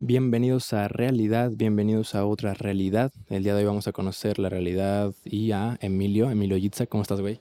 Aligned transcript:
Bienvenidos 0.00 0.72
a 0.74 0.86
Realidad, 0.86 1.50
bienvenidos 1.56 2.14
a 2.14 2.24
otra 2.24 2.54
realidad. 2.54 3.12
El 3.28 3.42
día 3.42 3.52
de 3.56 3.62
hoy 3.62 3.66
vamos 3.66 3.88
a 3.88 3.92
conocer 3.92 4.38
la 4.38 4.48
realidad 4.48 5.12
y 5.24 5.50
a 5.50 5.76
Emilio, 5.80 6.30
Emilio 6.30 6.56
Yitza. 6.56 6.86
¿Cómo 6.86 7.02
estás, 7.02 7.20
güey? 7.20 7.40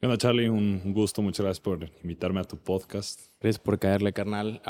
¿Qué 0.00 0.06
onda, 0.06 0.16
Charlie? 0.16 0.48
Un 0.48 0.94
gusto, 0.94 1.20
muchas 1.20 1.44
gracias 1.44 1.60
por 1.60 1.90
invitarme 2.02 2.40
a 2.40 2.44
tu 2.44 2.56
podcast. 2.56 3.20
Gracias 3.38 3.62
por 3.62 3.78
caerle, 3.78 4.14
carnal. 4.14 4.62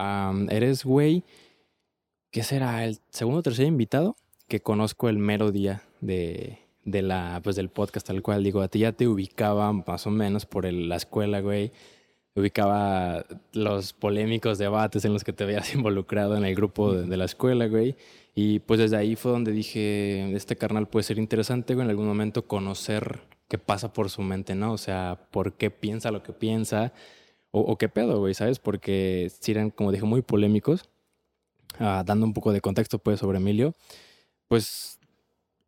eres, 0.50 0.84
güey, 0.84 1.22
¿qué 2.32 2.42
será? 2.42 2.84
¿El 2.84 2.98
segundo 3.10 3.38
o 3.38 3.42
tercer 3.44 3.66
invitado? 3.66 4.16
Que 4.48 4.58
conozco 4.58 5.08
el 5.08 5.18
mero 5.18 5.52
día 5.52 5.84
de, 6.00 6.58
de 6.84 7.02
la, 7.02 7.40
pues, 7.44 7.54
del 7.54 7.68
podcast, 7.68 8.08
tal 8.08 8.22
cual. 8.22 8.42
Digo, 8.42 8.60
a 8.60 8.66
ti 8.66 8.80
ya 8.80 8.90
te 8.90 9.06
ubicaba 9.06 9.72
más 9.72 10.04
o 10.04 10.10
menos 10.10 10.46
por 10.46 10.64
la 10.72 10.96
escuela, 10.96 11.38
güey 11.40 11.70
ubicaba 12.40 13.24
los 13.52 13.92
polémicos 13.92 14.58
debates 14.58 15.04
en 15.04 15.12
los 15.12 15.24
que 15.24 15.32
te 15.32 15.44
veías 15.44 15.74
involucrado 15.74 16.36
en 16.36 16.44
el 16.44 16.54
grupo 16.54 16.92
de, 16.94 17.16
la 17.16 17.24
escuela, 17.24 17.66
güey. 17.66 17.96
Y 18.34 18.60
pues 18.60 18.80
desde 18.80 18.96
ahí 18.96 19.16
fue 19.16 19.32
donde 19.32 19.52
dije, 19.52 20.34
este 20.34 20.56
carnal 20.56 20.88
puede 20.88 21.04
ser 21.04 21.18
interesante, 21.18 21.74
güey, 21.74 21.84
en 21.84 21.90
algún 21.90 22.06
momento 22.06 22.46
conocer 22.46 23.20
qué 23.48 23.58
pasa 23.58 23.92
por 23.92 24.10
su 24.10 24.22
mente, 24.22 24.54
¿no? 24.54 24.72
O 24.72 24.78
sea, 24.78 25.26
por 25.30 25.54
qué 25.54 25.70
piensa 25.70 26.10
lo 26.10 26.22
que 26.22 26.32
piensa, 26.32 26.92
o, 27.52 27.76
qué 27.76 27.88
pedo, 27.88 28.20
güey, 28.20 28.32
¿sabes? 28.34 28.60
Porque 28.60 29.30
si 29.40 29.50
eran, 29.50 29.70
como 29.70 29.90
dije, 29.90 30.04
muy 30.04 30.22
polémicos, 30.22 30.88
ah, 31.80 32.04
dando 32.06 32.26
un 32.26 32.32
poco 32.32 32.52
de 32.52 32.60
contexto, 32.60 32.98
pues, 33.00 33.18
sobre 33.18 33.38
Emilio, 33.38 33.74
pues 34.46 35.00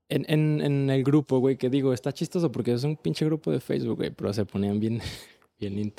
en, 0.08 0.62
en, 0.62 0.90
el 0.90 1.02
grupo, 1.04 1.38
güey, 1.38 1.56
que 1.56 1.70
digo, 1.70 1.92
está 1.92 2.12
chistoso 2.12 2.52
porque 2.52 2.72
es 2.72 2.84
un 2.84 2.96
pinche 2.96 3.24
grupo 3.24 3.50
de 3.50 3.60
Facebook, 3.60 3.96
güey, 3.96 4.10
pero 4.10 4.32
se 4.32 4.44
ponían 4.44 4.78
bien, 4.78 5.00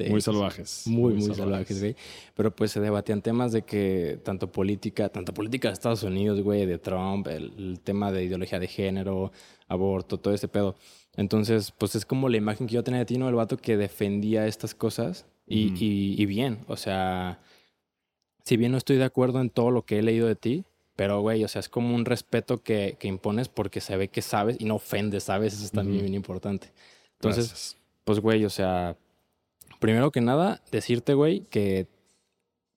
muy 0.09 0.21
salvajes. 0.21 0.83
Muy, 0.87 1.13
muy, 1.13 1.33
salvajes, 1.33 1.79
güey. 1.79 1.95
Pero 2.35 2.55
pues 2.55 2.71
se 2.71 2.79
debatían 2.79 3.21
temas 3.21 3.51
de 3.51 3.61
que 3.61 4.19
tanto 4.23 4.51
política, 4.51 5.09
tanto 5.09 5.33
política 5.33 5.69
de 5.69 5.73
Estados 5.73 6.03
Unidos, 6.03 6.41
güey, 6.41 6.65
de 6.65 6.77
Trump, 6.77 7.27
el, 7.27 7.79
tema 7.83 8.11
de 8.11 8.25
ideología 8.25 8.59
de 8.59 8.67
género, 8.67 9.31
aborto, 9.67 10.19
todo 10.19 10.33
ese 10.33 10.47
pedo. 10.47 10.75
Entonces, 11.15 11.71
pues 11.71 11.95
es 11.95 12.05
como 12.05 12.29
la 12.29 12.37
imagen 12.37 12.67
que 12.67 12.75
yo 12.75 12.83
tenía 12.83 12.99
de 12.99 13.05
ti, 13.05 13.17
¿no? 13.17 13.29
El 13.29 13.35
vato 13.35 13.57
que 13.57 13.77
defendía 13.77 14.47
estas 14.47 14.75
cosas 14.75 15.25
y, 15.47 15.73
y, 16.21 16.25
bien. 16.25 16.59
O 16.67 16.75
sea, 16.75 17.39
si 18.43 18.57
bien 18.57 18.71
no 18.71 18.77
estoy 18.77 18.97
de 18.97 19.05
acuerdo 19.05 19.39
en 19.39 19.49
todo 19.49 19.71
lo 19.71 19.85
que 19.85 19.99
he 19.99 20.03
leído 20.03 20.27
de 20.27 20.35
ti, 20.35 20.65
pero, 20.95 21.21
güey, 21.21 21.43
o 21.43 21.47
sea, 21.47 21.59
es 21.59 21.69
como 21.69 21.95
un 21.95 22.05
respeto 22.05 22.61
que, 22.61 22.97
que, 22.99 23.07
impones 23.07 23.47
porque 23.49 23.81
se 23.81 23.97
ve 23.97 24.09
que 24.09 24.21
sabes 24.21 24.57
y 24.59 24.65
no 24.65 24.75
ofendes, 24.75 25.23
¿sabes? 25.23 25.53
Eso 25.53 25.65
es 25.65 25.71
también 25.71 26.01
bien 26.01 26.13
importante. 26.13 26.71
Entonces, 27.19 27.77
pues, 28.03 28.19
güey, 28.19 28.45
o 28.45 28.49
sea, 28.49 28.95
primero 29.83 30.11
que 30.11 30.21
nada, 30.21 30.61
decirte, 30.71 31.13
güey, 31.13 31.41
que 31.41 31.87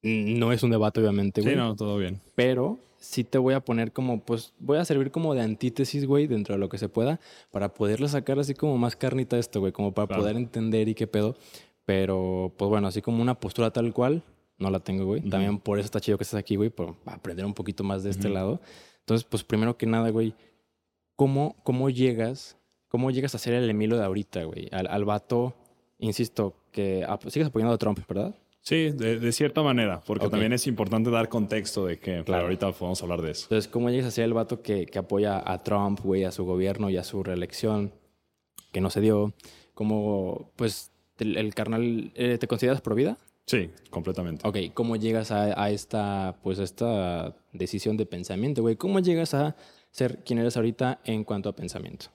no 0.03 0.51
es 0.51 0.65
un 0.65 0.71
debate, 0.71 0.99
obviamente, 0.99 1.41
güey. 1.41 1.55
Sí, 1.55 1.57
no, 1.57 1.77
todo 1.77 1.99
bien. 1.99 2.21
Pero 2.35 2.81
sí 2.99 3.23
te 3.23 3.39
voy 3.39 3.55
a 3.55 3.61
poner 3.61 3.93
como, 3.93 4.25
pues, 4.25 4.53
voy 4.59 4.79
a 4.79 4.85
servir 4.85 5.13
como 5.13 5.33
de 5.33 5.41
antítesis, 5.43 6.05
güey, 6.05 6.27
dentro 6.27 6.57
de 6.57 6.59
lo 6.59 6.69
que 6.69 6.79
se 6.79 6.89
pueda, 6.89 7.21
para 7.53 7.73
poderle 7.73 8.09
sacar 8.09 8.41
así 8.41 8.55
como 8.55 8.77
más 8.77 8.97
carnita 8.97 9.37
a 9.37 9.39
esto, 9.39 9.61
güey, 9.61 9.71
como 9.71 9.95
para 9.95 10.17
poder 10.17 10.35
entender 10.35 10.89
y 10.89 10.97
qué 10.97 11.07
pedo. 11.07 11.37
Pero, 11.85 12.53
pues 12.57 12.69
bueno, 12.69 12.89
así 12.89 13.01
como 13.03 13.23
una 13.23 13.39
postura 13.39 13.71
tal 13.71 13.93
cual, 13.93 14.25
no 14.59 14.69
la 14.69 14.81
tengo, 14.81 15.05
güey. 15.05 15.21
También 15.21 15.61
por 15.61 15.79
eso 15.79 15.85
está 15.85 16.01
chido 16.01 16.19
que 16.19 16.25
estés 16.25 16.41
aquí, 16.41 16.57
güey, 16.57 16.71
para 16.71 16.93
aprender 17.05 17.47
un 17.47 17.55
poquito 17.55 17.85
más 17.85 18.03
de 18.03 18.11
este 18.11 18.29
lado. 18.29 18.61
Entonces, 18.99 19.25
pues 19.31 19.45
primero 19.45 19.77
que 19.77 19.87
nada, 19.87 20.11
güey, 20.11 20.35
¿cómo, 21.15 21.55
cómo 21.63 21.89
llegas, 21.89 22.57
cómo 22.89 23.13
llegas 23.13 23.37
a 23.37 23.39
ser 23.39 23.55
el 23.55 23.71
Emilio 23.71 23.97
de 23.97 24.05
ahorita, 24.05 24.43
güey? 24.43 24.69
Al, 24.73 24.89
al 24.89 25.05
vato, 25.05 25.55
insisto, 25.99 26.55
que 26.73 27.07
sigues 27.29 27.49
apoyando 27.49 27.75
a 27.75 27.79
Trump, 27.79 27.99
¿verdad? 28.09 28.35
Sí, 28.67 28.91
de, 28.91 29.31
cierta 29.31 29.63
manera, 29.63 30.01
porque 30.05 30.29
también 30.29 30.53
es 30.53 30.67
importante 30.67 31.09
dar 31.09 31.29
contexto 31.29 31.87
de 31.87 32.01
que, 32.01 32.25
claro, 32.25 32.47
ahorita 32.47 32.73
podemos 32.73 33.01
hablar 33.01 33.23
de 33.23 33.31
eso. 33.31 33.45
Entonces, 33.45 33.71
¿cómo 33.71 33.91
llegas 33.91 34.07
a 34.07 34.11
ser 34.11 34.25
el 34.25 34.33
vato 34.33 34.61
que, 34.61 34.87
que 34.87 34.99
apoya 34.99 35.41
a 35.49 35.63
Trump, 35.63 36.01
güey, 36.01 36.25
a 36.25 36.33
su 36.33 36.45
gobierno 36.45 36.91
y 36.91 36.97
a 36.97 37.05
su 37.05 37.23
reelección, 37.23 37.93
que 38.73 38.81
no 38.81 38.91
se 38.91 39.01
dio? 39.01 39.35
¿Cómo, 39.73 40.51
pues, 40.57 40.91
el, 41.21 41.55
carnal, 41.55 42.11
eh, 42.17 42.39
¿te 42.39 42.49
consideras 42.49 42.81
pro 42.81 42.97
vida? 42.97 43.19
Sí, 43.47 43.71
completamente. 43.91 44.47
Ok, 44.49 44.57
¿cómo 44.75 44.97
llegas 44.97 45.31
a, 45.31 45.63
a 45.63 45.71
esta, 45.71 46.35
pues, 46.43 46.59
a 46.59 46.65
esta 46.65 47.37
decisión 47.53 47.97
de 47.97 48.05
pensamiento, 48.05 48.63
güey? 48.63 48.75
¿Cómo 48.75 48.99
llegas 48.99 49.33
a 49.33 49.55
ser 49.93 50.25
quien 50.25 50.41
eres 50.41 50.57
ahorita 50.57 50.99
en 51.05 51.23
cuanto 51.23 51.49
a 51.49 51.55
pensamiento? 51.55 52.07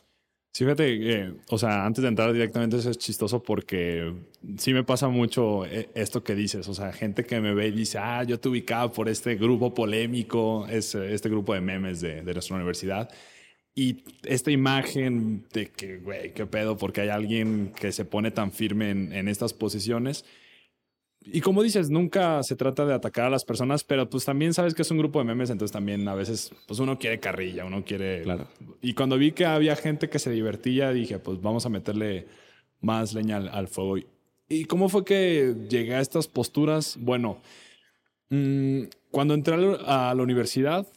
Sí, 0.53 0.65
fíjate, 0.65 1.33
o 1.47 1.57
sea, 1.57 1.85
antes 1.85 2.01
de 2.01 2.09
entrar 2.09 2.33
directamente, 2.33 2.75
eso 2.75 2.89
es 2.89 2.97
chistoso 2.97 3.41
porque 3.41 4.13
sí 4.57 4.73
me 4.73 4.83
pasa 4.83 5.07
mucho 5.07 5.65
eh, 5.65 5.89
esto 5.95 6.23
que 6.25 6.35
dices. 6.35 6.67
O 6.67 6.73
sea, 6.73 6.91
gente 6.91 7.23
que 7.25 7.39
me 7.39 7.53
ve 7.53 7.67
y 7.67 7.71
dice, 7.71 7.97
ah, 7.99 8.23
yo 8.23 8.37
te 8.37 8.49
ubicaba 8.49 8.91
por 8.91 9.07
este 9.07 9.35
grupo 9.35 9.73
polémico, 9.73 10.67
es 10.67 10.93
este 10.93 11.29
grupo 11.29 11.53
de 11.53 11.61
memes 11.61 12.01
de, 12.01 12.21
de 12.21 12.33
nuestra 12.33 12.57
universidad. 12.57 13.09
Y 13.73 14.03
esta 14.23 14.51
imagen 14.51 15.45
de 15.53 15.67
que, 15.71 15.97
güey, 15.99 16.33
qué 16.33 16.45
pedo, 16.45 16.77
porque 16.77 17.01
hay 17.01 17.09
alguien 17.09 17.71
que 17.79 17.93
se 17.93 18.03
pone 18.03 18.31
tan 18.31 18.51
firme 18.51 18.89
en, 18.89 19.13
en 19.13 19.29
estas 19.29 19.53
posiciones. 19.53 20.25
Y 21.23 21.41
como 21.41 21.61
dices, 21.61 21.91
nunca 21.91 22.41
se 22.41 22.55
trata 22.55 22.85
de 22.85 22.95
atacar 22.95 23.25
a 23.25 23.29
las 23.29 23.45
personas, 23.45 23.83
pero 23.83 24.09
pues 24.09 24.25
también 24.25 24.55
sabes 24.55 24.73
que 24.73 24.81
es 24.81 24.89
un 24.89 24.97
grupo 24.97 25.19
de 25.19 25.25
memes, 25.25 25.51
entonces 25.51 25.71
también 25.71 26.07
a 26.07 26.15
veces 26.15 26.51
pues 26.65 26.79
uno 26.79 26.97
quiere 26.97 27.19
carrilla, 27.19 27.63
uno 27.65 27.85
quiere... 27.85 28.23
Claro. 28.23 28.47
Y 28.81 28.95
cuando 28.95 29.17
vi 29.17 29.31
que 29.31 29.45
había 29.45 29.75
gente 29.75 30.09
que 30.09 30.17
se 30.17 30.31
divertía, 30.31 30.91
dije, 30.91 31.19
pues 31.19 31.39
vamos 31.39 31.65
a 31.65 31.69
meterle 31.69 32.25
más 32.81 33.13
leña 33.13 33.37
al, 33.37 33.67
fuego. 33.67 33.97
¿Y 34.49 34.65
cómo 34.65 34.89
fue 34.89 35.05
que 35.05 35.53
llegué 35.69 35.93
a 35.93 36.01
estas 36.01 36.27
posturas? 36.27 36.97
Bueno, 36.99 37.39
mm, 38.29 38.83
cuando 39.11 39.35
entré 39.35 39.55
a 39.85 40.15
la 40.15 40.23
universidad, 40.23 40.87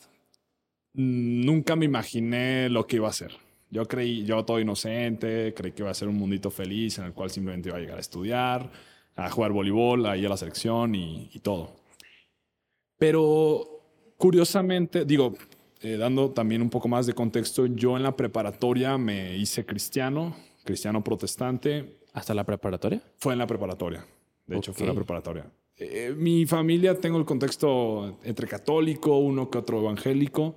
mm, 0.95 1.45
nunca 1.45 1.77
me 1.77 1.85
imaginé 1.85 2.71
lo 2.71 2.87
que 2.87 2.97
iba 2.97 3.11
a 3.11 3.13
ser. 3.13 3.33
Yo 3.71 3.87
creí, 3.87 4.25
yo 4.25 4.43
todo 4.47 4.59
inocente, 4.59 5.53
creí 5.55 5.73
que 5.73 5.83
iba 5.83 5.91
a 5.91 5.95
ser 5.95 6.09
un 6.09 6.17
mundito 6.17 6.51
feliz 6.51 6.97
en 6.99 7.05
el 7.05 7.13
cual 7.13 7.29
simplemente 7.29 7.69
iba 7.69 7.77
a 7.77 7.81
llegar 7.81 7.99
a 7.99 8.01
estudiar 8.01 8.94
a 9.17 9.31
jugar 9.31 9.53
voleibol, 9.53 10.07
ahí 10.07 10.25
a 10.25 10.29
la 10.29 10.37
selección 10.37 10.95
y, 10.95 11.29
todo. 11.43 11.77
Pero 12.99 13.81
curiosamente, 14.17 15.05
digo, 15.05 15.35
eh, 15.81 15.97
dando 15.97 16.31
también 16.31 16.63
un 16.63 16.71
poco 16.71 16.89
más 16.89 17.07
de 17.07 17.15
contexto, 17.15 17.67
yo 17.67 17.97
en 17.97 18.03
la 18.03 18.17
preparatoria 18.17 18.99
me 18.99 19.37
hice 19.37 19.65
cristiano, 19.65 20.37
cristiano 20.65 21.03
protestante. 21.05 21.99
¿Hasta 22.13 22.35
la 22.35 22.45
preparatoria? 22.45 23.03
Fue 23.19 23.33
en 23.33 23.39
la 23.41 23.47
preparatoria. 23.47 24.07
De 24.47 24.57
hecho, 24.57 24.73
fue 24.73 24.83
en 24.83 24.89
la 24.89 24.95
preparatoria. 24.95 25.51
Eh, 25.77 26.15
mi 26.17 26.47
familia, 26.47 26.99
tengo 26.99 27.19
el 27.19 27.25
contexto 27.25 28.19
entre 28.23 28.47
católico, 28.47 29.19
uno 29.19 29.51
que 29.51 29.59
otro 29.59 29.81
evangélico. 29.81 30.57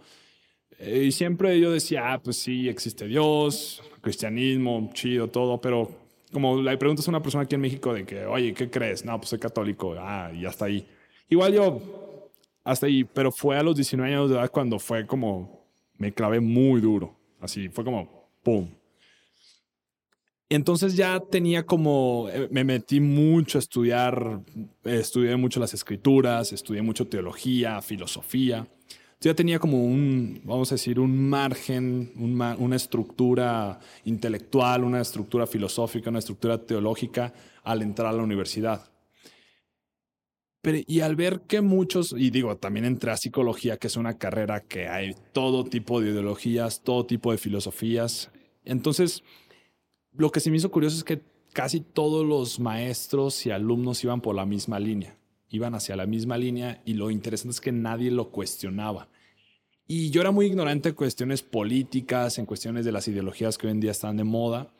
Eh, 0.77 1.05
y 1.07 1.11
siempre 1.11 1.59
yo 1.59 1.71
decía, 1.71 2.13
ah, 2.13 2.21
pues 2.21 2.37
sí, 2.37 2.69
existe 2.69 3.07
Dios, 3.07 3.81
cristianismo, 4.01 4.91
chido, 4.93 5.27
todo, 5.29 5.59
pero 5.59 6.06
como 6.31 6.61
le 6.61 6.77
preguntas 6.77 7.07
a 7.07 7.11
una 7.11 7.21
persona 7.21 7.43
aquí 7.43 7.55
en 7.55 7.61
México 7.61 7.93
de 7.93 8.05
que, 8.05 8.25
oye, 8.25 8.53
¿qué 8.53 8.69
crees? 8.69 9.05
No, 9.05 9.17
pues 9.17 9.29
soy 9.29 9.39
católico. 9.39 9.95
Ah, 9.97 10.31
y 10.33 10.45
hasta 10.45 10.65
ahí. 10.65 10.87
Igual 11.29 11.53
yo, 11.53 12.29
hasta 12.63 12.85
ahí, 12.85 13.03
pero 13.03 13.31
fue 13.31 13.57
a 13.57 13.63
los 13.63 13.75
19 13.75 14.13
años 14.13 14.29
de 14.29 14.35
edad 14.35 14.51
cuando 14.51 14.79
fue 14.79 15.05
como, 15.05 15.65
me 15.97 16.13
clavé 16.13 16.39
muy 16.39 16.81
duro. 16.81 17.15
Así, 17.39 17.69
fue 17.69 17.83
como, 17.83 18.29
¡pum! 18.43 18.69
Entonces 20.49 20.95
ya 20.95 21.19
tenía 21.19 21.65
como, 21.65 22.29
eh, 22.31 22.47
me 22.51 22.63
metí 22.63 23.01
mucho 23.01 23.57
a 23.57 23.59
estudiar, 23.59 24.41
estudié 24.85 25.35
mucho 25.35 25.59
las 25.59 25.73
escrituras, 25.73 26.53
estudié 26.53 26.81
mucho 26.81 27.07
teología, 27.07 27.81
filosofía 27.81 28.65
ya 29.19 29.33
tenía 29.33 29.57
como 29.59 29.83
un, 29.83 30.41
vamos 30.43 30.71
a 30.71 30.75
decir, 30.75 30.99
un 30.99 31.29
margen, 31.29 32.11
una 32.17 32.75
estructura 32.75 33.79
intelectual, 34.05 34.83
una 34.83 35.01
estructura 35.01 35.47
filosófica, 35.47 36.09
una 36.09 36.19
estructura 36.19 36.59
teológica 36.59 37.33
al 37.63 37.81
entrar 37.81 38.09
a 38.09 38.17
la 38.17 38.23
universidad. 38.23 38.91
Pero, 40.61 40.79
y 40.85 40.99
al 40.99 41.15
ver 41.15 41.41
que 41.41 41.61
muchos, 41.61 42.13
y 42.15 42.29
digo, 42.29 42.57
también 42.57 42.85
entré 42.85 43.11
a 43.11 43.17
psicología, 43.17 43.77
que 43.77 43.87
es 43.87 43.97
una 43.97 44.17
carrera 44.17 44.61
que 44.61 44.87
hay 44.87 45.15
todo 45.31 45.63
tipo 45.63 45.99
de 45.99 46.11
ideologías, 46.11 46.83
todo 46.83 47.05
tipo 47.05 47.31
de 47.31 47.37
filosofías. 47.37 48.29
Entonces, 48.65 49.23
lo 50.13 50.31
que 50.31 50.41
se 50.41 50.51
me 50.51 50.57
hizo 50.57 50.69
curioso 50.69 50.97
es 50.97 51.03
que 51.03 51.21
casi 51.53 51.79
todos 51.81 52.25
los 52.25 52.59
maestros 52.59 53.45
y 53.47 53.51
alumnos 53.51 54.03
iban 54.03 54.21
por 54.21 54.35
la 54.35 54.45
misma 54.45 54.79
línea 54.79 55.16
iban 55.49 55.75
hacia 55.75 55.95
la 55.95 56.05
misma 56.05 56.37
línea 56.37 56.81
y 56.85 56.93
lo 56.93 57.11
interesante 57.11 57.53
es 57.53 57.61
que 57.61 57.71
nadie 57.71 58.11
lo 58.11 58.29
cuestionaba. 58.29 59.07
Y 59.87 60.09
yo 60.09 60.21
era 60.21 60.31
muy 60.31 60.47
ignorante 60.47 60.89
en 60.89 60.95
cuestiones 60.95 61.43
políticas, 61.43 62.37
en 62.37 62.45
cuestiones 62.45 62.83
de 62.83 62.91
las 62.91 63.07
ideologías 63.07 63.57
que 63.57 63.67
hoy 63.67 63.71
en 63.71 63.79
día 63.79 63.91
están 63.91 64.17
de 64.17 64.25
moda, 64.25 64.73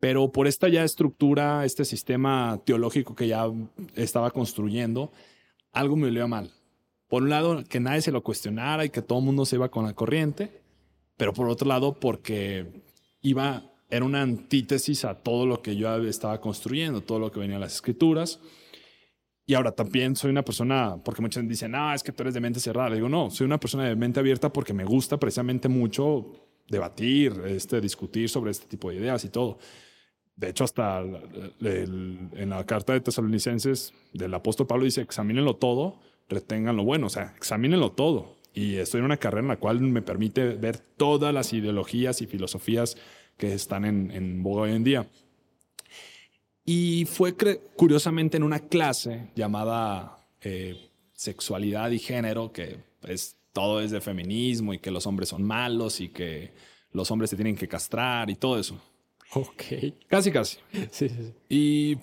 pero 0.00 0.32
por 0.32 0.46
esta 0.46 0.68
ya 0.68 0.84
estructura, 0.84 1.64
este 1.64 1.84
sistema 1.84 2.60
teológico 2.64 3.14
que 3.14 3.28
ya 3.28 3.46
estaba 3.94 4.30
construyendo, 4.32 5.12
algo 5.72 5.96
me 5.96 6.08
olía 6.08 6.26
mal. 6.26 6.50
Por 7.08 7.22
un 7.22 7.30
lado, 7.30 7.62
que 7.64 7.80
nadie 7.80 8.02
se 8.02 8.12
lo 8.12 8.22
cuestionara 8.22 8.84
y 8.84 8.90
que 8.90 9.02
todo 9.02 9.20
el 9.20 9.24
mundo 9.24 9.46
se 9.46 9.56
iba 9.56 9.70
con 9.70 9.84
la 9.84 9.94
corriente, 9.94 10.60
pero 11.16 11.32
por 11.32 11.48
otro 11.48 11.68
lado, 11.68 11.94
porque 11.94 12.82
iba, 13.22 13.62
era 13.88 14.04
una 14.04 14.22
antítesis 14.22 15.04
a 15.04 15.14
todo 15.14 15.46
lo 15.46 15.62
que 15.62 15.76
yo 15.76 15.96
estaba 16.04 16.40
construyendo, 16.40 17.02
todo 17.02 17.20
lo 17.20 17.30
que 17.30 17.40
venía 17.40 17.54
en 17.54 17.60
las 17.60 17.76
escrituras. 17.76 18.40
Y 19.46 19.54
ahora 19.54 19.72
también 19.72 20.16
soy 20.16 20.30
una 20.30 20.42
persona, 20.42 20.96
porque 21.04 21.20
muchos 21.20 21.46
dicen, 21.46 21.74
ah, 21.74 21.94
es 21.94 22.02
que 22.02 22.12
tú 22.12 22.22
eres 22.22 22.34
de 22.34 22.40
mente 22.40 22.60
cerrada. 22.60 22.90
Le 22.90 22.96
digo, 22.96 23.08
no, 23.08 23.30
soy 23.30 23.44
una 23.44 23.60
persona 23.60 23.84
de 23.84 23.94
mente 23.94 24.20
abierta 24.20 24.50
porque 24.52 24.72
me 24.72 24.84
gusta 24.84 25.18
precisamente 25.18 25.68
mucho 25.68 26.26
debatir, 26.68 27.42
este, 27.46 27.80
discutir 27.80 28.28
sobre 28.30 28.50
este 28.52 28.66
tipo 28.66 28.90
de 28.90 28.96
ideas 28.96 29.22
y 29.24 29.28
todo. 29.28 29.58
De 30.36 30.48
hecho, 30.48 30.64
hasta 30.64 31.00
en 31.60 32.50
la 32.50 32.64
carta 32.64 32.92
de 32.92 33.00
tesalonicenses 33.00 33.92
del 34.12 34.34
apóstol 34.34 34.66
Pablo 34.66 34.84
dice, 34.84 35.02
examínenlo 35.02 35.56
todo, 35.56 36.00
retengan 36.28 36.76
lo 36.76 36.84
bueno, 36.84 37.06
o 37.06 37.10
sea, 37.10 37.34
examínenlo 37.36 37.92
todo. 37.92 38.36
Y 38.52 38.76
estoy 38.76 39.00
en 39.00 39.04
una 39.04 39.18
carrera 39.18 39.42
en 39.42 39.48
la 39.48 39.58
cual 39.58 39.80
me 39.80 40.02
permite 40.02 40.54
ver 40.54 40.78
todas 40.78 41.34
las 41.34 41.52
ideologías 41.52 42.22
y 42.22 42.26
filosofías 42.26 42.96
que 43.36 43.52
están 43.52 43.84
en, 43.84 44.10
en 44.10 44.42
boga 44.42 44.62
hoy 44.62 44.72
en 44.72 44.84
día. 44.84 45.06
Y 46.64 47.04
fue 47.04 47.34
curiosamente 47.76 48.36
en 48.36 48.42
una 48.42 48.58
clase 48.58 49.30
llamada 49.34 50.18
eh, 50.40 50.90
Sexualidad 51.12 51.90
y 51.90 51.98
Género, 51.98 52.52
que 52.52 52.78
es, 53.02 53.36
todo 53.52 53.80
es 53.80 53.90
de 53.90 54.00
feminismo 54.00 54.72
y 54.72 54.78
que 54.78 54.90
los 54.90 55.06
hombres 55.06 55.28
son 55.28 55.42
malos 55.42 56.00
y 56.00 56.08
que 56.08 56.52
los 56.92 57.10
hombres 57.10 57.30
se 57.30 57.36
tienen 57.36 57.56
que 57.56 57.68
castrar 57.68 58.30
y 58.30 58.36
todo 58.36 58.58
eso. 58.58 58.80
Ok. 59.34 59.62
Casi, 60.08 60.30
casi. 60.30 60.58
Sí, 60.72 60.88
sí, 60.90 61.08
sí. 61.08 61.32
Y, 61.48 61.98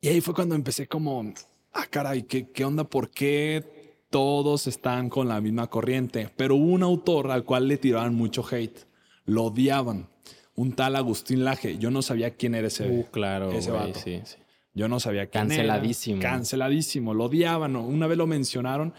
y 0.00 0.08
ahí 0.08 0.20
fue 0.20 0.34
cuando 0.34 0.54
empecé 0.54 0.86
como, 0.86 1.32
ah, 1.72 1.86
caray, 1.90 2.22
¿qué, 2.22 2.50
¿qué 2.50 2.64
onda? 2.64 2.84
¿Por 2.84 3.10
qué 3.10 4.04
todos 4.10 4.66
están 4.66 5.08
con 5.08 5.28
la 5.28 5.40
misma 5.40 5.68
corriente? 5.68 6.30
Pero 6.36 6.54
hubo 6.54 6.72
un 6.72 6.82
autor 6.82 7.30
al 7.30 7.44
cual 7.44 7.66
le 7.66 7.78
tiraban 7.78 8.14
mucho 8.14 8.44
hate. 8.48 8.86
Lo 9.24 9.44
odiaban 9.44 10.08
un 10.56 10.72
tal 10.72 10.96
Agustín 10.96 11.44
Laje. 11.44 11.78
Yo 11.78 11.90
no 11.90 12.02
sabía 12.02 12.30
quién 12.34 12.54
era 12.54 12.66
ese, 12.66 12.88
uh, 12.88 13.04
claro, 13.10 13.52
ese 13.52 13.70
vato. 13.70 13.98
Sí, 14.00 14.20
sí. 14.24 14.36
Yo 14.74 14.88
no 14.88 15.00
sabía 15.00 15.26
quién 15.26 15.48
Canceladísimo. 15.48 16.20
era. 16.20 16.30
Canceladísimo. 16.32 17.14
Lo 17.14 17.24
odiaban. 17.24 17.76
Una 17.76 18.06
vez 18.06 18.18
lo 18.18 18.26
mencionaron. 18.26 18.92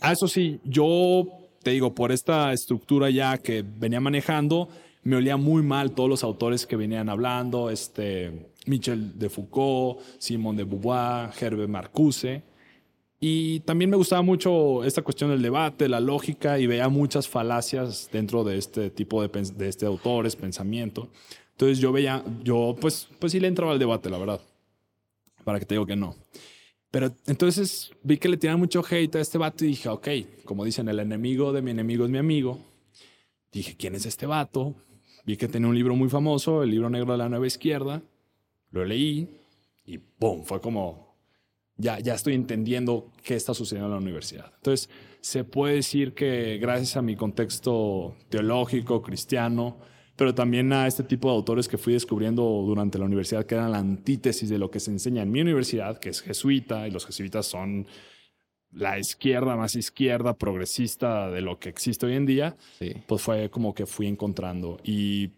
Ah, 0.00 0.12
eso 0.12 0.28
sí, 0.28 0.60
yo 0.64 1.26
te 1.62 1.72
digo, 1.72 1.94
por 1.94 2.12
esta 2.12 2.52
estructura 2.52 3.10
ya 3.10 3.38
que 3.38 3.62
venía 3.62 4.00
manejando, 4.00 4.68
me 5.02 5.16
olía 5.16 5.36
muy 5.36 5.62
mal 5.62 5.92
todos 5.92 6.08
los 6.08 6.24
autores 6.24 6.66
que 6.66 6.76
venían 6.76 7.08
hablando, 7.08 7.70
este, 7.70 8.50
Michel 8.66 9.18
de 9.18 9.28
Foucault, 9.28 10.00
Simón 10.18 10.56
de 10.56 10.64
Beauvoir, 10.64 11.30
Hervé 11.40 11.66
Marcuse. 11.66 12.42
Y 13.26 13.60
también 13.60 13.88
me 13.88 13.96
gustaba 13.96 14.20
mucho 14.20 14.84
esta 14.84 15.00
cuestión 15.00 15.30
del 15.30 15.40
debate, 15.40 15.88
la 15.88 15.98
lógica, 15.98 16.58
y 16.58 16.66
veía 16.66 16.90
muchas 16.90 17.26
falacias 17.26 18.10
dentro 18.12 18.44
de 18.44 18.58
este 18.58 18.90
tipo 18.90 19.26
de, 19.26 19.42
de 19.56 19.68
este 19.70 19.86
autores, 19.86 20.36
pensamiento. 20.36 21.08
Entonces 21.52 21.78
yo 21.78 21.90
veía, 21.90 22.22
yo 22.42 22.76
pues, 22.78 23.08
pues 23.18 23.32
sí 23.32 23.40
le 23.40 23.48
entraba 23.48 23.72
al 23.72 23.78
debate, 23.78 24.10
la 24.10 24.18
verdad. 24.18 24.42
Para 25.42 25.58
que 25.58 25.64
te 25.64 25.74
digo 25.74 25.86
que 25.86 25.96
no. 25.96 26.14
Pero 26.90 27.14
entonces 27.26 27.92
vi 28.02 28.18
que 28.18 28.28
le 28.28 28.36
tiraban 28.36 28.60
mucho 28.60 28.84
hate 28.86 29.16
a 29.16 29.20
este 29.22 29.38
vato 29.38 29.64
y 29.64 29.68
dije, 29.68 29.88
ok, 29.88 30.08
como 30.44 30.62
dicen, 30.62 30.86
el 30.90 30.98
enemigo 30.98 31.50
de 31.54 31.62
mi 31.62 31.70
enemigo 31.70 32.04
es 32.04 32.10
mi 32.10 32.18
amigo. 32.18 32.58
Dije, 33.50 33.74
¿quién 33.74 33.94
es 33.94 34.04
este 34.04 34.26
vato? 34.26 34.74
Vi 35.24 35.38
que 35.38 35.48
tenía 35.48 35.68
un 35.68 35.74
libro 35.74 35.96
muy 35.96 36.10
famoso, 36.10 36.62
el 36.62 36.72
libro 36.72 36.90
negro 36.90 37.12
de 37.12 37.18
la 37.18 37.30
nueva 37.30 37.46
izquierda. 37.46 38.02
Lo 38.70 38.84
leí 38.84 39.30
y 39.86 39.96
¡pum! 39.96 40.44
Fue 40.44 40.60
como, 40.60 41.13
ya, 41.76 41.98
ya 41.98 42.14
estoy 42.14 42.34
entendiendo 42.34 43.10
qué 43.22 43.34
está 43.34 43.54
sucediendo 43.54 43.86
en 43.86 43.92
la 43.92 43.98
universidad. 43.98 44.52
Entonces, 44.56 44.88
se 45.20 45.44
puede 45.44 45.76
decir 45.76 46.14
que 46.14 46.58
gracias 46.58 46.96
a 46.96 47.02
mi 47.02 47.16
contexto 47.16 48.16
teológico, 48.28 49.02
cristiano, 49.02 49.78
pero 50.16 50.34
también 50.34 50.72
a 50.72 50.86
este 50.86 51.02
tipo 51.02 51.28
de 51.28 51.34
autores 51.34 51.66
que 51.66 51.78
fui 51.78 51.92
descubriendo 51.94 52.42
durante 52.42 52.98
la 52.98 53.06
universidad, 53.06 53.44
que 53.46 53.54
eran 53.56 53.72
la 53.72 53.78
antítesis 53.78 54.48
de 54.48 54.58
lo 54.58 54.70
que 54.70 54.80
se 54.80 54.90
enseña 54.90 55.22
en 55.22 55.32
mi 55.32 55.40
universidad, 55.40 55.98
que 55.98 56.10
es 56.10 56.20
jesuita, 56.20 56.86
y 56.86 56.90
los 56.90 57.06
jesuitas 57.06 57.46
son 57.46 57.86
la 58.70 58.98
izquierda 58.98 59.56
más 59.56 59.76
izquierda, 59.76 60.36
progresista 60.36 61.30
de 61.30 61.40
lo 61.40 61.58
que 61.58 61.68
existe 61.68 62.06
hoy 62.06 62.14
en 62.14 62.26
día, 62.26 62.56
pues 63.06 63.22
fue 63.22 63.50
como 63.50 63.74
que 63.74 63.86
fui 63.86 64.06
encontrando. 64.06 64.78
Y 64.84 65.30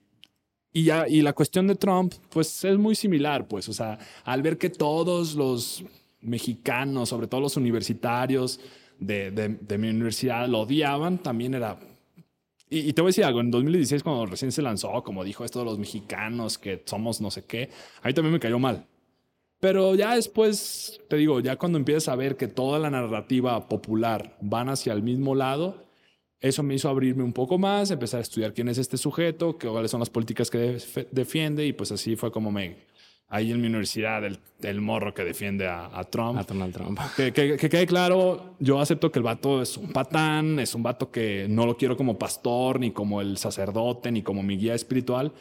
y, 0.77 0.85
ya, 0.85 1.09
y 1.09 1.23
la 1.23 1.33
cuestión 1.33 1.67
de 1.69 1.75
Trump, 1.75 2.13
pues 2.29 2.63
es 2.63 2.77
muy 2.77 2.95
similar, 2.95 3.49
pues, 3.49 3.67
o 3.71 3.73
sea, 3.73 3.99
al 4.25 4.43
ver 4.43 4.59
que 4.59 4.69
todos 4.69 5.35
los 5.35 5.83
mexicanos, 6.27 7.09
sobre 7.09 7.27
todo 7.27 7.41
los 7.41 7.57
universitarios 7.57 8.61
de, 8.99 9.79
mi 9.79 9.89
universidad, 9.89 10.49
lo 10.49 10.61
odiaban, 10.61 11.19
también 11.19 11.55
era... 11.55 11.79
Y, 12.69 12.93
te 12.95 13.01
voy 13.01 13.09
a 13.09 13.11
decir 13.11 13.25
algo, 13.25 13.41
en 13.41 13.51
2016 13.51 14.03
cuando 14.03 14.27
recién 14.27 14.51
se 14.51 14.61
lanzó, 14.61 15.03
como 15.05 15.23
dijo 15.23 15.45
esto 15.45 15.61
de 15.61 15.67
los 15.67 15.79
mexicanos, 15.79 16.59
que 16.59 16.83
somos 16.85 17.21
no 17.21 17.31
sé 17.31 17.45
qué, 17.45 17.71
a 18.03 18.09
mí 18.09 18.15
también 18.15 18.33
me 18.33 18.41
cayó 18.41 18.59
mal. 18.59 18.87
Pero 19.61 19.95
ya 19.95 20.17
después, 20.17 21.01
te 21.09 21.17
digo, 21.17 21.41
ya 21.41 21.57
cuando 21.57 21.79
empiezas 21.79 22.09
a 22.09 22.17
ver 22.17 22.37
que 22.37 22.49
toda 22.49 22.79
la 22.79 22.91
narrativa 22.91 23.69
popular 23.69 24.37
van 24.41 24.69
hacia 24.69 24.93
el 24.93 25.03
mismo 25.03 25.35
lado, 25.35 25.87
eso 26.41 26.63
me 26.63 26.75
hizo 26.75 26.89
abrirme 26.89 27.23
un 27.23 27.33
poco 27.33 27.57
más, 27.57 27.91
empezar 27.91 28.19
a 28.19 28.23
estudiar 28.23 28.53
quién 28.53 28.69
es 28.69 28.79
este 28.79 28.97
sujeto, 28.97 29.57
cuáles 29.59 29.91
son 29.91 30.01
las 30.01 30.11
políticas 30.11 30.51
que 30.51 30.79
defiende 31.11 31.67
y 31.67 31.73
pues 31.73 31.93
así 31.93 32.17
fue 32.17 32.31
como 32.31 32.51
me, 32.51 32.77
ahí 33.29 33.51
en 33.51 33.61
mi 33.61 33.67
universidad 33.67 34.23
el, 34.25 34.81
morro 34.81 35.13
que 35.13 35.25
defiende 35.25 35.67
a, 35.67 36.05
Trump. 36.11 36.39
A 36.39 36.45
Donald 36.45 36.73
Trump. 36.73 36.99
Que, 37.17 37.33
que, 37.33 37.57
quede 37.57 37.87
claro, 37.87 38.55
yo 38.59 38.81
acepto 38.81 39.11
que 39.11 39.19
el 39.19 39.25
vato 39.25 39.63
es 39.63 39.77
un 39.77 39.93
patán, 39.93 40.59
es 40.59 40.75
un 40.75 40.83
vato 40.83 41.11
que 41.11 41.47
no 41.49 41.67
lo 41.67 41.77
quiero 41.77 41.97
como 41.97 42.19
pastor, 42.19 42.81
ni 42.81 42.91
como 42.91 43.21
el 43.21 43.37
sacerdote, 43.37 44.13
ni 44.13 44.23
como 44.23 44.43
mi 44.43 44.57
guía 44.57 44.75
espiritual, 44.75 45.33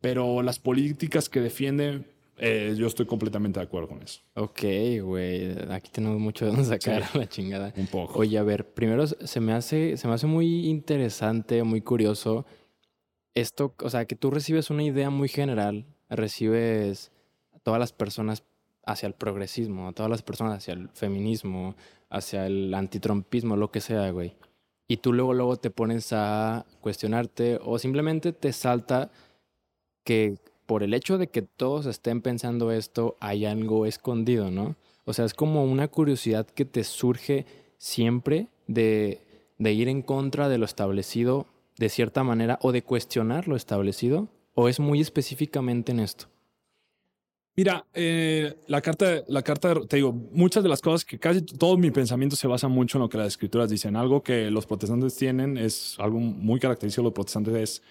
pero 0.00 0.42
las 0.42 0.58
políticas 0.58 1.28
que 1.28 1.40
defiende, 1.40 2.02
eh, 2.38 2.74
yo 2.76 2.86
estoy 2.86 3.06
completamente 3.06 3.60
de 3.60 3.66
acuerdo 3.66 3.88
con 3.88 4.02
eso. 4.02 4.20
Ok, 4.34 4.62
güey, 5.02 5.56
aquí 5.70 5.90
tenemos 5.90 6.18
mucho 6.18 6.44
de 6.44 6.52
dónde 6.52 6.66
sacar 6.66 7.04
la 7.14 7.28
chingada. 7.28 7.72
Un 7.76 7.86
poco. 7.86 8.18
Oye, 8.18 8.38
a 8.38 8.42
ver, 8.42 8.66
primero 8.66 9.06
se 9.06 9.40
me 9.40 9.52
hace, 9.52 9.96
se 9.96 10.08
me 10.08 10.14
hace 10.14 10.26
muy 10.26 10.66
interesante, 10.66 11.62
muy 11.62 11.80
curioso 11.80 12.46
esto, 13.34 13.74
o 13.82 13.90
sea, 13.90 14.04
que 14.06 14.16
tú 14.16 14.30
recibes 14.30 14.70
una 14.70 14.82
idea 14.82 15.10
muy 15.10 15.28
general, 15.28 15.86
recibes 16.08 17.12
todas 17.68 17.80
las 17.80 17.92
personas 17.92 18.44
hacia 18.86 19.08
el 19.08 19.12
progresismo, 19.12 19.92
todas 19.92 20.08
las 20.08 20.22
personas 20.22 20.56
hacia 20.56 20.72
el 20.72 20.88
feminismo, 20.94 21.74
hacia 22.08 22.46
el 22.46 22.72
antitrumpismo, 22.72 23.58
lo 23.58 23.70
que 23.70 23.82
sea, 23.82 24.10
güey. 24.10 24.32
Y 24.88 24.96
tú 24.96 25.12
luego, 25.12 25.34
luego 25.34 25.58
te 25.58 25.68
pones 25.68 26.14
a 26.14 26.64
cuestionarte 26.80 27.60
o 27.62 27.78
simplemente 27.78 28.32
te 28.32 28.54
salta 28.54 29.10
que 30.02 30.38
por 30.64 30.82
el 30.82 30.94
hecho 30.94 31.18
de 31.18 31.26
que 31.26 31.42
todos 31.42 31.84
estén 31.84 32.22
pensando 32.22 32.72
esto, 32.72 33.18
hay 33.20 33.44
algo 33.44 33.84
escondido, 33.84 34.50
¿no? 34.50 34.76
O 35.04 35.12
sea, 35.12 35.26
es 35.26 35.34
como 35.34 35.64
una 35.64 35.88
curiosidad 35.88 36.46
que 36.46 36.64
te 36.64 36.84
surge 36.84 37.44
siempre 37.76 38.48
de, 38.66 39.20
de 39.58 39.72
ir 39.74 39.88
en 39.88 40.00
contra 40.00 40.48
de 40.48 40.56
lo 40.56 40.64
establecido 40.64 41.44
de 41.76 41.90
cierta 41.90 42.24
manera 42.24 42.58
o 42.62 42.72
de 42.72 42.80
cuestionar 42.80 43.46
lo 43.46 43.56
establecido, 43.56 44.28
o 44.54 44.70
es 44.70 44.80
muy 44.80 45.02
específicamente 45.02 45.92
en 45.92 46.00
esto. 46.00 46.28
Mira, 47.58 47.84
eh, 47.92 48.54
la 48.68 48.80
carta, 48.80 49.24
la 49.26 49.42
carta, 49.42 49.74
te 49.88 49.96
digo, 49.96 50.12
muchas 50.12 50.62
de 50.62 50.68
las 50.68 50.80
cosas 50.80 51.04
que 51.04 51.18
casi 51.18 51.42
todo 51.42 51.76
mi 51.76 51.90
pensamiento 51.90 52.36
se 52.36 52.46
basa 52.46 52.68
mucho 52.68 52.98
en 52.98 53.02
lo 53.02 53.08
que 53.08 53.18
las 53.18 53.26
escrituras 53.26 53.68
dicen. 53.68 53.96
Algo 53.96 54.22
que 54.22 54.48
los 54.48 54.64
protestantes 54.64 55.16
tienen 55.16 55.58
es 55.58 55.96
algo 55.98 56.20
muy 56.20 56.60
característico 56.60 57.02
de 57.02 57.06
los 57.06 57.14
protestantes 57.14 57.54
es 57.56 57.82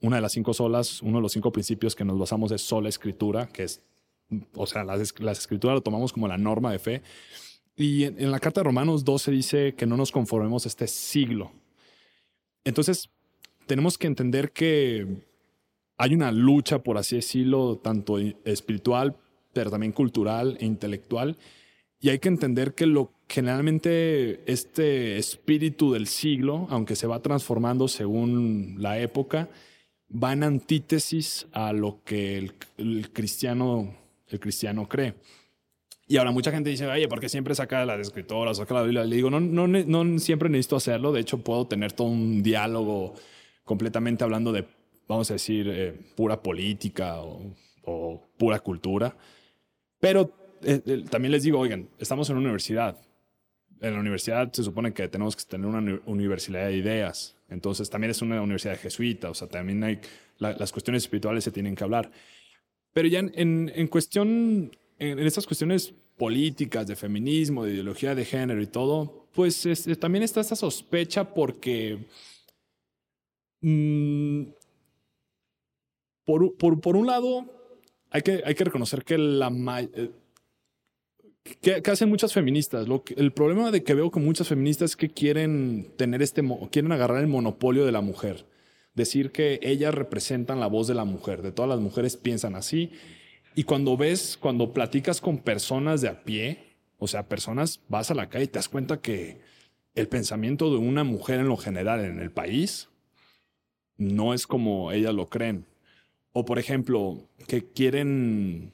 una 0.00 0.14
de 0.14 0.22
las 0.22 0.30
cinco 0.30 0.54
solas, 0.54 1.02
uno 1.02 1.18
de 1.18 1.22
los 1.22 1.32
cinco 1.32 1.50
principios 1.50 1.96
que 1.96 2.04
nos 2.04 2.20
basamos 2.20 2.52
es 2.52 2.62
sola 2.62 2.88
escritura, 2.88 3.48
que 3.48 3.64
es, 3.64 3.82
o 4.54 4.64
sea, 4.64 4.84
las, 4.84 5.12
las 5.18 5.38
escrituras 5.40 5.74
lo 5.74 5.80
tomamos 5.80 6.12
como 6.12 6.28
la 6.28 6.38
norma 6.38 6.70
de 6.70 6.78
fe. 6.78 7.02
Y 7.74 8.04
en, 8.04 8.30
la 8.30 8.38
carta 8.38 8.60
de 8.60 8.66
Romanos 8.66 9.04
12 9.04 9.32
dice 9.32 9.74
que 9.74 9.86
no 9.86 9.96
nos 9.96 10.12
conformemos 10.12 10.66
a 10.66 10.68
este 10.68 10.86
siglo. 10.86 11.50
Entonces, 12.62 13.10
tenemos 13.66 13.98
que 13.98 14.06
entender 14.06 14.52
que 14.52 15.29
hay 16.00 16.14
una 16.14 16.32
lucha, 16.32 16.78
por 16.78 16.96
así 16.96 17.16
decirlo, 17.16 17.76
tanto 17.76 18.16
espiritual, 18.46 19.16
pero 19.52 19.70
también 19.70 19.92
cultural 19.92 20.56
e 20.58 20.64
intelectual. 20.64 21.36
Y 22.00 22.08
hay 22.08 22.18
que 22.18 22.28
entender 22.28 22.74
que 22.74 22.86
lo 22.86 23.12
generalmente 23.28 24.50
este 24.50 25.18
espíritu 25.18 25.92
del 25.92 26.06
siglo, 26.06 26.66
aunque 26.70 26.96
se 26.96 27.06
va 27.06 27.20
transformando 27.20 27.86
según 27.86 28.76
la 28.78 28.98
época, 28.98 29.50
va 30.10 30.32
en 30.32 30.42
antítesis 30.42 31.46
a 31.52 31.74
lo 31.74 32.02
que 32.02 32.38
el, 32.38 33.10
cristiano, 33.12 33.94
el 34.28 34.40
cristiano 34.40 34.88
cree. 34.88 35.16
Y 36.08 36.16
ahora 36.16 36.30
mucha 36.30 36.50
gente 36.50 36.70
dice, 36.70 36.86
oye, 36.86 37.08
¿por 37.08 37.20
qué 37.20 37.28
siempre 37.28 37.54
saca 37.54 37.84
las 37.84 38.00
escritoras, 38.00 38.56
saca 38.56 38.72
la 38.72 38.82
Biblia? 38.84 39.04
Le 39.04 39.16
digo, 39.16 39.28
no, 39.28 39.38
no, 39.38 39.68
no 39.68 40.18
siempre 40.18 40.48
necesito 40.48 40.76
hacerlo. 40.76 41.12
De 41.12 41.20
hecho, 41.20 41.44
puedo 41.44 41.66
tener 41.66 41.92
todo 41.92 42.06
un 42.06 42.42
diálogo 42.42 43.16
completamente 43.64 44.24
hablando 44.24 44.50
de 44.50 44.64
vamos 45.10 45.28
a 45.30 45.34
decir, 45.34 45.68
eh, 45.68 45.92
pura 46.14 46.40
política 46.40 47.20
o, 47.20 48.28
pura 48.38 48.60
cultura. 48.60 49.16
Pero 49.98 50.32
eh, 50.62 50.80
eh, 50.86 51.04
también 51.10 51.32
les 51.32 51.42
digo, 51.42 51.58
oigan, 51.58 51.88
estamos 51.98 52.30
en 52.30 52.36
una 52.36 52.44
universidad. 52.44 52.96
En 53.80 53.94
la 53.94 54.00
universidad 54.00 54.52
se 54.52 54.62
supone 54.62 54.92
que 54.92 55.08
tenemos 55.08 55.34
que 55.34 55.42
tener 55.44 55.66
una 55.66 56.00
universidad 56.06 56.66
de 56.66 56.76
ideas. 56.76 57.34
Entonces 57.48 57.90
también 57.90 58.12
es 58.12 58.22
una 58.22 58.40
universidad 58.40 58.78
jesuita. 58.78 59.30
O 59.30 59.34
sea, 59.34 59.48
también 59.48 59.82
hay 59.82 60.00
las 60.38 60.70
cuestiones 60.70 61.02
espirituales 61.02 61.42
se 61.42 61.50
tienen 61.50 61.74
que 61.74 61.82
hablar. 61.82 62.10
Pero 62.92 63.08
ya 63.08 63.18
en, 63.18 63.72
en, 63.74 63.88
cuestión, 63.88 64.70
en, 64.98 65.18
estas 65.18 65.44
cuestiones 65.44 65.92
políticas, 66.16 66.86
de 66.86 66.94
feminismo, 66.94 67.64
de 67.64 67.72
ideología 67.72 68.14
de 68.14 68.24
género 68.24 68.62
y 68.62 68.68
todo, 68.68 69.26
pues 69.34 69.66
también 69.98 70.22
está 70.22 70.40
esta 70.40 70.56
sospecha 70.56 71.34
porque 71.34 72.06
mm, 73.60 74.42
por, 76.30 76.56
por, 76.56 76.80
por, 76.80 76.96
un 76.96 77.08
lado 77.08 77.44
hay 78.10 78.22
que, 78.22 78.42
hay 78.44 78.54
que 78.54 78.62
reconocer 78.62 79.02
que 79.02 79.18
la 79.18 79.50
eh, 79.80 80.10
que, 81.60 81.90
hacen 81.90 82.08
muchas 82.08 82.32
feministas. 82.32 82.86
Lo 82.86 83.02
el 83.16 83.32
problema 83.32 83.72
de 83.72 83.82
que 83.82 83.94
veo 83.94 84.12
con 84.12 84.24
muchas 84.24 84.46
feministas 84.46 84.90
es 84.90 84.96
que 84.96 85.10
quieren 85.10 85.92
tener 85.96 86.22
este, 86.22 86.44
quieren 86.70 86.92
agarrar 86.92 87.20
el 87.20 87.26
monopolio 87.26 87.84
de 87.84 87.90
la 87.90 88.00
mujer. 88.00 88.46
Decir 88.94 89.32
que 89.32 89.58
ellas 89.60 89.92
representan 89.92 90.60
la 90.60 90.68
voz 90.68 90.86
de 90.86 90.94
la 90.94 91.04
mujer. 91.04 91.42
De 91.42 91.50
todas 91.50 91.68
las 91.68 91.80
mujeres 91.80 92.16
piensan 92.16 92.54
así. 92.54 92.92
Y 93.56 93.64
cuando 93.64 93.96
ves, 93.96 94.38
cuando 94.40 94.72
platicas 94.72 95.20
con 95.20 95.38
personas 95.38 96.00
de 96.00 96.10
a 96.10 96.22
pie, 96.22 96.76
o 96.98 97.08
sea, 97.08 97.28
personas, 97.28 97.80
vas 97.88 98.12
a 98.12 98.14
la 98.14 98.28
calle 98.28 98.44
y 98.44 98.48
te 98.48 98.60
das 98.60 98.68
cuenta 98.68 99.00
que 99.00 99.40
el 99.96 100.06
pensamiento 100.06 100.70
de 100.70 100.76
una 100.76 101.02
mujer 101.02 101.40
en 101.40 101.48
lo 101.48 101.56
general 101.56 102.04
en 102.04 102.20
el 102.20 102.30
país 102.30 102.88
no 103.96 104.32
es 104.32 104.46
como 104.46 104.92
ellas 104.92 105.12
lo 105.12 105.28
creen. 105.28 105.66
O 106.32 106.44
por 106.44 106.58
ejemplo, 106.58 107.28
que 107.46 107.64
quieren 107.72 108.72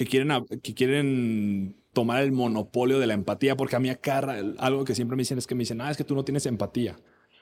que 0.00 0.06
quieren, 0.06 0.46
que 0.62 0.72
quieren 0.72 1.76
tomar 1.92 2.22
el 2.22 2.32
monopolio 2.32 2.98
de 2.98 3.06
la 3.06 3.12
empatía, 3.12 3.54
porque 3.54 3.76
a 3.76 3.80
mí 3.80 3.90
acá 3.90 4.20
algo 4.58 4.86
que 4.86 4.94
siempre 4.94 5.14
me 5.14 5.20
dicen 5.20 5.36
es 5.36 5.46
que 5.46 5.54
me 5.54 5.60
dicen, 5.60 5.82
ah, 5.82 5.90
es 5.90 5.98
que 5.98 6.04
tú 6.04 6.14
no 6.14 6.24
tienes 6.24 6.46
empatía. 6.46 6.96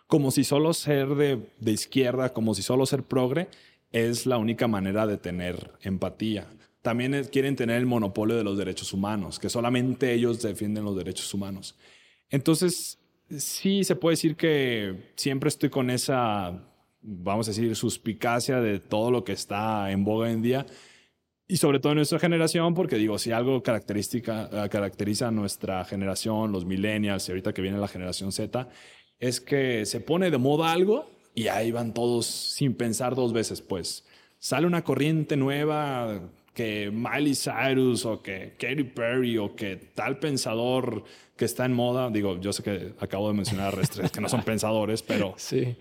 Como 0.09 0.33
si 0.33 0.43
solo 0.43 0.75
ser 0.75 1.15
de, 1.15 1.53
de 1.61 1.71
izquierda, 1.71 2.33
como 2.33 2.55
si 2.55 2.63
solo 2.63 2.85
ser 2.85 3.05
progre 3.05 3.47
es 3.93 4.27
la 4.27 4.39
única 4.39 4.67
manera 4.67 5.07
de 5.07 5.19
tener 5.19 5.71
empatía. 5.83 6.49
También 6.83 7.29
quieren 7.31 7.55
tener 7.55 7.77
el 7.77 7.87
monopolio 7.87 8.37
de 8.37 8.43
los 8.43 8.59
derechos 8.59 8.93
humanos, 8.93 9.39
que 9.39 9.51
solamente 9.51 10.13
ellos 10.13 10.43
defienden 10.43 10.85
los 10.85 10.97
derechos 10.97 11.33
humanos. 11.33 11.77
Entonces, 12.29 12.99
sí 13.37 13.85
se 13.85 13.95
puede 13.95 14.15
decir 14.15 14.35
que 14.35 15.13
siempre 15.15 15.49
estoy 15.49 15.71
con 15.71 15.91
esa, 15.91 16.61
vamos 17.01 17.49
a 17.49 17.51
decir, 17.51 17.75
suspicacia 17.77 18.61
de 18.61 18.81
todo 18.81 19.11
lo 19.11 19.25
que 19.25 19.33
está 19.33 19.91
en 19.91 20.05
boga 20.05 20.31
en 20.31 20.43
día, 20.43 20.67
y 21.51 21.57
sobre 21.57 21.81
todo 21.81 21.93
en 21.93 21.97
nuestra 21.97 22.19
generación, 22.19 22.75
porque 22.75 22.97
digo, 22.97 23.19
si 23.19 23.33
algo 23.33 23.63
característica, 23.63 24.51
eh, 24.53 24.69
caracteriza 24.69 25.29
a 25.29 25.31
nuestra 25.31 25.83
generación, 25.87 26.53
los 26.53 26.67
millennials 26.67 27.27
y 27.27 27.33
ahorita 27.33 27.55
que 27.55 27.63
viene 27.63 27.79
la 27.79 27.89
generación 27.89 28.33
Z, 28.33 28.69
es 29.19 29.41
que 29.41 29.87
se 29.87 30.01
pone 30.01 30.31
de 30.31 30.37
moda 30.37 30.71
algo 30.71 31.11
y 31.35 31.49
ahí 31.49 31.71
van 31.71 31.95
todos 31.95 32.27
sin 32.27 32.75
pensar 32.75 33.15
dos 33.15 33.33
veces, 33.33 33.63
pues. 33.63 34.07
Sale 34.39 34.67
una 34.67 34.85
corriente 34.85 35.37
nueva 35.37 36.21
que 36.53 36.91
Miley 36.91 37.35
Cyrus 37.35 38.05
o 38.05 38.21
que 38.21 38.55
Katy 38.59 38.85
Perry 38.85 39.39
o 39.39 39.55
que 39.57 39.77
tal 39.77 40.19
pensador 40.19 41.05
que 41.37 41.45
está 41.45 41.65
en 41.65 41.73
moda, 41.73 42.11
digo, 42.11 42.39
yo 42.41 42.53
sé 42.53 42.63
que 42.63 42.93
acabo 42.99 43.29
de 43.29 43.35
mencionar 43.35 43.75
a 43.75 44.09
que 44.09 44.21
no 44.21 44.29
son 44.29 44.43
pensadores, 44.45 45.03
pero 45.03 45.35
sí. 45.37 45.77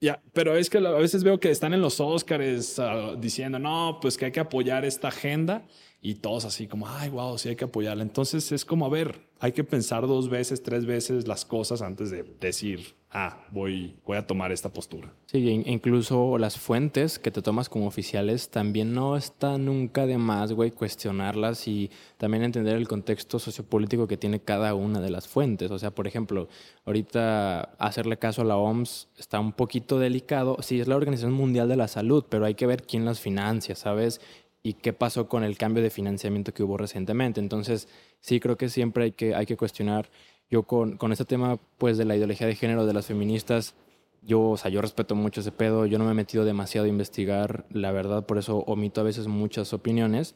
Ya, 0.00 0.22
pero 0.34 0.56
es 0.56 0.68
que 0.68 0.78
a 0.78 0.90
veces 0.92 1.24
veo 1.24 1.40
que 1.40 1.50
están 1.50 1.72
en 1.72 1.80
los 1.80 2.00
Oscars 2.00 2.78
ah, 2.78 3.14
diciendo, 3.18 3.58
no, 3.58 3.98
pues 4.00 4.18
que 4.18 4.26
hay 4.26 4.32
que 4.32 4.40
apoyar 4.40 4.84
esta 4.84 5.08
agenda 5.08 5.66
y 6.02 6.16
todos 6.16 6.44
así 6.44 6.66
como, 6.66 6.86
ay, 6.88 7.08
wow, 7.08 7.38
sí 7.38 7.48
hay 7.48 7.56
que 7.56 7.64
apoyarla. 7.64 8.02
Entonces 8.02 8.52
es 8.52 8.64
como, 8.64 8.84
a 8.84 8.88
ver, 8.90 9.26
hay 9.40 9.52
que 9.52 9.64
pensar 9.64 10.06
dos 10.06 10.28
veces, 10.28 10.62
tres 10.62 10.84
veces 10.84 11.26
las 11.26 11.44
cosas 11.44 11.80
antes 11.80 12.10
de 12.10 12.24
decir, 12.40 12.94
ah, 13.10 13.46
voy, 13.50 13.96
voy 14.04 14.16
a 14.16 14.26
tomar 14.26 14.52
esta 14.52 14.72
postura. 14.72 15.12
Sí, 15.26 15.62
incluso 15.66 16.38
las 16.38 16.58
fuentes 16.58 17.18
que 17.18 17.30
te 17.30 17.42
tomas 17.42 17.68
como 17.68 17.86
oficiales 17.86 18.50
también 18.50 18.94
no 18.94 19.16
está 19.16 19.58
nunca 19.58 20.06
de 20.06 20.18
más, 20.18 20.52
güey, 20.52 20.70
cuestionarlas 20.70 21.66
y 21.68 21.90
también 22.18 22.42
entender 22.42 22.76
el 22.76 22.88
contexto 22.88 23.38
sociopolítico 23.38 24.06
que 24.06 24.16
tiene 24.16 24.40
cada 24.40 24.74
una 24.74 25.00
de 25.00 25.10
las 25.10 25.28
fuentes. 25.28 25.70
O 25.70 25.78
sea, 25.78 25.92
por 25.92 26.06
ejemplo, 26.06 26.48
ahorita 26.84 27.60
hacerle 27.78 28.18
caso 28.18 28.42
a 28.42 28.44
la 28.44 28.56
OMS 28.56 29.08
está 29.16 29.40
un 29.40 29.52
poquito 29.52 29.98
delicado. 29.98 30.58
Sí, 30.60 30.80
es 30.80 30.88
la 30.88 30.96
Organización 30.96 31.32
Mundial 31.32 31.68
de 31.68 31.76
la 31.76 31.88
Salud, 31.88 32.24
pero 32.28 32.44
hay 32.44 32.54
que 32.54 32.66
ver 32.66 32.82
quién 32.82 33.04
las 33.04 33.20
financia, 33.20 33.74
¿sabes? 33.74 34.20
y 34.66 34.72
qué 34.72 34.92
pasó 34.92 35.28
con 35.28 35.44
el 35.44 35.56
cambio 35.56 35.80
de 35.80 35.90
financiamiento 35.90 36.52
que 36.52 36.64
hubo 36.64 36.76
recientemente. 36.76 37.38
Entonces, 37.38 37.86
sí 38.18 38.40
creo 38.40 38.56
que 38.56 38.68
siempre 38.68 39.04
hay 39.04 39.12
que, 39.12 39.32
hay 39.32 39.46
que 39.46 39.56
cuestionar 39.56 40.10
yo 40.50 40.62
con, 40.64 40.96
con 40.96 41.12
este 41.12 41.24
tema 41.24 41.58
pues 41.78 41.98
de 41.98 42.04
la 42.04 42.16
ideología 42.16 42.46
de 42.46 42.54
género 42.54 42.86
de 42.86 42.92
las 42.92 43.06
feministas, 43.06 43.74
yo, 44.22 44.50
o 44.50 44.56
sea, 44.56 44.70
yo 44.70 44.80
respeto 44.80 45.14
mucho 45.14 45.40
ese 45.40 45.52
pedo, 45.52 45.86
yo 45.86 45.98
no 45.98 46.04
me 46.04 46.10
he 46.10 46.14
metido 46.14 46.44
demasiado 46.44 46.86
a 46.86 46.88
investigar, 46.88 47.66
la 47.70 47.92
verdad, 47.92 48.26
por 48.26 48.38
eso 48.38 48.58
omito 48.58 49.00
a 49.00 49.04
veces 49.04 49.28
muchas 49.28 49.72
opiniones, 49.72 50.34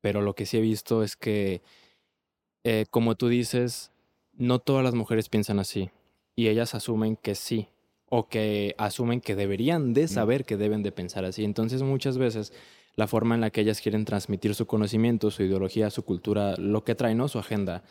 pero 0.00 0.20
lo 0.20 0.34
que 0.34 0.46
sí 0.46 0.58
he 0.58 0.60
visto 0.60 1.02
es 1.02 1.16
que, 1.16 1.62
eh, 2.64 2.86
como 2.90 3.14
tú 3.16 3.28
dices, 3.28 3.92
no 4.32 4.58
todas 4.58 4.84
las 4.84 4.94
mujeres 4.94 5.28
piensan 5.28 5.58
así 5.58 5.90
y 6.36 6.48
ellas 6.48 6.74
asumen 6.74 7.16
que 7.16 7.34
sí 7.34 7.68
o 8.10 8.28
que 8.28 8.74
asumen 8.78 9.20
que 9.20 9.34
deberían 9.34 9.92
de 9.92 10.08
saber 10.08 10.44
que 10.44 10.56
deben 10.56 10.82
de 10.82 10.92
pensar 10.92 11.24
así. 11.24 11.44
Entonces 11.44 11.82
muchas 11.82 12.16
veces 12.16 12.52
la 12.94 13.06
forma 13.06 13.34
en 13.34 13.40
la 13.40 13.50
que 13.50 13.60
ellas 13.60 13.80
quieren 13.80 14.04
transmitir 14.04 14.54
su 14.54 14.66
conocimiento, 14.66 15.30
su 15.30 15.42
ideología, 15.42 15.90
su 15.90 16.04
cultura, 16.04 16.56
lo 16.56 16.84
que 16.84 16.94
traen, 16.94 17.18
¿no? 17.18 17.28
Su 17.28 17.38
agenda, 17.38 17.84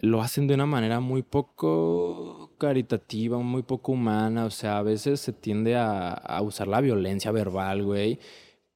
lo 0.00 0.22
hacen 0.22 0.46
de 0.46 0.54
una 0.54 0.66
manera 0.66 1.00
muy 1.00 1.22
poco 1.22 2.52
caritativa, 2.58 3.38
muy 3.38 3.62
poco 3.62 3.92
humana. 3.92 4.46
O 4.46 4.50
sea, 4.50 4.78
a 4.78 4.82
veces 4.82 5.20
se 5.20 5.32
tiende 5.32 5.76
a, 5.76 6.40
usar 6.42 6.68
la 6.68 6.80
violencia 6.80 7.30
verbal, 7.32 7.82
güey, 7.84 8.18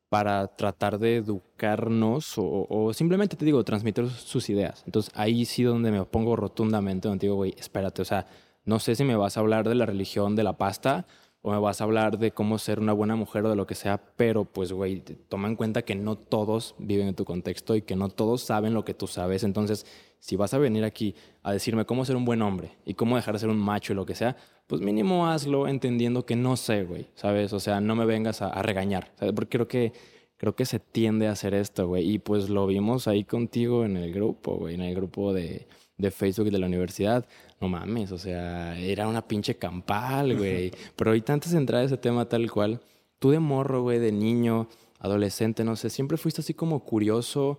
para 0.09 0.49
tratar 0.49 0.99
de 0.99 1.17
educarnos 1.17 2.35
o, 2.37 2.93
simplemente, 2.95 3.37
te 3.37 3.45
digo, 3.45 3.65
transmitir 3.65 4.09
sus 4.11 4.49
ideas. 4.51 4.83
Entonces 4.87 5.13
ahí 5.17 5.45
sí 5.45 5.63
donde 5.63 5.91
me 5.91 6.01
opongo 6.01 6.37
rotundamente, 6.37 7.09
donde 7.09 7.27
digo, 7.27 7.37
güey, 7.37 7.55
espérate, 7.59 8.03
o 8.03 8.05
sea, 8.05 8.27
no 8.65 8.79
sé 8.79 8.95
si 8.95 9.05
me 9.05 9.17
vas 9.17 9.37
a 9.37 9.41
hablar 9.41 9.69
de 9.69 9.75
la 9.75 9.87
religión 9.87 10.37
de 10.37 10.45
la 10.45 10.57
pasta 10.57 11.07
o 11.47 11.53
me 11.53 11.59
vas 11.59 11.83
a 11.83 11.85
hablar 11.85 12.19
de 12.19 12.31
cómo 12.31 12.59
ser 12.59 12.81
una 12.81 12.95
buena 12.95 13.17
mujer 13.17 13.45
o 13.45 13.51
de 13.51 13.55
lo 13.55 13.67
que 13.67 13.75
sea, 13.75 14.01
pero 14.17 14.47
pues, 14.47 14.73
güey, 14.73 15.01
toma 15.29 15.47
en 15.47 15.57
cuenta 15.57 15.83
que 15.83 15.95
no 15.95 16.17
todos 16.17 16.75
viven 16.79 17.07
en 17.07 17.15
tu 17.15 17.27
contexto 17.27 17.77
y 17.77 17.83
que 17.83 17.97
no 17.97 18.09
todos 18.09 18.41
saben 18.41 18.73
lo 18.73 18.87
que 18.87 18.95
tú 18.95 19.07
sabes. 19.07 19.45
Entonces, 19.45 19.85
si 20.21 20.37
vas 20.37 20.55
a 20.55 20.59
venir 20.59 20.85
aquí 20.85 21.15
a 21.43 21.53
decirme 21.53 21.85
cómo 21.85 22.07
ser 22.07 22.17
un 22.17 22.25
buen 22.25 22.41
hombre 22.41 22.79
y 22.87 22.95
cómo 22.95 23.17
dejar 23.17 23.35
de 23.35 23.41
ser 23.41 23.51
un 23.51 23.59
macho 23.59 23.93
y 23.93 23.97
lo 23.97 24.07
que 24.07 24.15
sea, 24.15 24.37
pues 24.67 24.81
mínimo 24.81 25.27
hazlo 25.27 25.69
entendiendo 25.69 26.25
que 26.25 26.35
no 26.35 26.57
sé, 26.57 26.85
güey, 26.85 27.09
¿sabes? 27.15 27.53
O 27.53 27.61
sea, 27.61 27.79
no 27.83 27.95
me 27.95 28.07
vengas 28.07 28.41
a, 28.41 28.63
regañar, 28.63 29.13
¿sabes? 29.19 29.35
Porque 29.35 29.59
creo 29.59 29.69
que, 29.69 29.93
creo 30.39 30.57
que 30.57 30.65
se 30.65 30.81
tiende 30.81 31.29
a 31.29 31.33
hacer 31.33 31.53
esto, 31.53 31.87
güey. 31.87 32.11
Y 32.11 32.21
pues 32.21 32.49
lo 32.49 32.67
vimos 32.67 33.07
ahí 33.07 33.23
contigo 33.23 33.85
en 33.85 33.99
el 33.99 34.15
grupo, 34.15 34.57
güey, 34.57 34.77
en 34.77 34.81
el 34.81 34.95
grupo 34.95 35.35
de, 35.35 35.69
de 35.99 36.11
Facebook 36.11 36.51
de 36.51 36.59
la 36.59 36.69
universidad. 36.69 37.27
No 37.65 37.71
mames, 37.71 38.13
o 38.13 38.19
sea, 38.19 38.79
era 38.79 39.09
una 39.09 39.27
pinche 39.27 39.55
campal, 39.55 40.37
güey. 40.37 40.71
Pero 40.95 41.11
ahorita 41.11 41.33
antes 41.33 41.53
de 41.53 41.57
entrar 41.57 41.81
a 41.81 41.85
ese 41.85 41.97
tema 41.97 42.29
tal 42.29 42.51
cual, 42.51 42.79
tú 43.19 43.31
de 43.31 43.39
morro, 43.39 43.81
güey, 43.81 43.99
de 43.99 44.13
niño, 44.13 44.69
adolescente, 44.99 45.65
no 45.65 45.75
sé, 45.75 45.89
siempre 45.89 46.19
fuiste 46.19 46.43
así 46.43 46.53
como 46.53 46.85
curioso 46.85 47.59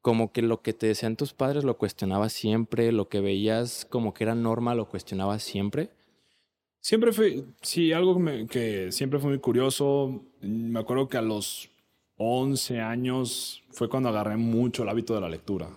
como 0.00 0.32
que 0.32 0.40
lo 0.40 0.62
que 0.62 0.72
te 0.72 0.86
decían 0.86 1.16
tus 1.16 1.34
padres 1.34 1.64
lo 1.64 1.76
cuestionabas 1.76 2.32
siempre, 2.32 2.92
lo 2.92 3.10
que 3.10 3.20
veías 3.20 3.84
como 3.90 4.14
que 4.14 4.24
era 4.24 4.34
normal 4.34 4.78
lo 4.78 4.88
cuestionabas 4.88 5.42
siempre. 5.42 5.90
Siempre 6.80 7.12
fue, 7.12 7.44
sí, 7.60 7.92
algo 7.92 8.18
que, 8.48 8.90
siempre 8.90 9.18
fue 9.18 9.30
muy 9.30 9.40
curioso. 9.40 10.22
Me 10.40 10.80
acuerdo 10.80 11.08
que 11.08 11.18
a 11.18 11.22
los 11.22 11.68
11 12.16 12.80
años 12.80 13.64
fue 13.68 13.90
cuando 13.90 14.08
agarré 14.08 14.38
mucho 14.38 14.82
el 14.84 14.88
hábito 14.88 15.14
de 15.14 15.20
la 15.20 15.28
lectura. 15.28 15.68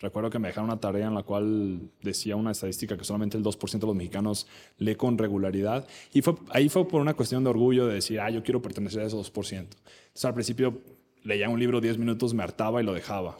Recuerdo 0.00 0.30
que 0.30 0.38
me 0.38 0.48
dejaron 0.48 0.70
una 0.70 0.80
tarea 0.80 1.06
en 1.06 1.14
la 1.14 1.22
cual 1.22 1.90
decía 2.02 2.36
una 2.36 2.52
estadística 2.52 2.96
que 2.96 3.04
solamente 3.04 3.36
el 3.36 3.44
2% 3.44 3.78
de 3.78 3.86
los 3.86 3.94
mexicanos 3.94 4.46
lee 4.78 4.96
con 4.96 5.18
regularidad. 5.18 5.86
Y 6.12 6.22
fue, 6.22 6.34
ahí 6.50 6.68
fue 6.68 6.88
por 6.88 7.00
una 7.00 7.14
cuestión 7.14 7.44
de 7.44 7.50
orgullo 7.50 7.86
de 7.86 7.94
decir, 7.94 8.18
ah, 8.20 8.30
yo 8.30 8.42
quiero 8.42 8.62
pertenecer 8.62 9.02
a 9.02 9.06
ese 9.06 9.16
2%. 9.16 9.58
Entonces 9.58 10.24
al 10.24 10.34
principio 10.34 10.80
leía 11.22 11.48
un 11.48 11.60
libro 11.60 11.80
10 11.80 11.98
minutos, 11.98 12.34
me 12.34 12.42
hartaba 12.42 12.80
y 12.80 12.84
lo 12.84 12.94
dejaba 12.94 13.36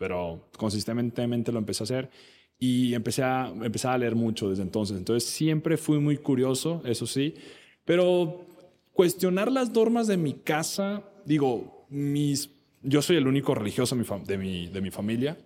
pero 0.00 0.48
consistentemente 0.56 1.52
lo 1.52 1.58
empecé 1.58 1.82
a 1.82 1.84
hacer 1.84 2.10
y 2.58 2.94
empecé 2.94 3.22
a, 3.22 3.52
empecé 3.62 3.86
a 3.86 3.98
leer 3.98 4.14
mucho 4.16 4.48
desde 4.48 4.62
entonces. 4.62 4.96
Entonces 4.96 5.28
siempre 5.28 5.76
fui 5.76 5.98
muy 5.98 6.16
curioso, 6.16 6.80
eso 6.86 7.06
sí, 7.06 7.34
pero 7.84 8.46
cuestionar 8.94 9.52
las 9.52 9.70
normas 9.72 10.06
de 10.06 10.16
mi 10.16 10.32
casa, 10.32 11.02
digo, 11.26 11.84
mis, 11.90 12.48
yo 12.82 13.02
soy 13.02 13.16
el 13.16 13.26
único 13.26 13.54
religioso 13.54 13.94
de 13.94 14.38
mi, 14.38 14.68
de 14.68 14.80
mi 14.80 14.90
familia, 14.90 15.36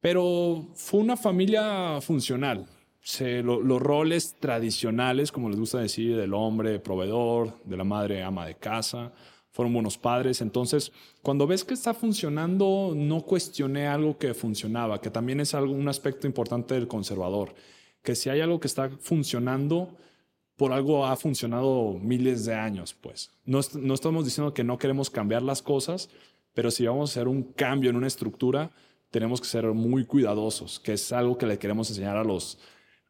pero 0.00 0.68
fue 0.74 1.00
una 1.00 1.16
familia 1.16 2.00
funcional. 2.00 2.66
Se, 3.00 3.42
los 3.42 3.80
roles 3.80 4.34
tradicionales, 4.40 5.30
como 5.30 5.48
les 5.48 5.58
gusta 5.58 5.78
decir, 5.78 6.16
del 6.16 6.34
hombre 6.34 6.80
proveedor, 6.80 7.56
de 7.64 7.76
la 7.76 7.84
madre 7.84 8.22
ama 8.22 8.46
de 8.46 8.56
casa, 8.56 9.12
fueron 9.56 9.72
buenos 9.72 9.96
padres. 9.96 10.40
Entonces, 10.42 10.92
cuando 11.22 11.46
ves 11.46 11.64
que 11.64 11.72
está 11.72 11.94
funcionando, 11.94 12.92
no 12.94 13.22
cuestioné 13.22 13.86
algo 13.86 14.18
que 14.18 14.34
funcionaba, 14.34 15.00
que 15.00 15.10
también 15.10 15.40
es 15.40 15.54
algo, 15.54 15.72
un 15.72 15.88
aspecto 15.88 16.26
importante 16.26 16.74
del 16.74 16.88
conservador, 16.88 17.54
que 18.02 18.14
si 18.14 18.28
hay 18.28 18.40
algo 18.40 18.60
que 18.60 18.66
está 18.66 18.90
funcionando, 19.00 19.96
por 20.56 20.72
algo 20.72 21.06
ha 21.06 21.16
funcionado 21.16 21.98
miles 22.00 22.44
de 22.44 22.54
años, 22.54 22.94
pues. 22.94 23.30
No, 23.44 23.60
no 23.80 23.94
estamos 23.94 24.24
diciendo 24.24 24.52
que 24.52 24.64
no 24.64 24.78
queremos 24.78 25.10
cambiar 25.10 25.42
las 25.42 25.62
cosas, 25.62 26.10
Pero 26.54 26.70
si 26.70 26.86
vamos 26.86 27.10
a 27.10 27.12
hacer 27.12 27.28
un 27.28 27.42
cambio 27.42 27.90
en 27.90 27.96
una 27.96 28.06
estructura, 28.06 28.70
tenemos 29.16 29.40
que 29.40 29.46
ser 29.46 29.64
muy 29.72 30.04
cuidadosos, 30.04 30.78
que 30.78 30.92
es 30.92 31.10
algo 31.10 31.38
que 31.38 31.46
le 31.46 31.58
queremos 31.58 31.88
enseñar 31.88 32.18
a 32.18 32.22
los, 32.22 32.58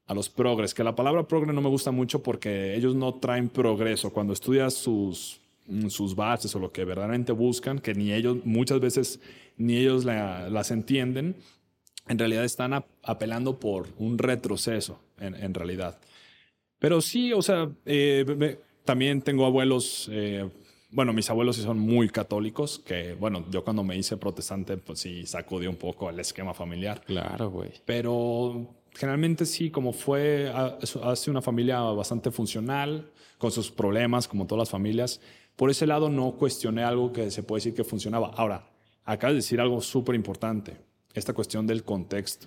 a 0.07 0.15
los 0.15 0.29
progres, 0.29 0.73
que 0.73 0.85
la 0.85 0.95
palabra 0.95 1.27
progre 1.27 1.53
no 1.53 1.61
me 1.61 1.69
gusta 1.69 1.91
mucho 1.91 2.23
porque 2.23 2.77
ellos 2.77 2.95
no 2.95 3.15
traen 3.15 3.49
progreso. 3.49 4.13
Cuando 4.13 4.33
estudias 4.33 4.75
sus, 4.75 5.41
mm, 5.67 5.89
sus 5.89 6.15
bases 6.15 6.55
o 6.55 6.61
lo 6.61 6.71
que 6.71 6.85
verdaderamente 6.85 7.33
buscan, 7.33 7.81
que 7.81 7.93
ni 7.93 8.13
ellos 8.13 8.37
muchas 8.45 8.79
veces 8.79 9.19
ni 9.57 9.79
ellos 9.79 10.05
las 10.05 10.71
entienden, 10.71 11.35
en 12.07 12.19
realidad 12.21 12.45
están 12.45 12.85
apelando 13.03 13.59
por 13.59 13.89
un 13.99 14.17
retroceso, 14.17 15.01
en, 15.19 15.35
en, 15.35 15.55
realidad. 15.55 15.99
Pero 16.79 17.01
sí, 17.01 17.33
o 17.33 17.43
sea, 17.43 17.69
eh, 17.85 18.61
también 18.85 19.23
tengo 19.23 19.45
abuelos, 19.45 20.09
eh, 20.13 20.49
bueno, 20.97 21.13
mis 21.13 21.29
abuelos 21.29 21.57
sí 21.57 21.63
son 21.63 21.79
muy 21.79 22.09
católicos, 22.09 22.79
que 22.79 23.13
bueno, 23.13 23.45
yo 23.51 23.63
cuando 23.63 23.85
me 23.85 23.95
hice 23.99 24.17
protestante, 24.17 24.79
pues 24.79 25.01
sí 25.01 25.27
sacudí 25.27 25.67
un 25.67 25.77
poco 25.77 26.09
el 26.09 26.19
esquema 26.19 26.55
familiar. 26.55 27.03
Claro, 27.05 27.51
güey. 27.51 27.71
Pero 27.85 28.75
generalmente 28.95 29.45
sí, 29.45 29.71
como 29.71 29.93
fue, 29.93 30.51
hace 30.51 31.31
una 31.31 31.43
familia 31.43 31.81
bastante 31.81 32.31
funcional, 32.31 33.11
con 33.37 33.53
sus 33.53 33.71
problemas, 33.71 34.27
como 34.27 34.47
todas 34.47 34.61
las 34.61 34.71
familias. 34.71 35.21
Por 35.55 35.69
ese 35.69 35.87
lado 35.87 36.09
no 36.09 36.33
cuestioné 36.33 36.83
algo 36.83 37.13
que 37.13 37.31
se 37.31 37.43
puede 37.43 37.59
decir 37.59 37.75
que 37.75 37.85
funcionaba. 37.85 38.31
Ahora, 38.35 38.67
acabas 39.05 39.35
de 39.35 39.41
decir 39.41 39.61
algo 39.61 39.83
súper 39.83 40.15
importante, 40.15 40.79
esta 41.13 41.35
cuestión 41.35 41.67
del 41.67 41.85
contexto. 41.85 42.47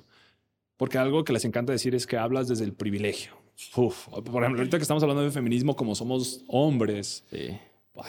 Porque 0.75 0.98
algo 0.98 1.24
que 1.24 1.34
les 1.34 1.46
encanta 1.46 1.72
decir 1.72 1.94
es 1.94 2.08
que 2.08 2.18
hablas 2.18 2.48
desde 2.48 2.63
el 2.63 2.74
privilegio. 2.74 3.34
Uf, 3.75 4.08
por 4.08 4.41
ejemplo, 4.41 4.62
ahorita 4.62 4.77
que 4.77 4.84
estamos 4.84 5.03
hablando 5.03 5.22
de 5.22 5.29
feminismo, 5.29 5.75
como 5.75 5.94
somos 5.94 6.44
hombres, 6.48 7.25
sí 7.29 7.60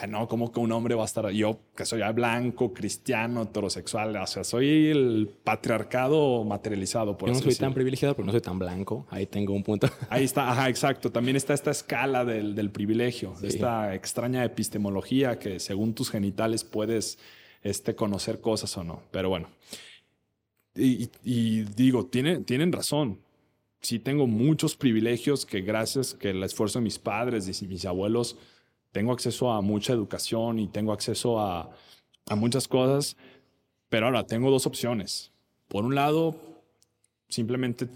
no, 0.07 0.27
como 0.27 0.51
que 0.51 0.59
un 0.59 0.71
hombre 0.71 0.95
va 0.95 1.03
a 1.03 1.05
estar, 1.05 1.29
yo 1.31 1.59
que 1.75 1.85
soy 1.85 2.01
blanco, 2.13 2.73
cristiano, 2.73 3.43
heterosexual, 3.43 4.15
o 4.15 4.27
sea, 4.27 4.43
soy 4.43 4.89
el 4.89 5.29
patriarcado 5.43 6.43
materializado. 6.43 7.17
Por 7.17 7.29
yo 7.29 7.35
no 7.35 7.41
soy 7.41 7.55
tan 7.55 7.73
privilegiado 7.73 8.15
porque 8.15 8.25
no 8.25 8.31
soy 8.31 8.41
tan 8.41 8.59
blanco, 8.59 9.07
ahí 9.09 9.25
tengo 9.25 9.53
un 9.53 9.63
punto. 9.63 9.87
Ahí 10.09 10.23
está, 10.23 10.51
ajá, 10.51 10.69
exacto. 10.69 11.11
También 11.11 11.37
está 11.37 11.53
esta 11.53 11.71
escala 11.71 12.25
del, 12.25 12.55
del 12.55 12.71
privilegio, 12.71 13.33
esta 13.41 13.93
extraña 13.95 14.43
epistemología 14.43 15.39
que 15.39 15.59
según 15.59 15.93
tus 15.93 16.09
genitales 16.09 16.63
puedes 16.63 17.17
este, 17.63 17.95
conocer 17.95 18.41
cosas 18.41 18.75
o 18.77 18.83
no. 18.83 19.03
Pero 19.11 19.29
bueno, 19.29 19.49
y, 20.75 21.09
y 21.23 21.61
digo, 21.63 22.05
tiene, 22.05 22.39
tienen 22.39 22.71
razón. 22.71 23.19
Sí 23.81 23.99
tengo 23.99 24.27
muchos 24.27 24.75
privilegios 24.75 25.45
que 25.45 25.61
gracias 25.61 26.13
que 26.13 26.29
el 26.29 26.43
esfuerzo 26.43 26.79
de 26.79 26.83
mis 26.83 26.99
padres 26.99 27.61
y 27.61 27.67
mis 27.67 27.85
abuelos 27.85 28.37
tengo 28.91 29.11
acceso 29.11 29.51
a 29.51 29.61
mucha 29.61 29.93
educación 29.93 30.59
y 30.59 30.67
tengo 30.67 30.91
acceso 30.93 31.39
a, 31.39 31.69
a 32.27 32.35
muchas 32.35 32.67
cosas, 32.67 33.17
pero 33.89 34.05
ahora 34.05 34.25
tengo 34.25 34.51
dos 34.51 34.65
opciones. 34.65 35.31
Por 35.67 35.85
un 35.85 35.95
lado, 35.95 36.35
simplemente 37.29 37.87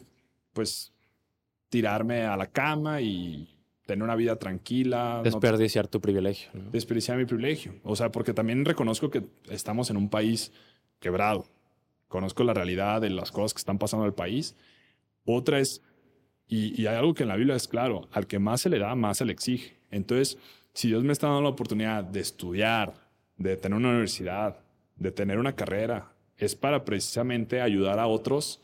pues 0.54 0.92
tirarme 1.70 2.22
a 2.24 2.38
la 2.38 2.48
cama 2.48 3.02
y 3.02 3.50
tener 3.86 4.04
una 4.04 4.16
vida 4.16 4.38
tranquila. 4.38 5.22
Desperdiciar 5.24 5.88
tu 5.88 6.00
privilegio. 6.02 6.50
Desperdiciar 6.72 7.18
mi 7.18 7.26
privilegio. 7.26 7.76
O 7.84 7.96
sea, 7.96 8.12
porque 8.12 8.34
también 8.34 8.66
reconozco 8.66 9.10
que 9.10 9.24
estamos 9.50 9.90
en 9.90 9.98
un 9.98 10.10
país 10.10 10.52
quebrado. 11.00 11.46
Conozco 12.08 12.44
la 12.44 12.54
realidad 12.54 13.02
de 13.02 13.10
las 13.10 13.32
cosas 13.32 13.54
que 13.54 13.60
están 13.60 13.78
pasando 13.78 14.06
en 14.06 14.10
el 14.10 14.16
país. 14.16 14.56
Otra 15.26 15.60
es, 15.60 15.82
y, 16.48 16.82
y 16.82 16.88
hay 16.88 16.96
algo 16.96 17.14
que 17.14 17.24
en 17.24 17.30
la 17.30 17.36
Biblia 17.36 17.56
es 17.56 17.68
claro, 17.68 18.08
al 18.12 18.28
que 18.28 18.40
más 18.40 18.62
se 18.62 18.70
le 18.70 18.80
da, 18.80 18.96
más 18.96 19.18
se 19.18 19.26
le 19.26 19.34
exige. 19.34 19.76
Entonces, 19.92 20.38
si 20.76 20.90
Dios 20.90 21.04
me 21.04 21.14
está 21.14 21.28
dando 21.28 21.42
la 21.42 21.50
oportunidad 21.50 22.04
de 22.04 22.20
estudiar, 22.20 22.94
de 23.38 23.56
tener 23.56 23.78
una 23.78 23.90
universidad, 23.90 24.60
de 24.98 25.10
tener 25.10 25.40
una 25.40 25.56
carrera, 25.56 26.12
es 26.38 26.54
para 26.54 26.84
precisamente 26.84 27.62
ayudar 27.62 27.98
a 27.98 28.08
otros 28.08 28.62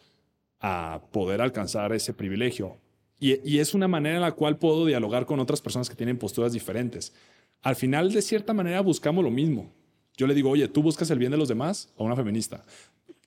a 0.59 1.01
poder 1.11 1.41
alcanzar 1.41 1.93
ese 1.93 2.13
privilegio. 2.13 2.77
Y, 3.17 3.59
es 3.59 3.73
una 3.73 3.87
manera 3.87 4.15
en 4.15 4.21
la 4.21 4.33
cual 4.33 4.57
puedo 4.57 4.85
dialogar 4.85 5.25
con 5.25 5.39
otras 5.39 5.61
personas 5.61 5.89
que 5.89 5.95
tienen 5.95 6.17
posturas 6.17 6.51
diferentes. 6.51 7.13
Al 7.61 7.75
final, 7.75 8.11
de 8.11 8.21
cierta 8.21 8.53
manera, 8.53 8.81
buscamos 8.81 9.23
lo 9.23 9.31
mismo. 9.31 9.71
Yo 10.17 10.27
le 10.27 10.33
digo, 10.33 10.49
oye, 10.49 10.67
¿tú 10.67 10.83
buscas 10.83 11.09
el 11.11 11.19
bien 11.19 11.31
de 11.31 11.37
los 11.37 11.47
demás 11.47 11.93
o 11.95 12.03
una 12.03 12.15
feminista? 12.15 12.65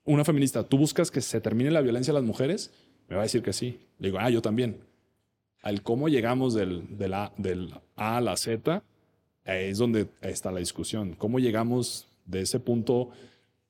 Una 0.04 0.24
feminista, 0.24 0.62
¿tú 0.62 0.76
buscas 0.76 1.10
que 1.10 1.22
se 1.22 1.40
termine 1.40 1.70
la 1.70 1.80
violencia 1.80 2.10
a 2.10 2.14
las 2.14 2.24
mujeres? 2.24 2.70
Me 3.08 3.16
va 3.16 3.22
a 3.22 3.24
decir 3.24 3.40
que 3.40 3.52
sí. 3.54 3.80
Le 3.98 4.08
digo, 4.08 4.18
ah, 4.18 4.28
yo 4.28 4.42
también 4.42 4.80
al 5.64 5.82
cómo 5.82 6.08
llegamos 6.08 6.52
del, 6.52 6.98
del, 6.98 7.14
a, 7.14 7.32
del 7.38 7.72
A 7.96 8.18
a 8.18 8.20
la 8.20 8.36
Z, 8.36 8.82
es 9.46 9.78
donde 9.78 10.08
está 10.20 10.52
la 10.52 10.60
discusión. 10.60 11.14
¿Cómo 11.16 11.38
llegamos 11.38 12.06
de 12.26 12.42
ese 12.42 12.60
punto, 12.60 13.08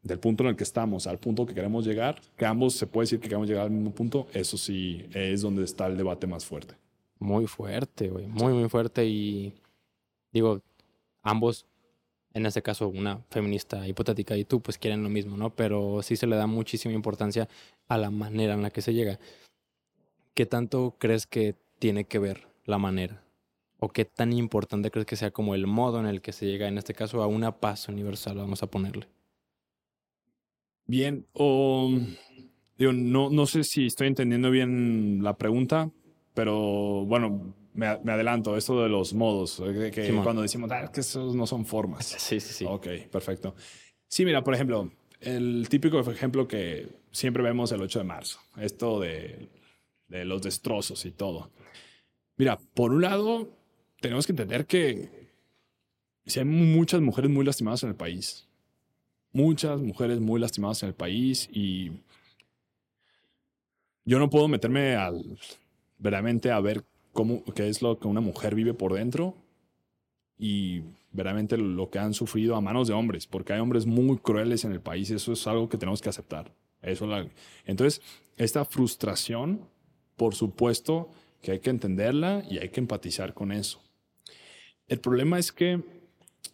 del 0.02 0.18
punto 0.18 0.42
en 0.42 0.50
el 0.50 0.57
que 0.57 0.64
estamos, 0.64 1.07
al 1.07 1.18
punto 1.18 1.46
que 1.46 1.54
queremos 1.54 1.87
llegar? 1.87 2.20
Que 2.37 2.46
ambos 2.46 2.74
se 2.74 2.88
puede 2.88 3.04
decir 3.04 3.20
que 3.20 3.28
queremos 3.28 3.48
llegar 3.48 3.66
al 3.66 3.70
mismo 3.70 3.92
punto. 3.92 4.26
Eso 4.33 4.59
sí 4.59 5.07
es 5.14 5.42
donde 5.42 5.62
está 5.62 5.87
el 5.87 5.96
debate 5.96 6.26
más 6.26 6.44
fuerte. 6.44 6.74
Muy 7.20 7.46
fuerte, 7.46 8.09
güey. 8.09 8.26
Muy, 8.26 8.52
muy 8.52 8.68
fuerte. 8.68 9.07
Y 9.07 9.54
digo, 10.33 10.61
ambos, 11.22 11.64
en 12.33 12.44
este 12.44 12.61
caso, 12.61 12.88
una 12.88 13.18
feminista 13.30 13.87
hipotética 13.87 14.37
y 14.37 14.44
tú, 14.44 14.61
pues 14.61 14.78
quieren 14.78 15.04
lo 15.04 15.11
mismo, 15.11 15.37
¿no? 15.37 15.54
Pero 15.54 16.02
sí 16.02 16.16
se 16.16 16.26
le 16.26 16.35
da 16.35 16.48
muchísima 16.48 16.92
importancia 16.92 17.48
a 17.87 17.98
la 17.98 18.11
manera 18.11 18.54
en 18.54 18.62
la 18.62 18.70
que 18.70 18.83
se 18.83 18.92
llega. 18.94 19.20
¿Qué 20.35 20.44
tanto 20.44 20.96
crees 20.98 21.28
que 21.28 21.54
tiene 21.78 22.04
que 22.04 22.18
ver 22.18 22.48
la 22.64 22.78
manera? 22.78 23.24
¿O 23.78 23.88
qué 23.88 24.04
tan 24.04 24.32
importante 24.32 24.90
crees 24.90 25.06
que 25.06 25.16
sea 25.16 25.30
como 25.30 25.54
el 25.54 25.66
modo 25.66 26.00
en 26.00 26.06
el 26.06 26.22
que 26.22 26.32
se 26.32 26.46
llega, 26.46 26.68
en 26.68 26.78
este 26.78 26.94
caso, 26.94 27.22
a 27.22 27.26
una 27.26 27.60
paz 27.60 27.88
universal, 27.88 28.38
vamos 28.38 28.62
a 28.62 28.70
ponerle? 28.70 29.08
Bien, 30.87 31.26
o 31.32 31.90
no, 32.78 33.30
no 33.30 33.46
sé 33.46 33.64
si 33.64 33.87
estoy 33.87 34.08
entendiendo 34.08 34.50
bien 34.50 35.20
la 35.22 35.37
pregunta, 35.37 35.90
pero 36.34 37.04
bueno, 37.06 37.54
me, 37.74 37.87
adelanto, 37.87 38.56
esto 38.56 38.82
de 38.82 38.88
los 38.88 39.14
modos, 39.14 39.60
eh, 39.64 39.90
que, 39.92 40.12
cuando 40.22 40.42
decimos 40.42 40.70
ah, 40.72 40.90
que 40.92 41.00
esos 41.00 41.34
no 41.34 41.46
son 41.46 41.64
formas. 41.64 42.06
Sí, 42.06 42.40
sí, 42.40 42.52
sí. 42.52 42.64
Ok, 42.68 42.87
perfecto. 43.10 43.54
Sí, 44.08 44.24
mira, 44.24 44.44
por 44.44 44.54
ejemplo, 44.54 44.90
el 45.20 45.66
típico 45.68 46.00
ejemplo 46.00 46.46
que 46.46 46.88
siempre 47.10 47.42
vemos 47.42 47.72
el 47.72 47.82
8 47.82 48.00
de 48.00 48.04
marzo, 48.04 48.40
esto 48.58 49.00
de, 49.00 49.48
de 50.08 50.24
los 50.24 50.42
destrozos 50.42 51.04
y 51.06 51.12
todo. 51.12 51.50
Mira, 52.37 52.59
por 52.75 52.92
un 52.92 53.03
lado, 53.03 53.49
tenemos 54.01 54.27
que 54.27 54.33
entender 54.33 54.66
que 54.66 55.09
si 56.27 56.40
hay 56.40 56.44
muchas 56.44 57.01
mujeres 57.01 57.31
muy 57.31 57.44
lastimadas 57.44 57.83
en 57.83 57.90
el 57.90 57.94
país. 57.94 58.49
Muchas 59.33 59.81
mujeres 59.81 60.20
muy 60.20 60.40
lastimadas 60.40 60.83
en 60.83 60.88
el 60.88 60.94
país 60.94 61.49
y 61.53 61.90
yo 64.05 64.18
no 64.18 64.31
puedo 64.31 64.49
meterme 64.49 64.97
al 64.97 65.38
verdaderamente 65.99 66.51
a 66.51 66.61
ver 66.61 66.85
cómo 67.12 67.42
qué 67.55 67.68
es 67.68 67.83
lo 67.83 67.99
que 67.99 68.09
una 68.09 68.20
mujer 68.20 68.55
vive 68.55 68.75
por 68.75 68.94
dentro 68.94 69.35
y 70.38 70.83
verdaderamente 71.12 71.57
lo 71.57 71.90
que 71.90 71.99
han 71.99 72.14
sufrido 72.14 72.57
a 72.57 72.61
manos 72.61 72.88
de 72.88 72.94
hombres, 72.94 73.27
porque 73.27 73.53
hay 73.53 73.61
hombres 73.61 73.87
muy 73.87 74.18
crueles 74.18 74.64
en 74.64 74.73
el 74.73 74.81
país, 74.81 75.11
eso 75.11 75.33
es 75.33 75.47
algo 75.47 75.68
que 75.68 75.79
tenemos 75.79 76.03
que 76.03 76.09
aceptar. 76.09 76.53
Eso 76.83 77.09
entonces, 77.64 78.03
esta 78.37 78.64
frustración, 78.64 79.66
por 80.16 80.35
supuesto, 80.35 81.09
que 81.44 81.52
hay 81.52 81.61
que 81.61 81.68
entenderla 81.68 82.42
y 82.48 82.57
hay 82.57 82.70
que 82.70 82.80
empatizar 82.80 83.35
con 83.35 83.52
eso. 83.52 83.83
El 84.88 84.98
problema 84.98 85.38
es 85.38 85.52
que, 85.52 85.78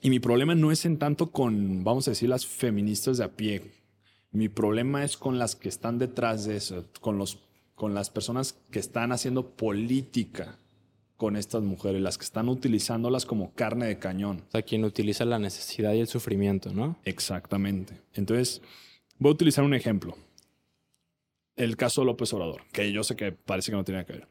y 0.02 0.10
mi 0.10 0.18
problema 0.18 0.56
no 0.56 0.72
es 0.72 0.84
en 0.84 0.98
tanto 0.98 1.30
con, 1.30 1.84
vamos 1.84 2.08
a 2.08 2.10
decir, 2.10 2.28
las 2.28 2.44
feministas 2.44 3.18
de 3.18 3.24
a 3.24 3.28
pie. 3.28 3.62
Mi 4.32 4.48
problema 4.48 5.04
es 5.04 5.16
con 5.16 5.38
las 5.38 5.54
que 5.54 5.68
están 5.68 6.00
detrás 6.00 6.44
de 6.44 6.56
eso, 6.56 6.86
con, 7.00 7.18
los, 7.18 7.38
con 7.76 7.94
las 7.94 8.10
personas 8.10 8.58
que 8.72 8.80
están 8.80 9.12
haciendo 9.12 9.50
política 9.50 10.58
con 11.16 11.36
estas 11.36 11.62
mujeres, 11.62 12.02
las 12.02 12.18
que 12.18 12.24
están 12.24 12.48
utilizándolas 12.48 13.26
como 13.26 13.54
carne 13.54 13.86
de 13.86 13.98
cañón. 14.00 14.42
O 14.48 14.50
sea, 14.50 14.62
quien 14.62 14.84
utiliza 14.84 15.24
la 15.24 15.38
necesidad 15.38 15.92
y 15.92 16.00
el 16.00 16.08
sufrimiento, 16.08 16.72
¿no? 16.72 16.98
Exactamente. 17.04 17.94
Entonces, 18.14 18.60
voy 19.18 19.30
a 19.30 19.34
utilizar 19.34 19.62
un 19.62 19.74
ejemplo. 19.74 20.16
El 21.54 21.76
caso 21.76 22.04
López 22.04 22.32
Obrador, 22.32 22.62
que 22.72 22.90
yo 22.90 23.04
sé 23.04 23.14
que 23.14 23.30
parece 23.30 23.70
que 23.70 23.76
no 23.76 23.84
tiene 23.84 24.04
que 24.04 24.14
ver. 24.14 24.28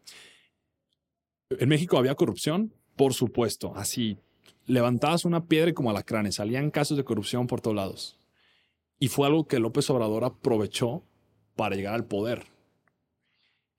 En 1.57 1.67
México 1.67 1.97
había 1.97 2.13
corrupción, 2.13 2.73
por 2.95 3.13
supuesto, 3.13 3.73
así. 3.75 4.19
Levantabas 4.67 5.25
una 5.25 5.47
piedra 5.47 5.71
y 5.71 5.73
como 5.73 5.89
alacranes, 5.89 6.35
salían 6.35 6.69
casos 6.69 6.95
de 6.95 7.03
corrupción 7.03 7.47
por 7.47 7.59
todos 7.59 7.75
lados. 7.75 8.19
Y 8.99 9.07
fue 9.07 9.25
algo 9.25 9.47
que 9.47 9.57
López 9.57 9.89
Obrador 9.89 10.25
aprovechó 10.25 11.01
para 11.55 11.75
llegar 11.75 11.95
al 11.95 12.05
poder. 12.05 12.45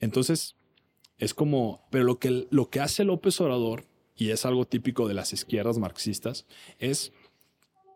Entonces, 0.00 0.56
es 1.18 1.32
como, 1.32 1.86
pero 1.90 2.04
lo 2.04 2.18
que, 2.18 2.48
lo 2.50 2.70
que 2.70 2.80
hace 2.80 3.04
López 3.04 3.40
Obrador, 3.40 3.84
y 4.16 4.30
es 4.30 4.44
algo 4.44 4.66
típico 4.66 5.06
de 5.06 5.14
las 5.14 5.32
izquierdas 5.32 5.78
marxistas, 5.78 6.46
es 6.80 7.12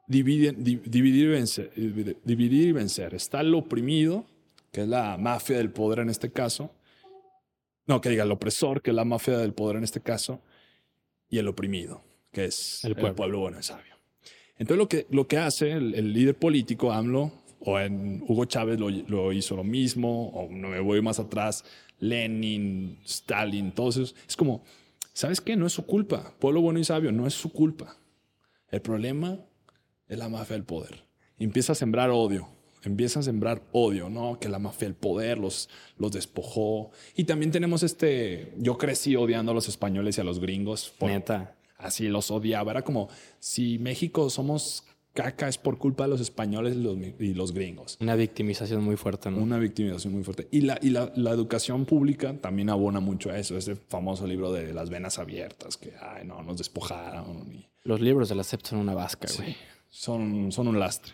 dividir, 0.07 0.55
dividir, 0.57 1.25
y 1.25 1.29
vencer, 1.29 1.73
dividir 2.25 2.69
y 2.69 2.73
vencer. 2.73 3.15
Está 3.15 3.41
el 3.41 3.53
oprimido, 3.55 4.25
que 4.71 4.83
es 4.83 4.89
la 4.89 5.17
mafia 5.19 5.57
del 5.57 5.71
poder 5.71 5.99
en 5.99 6.11
este 6.11 6.31
caso, 6.31 6.71
no, 7.87 8.01
que 8.01 8.11
diga 8.11 8.25
el 8.25 8.33
opresor, 8.33 8.83
que 8.83 8.90
es 8.90 8.97
la 8.97 9.05
mafia 9.05 9.38
del 9.38 9.53
poder 9.53 9.77
en 9.77 9.85
este 9.85 10.01
caso, 10.01 10.40
y 11.29 11.38
el 11.38 11.49
oprimido, 11.49 12.03
que 12.33 12.47
es 12.47 12.85
el 12.85 12.94
pueblo, 12.97 13.40
bueno 13.40 13.59
y 13.59 13.62
sabio. 13.62 13.94
Entonces 14.57 14.79
lo 14.79 14.88
que, 14.88 15.07
lo 15.11 15.27
que 15.27 15.38
hace 15.38 15.73
el, 15.73 15.94
el 15.94 16.12
líder 16.12 16.37
político, 16.37 16.92
AMLO, 16.92 17.33
o 17.64 17.79
en 17.79 18.23
Hugo 18.29 18.44
Chávez 18.44 18.79
lo, 18.79 18.90
lo, 18.90 19.33
hizo 19.33 19.57
lo 19.57 19.64
mismo, 19.64 20.29
o 20.29 20.49
no 20.51 20.68
me 20.68 20.81
voy 20.81 21.01
más 21.01 21.18
atrás, 21.18 21.64
Lenin, 21.99 22.99
Stalin, 23.05 23.73
todos 23.73 23.97
esos, 23.97 24.16
es 24.29 24.37
como, 24.37 24.62
¿sabes 25.12 25.40
qué? 25.40 25.57
No 25.57 25.66
es 25.66 25.73
su 25.73 25.87
culpa. 25.87 26.35
Pueblo 26.38 26.61
bueno 26.61 26.79
y 26.79 26.85
sabio, 26.85 27.11
no 27.12 27.27
es 27.27 27.35
su 27.35 27.53
culpa. 27.53 27.97
El 28.70 28.83
problema 28.83 29.38
es 30.09 30.18
la 30.18 30.29
mafia 30.29 30.57
del 30.57 30.64
poder. 30.64 31.05
empieza 31.38 31.73
a 31.73 31.77
sembrar 31.77 32.11
odio. 32.11 32.49
Empieza 32.85 33.20
a 33.20 33.23
sembrar 33.23 33.62
odio, 33.73 34.09
¿no? 34.09 34.38
Que 34.38 34.49
la 34.49 34.59
mafia 34.59 34.88
del 34.88 34.94
poder 34.94 35.38
los, 35.38 35.68
los 35.99 36.12
despojó. 36.12 36.90
Y 37.16 37.25
también 37.25 37.51
tenemos 37.51 37.83
este. 37.83 38.53
Yo 38.59 38.79
crecí 38.79 39.16
odiando 39.16 39.53
a 39.53 39.55
los 39.55 39.68
españoles 39.68 40.18
y 40.18 40.20
a 40.20 40.25
los 40.25 40.40
gringos. 40.40 40.92
Por, 40.99 41.11
Neta. 41.11 41.57
Así 41.79 42.09
los 42.09 42.31
odiaba. 42.31 42.70
Era 42.70 42.83
como 42.83 43.09
si 43.38 43.79
México 43.79 44.31
somos 44.31 44.85
caca 45.14 45.49
es 45.49 45.59
por 45.59 45.79
culpa 45.79 46.05
de 46.05 46.11
los 46.11 46.20
españoles 46.20 46.75
y 46.75 46.81
los, 46.81 46.99
y 47.20 47.35
los, 47.35 47.53
gringos. 47.53 47.97
Una 48.01 48.16
victimización 48.16 48.83
muy 48.83 48.97
fuerte, 48.97 49.31
¿no? 49.31 49.38
Una 49.38 49.59
victimización 49.59 50.12
muy 50.12 50.25
fuerte. 50.25 50.49
Y, 50.51 50.62
la, 50.62 50.79
y 50.83 50.90
la, 50.90 51.12
la, 51.14 51.31
educación 51.31 51.87
pública 51.87 52.37
también 52.40 52.68
abona 52.68 53.01
mucho 53.01 53.31
a 53.31 53.38
eso. 53.38 53.57
Ese 53.57 53.77
famoso 53.77 54.27
libro 54.27 54.53
de 54.53 54.75
las 54.75 54.90
venas 54.90 55.18
abiertas, 55.18 55.77
que, 55.77 55.92
ay, 56.01 56.27
no, 56.27 56.42
nos 56.42 56.59
despojaron. 56.59 57.51
Y... 57.53 57.66
Los 57.85 58.01
libros 58.01 58.29
de 58.29 58.35
la 58.35 58.44
SEP 58.44 58.62
son 58.62 58.81
una 58.81 58.94
vasca, 58.94 59.29
güey. 59.37 59.53
Sí, 59.53 59.57
son, 59.88 60.51
son 60.51 60.68
un 60.68 60.81
lastre. 60.81 61.12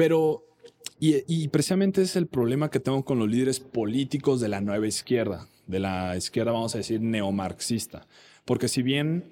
Pero, 0.00 0.46
y, 0.98 1.24
y 1.26 1.48
precisamente 1.48 2.00
es 2.00 2.16
el 2.16 2.26
problema 2.26 2.70
que 2.70 2.80
tengo 2.80 3.04
con 3.04 3.18
los 3.18 3.28
líderes 3.28 3.60
políticos 3.60 4.40
de 4.40 4.48
la 4.48 4.62
nueva 4.62 4.86
izquierda, 4.86 5.46
de 5.66 5.78
la 5.78 6.16
izquierda, 6.16 6.52
vamos 6.52 6.74
a 6.74 6.78
decir, 6.78 7.02
neomarxista. 7.02 8.06
Porque 8.46 8.68
si 8.68 8.80
bien 8.80 9.30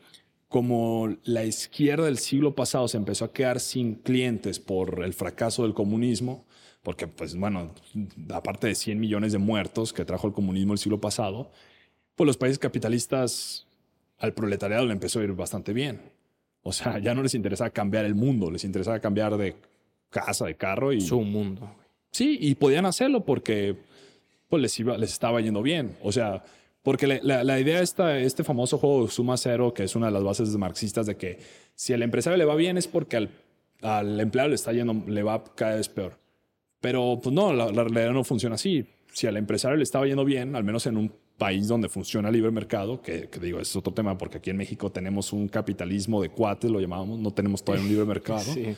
como 0.49 1.17
la 1.25 1.47
izquierda 1.47 2.05
del 2.05 2.19
siglo 2.19 2.55
pasado 2.55 2.87
se 2.87 2.99
empezó 2.99 3.25
a 3.25 3.33
quedar 3.33 3.61
sin 3.61 3.95
clientes 3.95 4.61
por 4.61 5.03
el 5.03 5.15
fracaso 5.15 5.63
del 5.63 5.73
comunismo, 5.73 6.45
porque 6.83 7.07
pues 7.07 7.35
bueno, 7.35 7.73
aparte 8.29 8.67
de 8.67 8.75
100 8.75 9.01
millones 9.01 9.33
de 9.33 9.39
muertos 9.39 9.95
que 9.95 10.05
trajo 10.05 10.27
el 10.27 10.35
comunismo 10.35 10.75
el 10.75 10.79
siglo 10.79 11.01
pasado, 11.01 11.51
pues 12.15 12.27
los 12.27 12.37
países 12.37 12.59
capitalistas 12.59 13.67
al 14.19 14.35
proletariado 14.35 14.85
le 14.85 14.93
empezó 14.93 15.21
a 15.21 15.25
ir 15.25 15.33
bastante 15.33 15.73
bien. 15.73 16.13
O 16.63 16.73
sea, 16.73 16.99
ya 16.99 17.15
no 17.15 17.23
les 17.23 17.35
interesaba 17.35 17.71
cambiar 17.71 18.05
el 18.05 18.15
mundo, 18.15 18.51
les 18.51 18.65
interesaba 18.65 19.01
cambiar 19.01 19.39
de 19.39 19.57
casa, 20.11 20.47
de 20.47 20.57
carro 20.57 20.93
y... 20.93 21.01
Su 21.01 21.21
mundo. 21.21 21.71
Sí, 22.11 22.39
y 22.41 22.55
podían 22.55 22.87
hacerlo 22.87 23.25
porque 23.25 23.77
pues 24.49 24.63
les, 24.63 24.79
iba, 24.81 24.97
les 24.97 25.13
estaba 25.13 25.41
yendo 25.41 25.63
bien. 25.63 25.97
O 26.03 26.11
sea, 26.13 26.43
porque 26.83 27.07
la, 27.07 27.45
la, 27.45 27.61
idea 27.61 27.83
esta, 27.83 28.19
este 28.19 28.45
famoso 28.45 28.79
juego 28.79 29.09
suma 29.09 29.37
cero, 29.37 29.75
que 29.75 29.85
es 29.85 29.95
una 29.95 30.07
de 30.07 30.13
las 30.13 30.23
bases 30.23 30.57
marxistas 30.57 31.07
de 31.07 31.17
que 31.17 31.39
si 31.75 31.93
al 31.93 32.03
empresario 32.03 32.37
le 32.39 32.45
va 32.45 32.55
bien 32.55 32.79
es 32.79 32.89
porque 32.89 33.19
al, 33.19 33.31
al 33.83 34.19
empleado 34.21 34.49
le 34.49 34.55
está 34.55 34.73
yendo, 34.73 34.95
le 35.07 35.23
va 35.23 35.45
cada 35.55 35.77
vez 35.77 35.89
peor. 35.89 36.19
Pero 36.81 37.21
pues 37.23 37.35
no, 37.35 37.53
la, 37.53 37.67
la, 37.71 37.85
realidad 37.85 38.13
no 38.13 38.25
funciona 38.25 38.55
así. 38.55 38.87
Si 39.13 39.27
al 39.27 39.37
empresario 39.37 39.77
le 39.77 39.83
estaba 39.83 40.07
yendo 40.07 40.25
bien, 40.25 40.57
al 40.57 40.65
menos 40.65 40.87
en 40.87 40.97
un 40.97 41.13
país 41.37 41.69
donde 41.69 41.89
funciona 41.89 42.29
el 42.29 42.35
libre 42.35 42.51
mercado, 42.51 43.03
que, 43.03 43.29
que 43.29 43.41
digo, 43.41 43.61
es 43.61 43.75
otro 43.77 43.93
tema, 43.93 44.17
porque 44.17 44.39
aquí 44.39 44.51
en 44.51 44.57
México 44.57 44.91
tenemos 44.91 45.33
un 45.33 45.49
capitalismo 45.49 46.23
de 46.23 46.31
cuates, 46.31 46.71
lo 46.71 46.81
llamamos, 46.81 47.19
no 47.19 47.33
tenemos 47.33 47.63
todavía 47.65 47.85
un 47.85 47.91
libre 47.91 48.07
mercado. 48.07 48.41
sí. 48.55 48.77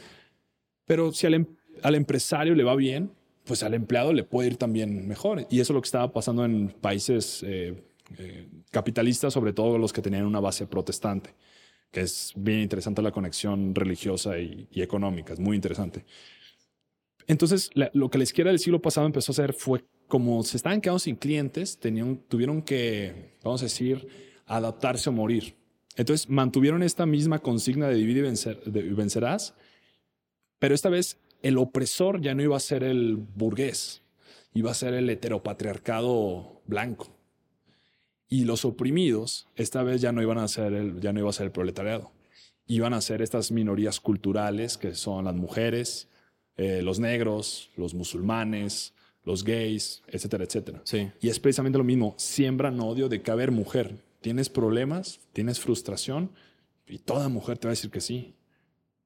Pero 0.90 1.12
si 1.12 1.24
al, 1.24 1.34
em, 1.34 1.46
al 1.84 1.94
empresario 1.94 2.52
le 2.56 2.64
va 2.64 2.74
bien, 2.74 3.12
pues 3.44 3.62
al 3.62 3.74
empleado 3.74 4.12
le 4.12 4.24
puede 4.24 4.48
ir 4.48 4.56
también 4.56 5.06
mejor. 5.06 5.46
Y 5.48 5.60
eso 5.60 5.72
es 5.72 5.74
lo 5.76 5.80
que 5.80 5.86
estaba 5.86 6.12
pasando 6.12 6.44
en 6.44 6.70
países 6.80 7.44
eh, 7.46 7.80
eh, 8.18 8.48
capitalistas, 8.72 9.32
sobre 9.32 9.52
todo 9.52 9.78
los 9.78 9.92
que 9.92 10.02
tenían 10.02 10.26
una 10.26 10.40
base 10.40 10.66
protestante, 10.66 11.36
que 11.92 12.00
es 12.00 12.32
bien 12.34 12.58
interesante 12.58 13.02
la 13.02 13.12
conexión 13.12 13.72
religiosa 13.72 14.36
y, 14.40 14.66
económica, 14.74 15.32
es 15.32 15.38
muy 15.38 15.54
interesante. 15.54 16.04
Entonces, 17.28 17.70
lo 17.92 18.10
que 18.10 18.18
la 18.18 18.24
izquierda 18.24 18.50
del 18.50 18.58
siglo 18.58 18.82
pasado 18.82 19.06
empezó 19.06 19.30
a 19.30 19.34
hacer 19.34 19.52
fue, 19.52 19.84
como 20.08 20.42
se 20.42 20.56
estaban 20.56 20.80
quedando 20.80 20.98
sin 20.98 21.14
clientes, 21.14 21.78
tenían, 21.78 22.16
tuvieron 22.26 22.62
que, 22.62 23.36
vamos 23.44 23.62
a 23.62 23.66
decir, 23.66 24.08
adaptarse 24.44 25.08
o 25.08 25.12
morir. 25.12 25.54
Entonces, 25.94 26.28
mantuvieron 26.28 26.82
esta 26.82 27.06
misma 27.06 27.38
consigna 27.38 27.86
de 27.86 27.94
dividir 27.94 28.24
y 28.24 28.92
vencerás, 28.92 29.54
pero 30.60 30.76
esta 30.76 30.88
vez 30.88 31.18
el 31.42 31.58
opresor 31.58 32.20
ya 32.20 32.36
no 32.36 32.42
iba 32.42 32.56
a 32.56 32.60
ser 32.60 32.84
el 32.84 33.16
burgués, 33.16 34.02
iba 34.54 34.70
a 34.70 34.74
ser 34.74 34.94
el 34.94 35.10
heteropatriarcado 35.10 36.62
blanco. 36.66 37.08
Y 38.28 38.44
los 38.44 38.64
oprimidos, 38.64 39.48
esta 39.56 39.82
vez 39.82 40.00
ya 40.00 40.12
no 40.12 40.22
iban 40.22 40.38
a 40.38 40.46
ser 40.46 40.72
el, 40.72 41.00
ya 41.00 41.12
no 41.12 41.18
iba 41.18 41.30
a 41.30 41.32
ser 41.32 41.46
el 41.46 41.52
proletariado. 41.52 42.12
Iban 42.66 42.94
a 42.94 43.00
ser 43.00 43.22
estas 43.22 43.50
minorías 43.50 43.98
culturales 43.98 44.78
que 44.78 44.94
son 44.94 45.24
las 45.24 45.34
mujeres, 45.34 46.06
eh, 46.56 46.82
los 46.82 47.00
negros, 47.00 47.70
los 47.76 47.94
musulmanes, 47.94 48.94
los 49.24 49.42
gays, 49.42 50.02
etcétera, 50.06 50.44
etcétera. 50.44 50.80
Sí. 50.84 51.10
Y 51.20 51.28
es 51.28 51.40
precisamente 51.40 51.78
lo 51.78 51.84
mismo. 51.84 52.14
Siembran 52.18 52.78
odio 52.78 53.08
de 53.08 53.20
que, 53.22 53.30
a 53.32 53.34
ver, 53.34 53.50
mujer, 53.50 53.96
tienes 54.20 54.48
problemas, 54.48 55.18
tienes 55.32 55.58
frustración, 55.58 56.30
y 56.86 56.98
toda 56.98 57.28
mujer 57.28 57.58
te 57.58 57.66
va 57.66 57.70
a 57.70 57.74
decir 57.74 57.90
que 57.90 58.00
sí. 58.00 58.34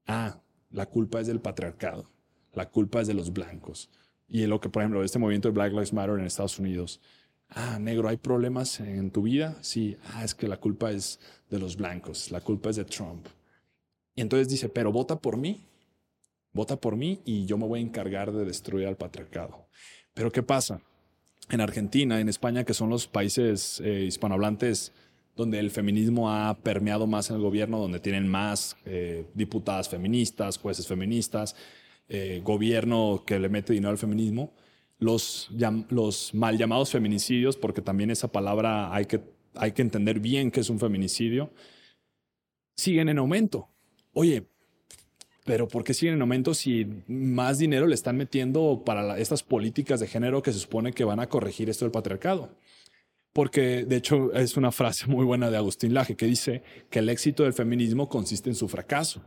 Ah, 0.07 0.41
la 0.75 0.87
culpa 0.87 1.21
es 1.21 1.27
del 1.27 1.41
patriarcado. 1.41 2.11
La 2.53 2.69
culpa 2.69 3.01
es 3.01 3.07
de 3.07 3.15
los 3.15 3.33
blancos. 3.33 3.89
Y 4.29 4.47
lo 4.47 4.61
que, 4.61 4.69
por 4.69 4.83
ejemplo, 4.83 5.03
este 5.03 5.19
movimiento 5.19 5.49
de 5.49 5.55
Black 5.55 5.73
Lives 5.73 5.93
Matter 5.93 6.19
en 6.19 6.27
Estados 6.27 6.59
Unidos, 6.59 7.01
Ah, 7.49 7.79
negro, 7.79 8.09
¿hay 8.09 8.17
problemas 8.17 8.81
en 8.81 9.11
tu 9.11 9.23
vida? 9.23 9.57
Sí. 9.61 9.97
Ah, 10.13 10.25
es 10.25 10.35
que 10.35 10.49
la 10.49 10.57
culpa 10.57 10.91
es 10.91 11.21
de 11.51 11.59
los 11.59 11.77
blancos, 11.77 12.31
la 12.31 12.41
culpa 12.41 12.71
es 12.71 12.77
de 12.77 12.85
Trump. 12.85 13.27
Y 14.17 14.23
entonces 14.23 14.49
dice, 14.49 14.69
pero 14.69 14.93
vota 14.93 15.21
por 15.21 15.37
mí, 15.37 15.67
vota 16.53 16.77
por 16.77 16.97
mí 16.97 17.21
y 17.25 17.47
yo 17.47 17.57
me 17.59 17.67
voy 17.67 17.81
a 17.81 17.83
encargar 17.83 18.33
de 18.33 18.45
destruir 18.45 18.87
al 18.87 18.97
patriarcado. 18.97 19.69
Pero 20.15 20.33
¿qué 20.33 20.43
pasa? 20.43 20.81
En 21.51 21.61
Argentina, 21.61 22.21
en 22.21 22.29
España, 22.29 22.65
que 22.65 22.75
son 22.75 22.91
los 22.91 23.07
países 23.07 23.81
eh, 23.85 24.05
hispanohablantes 24.05 24.93
donde 25.37 25.59
el 25.59 25.71
feminismo 25.71 26.31
ha 26.31 26.57
permeado 26.63 27.07
más 27.07 27.31
en 27.31 27.37
el 27.37 27.43
gobierno, 27.43 27.79
donde 27.79 28.01
tienen 28.01 28.29
más 28.29 28.77
eh, 28.85 29.27
diputadas 29.35 29.89
feministas, 29.89 30.59
jueces 30.59 30.87
feministas, 30.87 31.57
eh, 32.09 32.41
gobierno 32.45 33.25
que 33.27 33.39
le 33.39 33.49
mete 33.49 33.73
dinero 33.73 33.91
al 33.91 33.99
feminismo, 33.99 34.53
los, 34.99 35.51
los 35.89 36.35
mal 36.35 36.57
llamados 36.57 36.91
feminicidios, 36.91 37.57
porque 37.57 37.83
también 37.83 38.11
esa 38.11 38.29
palabra 38.29 38.95
hay 38.95 39.07
que, 39.07 39.21
hay 39.55 39.73
que 39.73 39.83
entender 39.83 40.21
bien 40.21 40.51
que 40.51 40.61
es 40.61 40.71
un 40.71 40.79
feminicidio, 40.79 41.51
siguen 42.77 43.09
en 43.09 43.19
aumento. 43.19 43.69
Oye, 44.13 44.47
pero 45.45 45.69
¿por 45.69 45.85
qué 45.85 45.95
siguen 45.95 46.15
en 46.15 46.21
aumento 46.23 46.55
si 46.55 46.87
más 47.07 47.59
dinero 47.59 47.87
le 47.87 47.95
están 47.95 48.17
metiendo 48.17 48.83
para 48.85 49.03
la, 49.03 49.19
estas 49.19 49.43
políticas 49.43 50.01
de 50.01 50.07
género 50.07 50.43
que 50.43 50.53
se 50.53 50.61
supone 50.61 50.93
que 50.93 51.05
van 51.05 51.21
a 51.21 51.29
corregir 51.29 51.69
esto 51.69 51.85
del 51.85 51.93
patriarcado? 51.93 52.57
Porque 53.35 53.85
de 53.85 53.97
hecho 53.97 54.33
es 54.33 54.57
una 54.57 54.71
frase 54.71 55.09
muy 55.09 55.25
buena 55.25 55.51
de 55.51 55.57
Agustín 55.57 55.93
Laje 55.93 56.15
que 56.15 56.27
dice 56.27 56.63
que 56.89 57.01
el 57.01 57.09
éxito 57.09 57.43
del 57.43 57.53
feminismo 57.53 58.09
consiste 58.09 58.49
en 58.49 58.55
su 58.55 58.69
fracaso. 58.69 59.23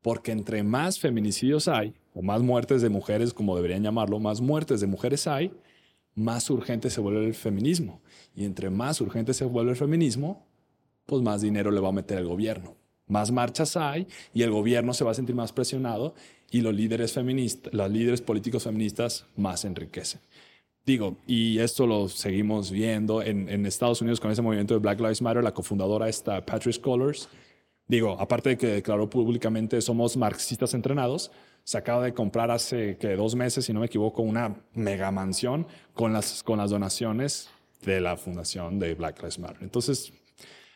Porque 0.00 0.32
entre 0.32 0.62
más 0.62 0.98
feminicidios 0.98 1.68
hay, 1.68 1.94
o 2.14 2.22
más 2.22 2.40
muertes 2.40 2.80
de 2.80 2.88
mujeres, 2.88 3.34
como 3.34 3.54
deberían 3.54 3.82
llamarlo, 3.82 4.18
más 4.18 4.40
muertes 4.40 4.80
de 4.80 4.86
mujeres 4.86 5.26
hay, 5.26 5.52
más 6.14 6.48
urgente 6.48 6.88
se 6.88 7.02
vuelve 7.02 7.26
el 7.26 7.34
feminismo. 7.34 8.00
Y 8.34 8.46
entre 8.46 8.70
más 8.70 9.02
urgente 9.02 9.34
se 9.34 9.44
vuelve 9.44 9.72
el 9.72 9.76
feminismo, 9.76 10.46
pues 11.04 11.20
más 11.20 11.42
dinero 11.42 11.70
le 11.70 11.80
va 11.80 11.90
a 11.90 11.92
meter 11.92 12.16
el 12.16 12.26
gobierno. 12.26 12.74
Más 13.06 13.30
marchas 13.32 13.76
hay 13.76 14.06
y 14.32 14.44
el 14.44 14.50
gobierno 14.50 14.94
se 14.94 15.04
va 15.04 15.10
a 15.10 15.14
sentir 15.14 15.34
más 15.34 15.52
presionado 15.52 16.14
y 16.50 16.62
los 16.62 16.74
líderes 16.74 17.12
feministas, 17.12 17.74
los 17.74 17.90
líderes 17.90 18.22
políticos 18.22 18.64
feministas 18.64 19.26
más 19.36 19.66
enriquecen. 19.66 20.22
Digo, 20.84 21.18
y 21.26 21.58
esto 21.60 21.86
lo 21.86 22.08
seguimos 22.08 22.72
viendo 22.72 23.22
en, 23.22 23.66
Estados 23.66 24.00
Unidos 24.00 24.18
con 24.18 24.32
ese 24.32 24.42
movimiento 24.42 24.74
de 24.74 24.80
Black 24.80 24.98
Lives 24.98 25.22
Matter, 25.22 25.44
la 25.44 25.54
cofundadora 25.54 26.08
está 26.08 26.44
Patrice 26.44 26.80
Collars. 26.80 27.28
Digo, 27.86 28.16
aparte 28.18 28.50
de 28.50 28.58
que 28.58 28.66
declaró 28.66 29.08
públicamente 29.08 29.80
somos 29.80 30.16
marxistas 30.16 30.74
entrenados, 30.74 31.30
se 31.62 31.78
acaba 31.78 32.02
de 32.04 32.14
comprar 32.14 32.50
hace 32.50 32.96
que 32.96 33.14
dos 33.14 33.36
meses, 33.36 33.64
si 33.64 33.72
no 33.72 33.78
me 33.78 33.86
equivoco, 33.86 34.22
una 34.22 34.56
mega 34.74 35.12
mansión 35.12 35.68
con 35.94 36.12
las, 36.12 36.42
con 36.42 36.58
las 36.58 36.70
donaciones 36.70 37.48
de 37.84 38.00
la 38.00 38.16
fundación 38.16 38.80
de 38.80 38.94
Black 38.94 39.18
Lives 39.18 39.38
Matter. 39.38 39.62
Entonces, 39.62 40.12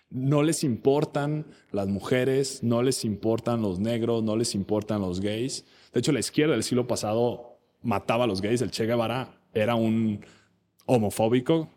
no 0.08 0.44
les 0.44 0.62
importan 0.62 1.46
las 1.72 1.88
mujeres, 1.88 2.62
no 2.62 2.82
les 2.82 3.04
importan 3.04 3.60
los 3.60 3.80
negros, 3.80 4.22
no 4.22 4.36
les 4.36 4.54
importan 4.54 5.00
los 5.00 5.20
gays. 5.20 5.64
De 5.92 5.98
hecho, 5.98 6.12
la 6.12 6.20
izquierda 6.20 6.52
del 6.52 6.62
siglo 6.62 6.86
pasado 6.86 7.58
mataba 7.82 8.24
a 8.24 8.26
los 8.26 8.40
gays. 8.40 8.62
El 8.62 8.70
Che 8.70 8.86
Guevara 8.86 9.40
era 9.60 9.74
un 9.74 10.24
homofóbico, 10.86 11.68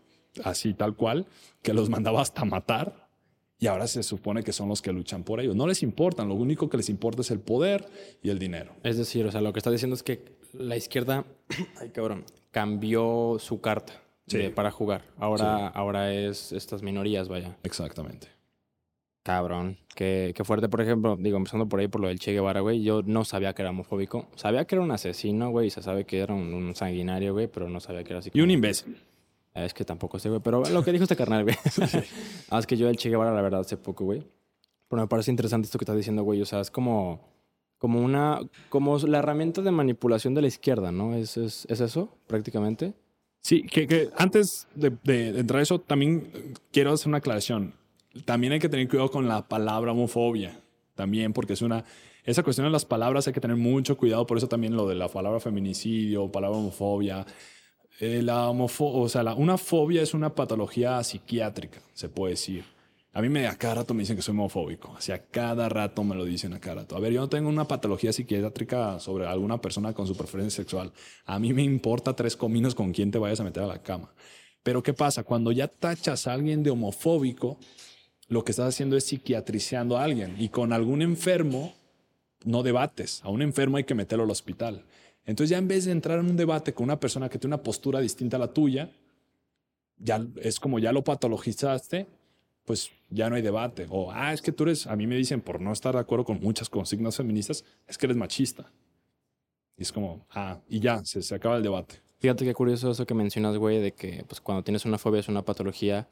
así 0.44 0.74
tal 0.74 0.96
cual, 0.96 1.26
que 1.62 1.74
los 1.74 1.90
mandaba 1.90 2.22
hasta 2.22 2.46
matar 2.46 3.10
y 3.60 3.68
ahora 3.68 3.88
se 3.88 4.04
supone 4.04 4.44
que 4.44 4.54
son 4.54 4.70
los 4.70 4.82
que 4.82 4.94
luchan 4.94 5.24
por 5.24 5.42
ellos. 5.42 5.56
No 5.56 5.68
les 5.68 5.84
importan, 5.84 6.30
lo 6.30 6.36
único 6.36 6.70
que 6.70 6.78
les 6.78 6.90
importa 6.90 7.22
es 7.22 7.32
el 7.32 7.40
poder 7.40 7.86
y 8.24 8.30
el 8.30 8.40
dinero. 8.40 8.74
Es 8.84 8.98
decir, 8.98 9.26
o 9.26 9.32
sea, 9.32 9.42
lo 9.42 9.52
que 9.52 9.60
está 9.60 9.70
diciendo 9.70 9.96
es 9.96 10.04
que 10.04 10.38
la 10.54 10.78
izquierda, 10.78 11.26
ay 11.80 11.90
cabrón, 11.90 12.24
cambió 12.52 13.38
su 13.40 13.60
carta 13.60 14.02
sí. 14.28 14.38
de, 14.38 14.50
para 14.50 14.72
jugar. 14.72 15.04
Ahora, 15.18 15.68
sí. 15.68 15.72
ahora 15.76 16.14
es 16.14 16.54
estas 16.54 16.82
minorías, 16.82 17.28
vaya. 17.28 17.58
Exactamente. 17.64 18.39
Cabrón. 19.30 19.78
Qué, 19.96 20.32
qué 20.36 20.44
fuerte, 20.44 20.70
por 20.70 20.82
ejemplo, 20.82 21.16
digo, 21.20 21.38
empezando 21.38 21.68
por 21.70 21.80
ahí 21.80 21.88
por 21.88 22.02
lo 22.02 22.08
del 22.08 22.20
Che 22.20 22.32
Guevara, 22.32 22.62
güey, 22.62 22.82
yo 22.82 23.04
no 23.06 23.24
sabía 23.26 23.54
que 23.54 23.62
era 23.62 23.70
homofóbico. 23.70 24.28
Sabía 24.36 24.66
que 24.66 24.74
era 24.76 24.84
un 24.84 24.90
asesino, 24.92 25.52
güey, 25.52 25.68
y 25.68 25.70
se 25.70 25.82
sabe 25.84 26.06
que 26.06 26.18
era 26.20 26.34
un, 26.34 26.52
un 26.54 26.76
sanguinario, 26.76 27.34
güey, 27.34 27.48
pero 27.48 27.70
no 27.70 27.80
sabía 27.80 28.04
que 28.04 28.12
era 28.14 28.20
así. 28.20 28.32
Y 28.34 28.42
un 28.42 28.50
imbécil. 28.50 28.98
Ah, 29.54 29.66
Es 29.66 29.74
que 29.76 29.86
tampoco 29.86 30.18
sé, 30.18 30.30
güey, 30.30 30.42
pero 30.42 30.64
lo 30.64 30.84
que 30.84 30.92
dijo 30.92 31.04
este 31.04 31.16
carnal, 31.16 31.44
güey. 31.44 31.56
ah, 32.50 32.58
es 32.60 32.66
que 32.66 32.76
yo 32.76 32.90
el 32.90 32.98
Che 32.98 33.10
Guevara, 33.10 33.32
la 33.34 33.42
verdad, 33.42 33.60
hace 33.62 33.78
poco, 33.78 34.04
güey. 34.06 34.24
Pero 34.88 35.02
me 35.04 35.08
parece 35.08 35.30
interesante 35.30 35.66
esto 35.66 35.78
que 35.78 35.84
estás 35.84 35.96
diciendo, 35.98 36.24
güey. 36.24 36.42
O 36.42 36.46
sea, 36.46 36.60
es 36.62 36.72
como, 36.72 37.20
como 37.78 38.02
una, 38.02 38.40
como 38.70 38.98
la 38.98 39.20
herramienta 39.20 39.62
de 39.62 39.70
manipulación 39.70 40.34
de 40.34 40.42
la 40.42 40.48
izquierda, 40.48 40.92
¿no? 40.92 41.14
¿Es, 41.16 41.38
es, 41.38 41.68
es 41.70 41.82
eso, 41.82 42.10
prácticamente? 42.26 42.94
Sí, 43.42 43.62
que, 43.62 43.86
que 43.86 44.10
antes 44.18 44.68
de, 44.74 44.90
de- 45.04 45.34
de 45.34 45.40
entrar 45.42 45.60
a 45.60 45.64
eso, 45.64 45.80
también 45.80 46.32
quiero 46.72 46.92
hacer 46.94 47.08
una 47.10 47.20
aclaración. 47.20 47.74
También 48.26 48.54
hay 48.54 48.60
que 48.60 48.70
tener 48.70 48.88
cuidado 48.88 49.12
con 49.12 49.28
la 49.28 49.48
palabra 49.48 49.92
homofobia. 49.92 50.60
También, 50.96 51.34
porque 51.34 51.54
es 51.54 51.62
una. 51.62 51.86
Esa 52.26 52.44
cuestión 52.44 52.66
de 52.68 52.72
las 52.72 52.86
palabras 52.86 53.26
hay 53.28 53.34
que 53.34 53.40
tener 53.42 53.58
mucho 53.58 53.98
cuidado. 53.98 54.26
Por 54.28 54.38
eso 54.38 54.48
también 54.48 54.76
lo 54.76 54.88
de 54.88 54.96
la 54.96 55.08
palabra 55.08 55.40
feminicidio, 55.40 56.32
palabra 56.32 56.58
homofobia. 56.58 57.26
Eh, 58.00 58.22
la 58.22 58.50
homofo 58.50 58.88
o 58.88 59.10
sea, 59.10 59.24
la- 59.24 59.34
una 59.36 59.58
fobia 59.58 60.02
es 60.02 60.14
una 60.14 60.34
patología 60.36 61.04
psiquiátrica, 61.04 61.82
se 61.94 62.08
puede 62.10 62.34
decir. 62.34 62.64
A 63.12 63.22
mí 63.22 63.28
me 63.30 63.48
a 63.48 63.58
cada 63.58 63.76
rato 63.76 63.94
me 63.94 64.02
dicen 64.04 64.16
que 64.16 64.22
soy 64.22 64.34
homofóbico. 64.34 64.94
Así 64.96 65.12
a 65.12 65.26
cada 65.26 65.68
rato 65.68 66.04
me 66.04 66.16
lo 66.16 66.24
dicen 66.26 66.54
a 66.54 66.60
cada 66.60 66.82
rato. 66.82 66.96
A 66.96 67.00
ver, 67.00 67.12
yo 67.12 67.20
no 67.22 67.28
tengo 67.30 67.50
una 67.50 67.68
patología 67.68 68.14
psiquiátrica 68.14 69.00
sobre 69.00 69.26
alguna 69.26 69.60
persona 69.60 69.94
con 69.94 70.06
su 70.08 70.16
preferencia 70.16 70.64
sexual. 70.64 70.94
A 71.26 71.40
mí 71.40 71.52
me 71.54 71.64
importa 71.64 72.16
tres 72.16 72.36
cominos 72.38 72.76
con 72.76 72.94
quién 72.94 73.10
te 73.12 73.18
vayas 73.18 73.40
a 73.40 73.44
meter 73.44 73.64
a 73.64 73.68
la 73.68 73.82
cama. 73.82 74.14
Pero 74.64 74.84
¿qué 74.84 74.94
pasa? 74.94 75.24
Cuando 75.24 75.52
ya 75.52 75.68
tachas 75.68 76.28
a 76.28 76.34
alguien 76.34 76.62
de 76.64 76.70
homofóbico, 76.70 77.58
lo 78.30 78.44
que 78.44 78.52
estás 78.52 78.70
haciendo 78.70 78.96
es 78.96 79.06
psiquiatrizando 79.06 79.98
a 79.98 80.04
alguien. 80.04 80.36
Y 80.40 80.50
con 80.50 80.72
algún 80.72 81.02
enfermo, 81.02 81.74
no 82.46 82.64
debates. 82.64 83.22
A 83.24 83.30
un 83.30 83.42
enfermo 83.42 83.78
hay 83.78 83.84
que 83.84 83.96
meterlo 83.96 84.24
al 84.24 84.32
hospital. 84.32 84.86
Entonces 85.26 85.50
ya 85.50 85.58
en 85.58 85.68
vez 85.68 85.86
de 85.86 85.92
entrar 85.92 86.20
en 86.20 86.28
un 86.28 86.38
debate 86.38 86.74
con 86.74 86.86
una 86.86 87.00
persona 87.00 87.28
que 87.28 87.38
tiene 87.38 87.56
una 87.56 87.64
postura 87.64 88.00
distinta 88.00 88.38
a 88.38 88.40
la 88.40 88.54
tuya, 88.54 88.92
ya 89.98 90.26
es 90.42 90.60
como 90.60 90.80
ya 90.80 90.92
lo 90.92 91.04
patologizaste, 91.04 92.08
pues 92.66 92.92
ya 93.10 93.30
no 93.30 93.36
hay 93.36 93.42
debate. 93.42 93.88
O, 93.90 94.12
ah, 94.12 94.32
es 94.32 94.42
que 94.42 94.52
tú 94.52 94.64
eres, 94.64 94.86
a 94.86 94.96
mí 94.96 95.08
me 95.08 95.16
dicen, 95.16 95.42
por 95.42 95.60
no 95.60 95.74
estar 95.74 95.96
de 95.96 96.00
acuerdo 96.00 96.24
con 96.24 96.40
muchas 96.40 96.70
consignas 96.70 97.18
feministas, 97.18 97.66
es 97.88 97.98
que 97.98 98.06
eres 98.06 98.16
machista. 98.16 98.72
Y 99.76 99.82
es 99.82 99.92
como, 99.92 100.26
ah, 100.32 100.60
y 100.70 100.80
ya, 100.80 101.04
se, 101.04 101.24
se 101.24 101.34
acaba 101.34 101.58
el 101.58 101.64
debate. 101.64 101.96
Fíjate 102.20 102.46
qué 102.46 102.54
curioso 102.54 102.92
eso 102.92 103.06
que 103.08 103.14
mencionas, 103.14 103.58
güey, 103.58 103.82
de 103.82 103.94
que 103.94 104.24
pues, 104.28 104.40
cuando 104.40 104.64
tienes 104.64 104.86
una 104.86 104.98
fobia 104.98 105.22
es 105.22 105.30
una 105.30 105.44
patología 105.44 106.08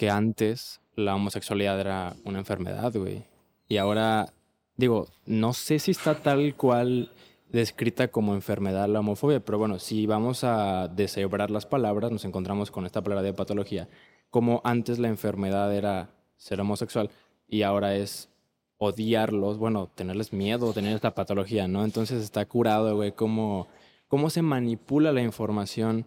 que 0.00 0.08
antes 0.08 0.80
la 0.96 1.14
homosexualidad 1.14 1.78
era 1.78 2.16
una 2.24 2.38
enfermedad, 2.38 2.90
güey. 2.94 3.24
Y 3.68 3.76
ahora, 3.76 4.32
digo, 4.74 5.08
no 5.26 5.52
sé 5.52 5.78
si 5.78 5.90
está 5.90 6.14
tal 6.14 6.56
cual 6.56 7.12
descrita 7.50 8.08
como 8.08 8.32
enfermedad 8.32 8.88
la 8.88 9.00
homofobia, 9.00 9.44
pero 9.44 9.58
bueno, 9.58 9.78
si 9.78 10.06
vamos 10.06 10.42
a 10.42 10.88
deshebrar 10.88 11.50
las 11.50 11.66
palabras, 11.66 12.10
nos 12.10 12.24
encontramos 12.24 12.70
con 12.70 12.86
esta 12.86 13.02
palabra 13.02 13.22
de 13.22 13.34
patología. 13.34 13.88
Como 14.30 14.62
antes 14.64 14.98
la 14.98 15.08
enfermedad 15.08 15.76
era 15.76 16.08
ser 16.38 16.62
homosexual 16.62 17.10
y 17.46 17.60
ahora 17.60 17.94
es 17.94 18.30
odiarlos, 18.78 19.58
bueno, 19.58 19.90
tenerles 19.94 20.32
miedo, 20.32 20.72
tener 20.72 20.94
esta 20.94 21.14
patología, 21.14 21.68
¿no? 21.68 21.84
Entonces 21.84 22.22
está 22.22 22.46
curado, 22.46 22.96
güey, 22.96 23.12
cómo, 23.12 23.68
cómo 24.08 24.30
se 24.30 24.40
manipula 24.40 25.12
la 25.12 25.20
información, 25.20 26.06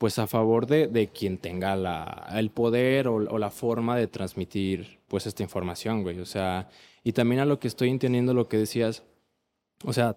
pues 0.00 0.18
a 0.18 0.26
favor 0.26 0.66
de, 0.66 0.86
de 0.88 1.08
quien 1.08 1.36
tenga 1.36 1.76
la, 1.76 2.26
el 2.34 2.48
poder 2.48 3.06
o, 3.06 3.20
la 3.38 3.50
forma 3.50 3.98
de 3.98 4.06
transmitir, 4.06 4.98
pues 5.08 5.26
esta 5.26 5.42
información, 5.42 6.02
güey. 6.02 6.20
O 6.20 6.24
sea, 6.24 6.70
y 7.04 7.12
también 7.12 7.42
a 7.42 7.44
lo 7.44 7.60
que 7.60 7.68
estoy 7.68 7.90
entendiendo 7.90 8.32
lo 8.32 8.48
que 8.48 8.56
decías, 8.56 9.02
o 9.84 9.92
sea, 9.92 10.16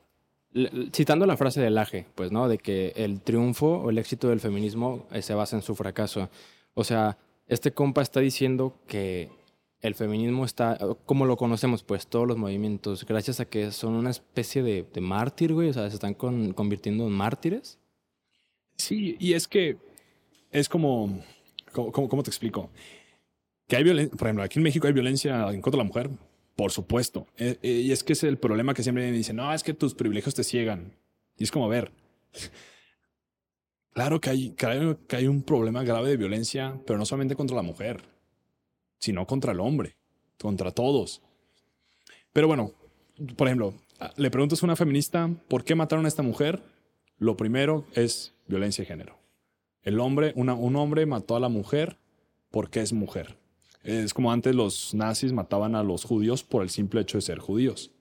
citando 0.93 1.26
la 1.26 1.36
frase 1.36 1.60
del 1.60 1.76
Laje, 1.76 2.06
pues, 2.15 2.32
¿no? 2.32 2.48
De 2.48 2.60
que 2.60 2.93
el 2.96 3.19
triunfo 3.19 3.80
o 3.80 3.89
el 3.89 3.98
éxito 3.98 4.30
del 4.30 4.39
feminismo 4.39 5.06
eh, 5.12 5.22
se 5.22 5.34
basa 5.34 5.58
en 5.58 5.63
su 5.63 5.76
fracaso. 5.76 6.30
O 6.76 6.86
sea, 6.86 7.17
este 7.48 7.74
compa 7.74 8.02
está 8.02 8.22
diciendo 8.22 8.74
que 8.88 9.32
el 9.82 9.96
feminismo 9.96 10.46
está, 10.46 10.78
como 11.06 11.26
lo 11.26 11.36
conocemos, 11.36 11.84
pues 11.84 12.08
todos 12.08 12.26
los 12.26 12.38
movimientos, 12.38 13.06
gracias 13.06 13.41
a 13.41 13.46
que 13.46 13.69
son 13.74 13.96
una 13.96 14.12
especie 14.12 14.63
de, 14.63 14.88
de 14.93 15.02
mártir, 15.02 15.54
güey, 15.54 15.67
o 15.67 15.74
sea, 15.74 15.89
se 15.89 15.96
están 15.96 16.13
con- 16.13 16.54
convirtiendo 16.54 17.06
en 17.06 17.12
mártires. 17.12 17.80
Sí, 18.77 19.15
y 19.19 19.33
es 19.33 19.47
que 19.47 19.77
es 20.51 20.69
como, 20.69 21.21
¿cómo, 21.71 21.91
cómo- 21.91 22.09
cómo 22.09 22.23
te 22.23 22.29
explico? 22.29 22.69
Que 23.67 23.77
hay 23.77 23.83
violencia, 23.83 24.15
por 24.17 24.27
ejemplo, 24.27 24.43
aquí 24.43 24.59
en 24.59 24.63
México 24.63 24.88
hay 24.88 24.93
violencia 24.93 25.49
en 25.51 25.62
contra 25.62 25.77
de 25.77 25.83
la 25.83 25.88
mujer, 25.88 26.09
por 26.55 26.71
supuesto. 26.71 27.27
Eh, 27.38 27.57
eh, 27.62 27.69
y 27.86 27.91
es 27.91 28.03
que 28.03 28.13
es 28.13 28.23
el 28.23 28.38
problema 28.38 28.73
que 28.73 28.83
siempre 28.83 29.12
dicen, 29.12 29.38
no, 29.38 29.53
es 29.53 29.63
que 29.63 29.73
tus 29.73 29.93
privilegios 29.95 30.36
te 30.36 30.43
ciegan. 30.43 30.93
Y 31.38 31.43
es 31.45 31.51
como, 31.51 31.65
a 31.65 31.69
ver, 31.69 31.91
claro 33.93 34.19
que 34.19 34.29
hay, 34.29 34.51
claro 34.51 34.99
que 35.07 35.15
hay 35.15 35.27
un 35.27 35.43
problema 35.43 35.83
grave 35.83 36.09
de 36.09 36.17
violencia, 36.17 36.79
pero 36.86 36.99
no 36.99 37.05
solamente 37.05 37.36
contra 37.36 37.55
la 37.55 37.62
mujer, 37.62 38.03
sino 38.99 39.25
contra 39.27 39.51
el 39.51 39.59
hombre, 39.59 39.95
contra 40.39 40.71
todos. 40.71 41.21
Pero 42.33 42.47
bueno, 42.47 42.71
por 43.38 43.47
ejemplo, 43.47 43.73
le 44.17 44.31
preguntas 44.31 44.62
a 44.62 44.65
una 44.65 44.75
feminista, 44.75 45.29
¿por 45.47 45.63
qué 45.63 45.75
mataron 45.75 46.05
a 46.05 46.07
esta 46.09 46.23
mujer? 46.23 46.62
Lo 47.17 47.38
primero 47.38 47.86
es 47.93 48.33
violencia 48.47 48.84
de 48.84 48.88
género. 48.88 49.19
El 49.82 49.99
hombre, 49.99 50.34
un 50.36 50.75
hombre 50.75 51.06
mató 51.06 51.36
a 51.36 51.39
la 51.39 51.49
mujer 51.49 51.97
porque 52.51 52.82
es 52.82 52.93
mujer. 52.93 53.38
Es 53.84 54.13
como 54.13 54.32
antes 54.32 54.56
los 54.56 54.93
nazis 54.93 55.34
mataban 55.34 55.75
a 55.75 55.84
los 55.84 56.06
judíos 56.06 56.43
por 56.43 56.63
el 56.63 56.69
simple 56.69 57.01
hecho 57.01 57.17
de 57.17 57.21
ser 57.21 57.39
judíos. 57.39 57.91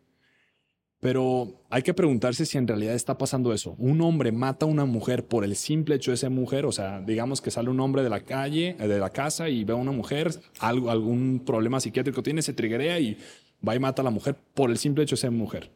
Pero 1.00 1.61
hay 1.68 1.83
que 1.83 1.94
preguntarse 1.94 2.46
si 2.46 2.59
en 2.59 2.68
realidad 2.68 2.94
está 2.94 3.18
pasando 3.18 3.52
eso. 3.52 3.74
Un 3.76 4.00
hombre 4.02 4.31
mata 4.31 4.66
a 4.66 4.68
una 4.68 4.85
mujer 4.85 5.26
por 5.26 5.42
el 5.42 5.57
simple 5.57 5.96
hecho 5.96 6.12
de 6.12 6.16
ser 6.16 6.31
mujer. 6.31 6.64
O 6.64 6.70
sea, 6.70 7.00
digamos 7.00 7.40
que 7.40 7.50
sale 7.50 7.70
un 7.70 7.81
hombre 7.81 8.05
de 8.05 8.09
la 8.09 8.20
calle, 8.20 8.76
eh, 8.78 8.87
de 8.87 9.00
la 9.00 9.11
casa 9.11 9.48
y 9.48 9.64
ve 9.64 9.72
a 9.72 9.76
una 9.76 9.90
mujer, 9.90 10.31
algo, 10.61 10.92
algún 10.92 11.42
problema 11.44 11.81
psiquiátrico 11.81 12.22
tiene, 12.22 12.40
se 12.40 12.52
triguea 12.52 13.00
y 13.00 13.18
va 13.66 13.74
y 13.74 13.81
mata 13.81 14.02
a 14.02 14.05
la 14.05 14.12
mujer 14.12 14.37
por 14.55 14.70
el 14.70 14.78
simple 14.78 15.02
hecho 15.02 15.16
de 15.16 15.22
ser 15.22 15.33
mujer. 15.33 15.72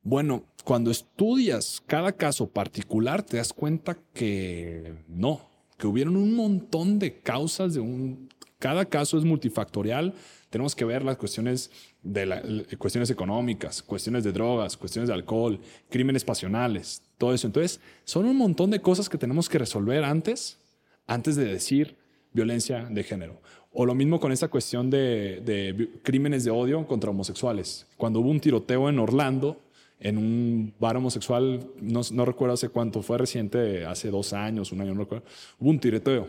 Bueno, 0.00 0.44
cuando 0.68 0.90
estudias 0.90 1.82
cada 1.86 2.12
caso 2.12 2.46
particular, 2.50 3.22
te 3.22 3.38
das 3.38 3.54
cuenta 3.54 3.96
que 4.12 4.96
no, 5.08 5.40
que 5.78 5.86
hubieron 5.86 6.14
un 6.14 6.34
montón 6.34 6.98
de 6.98 7.22
causas 7.22 7.72
de 7.72 7.80
un. 7.80 8.28
Cada 8.58 8.84
caso 8.84 9.16
es 9.16 9.24
multifactorial. 9.24 10.12
Tenemos 10.50 10.76
que 10.76 10.84
ver 10.84 11.04
las 11.06 11.16
cuestiones 11.16 11.70
de 12.02 12.26
la- 12.26 12.42
cuestiones 12.76 13.08
económicas, 13.08 13.82
cuestiones 13.82 14.24
de 14.24 14.32
drogas, 14.32 14.76
cuestiones 14.76 15.08
de 15.08 15.14
alcohol, 15.14 15.58
crímenes 15.88 16.22
pasionales, 16.22 17.00
todo 17.16 17.32
eso. 17.32 17.46
Entonces, 17.46 17.80
son 18.04 18.26
un 18.26 18.36
montón 18.36 18.70
de 18.70 18.82
cosas 18.82 19.08
que 19.08 19.16
tenemos 19.16 19.48
que 19.48 19.56
resolver 19.56 20.04
antes, 20.04 20.58
antes 21.06 21.34
de 21.36 21.46
decir 21.46 21.96
violencia 22.34 22.84
de 22.90 23.04
género. 23.04 23.40
O 23.72 23.86
lo 23.86 23.94
mismo 23.94 24.20
con 24.20 24.32
esta 24.32 24.48
cuestión 24.48 24.90
de, 24.90 25.40
de 25.42 25.88
crímenes 26.02 26.44
de 26.44 26.50
odio 26.50 26.86
contra 26.86 27.08
homosexuales. 27.08 27.86
Cuando 27.96 28.20
hubo 28.20 28.28
un 28.28 28.40
tiroteo 28.40 28.90
en 28.90 28.98
Orlando, 28.98 29.62
en 30.00 30.18
un 30.18 30.74
bar 30.78 30.96
homosexual, 30.96 31.66
no, 31.80 32.00
no 32.12 32.24
recuerdo 32.24 32.54
hace 32.54 32.68
cuánto, 32.68 33.02
fue 33.02 33.18
reciente, 33.18 33.84
hace 33.84 34.10
dos 34.10 34.32
años, 34.32 34.72
un 34.72 34.80
año, 34.80 34.94
no 34.94 35.00
recuerdo, 35.00 35.26
hubo 35.58 35.70
un 35.70 35.80
tiroteo. 35.80 36.28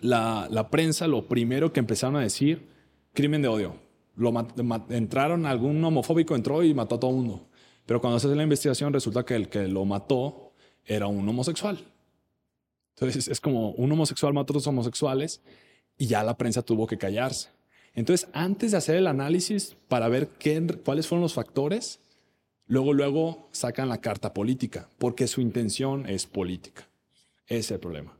La, 0.00 0.48
la 0.50 0.70
prensa 0.70 1.06
lo 1.06 1.26
primero 1.26 1.72
que 1.72 1.80
empezaron 1.80 2.16
a 2.16 2.20
decir, 2.20 2.66
crimen 3.12 3.42
de 3.42 3.48
odio. 3.48 3.76
Lo 4.16 4.32
entraron, 4.88 5.44
algún 5.44 5.82
homofóbico 5.84 6.34
entró 6.34 6.62
y 6.62 6.72
mató 6.72 6.94
a 6.94 7.00
todo 7.00 7.10
el 7.10 7.16
mundo. 7.16 7.46
Pero 7.84 8.00
cuando 8.00 8.18
se 8.18 8.26
hace 8.26 8.36
la 8.36 8.42
investigación 8.42 8.92
resulta 8.92 9.24
que 9.24 9.34
el 9.34 9.48
que 9.48 9.68
lo 9.68 9.84
mató 9.84 10.52
era 10.84 11.06
un 11.06 11.28
homosexual. 11.28 11.78
Entonces 12.94 13.28
es 13.28 13.40
como 13.40 13.70
un 13.72 13.92
homosexual 13.92 14.32
mató 14.32 14.52
a 14.52 14.56
otros 14.56 14.66
homosexuales 14.66 15.42
y 15.98 16.06
ya 16.06 16.22
la 16.22 16.36
prensa 16.36 16.62
tuvo 16.62 16.86
que 16.86 16.98
callarse. 16.98 17.50
Entonces, 17.94 18.28
antes 18.34 18.72
de 18.72 18.76
hacer 18.76 18.96
el 18.96 19.06
análisis 19.06 19.76
para 19.88 20.08
ver 20.08 20.28
qué, 20.28 20.62
cuáles 20.84 21.06
fueron 21.06 21.22
los 21.22 21.32
factores, 21.32 21.98
luego, 22.66 22.92
luego 22.92 23.48
sacan 23.52 23.88
la 23.88 24.00
carta 24.00 24.34
política, 24.34 24.88
porque 24.98 25.26
su 25.26 25.40
intención 25.40 26.08
es 26.08 26.26
política. 26.26 26.88
Ese 27.46 27.58
es 27.58 27.70
el 27.72 27.80
problema. 27.80 28.16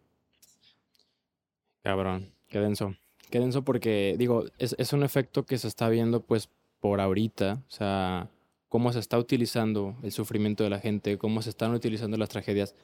Cabrón, 1.82 2.32
qué 2.48 2.60
denso. 2.60 2.96
Qué 3.30 3.40
denso 3.40 3.64
porque, 3.64 4.16
digo, 4.18 4.44
es, 4.58 4.74
es 4.78 4.92
un 4.92 5.02
efecto 5.02 5.44
que 5.44 5.58
se 5.58 5.68
está 5.68 5.88
viendo 5.88 6.20
pues 6.20 6.48
por 6.80 7.00
ahorita, 7.00 7.64
o 7.66 7.70
sea, 7.70 8.30
cómo 8.68 8.92
se 8.92 8.98
está 8.98 9.18
utilizando 9.18 9.96
el 10.02 10.12
sufrimiento 10.12 10.64
de 10.64 10.70
la 10.70 10.80
gente, 10.80 11.18
cómo 11.18 11.42
se 11.42 11.50
están 11.50 11.72
utilizando 11.72 12.16
las 12.16 12.28
tragedias 12.28 12.74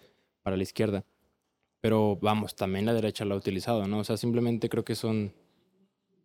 para 0.42 0.56
la 0.56 0.62
izquierda. 0.62 1.04
Pero 1.80 2.16
vamos, 2.20 2.54
también 2.54 2.86
la 2.86 2.94
derecha 2.94 3.24
lo 3.24 3.34
ha 3.34 3.38
utilizado, 3.38 3.86
¿no? 3.86 3.98
O 3.98 4.04
sea, 4.04 4.16
simplemente 4.16 4.68
creo 4.68 4.84
que 4.84 4.94
son, 4.94 5.32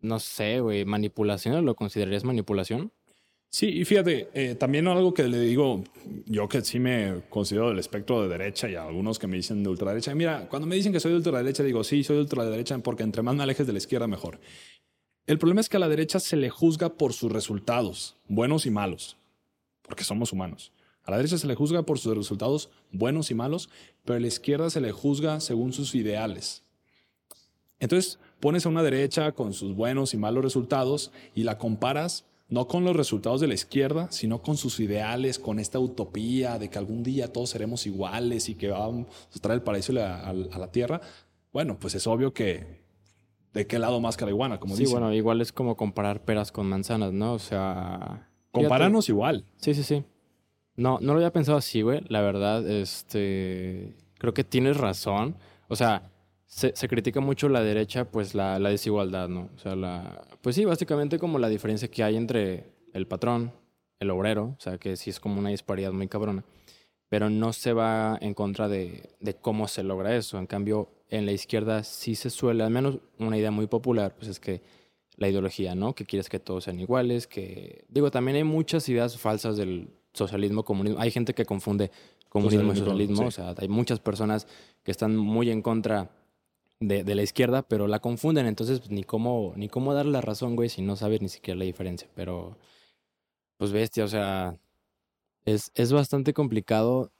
no 0.02 0.19
sé, 0.19 0.60
güey, 0.60 0.86
manipulación, 0.86 1.65
¿lo 1.65 1.76
considerarías 1.76 2.23
manipulación? 2.23 2.91
Sí, 3.50 3.68
y 3.68 3.86
fíjate, 3.86 4.30
eh, 4.34 4.56
también 4.56 4.88
algo 4.88 5.14
que 5.14 5.24
le 5.24 5.40
digo, 5.40 5.84
yo 6.26 6.50
que 6.50 6.62
sí 6.62 6.80
me 6.80 7.22
considero 7.30 7.70
del 7.70 7.80
espectro 7.80 8.22
de 8.22 8.28
derecha 8.28 8.70
y 8.70 8.76
a 8.76 8.84
algunos 8.84 9.20
que 9.20 9.28
me 9.28 9.38
dicen 9.38 9.64
de 9.64 9.70
ultraderecha, 9.70 10.14
mira, 10.14 10.48
cuando 10.50 10.68
me 10.68 10.76
dicen 10.76 10.92
que 10.92 11.00
soy 11.00 11.12
de 11.12 11.18
ultraderecha, 11.18 11.64
digo, 11.64 11.84
sí, 11.84 12.04
soy 12.04 12.18
de 12.18 12.24
ultraderecha 12.24 12.78
porque 12.80 13.04
entre 13.04 13.22
más 13.22 13.36
me 13.36 13.44
alejes 13.44 13.66
de 13.66 13.74
la 13.74 13.80
izquierda, 13.80 14.06
mejor. 14.08 14.40
El 15.26 15.40
problema 15.40 15.62
es 15.62 15.70
que 15.70 15.78
a 15.78 15.80
la 15.80 15.90
derecha 15.90 16.20
se 16.20 16.36
le 16.36 16.50
juzga 16.50 16.90
por 16.90 17.14
sus 17.14 17.32
resultados, 17.32 18.18
buenos 18.28 18.66
y 18.66 18.72
malos, 18.72 19.18
porque 19.82 20.04
somos 20.04 20.34
humanos. 20.34 20.74
A 21.04 21.12
la 21.12 21.18
derecha 21.18 21.38
se 21.38 21.48
le 21.48 21.56
juzga 21.56 21.84
por 21.84 22.00
sus 22.00 22.16
resultados 22.18 22.70
buenos 22.92 23.32
y 23.32 23.34
malos, 23.34 23.70
pero 24.04 24.18
a 24.18 24.20
la 24.20 24.28
izquierda 24.28 24.70
se 24.70 24.82
le 24.82 24.92
juzga 24.92 25.40
según 25.40 25.72
sus 25.72 25.96
ideales. 25.96 26.64
Entonces 27.80 28.20
pones 28.42 28.66
a 28.66 28.70
una 28.70 28.84
derecha 28.84 29.32
con 29.32 29.54
sus 29.54 29.74
buenos 29.74 30.14
y 30.14 30.18
malos 30.18 30.44
resultados 30.44 31.12
y 31.34 31.44
la 31.44 31.58
comparas 31.58 32.26
no 32.50 32.68
con 32.68 32.86
los 32.86 32.96
resultados 32.96 33.42
de 33.42 33.48
la 33.48 33.54
izquierda, 33.54 34.08
sino 34.12 34.42
con 34.42 34.56
sus 34.58 34.80
ideales, 34.80 35.38
con 35.38 35.60
esta 35.60 35.80
utopía 35.80 36.58
de 36.58 36.70
que 36.70 36.78
algún 36.78 37.04
día 37.04 37.32
todos 37.32 37.50
seremos 37.50 37.86
iguales 37.86 38.48
y 38.48 38.56
que 38.56 38.70
vamos 38.70 39.08
a 39.36 39.40
traer 39.40 39.60
el 39.60 39.64
paraíso 39.64 39.92
a 39.92 40.34
la, 40.34 40.72
tierra. 40.72 41.02
Bueno, 41.52 41.78
pues 41.80 41.96
es 41.96 42.08
obvio 42.08 42.34
que 42.34 42.82
de 43.54 43.68
qué 43.68 43.80
lado 43.80 44.00
más 44.00 44.18
iguana, 44.22 44.60
como 44.60 44.76
sí, 44.76 44.86
bueno, 44.86 45.14
igual 45.14 45.42
es 45.42 45.52
como 45.52 45.76
comparar 45.76 46.24
peras 46.24 46.52
con 46.52 46.68
manzanas, 46.68 47.12
¿no? 47.12 47.34
O 47.34 47.40
sea... 47.40 48.30
Comparanos 48.52 49.10
igual. 49.10 49.46
Sí, 49.58 49.74
sí, 49.74 49.84
sí. 49.84 50.04
No, 50.76 51.00
no 51.02 51.14
lo 51.14 51.20
había 51.20 51.34
pensado 51.34 51.58
así, 51.58 51.82
güey. 51.82 52.02
La 52.08 52.22
verdad, 52.22 52.68
este... 52.70 53.96
Creo 54.20 54.34
que 54.34 54.44
tienes 54.44 54.78
razón. 54.78 55.36
O 55.68 55.76
sea, 55.76 56.12
se, 56.48 56.88
critica 56.88 57.20
mucho 57.20 57.50
la 57.50 57.62
derecha, 57.62 58.06
pues 58.06 58.34
la, 58.34 58.60
desigualdad, 58.60 59.28
¿no? 59.28 59.50
O 59.56 59.60
sea, 59.60 59.76
la, 59.76 60.26
pues 60.42 60.56
sí, 60.56 60.66
básicamente 60.66 61.20
como 61.20 61.40
la 61.40 61.50
diferencia 61.50 61.90
que 61.90 62.04
hay 62.04 62.16
entre 62.16 62.72
el 62.94 63.06
patrón, 63.06 63.52
el 64.00 64.10
obrero, 64.10 64.56
o 64.58 64.62
sea, 64.62 64.78
que 64.78 64.96
sí 64.96 65.10
es 65.10 65.20
como 65.20 65.40
una 65.40 65.50
disparidad 65.50 65.92
muy 65.92 66.08
cabrona, 66.08 66.44
pero 67.10 67.30
no 67.30 67.54
se 67.54 67.74
va 67.74 68.18
en 68.22 68.34
contra 68.34 68.68
de, 68.68 69.10
de 69.20 69.36
cómo 69.36 69.68
se 69.68 69.84
logra 69.84 70.16
eso. 70.16 70.40
En 70.40 70.48
cambio, 70.48 70.90
en 71.10 71.26
la 71.26 71.32
izquierda 71.32 71.84
sí 71.84 72.16
se 72.16 72.30
suele, 72.30 72.64
al 72.64 72.72
menos 72.72 73.00
una 73.20 73.38
idea 73.38 73.52
muy 73.52 73.68
popular, 73.68 74.16
pues 74.18 74.30
es 74.30 74.40
que 74.40 74.62
la 75.18 75.28
ideología, 75.28 75.76
¿no? 75.76 75.94
Que 75.94 76.06
quieres 76.06 76.30
que 76.30 76.40
todos 76.40 76.66
sean 76.66 76.80
iguales, 76.80 77.28
que... 77.28 77.86
Digo, 77.90 78.12
también 78.12 78.38
hay 78.38 78.44
muchas 78.44 78.88
ideas 78.88 79.18
falsas 79.18 79.58
del 79.58 79.90
socialismo, 80.14 80.64
comunismo. 80.64 81.00
Hay 81.00 81.12
gente 81.12 81.34
que 81.34 81.46
confunde 81.46 81.92
comunismo 82.30 82.72
y 82.74 82.76
socialismo, 82.78 83.28
o 83.28 83.32
sea, 83.32 83.56
hay 83.58 83.68
muchas 83.68 84.00
personas 84.00 84.48
que 84.84 84.92
están 84.92 85.16
muy 85.16 85.50
en 85.50 85.62
contra 85.62 86.12
de, 86.80 87.16
la 87.16 87.24
izquierda, 87.24 87.63
pero 87.63 87.88
la 87.88 88.00
confunden, 88.00 88.46
entonces 88.46 88.80
pues, 88.80 88.92
ni 88.92 89.04
cómo, 89.04 89.54
ni 89.56 89.70
cómo 89.70 89.94
darle 89.94 90.12
la 90.12 90.22
razón, 90.22 90.56
güey, 90.56 90.70
si 90.70 90.82
no 90.82 90.96
sabes 90.96 91.22
ni 91.22 91.30
siquiera 91.30 91.58
la 91.58 91.66
diferencia. 91.66 92.08
Pero, 92.16 92.58
pues 93.58 93.72
bestia, 93.72 94.04
o 94.06 94.08
sea, 94.08 94.58
es, 95.46 95.72
es 95.76 95.94
bastante 95.94 96.34
complicado. 96.34 97.12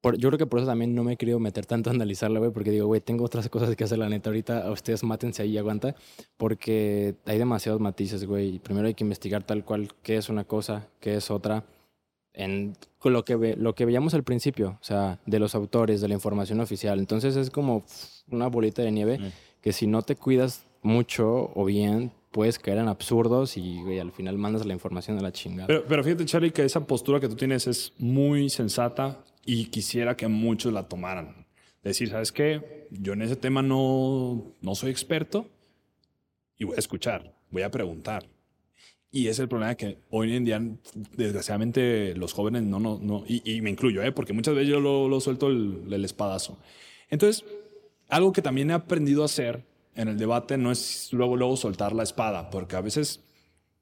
Por, 0.00 0.18
yo 0.18 0.28
creo 0.28 0.38
que 0.38 0.46
por 0.46 0.60
eso 0.60 0.68
también 0.68 0.94
no 0.94 1.04
me 1.04 1.14
he 1.14 1.16
querido 1.16 1.40
meter 1.40 1.66
tanto 1.66 1.90
a 1.90 1.92
analizarla, 1.94 2.38
güey, 2.38 2.52
porque 2.52 2.70
digo, 2.70 2.86
güey, 2.86 3.00
tengo 3.00 3.24
otras 3.24 3.48
cosas 3.48 3.74
que 3.76 3.84
hacer, 3.84 3.98
la 3.98 4.08
neta, 4.08 4.30
ahorita 4.30 4.70
ustedes 4.70 5.02
mátense 5.04 5.42
ahí 5.42 5.52
y 5.52 5.58
aguanta, 5.58 5.94
porque 6.36 7.16
hay 7.26 7.38
demasiados 7.38 7.80
matices, 7.80 8.24
güey. 8.26 8.58
Primero 8.60 8.88
hay 8.88 8.94
que 8.94 9.04
investigar 9.04 9.44
tal 9.44 9.64
cual 9.64 9.88
qué 10.02 10.16
es 10.16 10.28
una 10.28 10.44
cosa, 10.44 10.88
qué 11.00 11.16
es 11.16 11.30
otra 11.30 11.64
en 12.36 12.76
lo 13.02 13.24
que, 13.24 13.56
lo 13.56 13.74
que 13.74 13.84
veíamos 13.84 14.14
al 14.14 14.22
principio, 14.22 14.78
o 14.80 14.84
sea, 14.84 15.18
de 15.26 15.38
los 15.38 15.54
autores, 15.54 16.00
de 16.00 16.08
la 16.08 16.14
información 16.14 16.60
oficial. 16.60 16.98
Entonces 16.98 17.34
es 17.34 17.50
como 17.50 17.84
una 18.30 18.46
bolita 18.48 18.82
de 18.82 18.92
nieve 18.92 19.18
mm. 19.18 19.32
que 19.60 19.72
si 19.72 19.86
no 19.86 20.02
te 20.02 20.14
cuidas 20.14 20.64
mucho 20.82 21.50
o 21.54 21.64
bien, 21.64 22.12
puedes 22.30 22.58
caer 22.58 22.78
en 22.78 22.88
absurdos 22.88 23.56
y 23.56 23.98
al 23.98 24.12
final 24.12 24.36
mandas 24.36 24.66
la 24.66 24.74
información 24.74 25.18
a 25.18 25.22
la 25.22 25.32
chingada. 25.32 25.66
Pero, 25.66 25.84
pero 25.88 26.04
fíjate, 26.04 26.26
Charlie, 26.26 26.50
que 26.50 26.64
esa 26.64 26.86
postura 26.86 27.18
que 27.18 27.28
tú 27.28 27.34
tienes 27.34 27.66
es 27.66 27.92
muy 27.98 28.50
sensata 28.50 29.24
y 29.44 29.66
quisiera 29.66 30.16
que 30.16 30.28
muchos 30.28 30.72
la 30.72 30.88
tomaran. 30.88 31.46
Decir, 31.82 32.10
¿sabes 32.10 32.32
qué? 32.32 32.88
Yo 32.90 33.14
en 33.14 33.22
ese 33.22 33.36
tema 33.36 33.62
no, 33.62 34.52
no 34.60 34.74
soy 34.74 34.90
experto 34.90 35.46
y 36.58 36.64
voy 36.64 36.76
a 36.76 36.80
escuchar, 36.80 37.34
voy 37.50 37.62
a 37.62 37.70
preguntar. 37.70 38.26
Y 39.16 39.28
es 39.28 39.38
el 39.38 39.48
problema 39.48 39.74
que 39.76 39.96
hoy 40.10 40.36
en 40.36 40.44
día, 40.44 40.60
desgraciadamente, 41.16 42.14
los 42.16 42.34
jóvenes 42.34 42.64
no, 42.64 42.78
no, 42.78 42.98
no 43.00 43.24
y, 43.26 43.62
me 43.62 43.70
incluyo, 43.70 44.02
¿eh? 44.02 44.12
porque 44.12 44.34
muchas 44.34 44.54
veces 44.54 44.68
yo 44.68 44.78
lo, 44.78 45.08
lo 45.08 45.20
suelto 45.20 45.46
el, 45.46 45.84
el, 45.90 46.04
espadazo. 46.04 46.58
Entonces, 47.08 47.42
algo 48.10 48.34
que 48.34 48.42
también 48.42 48.70
he 48.70 48.74
aprendido 48.74 49.22
a 49.22 49.24
hacer 49.24 49.64
en 49.94 50.08
el 50.08 50.18
debate 50.18 50.58
no 50.58 50.70
es 50.70 51.08
luego, 51.14 51.34
luego 51.34 51.56
soltar 51.56 51.94
la 51.94 52.02
espada, 52.02 52.50
porque 52.50 52.76
a 52.76 52.82
veces, 52.82 53.22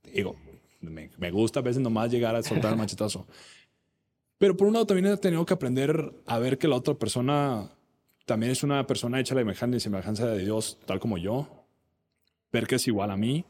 digo, 0.05 0.37
me, 0.81 1.11
me 1.19 1.33
gusta 1.33 1.59
a 1.59 1.63
veces 1.65 1.83
nomás 1.83 2.13
llegar 2.13 2.37
a 2.37 2.43
soltar 2.45 2.71
el 2.71 2.79
machetazo. 2.79 3.27
Pero 4.39 4.57
por 4.57 4.69
un 4.69 4.75
lado 4.75 4.87
también 4.87 5.13
he 5.13 5.17
tenido 5.17 5.45
que 5.45 5.55
aprender 5.55 6.13
a 6.27 6.39
ver 6.39 6.59
que 6.59 6.69
la 6.69 6.77
otra 6.77 6.95
persona 6.95 7.73
también 8.25 8.53
es 8.53 8.63
una 8.63 8.87
persona 8.87 9.19
hecha 9.19 9.35
la 9.35 9.41
imagen 9.41 9.75
y 9.75 9.81
semejanza 9.81 10.29
de 10.29 10.45
Dios, 10.45 10.79
tal 10.87 11.01
como 11.01 11.19
yo. 11.19 11.67
Ver 12.53 12.69
que 12.69 12.77
es 12.77 12.87
igual 12.87 13.11
a 13.11 13.17
mí 13.17 13.45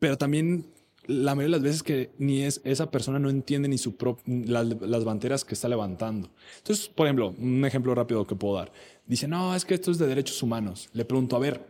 pero 0.00 0.18
también 0.18 0.66
la 1.06 1.34
mayoría 1.34 1.56
de 1.56 1.62
las 1.62 1.62
veces 1.62 1.82
que 1.82 2.10
ni 2.18 2.42
es 2.42 2.60
esa 2.64 2.90
persona 2.90 3.18
no 3.18 3.30
entiende 3.30 3.68
ni 3.68 3.78
su 3.78 3.94
las, 4.26 4.66
las, 4.80 5.04
banderas 5.04 5.44
que 5.44 5.54
está 5.54 5.68
levantando. 5.68 6.30
Entonces, 6.58 6.88
por 6.88 7.06
ejemplo, 7.06 7.34
un 7.38 7.64
ejemplo 7.64 7.94
rápido 7.94 8.26
que 8.26 8.34
puedo 8.34 8.56
dar. 8.56 8.72
Dice, 9.06 9.28
no, 9.28 9.54
es 9.54 9.64
que 9.64 9.74
esto 9.74 9.90
es 9.90 9.98
de 9.98 10.06
derechos 10.06 10.42
humanos. 10.42 10.88
Le 10.92 11.04
pregunto, 11.04 11.36
a 11.36 11.38
ver, 11.38 11.66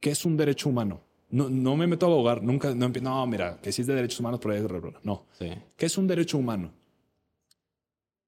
¿qué 0.00 0.10
es 0.10 0.24
un 0.24 0.36
derecho 0.36 0.68
humano? 0.68 1.00
No, 1.30 1.48
no 1.50 1.76
me 1.76 1.86
meto 1.86 2.06
a 2.06 2.08
abogar, 2.08 2.42
nunca, 2.42 2.74
no, 2.74 2.88
no 2.88 3.26
mira, 3.26 3.58
que 3.60 3.70
si 3.72 3.82
es 3.82 3.86
de 3.86 3.94
derechos 3.94 4.20
humanos, 4.20 4.40
pero 4.42 4.54
es 4.54 4.64
No. 5.02 5.26
¿Qué 5.76 5.86
es 5.86 5.98
un 5.98 6.06
derecho 6.06 6.38
humano? 6.38 6.72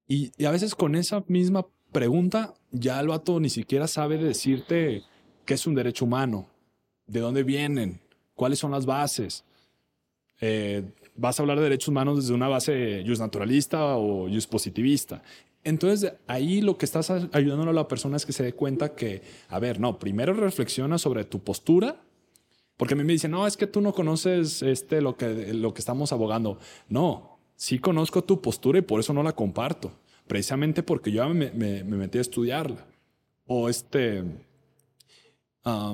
Y, 0.07 0.33
y, 0.37 0.45
a 0.45 0.51
veces 0.51 0.75
con 0.75 0.95
esa 0.97 1.25
misma 1.29 1.67
pregunta, 1.93 2.55
ya 2.73 3.01
el 3.01 3.09
vato 3.09 3.41
ni 3.41 3.49
siquiera 3.49 3.87
sabe 3.87 4.19
decirte 4.19 5.03
qué 5.47 5.55
es 5.55 5.67
un 5.67 5.75
derecho 5.75 6.05
humano, 6.05 6.49
de 7.07 7.21
dónde 7.21 7.43
vienen, 7.43 8.01
cuáles 8.41 8.59
son 8.59 8.71
las 8.71 8.87
bases. 8.87 9.45
Eh, 10.41 10.83
vas 11.15 11.39
a 11.39 11.43
hablar 11.43 11.59
de 11.59 11.65
derechos 11.65 11.89
humanos 11.89 12.17
desde 12.17 12.33
una 12.33 12.49
base 12.49 13.05
naturalista 13.05 13.99
o 13.99 14.29
positivista. 14.49 15.23
Entonces, 15.63 16.15
ahí 16.27 16.63
lo 16.63 16.79
que 16.79 16.87
estás 16.87 17.11
ayudando 17.11 17.69
a 17.69 17.75
la 17.75 17.87
persona 17.87 18.17
es 18.17 18.25
que 18.25 18.33
se 18.33 18.43
dé 18.43 18.55
cuenta 18.55 18.95
que, 18.95 19.21
a 19.51 19.59
ver, 19.59 19.79
no, 19.79 19.99
primero 19.99 20.33
reflexiona 20.33 20.97
sobre 20.97 21.25
tu 21.25 21.41
postura, 21.41 22.01
porque 22.79 22.95
a 22.95 22.97
mí 22.97 23.05
me 23.05 23.13
dicen, 23.13 23.33
no, 23.33 23.47
es 23.47 23.59
que 23.59 23.67
tú 23.67 23.83
no 23.83 23.93
conoces 23.93 24.63
este, 24.63 25.03
lo, 25.03 25.19
que, 25.19 25.53
lo 25.53 25.75
que 25.75 25.81
estamos 25.81 26.11
abogando. 26.11 26.59
No, 26.89 27.41
sí 27.57 27.79
conozco 27.79 28.25
tu 28.25 28.41
postura 28.41 28.79
y 28.79 28.83
por 28.83 29.01
eso 29.01 29.13
no 29.13 29.23
la 29.23 29.33
comparto, 29.33 29.93
precisamente 30.27 30.83
porque 30.83 31.13
yo 31.13 31.29
me, 31.29 31.51
me, 31.51 31.85
metí 31.85 32.17
a 32.17 32.23
estudiarla. 32.23 32.87
O 33.47 33.69
este... 33.69 34.25
ah, 35.63 35.93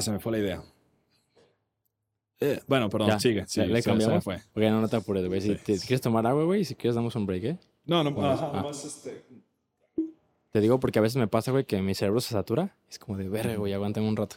se 0.00 0.12
me 0.12 0.20
fue 0.20 0.30
la 0.30 0.38
idea. 0.38 0.62
Eh, 2.40 2.60
bueno, 2.68 2.88
perdón, 2.88 3.18
sigue. 3.20 3.44
Sí, 3.46 3.64
le 3.64 3.82
cambiamos. 3.82 4.22
fue. 4.22 4.36
Ok, 4.36 4.56
no, 4.56 4.80
no 4.80 4.88
te 4.88 4.96
apures, 4.96 5.26
güey. 5.26 5.40
Si, 5.40 5.56
quieres 5.56 6.00
tomar 6.00 6.26
agua, 6.26 6.44
güey, 6.44 6.64
si 6.64 6.74
quieres 6.74 6.94
damos 6.94 7.14
un 7.16 7.26
break, 7.26 7.44
¿eh? 7.44 7.58
No, 7.84 8.04
no, 8.04 8.10
ajá, 8.24 8.52
ah. 8.54 8.70
este... 8.70 9.24
Te 10.50 10.60
digo 10.60 10.80
porque 10.80 10.98
a 10.98 11.02
veces 11.02 11.16
me 11.16 11.28
pasa, 11.28 11.50
güey, 11.50 11.64
que 11.64 11.80
mi 11.82 11.94
cerebro 11.94 12.20
se 12.20 12.30
satura. 12.30 12.76
Es 12.88 12.98
como 12.98 13.18
de 13.18 13.28
verga, 13.28 13.56
güey, 13.56 13.72
aguántame 13.72 14.08
un 14.08 14.16
rato. 14.16 14.36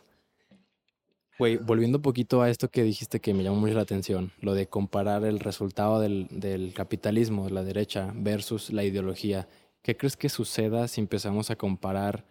Güey, 1.40 1.58
volviendo 1.58 2.00
un 2.00 2.02
poquito 2.02 2.42
a 2.42 2.50
esto 2.50 2.70
que 2.70 2.84
dijiste 2.84 3.20
que 3.20 3.34
me 3.34 3.44
llamó 3.44 3.58
mucho 3.58 3.74
la 3.74 3.82
atención, 3.82 4.32
lo 4.42 4.54
de 4.54 4.68
comparar 4.68 5.24
el 5.24 5.40
resultado 5.40 6.00
del, 6.00 6.28
del 6.30 6.74
capitalismo, 6.74 7.50
la 7.50 7.64
derecha, 7.64 8.12
versus 8.16 8.72
la 8.72 8.84
ideología. 8.84 9.48
¿Qué 9.82 9.98
crees 9.98 10.18
que 10.18 10.30
suceda 10.30 10.88
si 10.88 11.02
empezamos 11.02 11.50
a 11.50 11.56
comparar 11.56 12.26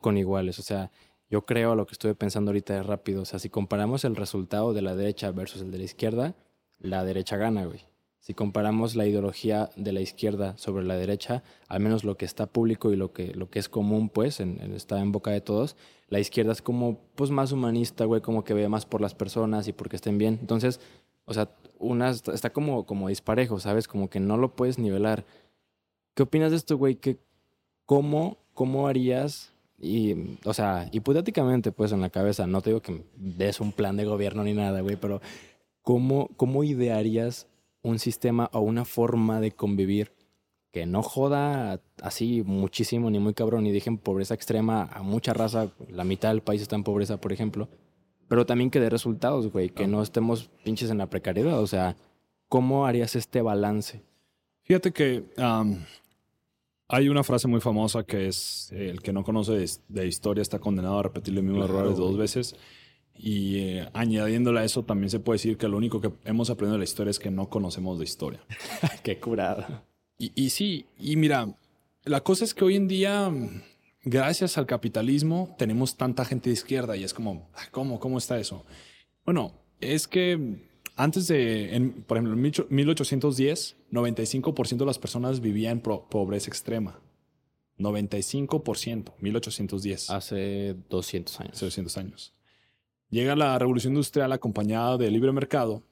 con 0.00 0.16
iguales? 0.16 0.58
O 0.58 0.62
sea, 0.62 0.90
yo 1.28 1.42
creo, 1.42 1.74
lo 1.74 1.86
que 1.86 1.92
estuve 1.92 2.14
pensando 2.14 2.50
ahorita 2.50 2.78
es 2.78 2.86
rápido, 2.86 3.22
o 3.22 3.24
sea, 3.24 3.38
si 3.38 3.48
comparamos 3.48 4.04
el 4.04 4.16
resultado 4.16 4.72
de 4.72 4.82
la 4.82 4.94
derecha 4.94 5.30
versus 5.32 5.62
el 5.62 5.70
de 5.70 5.78
la 5.78 5.84
izquierda, 5.84 6.34
la 6.78 7.04
derecha 7.04 7.36
gana, 7.36 7.64
güey. 7.64 7.80
Si 8.20 8.34
comparamos 8.34 8.96
la 8.96 9.06
ideología 9.06 9.70
de 9.76 9.92
la 9.92 10.00
izquierda 10.00 10.56
sobre 10.56 10.84
la 10.84 10.96
derecha, 10.96 11.44
al 11.68 11.78
menos 11.78 12.02
lo 12.02 12.16
que 12.16 12.24
está 12.24 12.46
público 12.46 12.92
y 12.92 12.96
lo 12.96 13.12
que, 13.12 13.32
lo 13.34 13.50
que 13.50 13.60
es 13.60 13.68
común, 13.68 14.08
pues, 14.08 14.40
está 14.40 15.00
en 15.00 15.12
boca 15.12 15.30
de 15.30 15.40
todos, 15.40 15.76
la 16.08 16.18
izquierda 16.18 16.52
es 16.52 16.60
como, 16.60 16.98
pues, 17.14 17.30
más 17.30 17.52
humanista, 17.52 18.04
güey, 18.04 18.20
como 18.20 18.42
que 18.42 18.54
ve 18.54 18.68
más 18.68 18.84
por 18.84 19.00
las 19.00 19.14
personas 19.14 19.68
y 19.68 19.72
porque 19.72 19.96
estén 19.96 20.18
bien. 20.18 20.38
Entonces, 20.40 20.80
o 21.24 21.34
sea, 21.34 21.50
una 21.78 22.10
está 22.10 22.50
como, 22.50 22.86
como 22.86 23.08
disparejo, 23.08 23.60
¿sabes? 23.60 23.86
Como 23.86 24.10
que 24.10 24.18
no 24.18 24.36
lo 24.36 24.56
puedes 24.56 24.78
nivelar. 24.78 25.24
¿Qué 26.14 26.24
opinas 26.24 26.50
de 26.50 26.56
esto, 26.56 26.76
güey? 26.76 26.98
¿Cómo, 27.84 28.38
¿Cómo 28.54 28.88
harías 28.88 29.52
y, 29.78 30.38
o 30.44 30.54
sea, 30.54 30.88
hipotéticamente, 30.92 31.72
pues 31.72 31.92
en 31.92 32.00
la 32.00 32.10
cabeza, 32.10 32.46
no 32.46 32.62
te 32.62 32.70
digo 32.70 32.80
que 32.80 33.04
des 33.16 33.60
un 33.60 33.72
plan 33.72 33.96
de 33.96 34.04
gobierno 34.04 34.42
ni 34.44 34.54
nada, 34.54 34.80
güey, 34.80 34.96
pero 34.96 35.20
¿cómo, 35.82 36.28
¿cómo 36.36 36.64
idearías 36.64 37.46
un 37.82 37.98
sistema 37.98 38.50
o 38.52 38.60
una 38.60 38.84
forma 38.84 39.40
de 39.40 39.52
convivir 39.52 40.12
que 40.72 40.86
no 40.86 41.02
joda 41.02 41.80
así 42.02 42.42
muchísimo 42.44 43.10
ni 43.10 43.18
muy 43.18 43.32
cabrón 43.32 43.64
ni 43.64 43.72
dejen 43.72 43.96
pobreza 43.96 44.34
extrema 44.34 44.82
a 44.92 45.02
mucha 45.02 45.32
raza, 45.32 45.70
la 45.88 46.04
mitad 46.04 46.30
del 46.30 46.42
país 46.42 46.60
está 46.60 46.76
en 46.76 46.84
pobreza, 46.84 47.18
por 47.18 47.32
ejemplo, 47.32 47.68
pero 48.28 48.44
también 48.44 48.70
que 48.70 48.80
dé 48.80 48.90
resultados, 48.90 49.50
güey, 49.50 49.70
que 49.70 49.86
no 49.86 50.02
estemos 50.02 50.50
pinches 50.64 50.90
en 50.90 50.98
la 50.98 51.08
precariedad, 51.08 51.60
o 51.60 51.66
sea, 51.66 51.96
¿cómo 52.48 52.86
harías 52.86 53.14
este 53.14 53.40
balance? 53.40 54.02
Fíjate 54.64 54.92
que 54.92 55.24
hay 56.88 57.08
una 57.08 57.24
frase 57.24 57.48
muy 57.48 57.60
famosa 57.60 58.04
que 58.04 58.28
es, 58.28 58.70
el 58.72 59.02
que 59.02 59.12
no 59.12 59.24
conoce 59.24 59.64
de, 59.88 60.06
historia 60.06 60.42
está 60.42 60.58
condenado 60.58 60.98
a 60.98 61.02
repetir 61.02 61.34
los 61.34 61.42
mismos 61.42 61.68
errores 61.68 61.96
dos 61.96 62.16
veces. 62.16 62.56
Y 63.18 63.58
eh, 63.58 63.88
añadiéndole 63.94 64.60
a 64.60 64.64
eso, 64.64 64.84
también 64.84 65.10
se 65.10 65.20
puede 65.20 65.36
decir 65.36 65.56
que 65.56 65.68
lo 65.68 65.78
único 65.78 66.00
que 66.00 66.12
hemos 66.24 66.50
aprendido 66.50 66.74
de 66.74 66.80
la 66.80 66.84
historia 66.84 67.10
es 67.10 67.18
que 67.18 67.30
no 67.30 67.48
conocemos 67.48 67.98
de 67.98 68.04
historia. 68.04 68.40
Qué 69.02 69.18
curado. 69.18 69.84
Y, 70.18 70.32
y 70.34 70.50
sí, 70.50 70.86
y 70.98 71.16
mira, 71.16 71.56
la 72.04 72.20
cosa 72.22 72.44
es 72.44 72.54
que 72.54 72.64
hoy 72.64 72.76
en 72.76 72.88
día, 72.88 73.32
gracias 74.04 74.58
al 74.58 74.66
capitalismo, 74.66 75.54
tenemos 75.58 75.96
tanta 75.96 76.24
gente 76.24 76.50
de 76.50 76.54
izquierda 76.54 76.96
y 76.96 77.04
es 77.04 77.14
como, 77.14 77.48
ah, 77.54 77.64
¿cómo, 77.70 77.98
cómo 77.98 78.18
está 78.18 78.38
eso? 78.38 78.64
Bueno, 79.24 79.52
es 79.80 80.06
que 80.06 80.65
antes 80.96 81.28
de, 81.28 81.76
en, 81.76 82.02
por 82.02 82.16
ejemplo, 82.16 82.34
en 82.34 82.74
1810, 82.74 83.76
95% 83.92 84.76
de 84.76 84.86
las 84.86 84.98
personas 84.98 85.40
vivían 85.40 85.72
en 85.72 85.80
pobreza 85.80 86.48
extrema. 86.48 87.00
95%, 87.78 89.12
1810. 89.20 90.10
Hace 90.10 90.76
200 90.88 91.40
años. 91.40 91.52
Hace 91.52 91.66
200 91.66 91.96
años. 91.98 92.34
Llega 93.10 93.36
la 93.36 93.58
revolución 93.58 93.92
industrial 93.92 94.32
acompañada 94.32 94.96
del 94.96 95.12
libre 95.12 95.32
mercado 95.32 95.82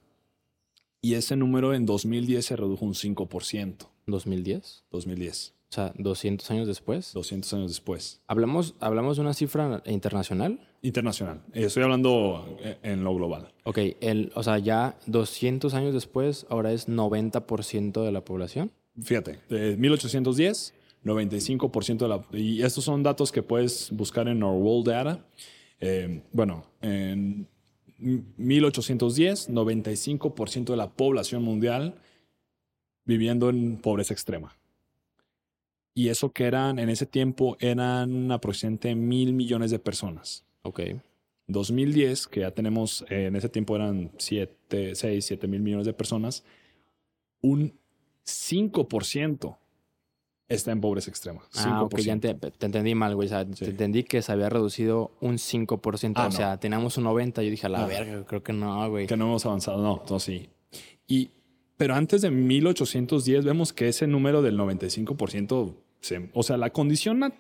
y 1.01 1.15
ese 1.15 1.37
número 1.37 1.75
en 1.75 1.85
2010 1.85 2.45
se 2.45 2.57
redujo 2.57 2.85
un 2.85 2.95
5%. 2.95 3.89
¿2010? 4.07 4.83
2010. 4.91 5.54
O 5.75 5.83
sea, 5.83 5.93
200 5.99 6.49
años 6.53 6.69
después. 6.69 7.13
200 7.15 7.53
años 7.55 7.69
después. 7.73 8.23
¿Hablamos, 8.29 8.77
¿Hablamos 8.79 9.17
de 9.17 9.23
una 9.23 9.35
cifra 9.35 9.83
internacional? 9.87 10.61
Internacional. 10.83 11.43
Estoy 11.53 11.83
hablando 11.83 12.47
en 12.85 13.03
lo 13.03 13.13
global. 13.13 13.53
Ok, 13.65 13.79
el, 14.01 14.31
o 14.37 14.45
sea, 14.45 14.61
ya 14.61 14.97
200 15.07 15.75
años 15.75 15.93
después, 15.93 16.47
ahora 16.49 16.71
es 16.71 16.89
90% 16.89 18.05
de 18.05 18.13
la 18.13 18.25
población. 18.25 18.71
Fíjate, 19.03 19.41
de 19.49 19.77
1810, 19.77 20.75
95% 21.05 21.99
de 21.99 22.09
la... 22.09 22.25
Y 22.33 22.63
estos 22.63 22.85
son 22.85 23.03
datos 23.03 23.33
que 23.33 23.43
puedes 23.43 23.91
buscar 23.91 24.29
en 24.29 24.45
Our 24.45 24.63
World 24.63 24.87
Data. 24.87 25.27
Eh, 25.81 26.23
bueno, 26.31 26.67
en 26.83 27.49
1810, 27.99 29.51
95% 29.51 30.67
de 30.67 30.77
la 30.77 30.93
población 30.93 31.43
mundial 31.43 31.97
viviendo 33.05 33.51
en 33.51 33.77
pobreza 33.79 34.15
extrema. 34.15 34.57
Y 35.95 36.09
eso 36.09 36.33
que 36.33 36.45
eran, 36.45 36.79
en 36.79 36.89
ese 36.89 37.07
tiempo, 37.07 37.57
eran 37.61 38.31
aproximadamente 38.33 38.95
mil 38.95 39.33
millones 39.33 39.71
de 39.71 39.79
personas. 39.79 40.45
Ok. 40.63 40.81
2010, 41.47 42.27
que 42.27 42.41
ya 42.41 42.51
tenemos, 42.51 43.05
eh, 43.11 43.27
en 43.27 43.37
ese 43.37 43.49
tiempo 43.49 43.77
eran 43.77 44.11
7, 44.19 44.95
6, 44.95 45.25
7 45.25 45.47
mil 45.47 45.61
millones 45.61 45.87
de 45.87 45.93
personas, 45.93 46.43
un 47.43 47.75
5% 48.25 49.59
está 50.49 50.73
en 50.73 50.81
pobreza 50.81 51.11
extrema. 51.11 51.43
5%. 51.53 51.65
Ah, 51.67 51.83
ok, 51.83 51.99
ya 51.99 52.19
te, 52.19 52.37
entendí 52.67 52.95
mal, 52.95 53.15
güey. 53.15 53.27
O 53.27 53.29
sea, 53.29 53.45
te 53.45 53.67
entendí 53.67 54.05
que 54.05 54.23
se 54.23 54.33
había 54.33 54.49
reducido 54.49 55.13
un 55.21 55.35
5%. 55.35 56.13
Ah, 56.17 56.27
o 56.27 56.31
sea, 56.31 56.59
teníamos 56.59 56.97
un 56.97 57.05
90%. 57.05 57.43
Yo 57.43 57.51
dije, 57.51 57.67
a 57.67 57.71
la 57.71 57.87
verga, 57.87 58.25
creo 58.25 58.43
que 58.43 58.53
no, 58.53 58.89
güey. 58.91 59.07
Que 59.07 59.17
no 59.17 59.27
hemos 59.27 59.45
avanzado. 59.47 59.83
No, 59.83 60.03
no, 60.09 60.21
sí. 60.21 60.49
Y, 61.07 61.31
pero 61.77 61.95
antes 61.95 62.23
de 62.23 62.31
1810 62.31 63.45
vemos 63.45 63.73
que 63.73 63.89
ese 63.89 64.07
número 64.07 64.43
del 64.43 64.59
95% 64.59 65.75
o 66.33 66.43
sea, 66.43 66.57
la 66.57 66.71
condición, 66.71 67.33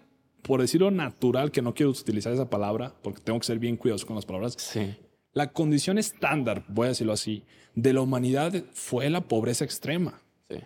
por 0.42 0.60
decirlo 0.60 0.90
natural, 0.90 1.50
que 1.50 1.62
no 1.62 1.74
quiero 1.74 1.90
utilizar 1.90 2.32
esa 2.32 2.50
palabra 2.50 2.94
porque 3.02 3.20
tengo 3.20 3.38
que 3.38 3.46
ser 3.46 3.58
bien 3.58 3.76
cuidadoso 3.76 4.06
con 4.06 4.16
las 4.16 4.26
palabras. 4.26 4.54
Sí. 4.58 4.96
La 5.32 5.52
condición 5.52 5.98
estándar, 5.98 6.64
voy 6.68 6.86
a 6.86 6.88
decirlo 6.90 7.12
así, 7.12 7.44
de 7.74 7.92
la 7.92 8.00
humanidad 8.00 8.64
fue 8.72 9.10
la 9.10 9.22
pobreza 9.22 9.64
extrema. 9.64 10.22
Sí. 10.48 10.58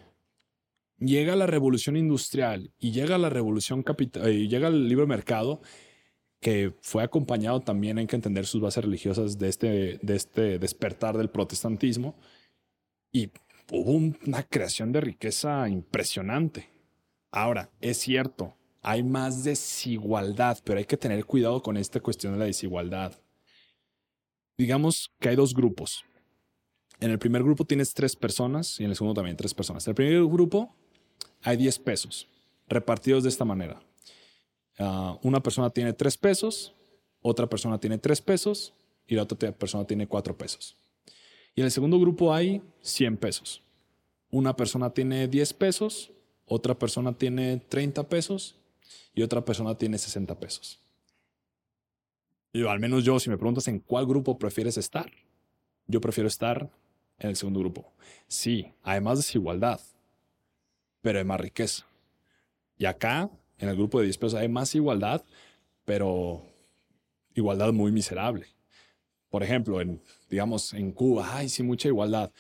Llega 0.99 1.37
la 1.37 1.47
revolución 1.47 1.97
industrial 1.97 2.73
y 2.79 2.93
llega 2.93 3.19
la 3.19 3.31
revolución 3.31 3.83
capital 3.83 4.33
y 4.33 4.49
llega 4.49 4.69
el 4.69 4.89
libre 4.89 5.07
mercado 5.07 5.63
que 6.41 6.75
fue 6.83 7.03
acompañado 7.03 7.61
también 7.61 7.99
hay 7.99 8.07
que 8.07 8.17
entender 8.17 8.47
sus 8.47 8.61
bases 8.61 8.85
religiosas 8.85 9.39
de 9.39 9.49
este, 9.49 9.99
de 10.03 10.17
este 10.17 10.59
despertar 10.59 11.17
del 11.17 11.31
protestantismo 11.31 12.17
y 13.11 13.31
hubo 13.73 13.93
una 13.93 14.43
creación 14.45 14.93
de 14.93 15.01
riqueza 15.01 15.69
impresionante. 15.69 16.69
Ahora, 17.31 17.71
es 17.81 17.99
cierto, 17.99 18.57
hay 18.83 19.03
más 19.03 19.45
desigualdad, 19.45 20.59
pero 20.65 20.79
hay 20.79 20.85
que 20.85 20.97
tener 20.97 21.25
cuidado 21.25 21.63
con 21.63 21.77
esta 21.77 22.01
cuestión 22.01 22.33
de 22.33 22.39
la 22.39 22.45
desigualdad. 22.47 23.13
Digamos 24.57 25.13
que 25.21 25.29
hay 25.29 25.37
dos 25.37 25.55
grupos. 25.55 26.05
En 27.01 27.11
el 27.11 27.19
primer 27.19 27.43
grupo 27.43 27.65
tienes 27.65 27.95
tres 27.95 28.17
personas 28.17 28.81
y 28.81 28.85
en 28.85 28.91
el 28.91 28.97
segundo 28.97 29.15
también 29.15 29.37
tres 29.37 29.55
personas. 29.55 29.87
En 29.87 29.93
el 29.93 29.95
primer 29.95 30.25
grupo 30.25 30.75
hay 31.43 31.57
10 31.57 31.79
pesos 31.81 32.29
repartidos 32.69 33.23
de 33.23 33.29
esta 33.29 33.45
manera. 33.45 33.81
Ah, 34.79 35.19
una 35.23 35.43
persona 35.43 35.71
tiene 35.71 35.93
tres 35.93 36.17
pesos, 36.17 36.75
otra 37.21 37.49
persona 37.49 37.79
tiene 37.79 37.99
tres 37.99 38.21
pesos 38.21 38.75
y 39.07 39.15
la 39.15 39.23
otra 39.23 39.53
persona 39.53 39.85
tiene 39.87 40.07
cuatro 40.07 40.37
pesos. 40.37 40.77
Y 41.55 41.61
en 41.61 41.67
el 41.67 41.73
segundo 41.73 41.99
grupo 41.99 42.33
hay 42.33 42.63
100 42.83 43.17
pesos. 43.17 43.63
Una 44.31 44.55
persona 44.55 44.91
tiene 44.91 45.27
10 45.27 45.55
pesos, 45.55 46.13
otra 46.49 46.79
persona 46.79 47.13
tiene 47.13 47.59
30 47.59 48.09
pesos 48.09 48.57
y 49.15 49.23
otra 49.23 49.45
persona 49.45 49.77
tiene 49.77 49.99
60 49.99 50.39
pesos. 50.39 50.81
Y 52.53 52.67
al 52.67 52.81
menos 52.81 53.05
yo, 53.05 53.21
si 53.21 53.31
me 53.31 53.37
preguntas 53.37 53.69
en 53.69 53.81
cuál 53.81 54.07
grupo 54.07 54.39
prefieres 54.39 54.77
estar, 54.79 55.11
yo 55.87 56.01
prefiero 56.01 56.29
estar 56.29 56.71
en 57.19 57.31
el 57.31 57.37
segundo 57.37 57.61
grupo. 57.61 57.93
Sí, 58.27 58.73
hay 58.83 59.01
más 59.01 59.19
desigualdad, 59.19 59.81
pero 61.03 61.19
hay 61.19 61.25
más 61.25 61.41
riqueza. 61.41 61.87
Y 62.77 62.87
acá, 62.87 63.31
en 63.59 63.69
el 63.69 63.77
grupo 63.77 63.99
de 63.99 64.05
10 64.05 64.19
pesos, 64.19 64.35
hay 64.35 64.49
más 64.49 64.75
igualdad, 64.75 65.25
pero 65.85 66.43
igualdad 67.35 67.73
muy 67.73 67.93
miserable. 67.93 68.47
Por 69.31 69.43
ejemplo, 69.43 69.81
en, 69.81 70.01
digamos, 70.31 70.73
en 70.73 70.93
Cuba, 70.93 71.37
hay 71.37 71.49
sí 71.49 71.63
mucha 71.63 71.89
igualdad, 71.89 72.31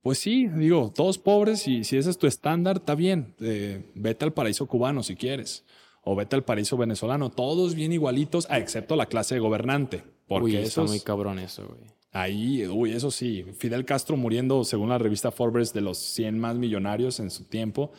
pues 0.00 0.18
sí, 0.18 0.48
digo, 0.48 0.92
todos 0.94 1.18
pobres 1.18 1.68
y 1.68 1.84
si 1.84 1.96
ese 1.96 2.10
es 2.10 2.18
tu 2.18 2.26
estándar, 2.26 2.78
está 2.78 2.94
bien. 2.94 3.34
Eh, 3.40 3.90
vete 3.94 4.24
al 4.24 4.32
paraíso 4.32 4.66
cubano 4.66 5.02
si 5.02 5.16
quieres. 5.16 5.64
O 6.04 6.16
vete 6.16 6.34
al 6.34 6.44
paraíso 6.44 6.76
venezolano. 6.76 7.30
Todos 7.30 7.74
bien 7.74 7.92
igualitos, 7.92 8.48
excepto 8.50 8.96
la 8.96 9.06
clase 9.06 9.34
de 9.34 9.40
gobernante. 9.40 10.02
Porque 10.26 10.44
uy, 10.44 10.56
está 10.56 10.82
muy 10.82 11.00
cabrón 11.00 11.38
eso, 11.38 11.66
güey. 11.66 11.90
Ahí, 12.10 12.66
uy, 12.66 12.92
eso 12.92 13.10
sí. 13.10 13.44
Fidel 13.56 13.84
Castro 13.84 14.16
muriendo, 14.16 14.64
según 14.64 14.88
la 14.88 14.98
revista 14.98 15.30
Forbes, 15.30 15.72
de 15.72 15.80
los 15.80 15.98
100 15.98 16.38
más 16.38 16.56
millonarios 16.56 17.20
en 17.20 17.30
su 17.30 17.44
tiempo. 17.44 17.92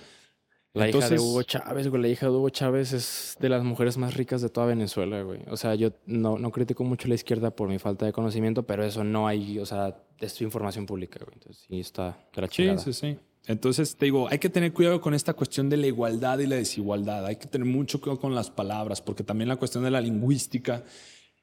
La 0.74 0.90
hija 0.90 1.08
de 1.08 1.20
Hugo 1.20 1.44
Chávez, 1.44 1.88
güey. 1.88 2.02
La 2.02 2.08
hija 2.08 2.26
de 2.26 2.32
Hugo 2.32 2.50
Chávez 2.50 2.94
es 2.94 3.38
de 3.40 3.48
las 3.48 3.64
mujeres 3.64 3.98
más 3.98 4.16
ricas 4.16 4.42
de 4.42 4.50
toda 4.50 4.66
Venezuela, 4.66 5.22
güey. 5.22 5.42
O 5.50 5.58
sea, 5.58 5.76
yo 5.76 5.92
no, 6.08 6.40
no 6.40 6.52
critico 6.52 6.84
mucho 6.84 7.06
a 7.06 7.10
la 7.10 7.16
izquierda 7.16 7.52
por 7.52 7.70
mi 7.70 7.78
falta 7.78 8.08
de 8.08 8.12
conocimiento, 8.12 8.64
pero 8.64 8.84
eso 8.84 9.04
no 9.04 9.28
hay, 9.28 9.60
o 9.60 9.68
sea, 9.68 9.96
es 10.20 10.42
información 10.42 10.88
pública, 10.88 11.20
güey. 11.24 11.36
Entonces, 11.36 11.66
sí 11.68 11.80
está 11.80 12.18
de 12.34 12.42
la 12.42 12.48
chingada. 12.48 12.80
Sí, 12.80 12.92
sí, 12.92 13.00
sí. 13.12 13.20
Entonces, 13.46 13.96
te 13.96 14.06
digo, 14.06 14.28
hay 14.30 14.40
que 14.40 14.50
tener 14.50 14.74
cuidado 14.74 15.00
con 15.00 15.14
esta 15.14 15.34
cuestión 15.34 15.70
de 15.70 15.78
la 15.78 15.86
igualdad 15.86 16.40
y 16.40 16.48
la 16.48 16.56
desigualdad. 16.56 17.26
Hay 17.26 17.36
que 17.36 17.48
tener 17.48 17.68
mucho 17.68 18.02
cuidado 18.02 18.20
con 18.20 18.34
las 18.34 18.50
palabras, 18.50 19.00
porque 19.00 19.24
también 19.24 19.50
la 19.50 19.58
cuestión 19.58 19.84
de 19.84 19.92
la 19.92 20.02
lingüística 20.02 20.84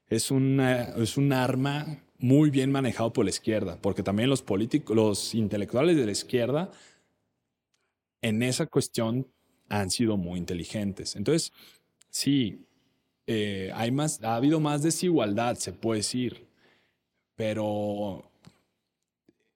es, 0.08 0.32
una, 0.32 0.82
es 0.96 1.16
un 1.16 1.32
arma 1.32 2.02
muy 2.18 2.50
bien 2.50 2.72
manejado 2.72 3.12
por 3.12 3.24
la 3.24 3.30
izquierda, 3.30 3.78
porque 3.80 4.02
también 4.02 4.28
los 4.28 4.42
políticos, 4.42 4.96
los 4.96 5.34
intelectuales 5.34 5.96
de 5.96 6.06
la 6.06 6.12
izquierda 6.12 6.70
en 8.22 8.42
esa 8.42 8.66
cuestión 8.66 9.26
han 9.68 9.90
sido 9.90 10.16
muy 10.16 10.38
inteligentes. 10.38 11.16
Entonces, 11.16 11.52
sí, 12.10 12.66
eh, 13.26 13.70
hay 13.74 13.90
más, 13.90 14.22
ha 14.22 14.36
habido 14.36 14.60
más 14.60 14.82
desigualdad, 14.82 15.56
se 15.56 15.72
puede 15.72 16.00
decir, 16.00 16.48
pero 17.36 18.30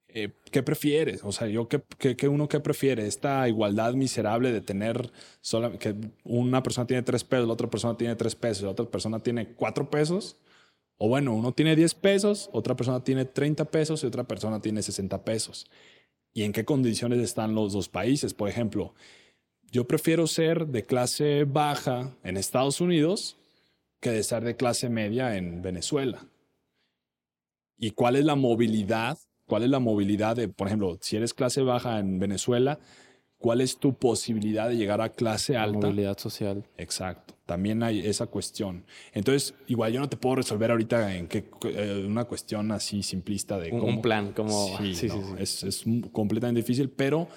eh, 0.08 0.30
¿qué 0.50 0.62
prefieres? 0.62 1.24
O 1.24 1.32
sea, 1.32 1.48
yo, 1.48 1.68
¿qué, 1.68 1.82
qué, 2.16 2.28
uno 2.28 2.48
qué 2.48 2.60
prefiere? 2.60 3.06
Esta 3.06 3.48
igualdad 3.48 3.94
miserable 3.94 4.52
de 4.52 4.60
tener 4.60 5.10
solo, 5.40 5.76
que 5.78 5.94
una 6.22 6.62
persona 6.62 6.86
tiene 6.86 7.02
tres 7.02 7.24
pesos, 7.24 7.46
la 7.48 7.54
otra 7.54 7.68
persona 7.68 7.96
tiene 7.96 8.14
tres 8.14 8.36
pesos, 8.36 8.62
la 8.64 8.70
otra 8.70 8.86
persona 8.86 9.18
tiene 9.18 9.48
cuatro 9.54 9.90
pesos. 9.90 10.36
O 10.96 11.08
bueno, 11.08 11.34
uno 11.34 11.52
tiene 11.52 11.74
diez 11.74 11.94
pesos, 11.94 12.48
otra 12.52 12.76
persona 12.76 13.02
tiene 13.02 13.24
treinta 13.24 13.64
pesos 13.64 14.04
y 14.04 14.06
otra 14.06 14.22
persona 14.22 14.60
tiene 14.60 14.80
sesenta 14.80 15.24
pesos 15.24 15.66
y 16.34 16.42
en 16.42 16.52
qué 16.52 16.64
condiciones 16.64 17.20
están 17.20 17.54
los 17.54 17.72
dos 17.72 17.88
países. 17.88 18.34
Por 18.34 18.48
ejemplo, 18.48 18.92
yo 19.70 19.86
prefiero 19.86 20.26
ser 20.26 20.66
de 20.66 20.82
clase 20.82 21.44
baja 21.44 22.16
en 22.24 22.36
Estados 22.36 22.80
Unidos 22.80 23.38
que 24.00 24.10
de 24.10 24.22
ser 24.22 24.44
de 24.44 24.56
clase 24.56 24.90
media 24.90 25.36
en 25.36 25.62
Venezuela. 25.62 26.26
¿Y 27.78 27.92
cuál 27.92 28.16
es 28.16 28.24
la 28.24 28.34
movilidad? 28.34 29.16
¿Cuál 29.46 29.62
es 29.62 29.70
la 29.70 29.78
movilidad 29.78 30.36
de, 30.36 30.48
por 30.48 30.66
ejemplo, 30.66 30.98
si 31.00 31.16
eres 31.16 31.32
clase 31.32 31.62
baja 31.62 31.98
en 31.98 32.18
Venezuela, 32.18 32.78
cuál 33.38 33.60
es 33.60 33.78
tu 33.78 33.94
posibilidad 33.94 34.68
de 34.68 34.76
llegar 34.76 35.00
a 35.00 35.10
clase 35.10 35.56
alta? 35.56 35.86
movilidad 35.86 36.18
social. 36.18 36.64
Exacto. 36.76 37.33
También 37.46 37.82
hay 37.82 38.06
esa 38.06 38.26
cuestión. 38.26 38.84
Entonces, 39.12 39.54
igual 39.66 39.92
yo 39.92 40.00
no 40.00 40.08
te 40.08 40.16
puedo 40.16 40.36
resolver 40.36 40.70
ahorita 40.70 41.14
en 41.14 41.28
qué 41.28 41.44
eh, 41.64 42.04
una 42.06 42.24
cuestión 42.24 42.72
así 42.72 43.02
simplista 43.02 43.58
de 43.58 43.70
un, 43.70 43.80
cómo. 43.80 43.92
Un 43.92 44.02
plan, 44.02 44.32
como. 44.32 44.78
Sí, 44.78 44.94
sí, 44.94 45.08
sí, 45.10 45.18
Es, 45.38 45.62
es, 45.62 45.84
completamente 46.12 46.60
difícil, 46.60 46.88
pero 46.88 47.28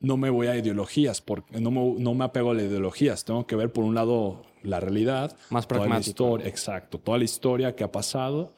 no 0.00 0.16
me 0.16 0.28
voy 0.28 0.48
a 0.48 0.56
ideologías, 0.56 1.22
porque 1.22 1.58
no 1.58 1.70
me, 1.70 1.94
no 1.98 2.14
me 2.14 2.24
apego 2.24 2.50
a 2.50 2.54
las 2.54 2.64
ideologías. 2.64 3.24
Tengo 3.24 3.46
que 3.46 3.56
ver, 3.56 3.72
por 3.72 3.84
un 3.84 3.94
lado, 3.94 4.42
la 4.62 4.78
realidad. 4.78 5.36
Más 5.48 5.66
pragmático. 5.66 6.14
Toda 6.14 6.30
la 6.30 6.44
historia, 6.44 6.48
exacto. 6.48 6.98
Toda 6.98 7.18
la 7.18 7.24
historia 7.24 7.74
que 7.74 7.84
ha 7.84 7.92
pasado 7.92 8.54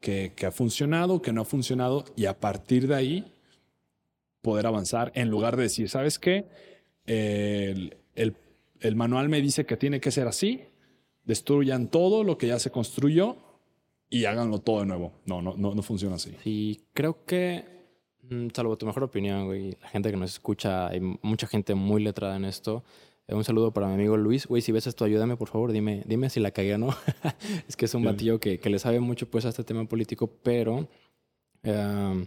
que, 0.00 0.32
que 0.36 0.46
ha 0.46 0.52
funcionado, 0.52 1.22
que 1.22 1.32
no 1.32 1.42
ha 1.42 1.44
funcionado, 1.44 2.04
y 2.14 2.26
a 2.26 2.38
partir 2.38 2.86
de 2.86 2.94
ahí 2.94 3.32
poder 4.42 4.66
avanzar 4.66 5.10
en 5.16 5.28
lugar 5.28 5.56
de 5.56 5.64
decir, 5.64 5.88
¿sabes 5.88 6.20
qué? 6.20 6.46
El, 7.04 7.96
el, 8.14 8.36
el 8.86 8.96
manual 8.96 9.28
me 9.28 9.40
dice 9.40 9.66
que 9.66 9.76
tiene 9.76 10.00
que 10.00 10.10
ser 10.10 10.26
así, 10.28 10.62
destruyan 11.24 11.88
todo 11.88 12.24
lo 12.24 12.38
que 12.38 12.46
ya 12.46 12.58
se 12.58 12.70
construyó 12.70 13.36
y 14.08 14.24
háganlo 14.24 14.60
todo 14.60 14.80
de 14.80 14.86
nuevo. 14.86 15.12
No, 15.26 15.42
no, 15.42 15.54
no, 15.56 15.74
no 15.74 15.82
funciona 15.82 16.16
así. 16.16 16.34
Sí, 16.44 16.80
creo 16.92 17.24
que, 17.24 17.64
mm, 18.22 18.48
salvo 18.54 18.76
tu 18.78 18.86
mejor 18.86 19.04
opinión, 19.04 19.46
güey, 19.46 19.72
la 19.80 19.88
gente 19.88 20.10
que 20.10 20.16
nos 20.16 20.30
escucha, 20.32 20.88
hay 20.88 21.00
mucha 21.00 21.46
gente 21.46 21.74
muy 21.74 22.02
letrada 22.02 22.36
en 22.36 22.44
esto. 22.44 22.84
Eh, 23.28 23.34
Un 23.34 23.42
saludo 23.44 23.72
para 23.72 23.88
mi 23.88 23.94
amigo 23.94 24.16
Luis. 24.16 24.46
Güey, 24.46 24.62
si 24.62 24.70
ves 24.72 24.86
esto, 24.86 25.04
ayúdame, 25.04 25.36
por 25.36 25.48
favor. 25.48 25.72
Dime, 25.72 26.04
dime 26.06 26.30
si 26.30 26.38
la 26.38 26.52
cagué 26.52 26.74
o 26.74 26.78
no. 26.78 26.90
es 27.68 27.76
que 27.76 27.86
es 27.86 27.94
un 27.94 28.04
batillo 28.04 28.38
que, 28.38 28.60
que 28.60 28.70
le 28.70 28.78
sabe 28.78 29.00
mucho 29.00 29.28
pues 29.28 29.44
a 29.46 29.48
este 29.48 29.64
tema 29.64 29.84
político, 29.86 30.28
pero... 30.44 30.88
eh, 31.64 32.26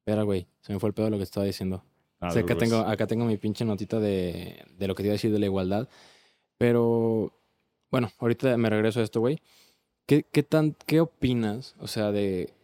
espera, 0.00 0.24
güey, 0.24 0.48
se 0.62 0.72
me 0.72 0.80
fue 0.80 0.88
el 0.88 0.94
pedo 0.94 1.04
de 1.06 1.10
lo 1.12 1.16
que 1.18 1.22
estaba 1.22 1.46
diciendo. 1.46 1.84
Ah, 2.22 2.28
O 2.28 2.30
sea, 2.30 2.42
acá 2.42 2.56
tengo, 2.56 2.76
acá 2.76 3.06
tengo 3.08 3.24
mi 3.24 3.36
pinche 3.36 3.64
notita 3.64 3.98
de, 3.98 4.64
de 4.78 4.86
lo 4.86 4.94
que 4.94 5.02
te 5.02 5.08
iba 5.08 5.12
a 5.12 5.18
decir 5.18 5.32
de 5.32 5.40
la 5.40 5.46
igualdad. 5.46 5.88
Pero, 6.56 7.32
bueno, 7.90 8.10
ahorita 8.18 8.56
me 8.56 8.70
regreso 8.70 9.00
a 9.00 9.02
esto, 9.02 9.18
güey. 9.18 9.40
¿Qué, 10.06 10.22
qué, 10.22 10.44
tan, 10.44 10.76
¿Qué 10.86 11.00
opinas, 11.00 11.74
o 11.80 11.88
sea, 11.88 12.12
de, 12.12 12.54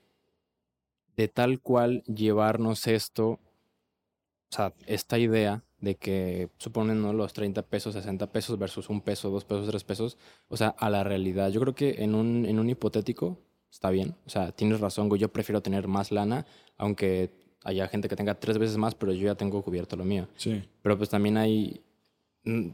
de 1.17 1.27
tal 1.27 1.61
cual 1.61 2.05
llevarnos 2.05 2.87
esto, 2.87 3.31
o 3.31 3.41
sea, 4.51 4.75
esta 4.87 5.19
idea 5.19 5.65
de 5.81 5.97
que 5.97 6.51
suponen 6.59 7.03
¿no? 7.03 7.13
los 7.13 7.33
30 7.33 7.63
pesos, 7.63 7.95
60 7.95 8.31
pesos 8.31 8.59
versus 8.59 8.89
un 8.89 9.01
peso, 9.01 9.29
dos 9.31 9.45
pesos, 9.45 9.69
tres 9.69 9.83
pesos, 9.83 10.19
o 10.49 10.57
sea, 10.57 10.69
a 10.69 10.89
la 10.89 11.03
realidad? 11.03 11.51
Yo 11.51 11.61
creo 11.61 11.75
que 11.75 12.03
en 12.05 12.15
un, 12.15 12.47
en 12.47 12.61
un 12.61 12.71
hipotético 12.71 13.39
está 13.71 13.91
bien. 13.91 14.17
O 14.27 14.31
sea, 14.31 14.53
tienes 14.53 14.79
razón, 14.79 15.09
güey, 15.09 15.21
yo 15.21 15.33
prefiero 15.33 15.61
tener 15.63 15.89
más 15.89 16.13
lana, 16.13 16.47
aunque 16.77 17.48
haya 17.69 17.87
gente 17.89 18.09
que 18.09 18.17
tenga 18.17 18.35
tres 18.35 18.59
veces 18.59 18.77
más, 18.77 18.95
pero 18.95 19.13
yo 19.13 19.27
ya 19.27 19.35
tengo 19.35 19.63
cubierto 19.63 19.97
lo 19.97 20.05
mío. 20.05 20.27
Sí. 20.37 20.63
Pero 20.83 20.97
pues 20.97 21.09
también 21.11 21.37
hay... 21.37 21.81
mm, 22.45 22.69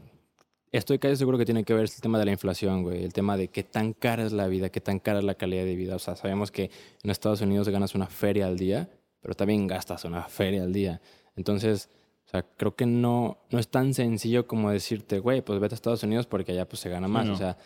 Estoy 0.71 0.99
casi 0.99 1.15
seguro 1.15 1.37
que 1.37 1.45
tiene 1.45 1.63
que 1.63 1.73
ver 1.73 1.83
el 1.83 2.01
tema 2.01 2.19
de 2.19 2.25
la 2.25 2.31
inflación, 2.31 2.83
güey. 2.83 3.03
El 3.05 3.13
tema 3.13 3.37
de 3.37 3.47
qué 3.47 3.63
tan 3.63 3.93
cara 3.93 4.25
es 4.25 4.33
la 4.33 4.47
vida, 4.47 4.69
qué 4.69 4.81
tan 4.81 4.99
cara 4.99 5.19
es 5.19 5.25
la 5.25 5.35
calidad 5.35 5.63
de 5.63 5.75
vida. 5.75 5.95
O 5.95 5.99
sea, 5.99 6.17
sabemos 6.17 6.51
que 6.51 6.69
en 7.03 7.09
Estados 7.09 7.39
Unidos 7.39 7.69
ganas 7.69 7.95
una 7.95 8.07
feria 8.07 8.47
al 8.47 8.57
día, 8.57 8.89
pero 9.21 9.35
también 9.35 9.67
gastas 9.67 10.03
una 10.03 10.23
feria 10.23 10.63
al 10.63 10.73
día. 10.73 10.99
Entonces, 11.37 11.87
o 12.25 12.29
sea, 12.29 12.43
creo 12.57 12.75
que 12.75 12.85
no, 12.85 13.37
no 13.51 13.59
es 13.59 13.69
tan 13.69 13.93
sencillo 13.93 14.47
como 14.47 14.69
decirte, 14.69 15.19
güey, 15.19 15.41
pues 15.41 15.59
vete 15.61 15.75
a 15.75 15.77
Estados 15.77 16.03
Unidos 16.03 16.25
porque 16.27 16.51
allá 16.51 16.67
pues 16.67 16.81
se 16.81 16.89
gana 16.89 17.07
más. 17.07 17.25
no. 17.25 17.33
O 17.35 17.37
sea, 17.37 17.57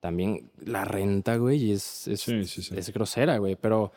también 0.00 0.50
la 0.64 0.84
renta, 0.84 1.36
güey, 1.36 1.70
es, 1.70 2.08
es, 2.08 2.20
Sí, 2.22 2.44
sí, 2.46 2.62
sí. 2.62 2.74
es 2.76 2.92
grosera, 2.92 3.38
güey. 3.38 3.54
Pero, 3.54 3.92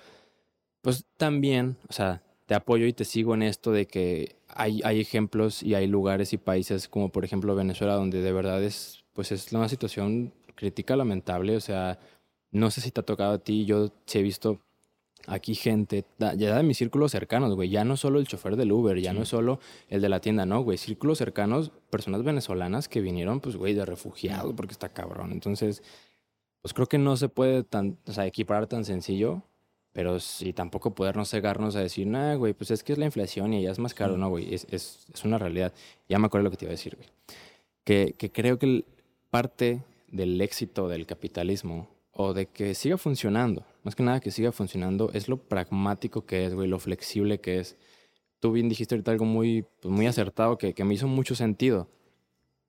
pues 0.82 1.06
también, 1.18 1.76
o 1.90 1.94
sea, 1.94 2.22
te 2.50 2.56
apoyo 2.56 2.88
y 2.88 2.94
te 2.94 3.06
sigo 3.06 3.36
en 3.36 3.44
esto 3.44 3.72
de 3.72 3.86
que 3.86 4.36
hay, 4.48 4.82
hay 4.84 5.00
ejemplos 5.00 5.62
y 5.62 5.76
hay 5.76 5.86
lugares 5.86 6.34
y 6.34 6.40
países 6.40 6.88
como 6.88 7.10
por 7.12 7.24
ejemplo 7.24 7.54
Venezuela 7.54 7.94
donde 7.94 8.24
de 8.24 8.32
verdad 8.32 8.64
es, 8.64 9.06
pues 9.14 9.32
es 9.32 9.54
una 9.54 9.70
situación 9.70 10.34
crítica, 10.56 10.96
lamentable. 10.96 11.56
O 11.56 11.60
sea, 11.60 12.00
no 12.50 12.72
sé 12.72 12.82
si 12.82 12.90
te 12.90 13.02
ha 13.02 13.06
tocado 13.06 13.34
a 13.34 13.38
ti, 13.38 13.66
yo 13.66 13.92
he 14.12 14.22
visto 14.24 14.60
aquí 15.28 15.54
gente, 15.54 16.06
ya 16.18 16.58
de 16.58 16.64
mis 16.64 16.80
círculos 16.80 17.12
cercanos, 17.12 17.54
güey, 17.54 17.70
ya 17.70 17.86
no 17.86 17.96
solo 17.98 18.18
el 18.18 18.26
chofer 18.26 18.56
del 18.56 18.72
Uber, 18.72 19.00
ya 19.00 19.12
Sí. 19.12 19.20
no 19.20 19.26
solo 19.26 19.60
el 19.88 20.02
de 20.02 20.10
la 20.10 20.20
tienda, 20.20 20.48
no, 20.48 20.62
güey, 20.64 20.80
círculos 20.80 21.20
cercanos, 21.20 21.72
personas 21.92 22.24
venezolanas 22.24 22.90
que 22.90 23.00
vinieron, 23.00 23.42
pues, 23.42 23.58
güey, 23.58 23.76
de 23.76 23.86
refugiados, 23.86 24.56
porque 24.56 24.72
está 24.72 24.90
cabrón. 24.90 25.34
Entonces, 25.34 25.84
pues 26.64 26.74
creo 26.74 26.88
que 26.88 26.98
no 26.98 27.16
se 27.16 27.30
puede 27.30 27.64
tan, 27.64 28.00
o 28.08 28.12
sea, 28.12 28.26
equiparar 28.26 28.66
tan 28.66 28.86
sencillo, 28.86 29.44
pero 29.94 30.20
sí 30.20 30.54
tampoco 30.54 30.94
podernos 30.94 31.30
cegarnos 31.30 31.76
a 31.76 31.80
decir, 31.82 32.06
nah, 32.08 32.36
güey, 32.36 32.54
pues 32.54 32.72
es 32.72 32.84
que 32.84 32.94
es 32.94 33.00
la 33.00 33.06
inflación 33.06 33.54
y 33.54 33.64
ya 33.64 33.72
es 33.72 33.80
más 33.80 33.94
caro, 33.94 34.14
Sí. 34.16 34.20
no, 34.20 34.30
güey, 34.30 34.54
es, 34.54 34.68
es, 34.72 35.06
es 35.14 35.26
una 35.26 35.38
realidad. 35.38 35.74
Ya 36.08 36.20
me 36.20 36.28
acuerdo 36.28 36.46
lo 36.46 36.52
que 36.52 36.58
te 36.58 36.66
iba 36.66 36.72
a 36.72 36.78
decir, 36.78 36.96
güey. 36.96 37.08
Que, 37.84 38.14
que 38.18 38.32
creo 38.32 38.60
que 38.60 38.66
el- 38.66 38.86
parte 39.30 39.84
del 40.08 40.40
éxito 40.42 40.88
del 40.88 41.06
capitalismo 41.06 41.88
o 42.12 42.34
de 42.34 42.48
que 42.48 42.74
siga 42.76 42.98
funcionando, 42.98 43.64
más 43.84 43.96
que 43.96 44.04
nada 44.04 44.20
que 44.20 44.32
siga 44.32 44.52
funcionando, 44.52 45.12
es 45.14 45.28
lo 45.30 45.38
pragmático 45.38 46.26
que 46.26 46.46
es, 46.46 46.54
güey, 46.56 46.68
lo 46.68 46.80
flexible 46.80 47.40
que 47.40 47.60
es. 47.60 47.78
Tú 48.40 48.52
bien 48.52 48.70
dijiste 48.70 48.96
ahorita 48.96 49.12
algo 49.12 49.26
muy, 49.26 49.66
pues, 49.82 49.92
muy 49.94 50.08
acertado 50.08 50.58
que, 50.58 50.74
que 50.74 50.84
me 50.84 50.94
hizo 50.96 51.08
mucho 51.08 51.36
sentido. 51.36 51.88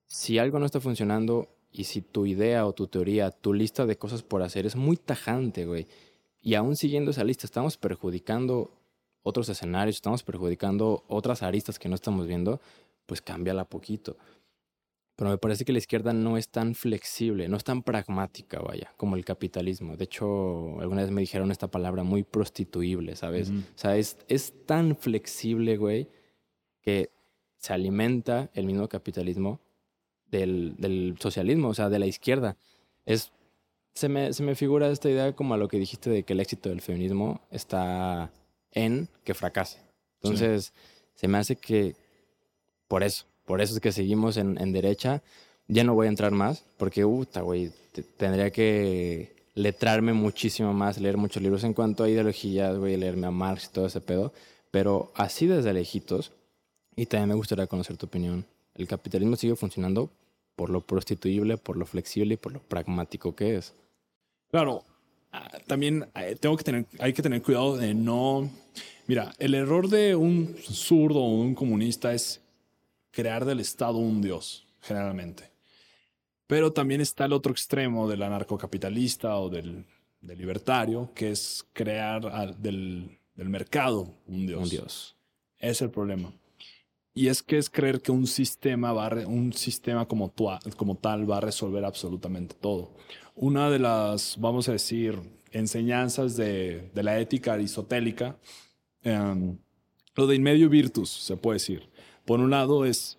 Si 0.07 0.37
algo 0.37 0.59
no 0.59 0.65
está 0.65 0.79
funcionando 0.79 1.47
y 1.71 1.85
si 1.85 2.01
tu 2.01 2.25
idea 2.25 2.65
o 2.65 2.73
tu 2.73 2.87
teoría, 2.87 3.31
tu 3.31 3.53
lista 3.53 3.85
de 3.85 3.97
cosas 3.97 4.23
por 4.23 4.43
hacer 4.43 4.65
es 4.65 4.75
muy 4.75 4.97
tajante, 4.97 5.65
güey, 5.65 5.87
y 6.41 6.55
aún 6.55 6.75
siguiendo 6.75 7.11
esa 7.11 7.23
lista 7.23 7.45
estamos 7.45 7.77
perjudicando 7.77 8.71
otros 9.23 9.49
escenarios, 9.49 9.97
estamos 9.97 10.23
perjudicando 10.23 11.03
otras 11.07 11.43
aristas 11.43 11.77
que 11.77 11.89
no 11.89 11.95
estamos 11.95 12.27
viendo, 12.27 12.59
pues 13.05 13.21
cámbiala 13.21 13.65
poquito. 13.65 14.17
Pero 15.15 15.29
me 15.29 15.37
parece 15.37 15.65
que 15.65 15.71
la 15.71 15.77
izquierda 15.77 16.13
no 16.13 16.37
es 16.37 16.49
tan 16.49 16.73
flexible, 16.73 17.47
no 17.47 17.57
es 17.57 17.63
tan 17.63 17.83
pragmática, 17.83 18.59
vaya, 18.59 18.91
como 18.97 19.15
el 19.15 19.23
capitalismo. 19.23 19.95
De 19.95 20.05
hecho, 20.05 20.79
alguna 20.79 21.03
vez 21.03 21.11
me 21.11 21.21
dijeron 21.21 21.51
esta 21.51 21.69
palabra 21.69 22.03
muy 22.03 22.23
prostituible, 22.23 23.15
¿sabes? 23.15 23.51
O 23.51 23.77
sea, 23.77 23.97
es, 23.97 24.17
es 24.27 24.65
tan 24.65 24.95
flexible, 24.95 25.77
güey, 25.77 26.09
que 26.81 27.11
se 27.57 27.73
alimenta 27.73 28.49
el 28.55 28.65
mismo 28.65 28.87
capitalismo 28.89 29.61
del, 30.25 30.75
del 30.77 31.15
socialismo, 31.19 31.67
o 31.67 31.73
sea, 31.75 31.89
de 31.89 31.99
la 31.99 32.07
izquierda. 32.07 32.57
Es, 33.05 33.31
se, 33.93 34.09
me, 34.09 34.33
se 34.33 34.43
me 34.43 34.55
figura 34.55 34.89
esta 34.89 35.09
idea 35.09 35.33
como 35.33 35.53
a 35.53 35.57
lo 35.57 35.67
que 35.67 35.77
dijiste 35.79 36.09
de 36.09 36.23
que 36.23 36.33
el 36.33 36.39
éxito 36.39 36.69
del 36.69 36.81
feminismo 36.81 37.41
está 37.51 38.31
en 38.71 39.07
que 39.23 39.33
fracase. 39.33 39.79
Entonces, 40.21 40.73
se 41.15 41.27
me 41.27 41.37
hace 41.37 41.55
que 41.55 41.95
por 42.87 43.03
eso, 43.03 43.25
por 43.45 43.61
eso 43.61 43.73
es 43.73 43.79
que 43.79 43.91
seguimos 43.91 44.37
en, 44.37 44.59
en 44.61 44.71
derecha. 44.71 45.21
Ya 45.67 45.83
no 45.83 45.93
voy 45.93 46.07
a 46.07 46.09
entrar 46.09 46.31
más, 46.31 46.63
porque, 46.77 47.03
puta, 47.03 47.41
güey, 47.41 47.71
te- 47.93 48.03
tendría 48.03 48.51
que 48.51 49.35
letrarme 49.53 50.13
muchísimo 50.13 50.73
más, 50.73 50.99
leer 50.99 51.17
muchos 51.17 51.41
libros 51.41 51.63
en 51.63 51.73
cuanto 51.73 52.03
a 52.03 52.09
ideologías, 52.09 52.77
güey, 52.77 52.97
leerme 52.97 53.27
a 53.27 53.31
Marx 53.31 53.65
y 53.65 53.73
todo 53.73 53.85
ese 53.85 54.01
pedo. 54.01 54.33
Pero 54.69 55.11
así 55.15 55.47
desde 55.47 55.73
lejitos, 55.73 56.31
y 56.95 57.05
también 57.05 57.29
me 57.29 57.35
gustaría 57.35 57.67
conocer 57.67 57.97
tu 57.97 58.05
opinión, 58.05 58.45
el 58.75 58.87
capitalismo 58.87 59.35
sigue 59.35 59.55
funcionando 59.55 60.09
por 60.55 60.69
lo 60.69 60.81
prostituible, 60.81 61.57
por 61.57 61.77
lo 61.77 61.85
flexible 61.85 62.35
y 62.35 62.37
por 62.37 62.51
lo 62.53 62.59
pragmático 62.61 63.35
que 63.35 63.55
es. 63.55 63.73
Claro, 64.51 64.83
ah, 65.31 65.49
también 65.67 66.09
eh, 66.15 66.35
tengo 66.39 66.57
que 66.57 66.63
tener, 66.63 66.85
hay 66.99 67.13
que 67.13 67.21
tener 67.21 67.41
cuidado 67.41 67.77
de 67.77 67.93
no. 67.93 68.49
Mira, 69.07 69.33
el 69.39 69.55
error 69.55 69.87
de 69.89 70.15
un 70.15 70.55
zurdo 70.61 71.19
o 71.19 71.27
un 71.41 71.55
comunista 71.55 72.13
es 72.13 72.41
crear 73.11 73.45
del 73.45 73.59
Estado 73.59 73.97
un 73.97 74.21
dios, 74.21 74.65
generalmente. 74.81 75.49
Pero 76.47 76.73
también 76.73 77.01
está 77.01 77.25
el 77.25 77.33
otro 77.33 77.51
extremo 77.53 78.07
del 78.09 78.23
anarcocapitalista 78.23 79.37
o 79.37 79.49
del, 79.49 79.85
del 80.19 80.37
libertario, 80.37 81.09
que 81.15 81.31
es 81.31 81.65
crear 81.73 82.25
al- 82.27 82.61
del, 82.61 83.17
del 83.35 83.49
mercado 83.49 84.13
un 84.27 84.45
dios. 84.47 84.61
Un 84.63 84.69
dios. 84.69 85.15
Es 85.59 85.81
el 85.81 85.89
problema. 85.89 86.33
Y 87.13 87.27
es 87.27 87.43
que 87.43 87.57
es 87.57 87.69
creer 87.69 88.01
que 88.01 88.11
un 88.11 88.25
sistema, 88.25 88.93
va 88.93 89.09
un 89.27 89.51
sistema 89.53 90.07
como, 90.07 90.29
tua- 90.31 90.59
como 90.77 90.95
tal 90.95 91.29
va 91.29 91.37
a 91.37 91.41
resolver 91.41 91.83
absolutamente 91.83 92.55
todo. 92.59 92.91
Una 93.35 93.69
de 93.69 93.79
las, 93.79 94.37
vamos 94.39 94.69
a 94.69 94.73
decir, 94.73 95.19
enseñanzas 95.51 96.37
de, 96.37 96.89
la 96.95 97.19
ética 97.19 97.53
aristotélica, 97.53 98.37
em, 99.03 99.57
lo 100.15 100.27
de 100.27 100.35
in 100.35 100.43
medio 100.43 100.69
virtus, 100.69 101.09
se 101.09 101.35
puede 101.37 101.55
decir. 101.55 101.89
Por 102.25 102.39
un 102.39 102.49
lado 102.51 102.85
es, 102.85 103.17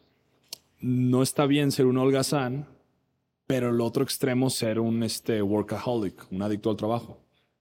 no 0.81 1.23
está 1.23 1.47
bien 1.47 1.71
ser 1.71 1.87
un 1.87 1.99
holgazán, 1.99 2.67
pero 3.47 3.71
el 3.71 3.81
otro 3.81 4.03
extremo 4.05 4.49
ser 4.49 4.79
un 4.81 5.03
este, 5.03 5.43
workaholic, 5.43 6.31
un 6.31 6.43
adicto 6.43 6.71
al 6.71 6.77
trabajo. 6.77 7.19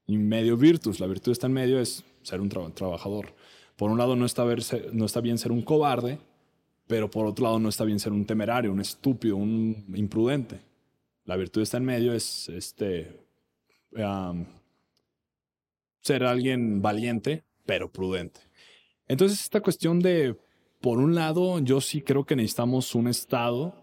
In 0.07 0.27
medio 0.29 0.55
virtus, 0.55 0.99
la 0.99 1.07
virtud 1.07 1.31
está 1.33 1.47
en 1.47 1.53
medio, 1.53 1.79
es 1.79 2.03
ser 2.23 2.39
un 2.39 2.49
tra- 2.49 2.73
trabajador. 2.73 3.33
Por 3.81 3.89
un 3.89 3.97
lado 3.97 4.15
no 4.15 4.27
está, 4.27 4.43
bien 5.21 5.39
ser 5.39 5.51
un 5.51 5.63
cobarde, 5.63 6.19
pero 6.85 7.09
por 7.09 7.25
otro 7.25 7.45
lado 7.45 7.57
no 7.57 7.67
está 7.67 7.83
bien 7.83 7.99
ser 7.99 8.13
un 8.13 8.27
temerario, 8.27 8.71
un 8.71 8.79
estúpido, 8.79 9.37
un 9.37 9.87
imprudente. 9.95 10.61
La 11.25 11.35
virtud 11.35 11.63
está 11.63 11.77
en 11.77 11.85
medio, 11.85 12.13
es 12.13 12.47
este, 12.49 13.25
ser 15.99 16.23
alguien 16.23 16.79
valiente, 16.79 17.43
pero 17.65 17.91
prudente. 17.91 18.41
Entonces 19.07 19.41
esta 19.41 19.61
cuestión 19.61 19.99
de, 19.99 20.37
por 20.79 20.99
un 20.99 21.15
lado, 21.15 21.57
yo 21.57 21.81
sí 21.81 22.03
creo 22.03 22.23
que 22.23 22.35
necesitamos 22.35 22.93
un 22.93 23.07
Estado, 23.07 23.80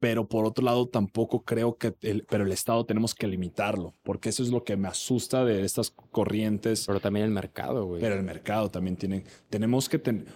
pero 0.00 0.26
por 0.28 0.44
otro 0.46 0.64
lado 0.64 0.88
tampoco 0.88 1.42
creo 1.44 1.76
que, 1.76 1.94
el, 2.00 2.24
pero 2.28 2.44
el 2.44 2.52
Estado 2.52 2.84
tenemos 2.86 3.14
que 3.14 3.28
limitarlo, 3.28 3.94
porque 4.02 4.30
eso 4.30 4.42
es 4.42 4.48
lo 4.48 4.64
que 4.64 4.76
me 4.76 4.88
asusta 4.88 5.44
de 5.44 5.62
estas 5.62 5.90
corrientes 5.90 6.86
Pero 6.86 7.00
también 7.00 7.26
el 7.26 7.30
mercado, 7.32 7.84
güey. 7.86 8.00
pero 8.00 8.14
el 8.16 8.22
mercado 8.22 8.70
también 8.70 8.96
tiene. 8.96 9.24
Tenemos 9.50 9.88
que 9.88 9.98
tener. 9.98 10.26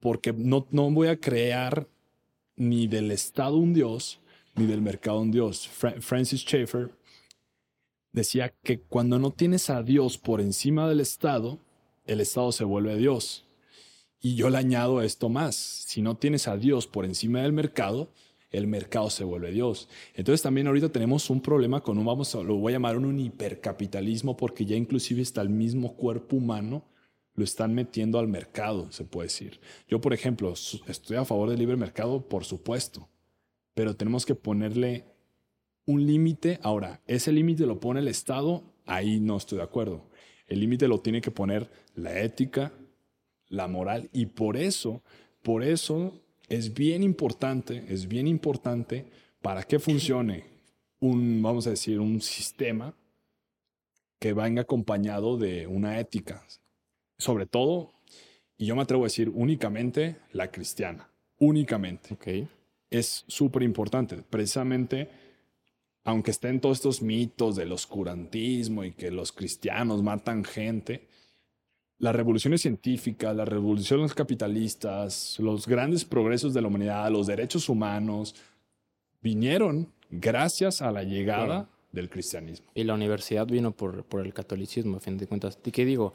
Porque 0.00 0.32
no, 0.32 0.66
no 0.70 0.90
voy 0.90 1.08
a 1.08 1.18
crear 1.20 1.86
ni 2.56 2.86
del 2.86 3.10
Estado 3.10 3.56
un 3.56 3.74
Dios, 3.74 4.20
ni 4.54 4.66
del 4.66 4.80
mercado 4.80 5.20
un 5.20 5.30
Dios. 5.32 5.66
Fra- 5.68 6.00
Francis 6.00 6.40
Schaeffer 6.42 6.90
decía 8.12 8.52
que 8.62 8.80
cuando 8.80 9.18
no 9.18 9.30
tienes 9.30 9.70
a 9.70 9.82
Dios 9.82 10.18
por 10.18 10.40
encima 10.40 10.88
del 10.88 11.00
Estado, 11.00 11.58
el 12.06 12.20
Estado 12.20 12.52
se 12.52 12.64
vuelve 12.64 12.96
Dios. 12.96 13.44
Y 14.20 14.36
yo 14.36 14.50
le 14.50 14.58
añado 14.58 15.02
esto 15.02 15.28
más, 15.28 15.56
si 15.56 16.00
no 16.02 16.16
tienes 16.16 16.46
a 16.46 16.56
Dios 16.56 16.86
por 16.86 17.04
encima 17.04 17.42
del 17.42 17.52
mercado, 17.52 18.08
el 18.52 18.66
mercado 18.66 19.10
se 19.10 19.24
vuelve 19.24 19.50
Dios. 19.50 19.88
Entonces 20.14 20.42
también 20.42 20.66
ahorita 20.66 20.90
tenemos 20.90 21.30
un 21.30 21.40
problema 21.40 21.80
con 21.80 21.98
un, 21.98 22.04
vamos 22.04 22.34
a, 22.34 22.42
lo 22.42 22.56
voy 22.56 22.72
a 22.72 22.76
llamar 22.76 22.96
un 22.98 23.18
hipercapitalismo, 23.18 24.36
porque 24.36 24.66
ya 24.66 24.76
inclusive 24.76 25.22
está 25.22 25.40
el 25.40 25.48
mismo 25.48 25.96
cuerpo 25.96 26.36
humano, 26.36 26.84
lo 27.34 27.44
están 27.44 27.74
metiendo 27.74 28.18
al 28.18 28.28
mercado, 28.28 28.92
se 28.92 29.04
puede 29.04 29.28
decir. 29.28 29.58
Yo, 29.88 30.02
por 30.02 30.12
ejemplo, 30.12 30.52
estoy 30.52 31.16
a 31.16 31.24
favor 31.24 31.48
del 31.48 31.58
libre 31.58 31.76
mercado, 31.76 32.28
por 32.28 32.44
supuesto, 32.44 33.08
pero 33.74 33.96
tenemos 33.96 34.26
que 34.26 34.34
ponerle 34.34 35.06
un 35.86 36.06
límite. 36.06 36.60
Ahora, 36.62 37.00
ese 37.06 37.32
límite 37.32 37.64
lo 37.64 37.80
pone 37.80 38.00
el 38.00 38.08
Estado, 38.08 38.62
ahí 38.84 39.18
no 39.18 39.38
estoy 39.38 39.58
de 39.58 39.64
acuerdo. 39.64 40.10
El 40.46 40.60
límite 40.60 40.88
lo 40.88 41.00
tiene 41.00 41.22
que 41.22 41.30
poner 41.30 41.70
la 41.94 42.20
ética, 42.20 42.72
la 43.48 43.66
moral, 43.66 44.10
y 44.12 44.26
por 44.26 44.58
eso, 44.58 45.02
por 45.42 45.62
eso 45.62 46.22
es 46.52 46.74
bien 46.74 47.02
importante, 47.02 47.82
es 47.88 48.06
bien 48.06 48.26
importante 48.26 49.06
para 49.40 49.62
que 49.62 49.78
funcione 49.78 50.44
un, 51.00 51.40
vamos 51.40 51.66
a 51.66 51.70
decir, 51.70 51.98
un 51.98 52.20
sistema 52.20 52.94
que 54.18 54.34
venga 54.34 54.60
acompañado 54.60 55.38
de 55.38 55.66
una 55.66 55.98
ética. 55.98 56.44
Sobre 57.16 57.46
todo, 57.46 57.94
y 58.58 58.66
yo 58.66 58.76
me 58.76 58.82
atrevo 58.82 59.04
a 59.04 59.06
decir 59.06 59.30
únicamente 59.34 60.18
la 60.32 60.50
cristiana, 60.50 61.10
únicamente. 61.38 62.12
Okay. 62.12 62.46
Es 62.90 63.24
súper 63.28 63.62
importante, 63.62 64.16
precisamente 64.16 65.08
aunque 66.04 66.32
estén 66.32 66.60
todos 66.60 66.78
estos 66.78 67.00
mitos 67.00 67.54
del 67.54 67.72
oscurantismo 67.72 68.84
y 68.84 68.92
que 68.92 69.12
los 69.12 69.30
cristianos 69.30 70.02
matan 70.02 70.42
gente, 70.42 71.06
las 72.02 72.16
revoluciones 72.16 72.60
científicas, 72.60 73.34
las 73.34 73.46
revoluciones 73.46 74.12
capitalistas, 74.12 75.36
los 75.38 75.68
grandes 75.68 76.04
progresos 76.04 76.52
de 76.52 76.60
la 76.60 76.66
humanidad, 76.66 77.08
los 77.12 77.28
derechos 77.28 77.68
humanos, 77.68 78.34
vinieron 79.20 79.88
gracias 80.10 80.82
a 80.82 80.90
la 80.90 81.04
llegada 81.04 81.68
del 81.92 82.10
cristianismo. 82.10 82.66
Y 82.74 82.82
la 82.82 82.94
universidad 82.94 83.46
vino 83.46 83.70
por, 83.70 84.02
por 84.02 84.26
el 84.26 84.34
catolicismo, 84.34 84.96
a 84.96 85.00
fin 85.00 85.16
de 85.16 85.28
cuentas. 85.28 85.56
¿Y 85.64 85.70
qué 85.70 85.84
digo? 85.84 86.14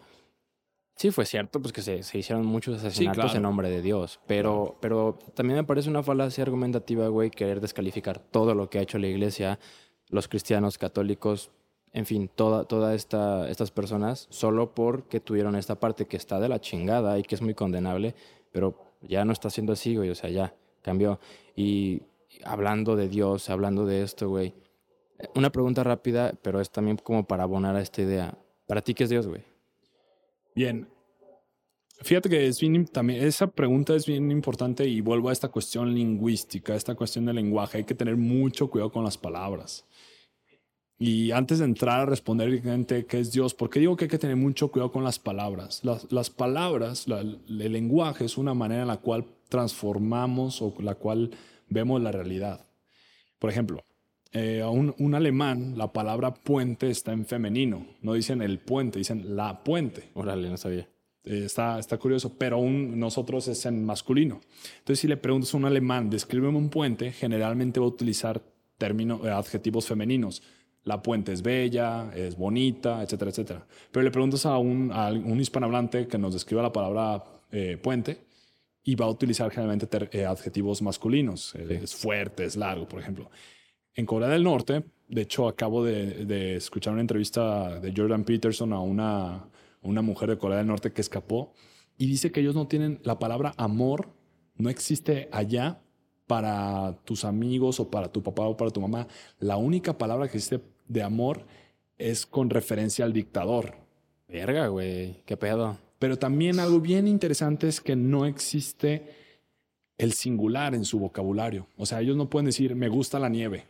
Sí, 0.97 1.09
fue 1.09 1.25
cierto, 1.25 1.61
pues 1.61 1.71
que 1.71 1.81
se, 1.81 2.03
se 2.03 2.17
hicieron 2.17 2.45
muchos 2.45 2.83
asesinatos 2.83 3.33
en 3.35 3.43
nombre 3.43 3.69
de 3.69 3.81
Dios, 3.81 4.19
pero, 4.27 4.77
pero 4.81 5.17
también 5.35 5.55
me 5.55 5.63
parece 5.63 5.89
una 5.89 6.03
falacia 6.03 6.43
argumentativa, 6.43 7.07
güey, 7.07 7.29
querer 7.29 7.61
descalificar 7.61 8.19
todo 8.19 8.53
lo 8.55 8.69
que 8.69 8.79
ha 8.79 8.81
hecho 8.81 8.97
la 8.97 9.07
iglesia, 9.07 9.57
los 10.09 10.27
cristianos, 10.27 10.77
católicos, 10.77 11.49
en 11.93 12.05
fin, 12.05 12.29
toda, 12.33 12.65
toda 12.65 12.93
esta, 12.93 13.49
estas 13.49 13.71
personas, 13.71 14.27
solo 14.29 14.73
porque 14.73 15.19
tuvieron 15.19 15.55
esta 15.55 15.79
parte 15.79 16.05
que 16.05 16.17
está 16.17 16.39
de 16.39 16.49
la 16.49 16.59
chingada 16.59 17.17
y 17.17 17.23
que 17.23 17.35
es 17.35 17.41
muy 17.41 17.53
condenable, 17.53 18.15
pero 18.51 18.75
ya 19.01 19.25
no 19.25 19.33
está 19.33 19.49
siendo 19.49 19.73
así, 19.73 19.95
güey, 19.95 20.09
o 20.09 20.15
sea, 20.15 20.29
ya 20.29 20.53
cambió. 20.81 21.19
Y 21.55 22.01
hablando 22.43 22.95
de 22.95 23.07
Dios, 23.07 23.49
hablando 23.49 23.85
de 23.85 24.03
esto, 24.03 24.29
güey, 24.29 24.53
una 25.35 25.51
pregunta 25.51 25.83
rápida, 25.83 26.33
pero 26.41 26.61
es 26.61 26.69
también 26.69 26.97
como 26.97 27.25
para 27.25 27.43
abonar 27.43 27.75
a 27.75 27.81
esta 27.81 28.01
idea. 28.01 28.37
¿Para 28.67 28.81
ti 28.81 28.93
qué 28.93 29.05
es 29.05 29.09
Dios, 29.09 29.27
güey? 29.27 29.41
Bien. 30.53 30.87
Fíjate 32.01 32.29
que 32.29 32.45
es 32.45 32.59
bien, 32.59 32.85
también, 32.85 33.23
esa 33.23 33.47
pregunta 33.47 33.95
es 33.95 34.05
bien 34.05 34.29
importante 34.29 34.85
y 34.85 35.01
vuelvo 35.01 35.29
a 35.29 35.33
esta 35.33 35.49
cuestión 35.49 35.95
lingüística, 35.95 36.75
esta 36.75 36.93
cuestión 36.93 37.25
del 37.25 37.37
lenguaje. 37.37 37.79
Hay 37.79 37.83
que 37.85 37.95
tener 37.95 38.17
mucho 38.17 38.69
cuidado 38.69 38.91
con 38.91 39.03
las 39.03 39.17
palabras. 39.17 39.86
Y 40.99 41.31
antes 41.31 41.59
de 41.59 41.65
entrar 41.65 42.01
a 42.01 42.05
responder 42.05 42.47
directamente 42.47 43.05
qué 43.05 43.19
es 43.19 43.31
Dios, 43.31 43.53
¿por 43.53 43.69
qué 43.69 43.79
digo 43.79 43.95
que 43.95 44.05
hay 44.05 44.09
que 44.09 44.17
tener 44.17 44.35
mucho 44.35 44.71
cuidado 44.71 44.91
con 44.91 45.03
las 45.03 45.19
palabras? 45.19 45.81
Las, 45.83 46.29
palabras, 46.31 47.05
el 47.07 47.71
lenguaje 47.71 48.25
es 48.25 48.37
una 48.37 48.55
manera 48.55 48.81
en 48.81 48.87
la 48.87 48.97
cual 48.97 49.25
transformamos 49.49 50.61
o 50.61 50.73
la 50.79 50.95
cual 50.95 51.31
vemos 51.69 52.01
la 52.01 52.11
realidad. 52.11 52.65
Por 53.37 53.51
ejemplo, 53.51 53.83
eh, 54.31 54.61
a 54.61 54.69
un, 54.69 55.15
alemán, 55.15 55.77
la 55.77 55.93
palabra 55.93 56.33
puente 56.33 56.89
está 56.89 57.13
en 57.13 57.25
femenino. 57.25 57.85
No 58.01 58.13
dicen 58.13 58.41
el 58.41 58.59
puente, 58.59 58.99
dicen 58.99 59.35
la 59.35 59.63
puente. 59.63 60.09
Órale, 60.15 60.49
no 60.49 60.57
sabía. 60.57 60.89
Eh, 61.23 61.43
está, 61.45 61.79
está 61.79 61.97
curioso, 61.97 62.37
pero 62.37 62.57
un, 62.57 62.99
nosotros 62.99 63.47
es 63.47 63.65
en 63.65 63.85
masculino. 63.85 64.41
Entonces, 64.79 64.99
si 64.99 65.07
le 65.07 65.17
preguntas 65.17 65.53
a 65.53 65.57
un 65.57 65.65
alemán, 65.65 66.09
descríbeme 66.09 66.57
un 66.57 66.69
puente, 66.69 67.11
generalmente 67.11 67.79
va 67.79 67.85
a 67.85 67.89
utilizar 67.89 68.41
términos, 68.77 69.21
eh, 69.23 69.29
adjetivos 69.29 69.85
femeninos. 69.85 70.41
La 70.87 71.01
puente 71.01 71.33
es 71.33 71.41
bella, 71.41 72.11
es 72.15 72.37
bonita, 72.37 73.03
etcétera, 73.03 73.31
etcétera. 73.31 73.67
Pero 73.91 74.03
le 74.03 74.11
preguntas 74.11 74.45
a 74.45 74.57
un, 74.57 74.91
a 74.91 75.09
un 75.09 75.39
hispanohablante 75.39 76.07
que 76.07 76.17
nos 76.17 76.33
describa 76.33 76.61
la 76.61 76.71
palabra 76.71 77.23
puente 77.81 78.19
y 78.83 78.95
va 78.95 79.05
a 79.05 79.09
utilizar 79.09 79.49
generalmente 79.51 80.25
adjetivos 80.25 80.81
masculinos. 80.81 81.55
Es 81.55 81.95
fuerte, 81.95 82.45
es 82.45 82.55
largo, 82.55 82.87
por 82.87 82.99
ejemplo 82.99 83.29
en 83.97 84.05
Corea 84.05 84.29
del 84.29 84.43
Norte, 84.43 84.83
de 85.09 85.21
hecho 85.21 85.47
acabo 85.47 85.83
de, 85.83 86.55
escuchar 86.55 86.93
una 86.93 87.01
entrevista 87.01 87.79
de 87.79 87.91
Jordan 87.95 88.23
Peterson 88.23 88.71
a 88.71 88.79
una, 88.79 89.49
una 89.81 90.03
mujer 90.03 90.29
de 90.29 90.37
Corea 90.37 90.59
del 90.59 90.67
Norte 90.67 90.93
que 90.93 91.01
escapó 91.01 91.53
y 91.97 92.05
dice 92.05 92.31
que 92.31 92.39
ellos 92.39 92.53
no 92.53 92.67
tienen 92.67 92.99
la 93.03 93.17
palabra 93.17 93.53
amor, 93.57 94.09
no 94.55 94.69
existe 94.69 95.29
allá 95.31 95.81
para 96.27 96.99
tus 97.05 97.25
amigos 97.25 97.79
o 97.79 97.89
para 97.89 98.11
tu 98.11 98.21
papá 98.21 98.43
o 98.43 98.55
para 98.55 98.69
tu 98.69 98.81
mamá. 98.81 99.07
La 99.39 99.57
única 99.57 99.97
palabra 99.97 100.27
que 100.27 100.37
existe 100.37 100.61
de 100.87 101.03
amor 101.03 101.45
es 101.97 102.25
con 102.25 102.49
referencia 102.49 103.05
al 103.05 103.13
dictador. 103.13 103.75
Verga, 104.27 104.67
güey, 104.67 105.21
qué 105.25 105.37
pedo. 105.37 105.77
Pero 105.99 106.17
también 106.17 106.59
algo 106.59 106.79
bien 106.79 107.07
interesante 107.07 107.67
es 107.67 107.81
que 107.81 107.95
no 107.95 108.25
existe 108.25 109.03
el 109.97 110.13
singular 110.13 110.75
en 110.75 110.85
su 110.85 110.99
vocabulario. 110.99 111.67
O 111.77 111.85
sea, 111.85 112.01
ellos 112.01 112.15
no 112.15 112.29
pueden 112.29 112.45
decir 112.45 112.75
me 112.75 112.89
gusta 112.89 113.19
la 113.19 113.29
nieve 113.29 113.65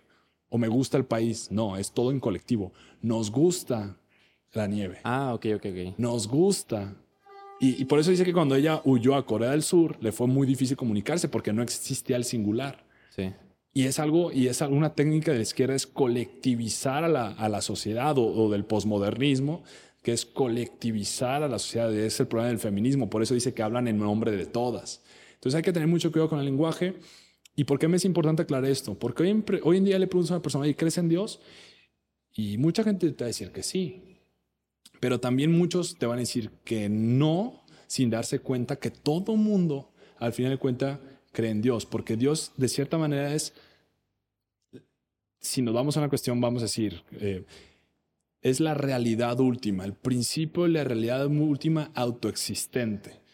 o 0.49 0.57
me 0.57 0.68
gusta 0.68 0.97
el 0.97 1.05
país. 1.05 1.49
No, 1.51 1.78
es 1.78 1.91
todo 1.91 2.11
en 2.11 2.20
colectivo. 2.20 2.74
Nos 3.01 3.32
gusta 3.32 3.95
la 4.53 4.68
nieve. 4.68 4.99
Ah, 5.03 5.34
ok, 5.34 5.45
ok, 5.55 5.65
ok. 5.65 5.97
Nos 5.97 6.28
gusta. 6.28 6.95
Y, 7.59 7.86
por 7.86 7.99
eso 7.99 8.11
dice 8.11 8.24
que 8.24 8.34
cuando 8.34 8.55
ella 8.55 8.82
huyó 8.86 9.15
a 9.15 9.26
Corea 9.26 9.51
del 9.51 9.63
Sur, 9.63 9.97
le 9.99 10.11
fue 10.11 10.28
muy 10.28 10.45
difícil 10.45 10.78
comunicarse 10.78 11.28
porque 11.28 11.53
no 11.53 11.63
existía 11.63 12.15
el 12.15 12.24
singular. 12.24 12.86
Sí. 13.15 13.34
Y 13.78 13.86
es 13.86 14.00
algo, 14.00 14.32
y 14.32 14.48
es 14.48 14.60
una 14.62 14.96
técnica 14.96 15.32
de 15.32 15.38
la 15.38 15.44
izquierda, 15.44 15.76
es 15.76 15.86
colectivizar 15.86 17.04
a 17.04 17.08
la, 17.08 17.28
a 17.28 17.48
la 17.48 17.62
sociedad 17.62 18.18
o, 18.18 18.50
del 18.50 18.66
posmodernismo, 18.66 19.64
que 20.02 20.14
es 20.14 20.26
colectivizar 20.26 21.44
a 21.44 21.48
la 21.48 21.60
sociedad. 21.60 21.94
Es 21.96 22.20
el 22.20 22.26
problema 22.26 22.50
del 22.50 22.58
feminismo. 22.58 23.08
Por 23.08 23.22
eso 23.22 23.36
dice 23.36 23.54
que 23.54 23.62
hablan 23.62 23.88
en 23.88 24.00
nombre 24.00 24.32
de 24.32 24.48
todas. 24.48 25.04
Entonces 25.36 25.58
hay 25.58 25.62
que 25.62 25.74
tener 25.74 25.88
mucho 25.88 26.12
cuidado 26.12 26.28
con 26.28 26.40
el 26.40 26.46
lenguaje. 26.46 26.96
¿Y 27.56 27.66
por 27.66 27.78
qué 27.78 27.88
me 27.88 27.98
es 27.98 28.06
importante 28.06 28.42
aclarar 28.42 28.68
esto? 28.68 28.96
Porque 28.96 29.22
hoy 29.22 29.30
en, 29.30 29.46
hoy 29.62 29.78
en 29.78 29.86
día 29.86 30.00
le 30.00 30.08
preguntas 30.08 30.32
a 30.32 30.38
una 30.38 30.42
persona, 30.42 30.68
¿y 30.68 30.74
crees 30.74 30.98
en 30.98 31.10
Dios? 31.10 31.40
Y 32.34 32.58
mucha 32.58 32.84
gente 32.84 33.12
te 33.12 33.24
va 33.24 33.28
a 33.28 33.28
decir 33.28 33.52
que 33.52 33.62
sí. 33.62 34.02
Pero 35.00 35.20
también 35.20 35.52
muchos 35.52 36.00
te 36.00 36.08
van 36.08 36.18
a 36.18 36.22
decir 36.22 36.50
que 36.64 36.90
no, 36.90 37.62
sin 37.86 38.10
darse 38.10 38.40
cuenta 38.40 38.78
que 38.78 38.90
todo 38.90 39.36
mundo, 39.36 39.92
al 40.18 40.34
final 40.34 40.54
de 40.54 40.58
cuentas, 40.58 41.00
cree 41.32 41.52
en 41.52 41.62
Dios. 41.62 41.86
Porque 41.86 42.18
Dios, 42.18 42.54
de 42.58 42.70
cierta 42.70 42.98
manera, 42.98 43.36
es, 43.36 43.54
si 45.40 45.62
nos 45.62 45.74
vamos 45.74 45.98
a 45.98 46.02
una 46.02 46.10
cuestión, 46.10 46.42
vamos 46.42 46.62
a 46.62 46.66
decir, 46.66 47.04
eh, 47.14 47.46
es 48.42 48.60
la 48.60 48.74
realidad 48.74 49.40
última, 49.40 49.86
el 49.86 49.94
principio 49.94 50.64
de 50.64 50.70
la 50.70 50.84
realidad 50.84 51.26
última 51.28 51.92
autoexistente 51.94 53.28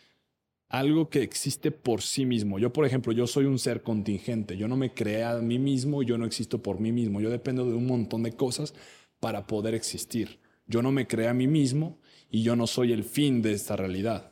algo 0.73 1.07
que 1.07 1.21
existe 1.21 1.69
por 1.69 2.01
sí 2.01 2.25
mismo. 2.25 2.57
Yo, 2.57 2.73
por 2.73 2.83
ejemplo, 2.83 3.13
yo 3.13 3.27
soy 3.27 3.45
un 3.45 3.59
ser 3.59 3.83
contingente, 3.83 4.57
yo 4.57 4.67
no 4.67 4.75
me 4.75 4.91
creé 4.91 5.23
a 5.23 5.35
mí 5.35 5.59
mismo, 5.59 6.01
yo 6.01 6.17
no 6.17 6.25
existo 6.25 6.63
por 6.63 6.79
mí 6.79 6.91
mismo, 6.91 7.21
yo 7.21 7.29
dependo 7.29 7.63
de 7.63 7.75
un 7.75 7.85
montón 7.85 8.23
de 8.23 8.31
cosas 8.31 8.73
para 9.19 9.45
poder 9.45 9.75
existir. 9.75 10.39
Yo 10.65 10.81
no 10.81 10.91
me 10.91 11.05
creé 11.05 11.27
a 11.27 11.33
mí 11.35 11.45
mismo 11.45 11.99
y 12.31 12.41
yo 12.41 12.55
no 12.55 12.65
soy 12.65 12.91
el 12.91 13.03
fin 13.03 13.43
de 13.43 13.53
esta 13.53 13.75
realidad. 13.75 14.31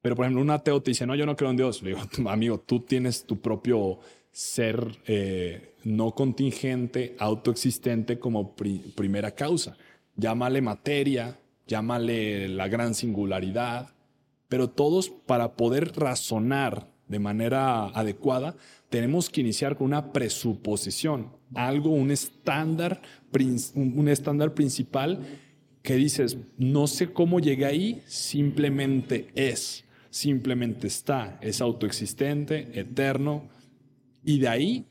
Pero, 0.00 0.16
por 0.16 0.24
ejemplo, 0.24 0.40
un 0.40 0.48
ateo 0.48 0.82
te 0.82 0.92
dice, 0.92 1.06
no, 1.06 1.14
yo 1.14 1.26
no 1.26 1.36
creo 1.36 1.50
en 1.50 1.58
Dios. 1.58 1.82
Le 1.82 1.90
digo, 1.90 2.30
amigo, 2.30 2.58
tú 2.60 2.80
tienes 2.80 3.26
tu 3.26 3.38
propio 3.38 3.98
ser 4.32 4.98
eh, 5.06 5.74
no 5.84 6.14
contingente, 6.14 7.16
autoexistente 7.18 8.18
como 8.18 8.54
primera 8.54 9.34
causa. 9.34 9.76
Llámale 10.16 10.60
materia, 10.60 11.38
llámale 11.66 12.48
la 12.48 12.68
gran 12.68 12.94
singularidad, 12.94 13.94
pero 14.48 14.70
todos 14.70 15.10
para 15.10 15.54
poder 15.56 15.96
razonar 15.96 16.90
de 17.08 17.18
manera 17.18 17.86
adecuada, 17.88 18.54
tenemos 18.88 19.30
que 19.30 19.40
iniciar 19.40 19.76
con 19.76 19.86
una 19.86 20.12
presuposición, 20.12 21.32
algo, 21.54 21.90
un 21.90 22.12
estándar, 22.12 23.02
un 23.74 24.08
estándar 24.08 24.54
principal 24.54 25.18
que 25.82 25.96
dices, 25.96 26.36
no 26.56 26.86
sé 26.86 27.12
cómo 27.12 27.40
llegué 27.40 27.64
ahí, 27.64 28.02
simplemente 28.06 29.28
es, 29.34 29.84
simplemente 30.10 30.86
está, 30.86 31.38
es 31.40 31.60
autoexistente, 31.60 32.78
eterno, 32.78 33.48
y 34.24 34.38
de 34.38 34.48
ahí 34.48 34.86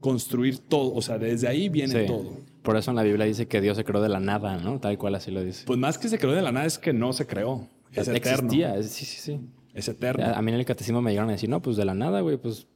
construir 0.00 0.58
todo, 0.58 0.92
o 0.94 1.00
sea, 1.02 1.18
desde 1.18 1.48
ahí 1.48 1.68
viene 1.68 2.04
todo. 2.04 2.32
por 2.62 2.76
eso 2.76 2.90
en 2.90 2.96
la 2.96 3.02
Biblia 3.02 3.24
dice 3.26 3.46
que 3.48 3.60
Dios 3.60 3.76
se 3.76 3.84
creó 3.84 4.02
de 4.02 4.08
la 4.08 4.20
nada, 4.20 4.58
¿no? 4.58 4.78
Tal 4.80 4.98
cual 4.98 5.14
así 5.14 5.30
lo 5.30 5.42
dice. 5.42 5.64
Pues 5.66 5.78
más 5.78 5.96
que 5.98 6.08
se 6.08 6.18
creó 6.18 6.32
de 6.32 6.42
la 6.42 6.52
nada 6.52 6.66
es 6.66 6.78
que 6.78 6.92
no 6.92 7.12
se 7.12 7.26
creó. 7.26 7.66
Es 7.92 8.08
eterno. 8.08 8.16
Existía, 8.52 8.82
sí, 8.82 9.04
sí, 9.06 9.16
sí. 9.20 9.40
Es 9.72 9.88
eterno. 9.88 10.24
A 10.34 10.42
mí 10.42 10.52
en 10.52 10.58
el 10.58 10.64
catecismo 10.64 11.00
me 11.00 11.10
llegaron 11.10 11.30
a 11.30 11.32
decir, 11.32 11.48
no, 11.48 11.62
pues 11.62 11.76
de 11.76 11.84
la 11.84 11.94
nada, 11.94 12.20
güey, 12.20 12.36
pues 12.36 12.66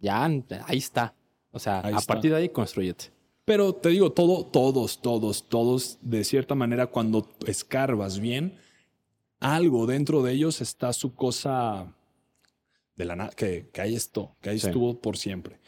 ya, 0.00 0.24
ahí 0.24 0.78
está. 0.78 1.14
O 1.50 1.58
sea, 1.58 1.80
Ahí 1.84 1.94
a 1.94 1.98
está. 1.98 2.14
partir 2.14 2.30
de 2.30 2.38
ahí 2.38 2.48
construyete. 2.48 3.06
Pero 3.44 3.74
te 3.74 3.88
digo, 3.90 4.10
todo, 4.12 4.44
todos, 4.46 5.00
todos, 5.02 5.48
todos, 5.48 5.98
de 6.00 6.24
cierta 6.24 6.54
manera, 6.54 6.86
cuando 6.86 7.28
escarbas 7.46 8.18
bien, 8.18 8.54
algo 9.40 9.86
dentro 9.86 10.22
de 10.22 10.32
ellos 10.32 10.60
está 10.60 10.92
su 10.92 11.14
cosa 11.14 11.94
de 13.02 13.06
la 13.06 13.16
nada, 13.16 13.30
que, 13.30 13.68
que 13.72 13.80
ahí 13.80 13.94
esto, 13.94 14.36
que 14.40 14.50
ahí 14.50 14.58
Sí. 14.58 14.66
estuvo 14.66 15.00
por 15.00 15.16
siempre. 15.16 15.58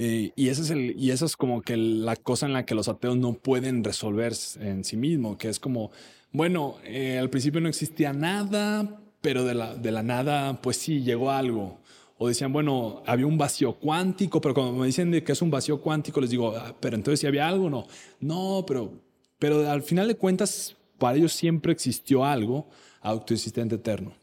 Y, 0.00 0.48
ese 0.48 0.62
es 0.62 0.70
el, 0.70 0.94
y 0.96 1.10
esa 1.10 1.24
es 1.24 1.36
como 1.36 1.60
que 1.62 1.76
la 1.76 2.14
cosa 2.14 2.46
en 2.46 2.52
la 2.52 2.64
que 2.64 2.76
los 2.76 2.86
ateos 2.88 3.16
no 3.16 3.32
pueden 3.34 3.82
resolver 3.82 4.32
en 4.60 4.84
sí 4.84 4.96
mismo, 4.96 5.36
que 5.38 5.48
es 5.48 5.58
como, 5.58 5.90
bueno, 6.30 6.76
eh, 6.84 7.18
al 7.18 7.30
principio 7.30 7.60
no 7.60 7.68
existía 7.68 8.12
nada, 8.12 9.00
pero 9.20 9.42
de 9.44 9.54
la, 9.54 9.74
de 9.74 9.90
la 9.90 10.04
nada, 10.04 10.60
pues 10.62 10.76
sí, 10.76 11.02
llegó 11.02 11.32
algo. 11.32 11.80
O 12.16 12.28
decían, 12.28 12.52
bueno, 12.52 13.02
había 13.06 13.26
un 13.26 13.38
vacío 13.38 13.74
cuántico, 13.74 14.40
pero 14.40 14.54
cuando 14.54 14.72
me 14.72 14.86
dicen 14.86 15.10
de 15.10 15.24
que 15.24 15.32
es 15.32 15.42
un 15.42 15.50
vacío 15.50 15.80
cuántico, 15.80 16.20
les 16.20 16.30
digo, 16.30 16.54
"Ah, 16.56 16.76
pero 16.78 16.94
entonces 16.96 17.18
si 17.20 17.26
había 17.26 17.48
algo, 17.48 17.68
no. 17.68 17.86
No, 18.20 18.64
pero, 18.68 18.92
pero 19.40 19.68
al 19.68 19.82
final 19.82 20.06
de 20.06 20.16
cuentas, 20.16 20.76
para 20.98 21.16
ellos 21.16 21.32
siempre 21.32 21.72
existió 21.72 22.24
algo 22.24 22.68
autoexistente 23.00 23.76
eterno. 23.76 24.14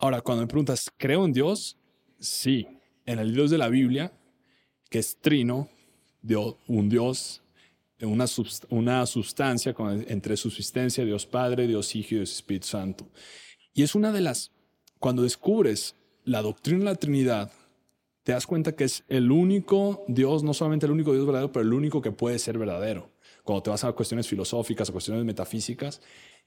Ahora, 0.00 0.22
cuando 0.22 0.42
me 0.42 0.48
preguntas, 0.48 0.90
¿creo 0.96 1.24
en 1.26 1.32
Dios? 1.32 1.76
Sí. 2.18 2.66
En 3.04 3.18
el 3.18 3.34
Dios 3.34 3.50
de 3.50 3.58
la 3.58 3.68
Biblia, 3.68 4.12
que 4.88 4.98
es 4.98 5.18
trino, 5.20 5.68
Dios, 6.22 6.56
un 6.68 6.88
Dios, 6.88 7.42
una, 8.00 8.24
subst- 8.24 8.66
una 8.70 9.04
sustancia 9.04 9.74
con- 9.74 10.04
entre 10.08 10.36
subsistencia, 10.38 11.04
Dios 11.04 11.26
Padre, 11.26 11.66
Dios 11.66 11.94
Hijo 11.94 12.14
y 12.14 12.18
Dios 12.18 12.32
Espíritu 12.32 12.68
Santo. 12.68 13.06
Y 13.74 13.82
es 13.82 13.94
una 13.94 14.10
de 14.10 14.22
las, 14.22 14.52
cuando 14.98 15.22
descubres 15.22 15.94
la 16.24 16.40
doctrina 16.40 16.78
de 16.78 16.84
la 16.86 16.94
Trinidad, 16.94 17.52
te 18.22 18.32
das 18.32 18.46
cuenta 18.46 18.72
que 18.72 18.84
es 18.84 19.04
el 19.08 19.30
único 19.30 20.04
Dios, 20.08 20.42
no 20.42 20.54
solamente 20.54 20.86
el 20.86 20.92
único 20.92 21.12
Dios 21.12 21.26
verdadero, 21.26 21.52
pero 21.52 21.64
el 21.64 21.72
único 21.74 22.00
que 22.00 22.10
puede 22.12 22.38
ser 22.38 22.56
verdadero. 22.58 23.10
Cuando 23.44 23.62
te 23.62 23.70
vas 23.70 23.84
a 23.84 23.92
cuestiones 23.92 24.28
filosóficas, 24.28 24.88
a 24.88 24.92
cuestiones 24.92 25.24
metafísicas, 25.24 26.00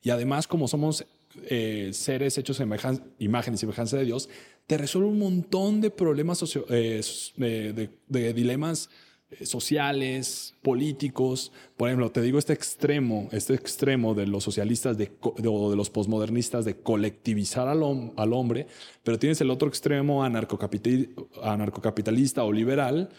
y 0.04 0.10
además 0.12 0.48
como 0.48 0.68
somos 0.68 1.06
eh, 1.50 1.90
seres 1.94 2.38
hechos 2.38 2.60
en 2.60 2.70
semejan- 2.70 3.04
imagen 3.18 3.56
y 3.56 3.58
semejanza 3.58 3.98
de 3.98 4.06
Dios, 4.06 4.30
te 4.68 4.78
resuelve 4.78 5.10
un 5.10 5.18
montón 5.20 5.82
de 5.82 5.90
problemas, 5.90 6.38
socio- 6.38 6.66
eh, 6.70 7.02
de, 7.38 7.90
de- 8.08 8.34
dilemas 8.34 8.90
eh, 9.32 9.46
sociales, 9.48 10.54
políticos. 10.62 11.52
Por 11.76 11.90
ejemplo, 11.90 12.12
te 12.12 12.22
digo 12.22 12.38
este 12.38 12.54
extremo, 12.54 13.30
este 13.32 13.56
extremo 13.56 14.14
de 14.14 14.28
los 14.28 14.44
socialistas 14.44 14.96
de, 14.98 15.06
de- 15.38 15.48
o 15.48 15.72
de 15.72 15.76
los 15.76 15.90
posmodernistas 15.90 16.66
de 16.66 16.76
colectivizar 16.78 17.68
al, 17.68 17.80
hom- 17.80 18.14
al 18.16 18.32
hombre, 18.34 18.68
pero 19.04 19.18
tienes 19.18 19.42
el 19.42 19.50
otro 19.50 19.68
extremo 19.68 20.24
anarcocapitali- 20.24 21.10
anarcocapitalista 21.42 22.44
o 22.44 22.52
liberal 22.52 23.10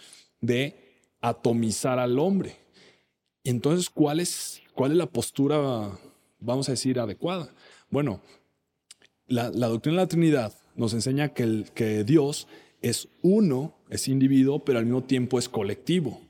de 0.41 0.77
atomizar 1.21 1.99
al 1.99 2.19
hombre. 2.21 2.57
Entonces, 3.43 3.91
¿cuál 3.91 4.21
es, 4.21 4.63
¿cuál 4.75 4.93
es 4.93 4.97
la 4.99 5.07
postura, 5.07 5.91
vamos 6.45 6.69
a 6.69 6.73
decir, 6.73 6.99
adecuada? 6.99 7.53
Bueno, 7.91 8.21
la, 9.27 9.51
doctrina 9.51 9.99
de 9.99 10.03
la 10.05 10.09
Trinidad 10.09 10.55
nos 10.77 10.93
enseña 10.93 11.31
que, 11.31 11.43
el, 11.43 11.71
que 11.75 12.05
Dios 12.05 12.47
es 12.83 13.09
uno, 13.23 13.75
es 13.89 14.09
individuo, 14.09 14.65
pero 14.65 14.79
al 14.79 14.85
mismo 14.85 15.05
tiempo 15.05 15.39
es 15.39 15.49
colectivo. 15.49 16.21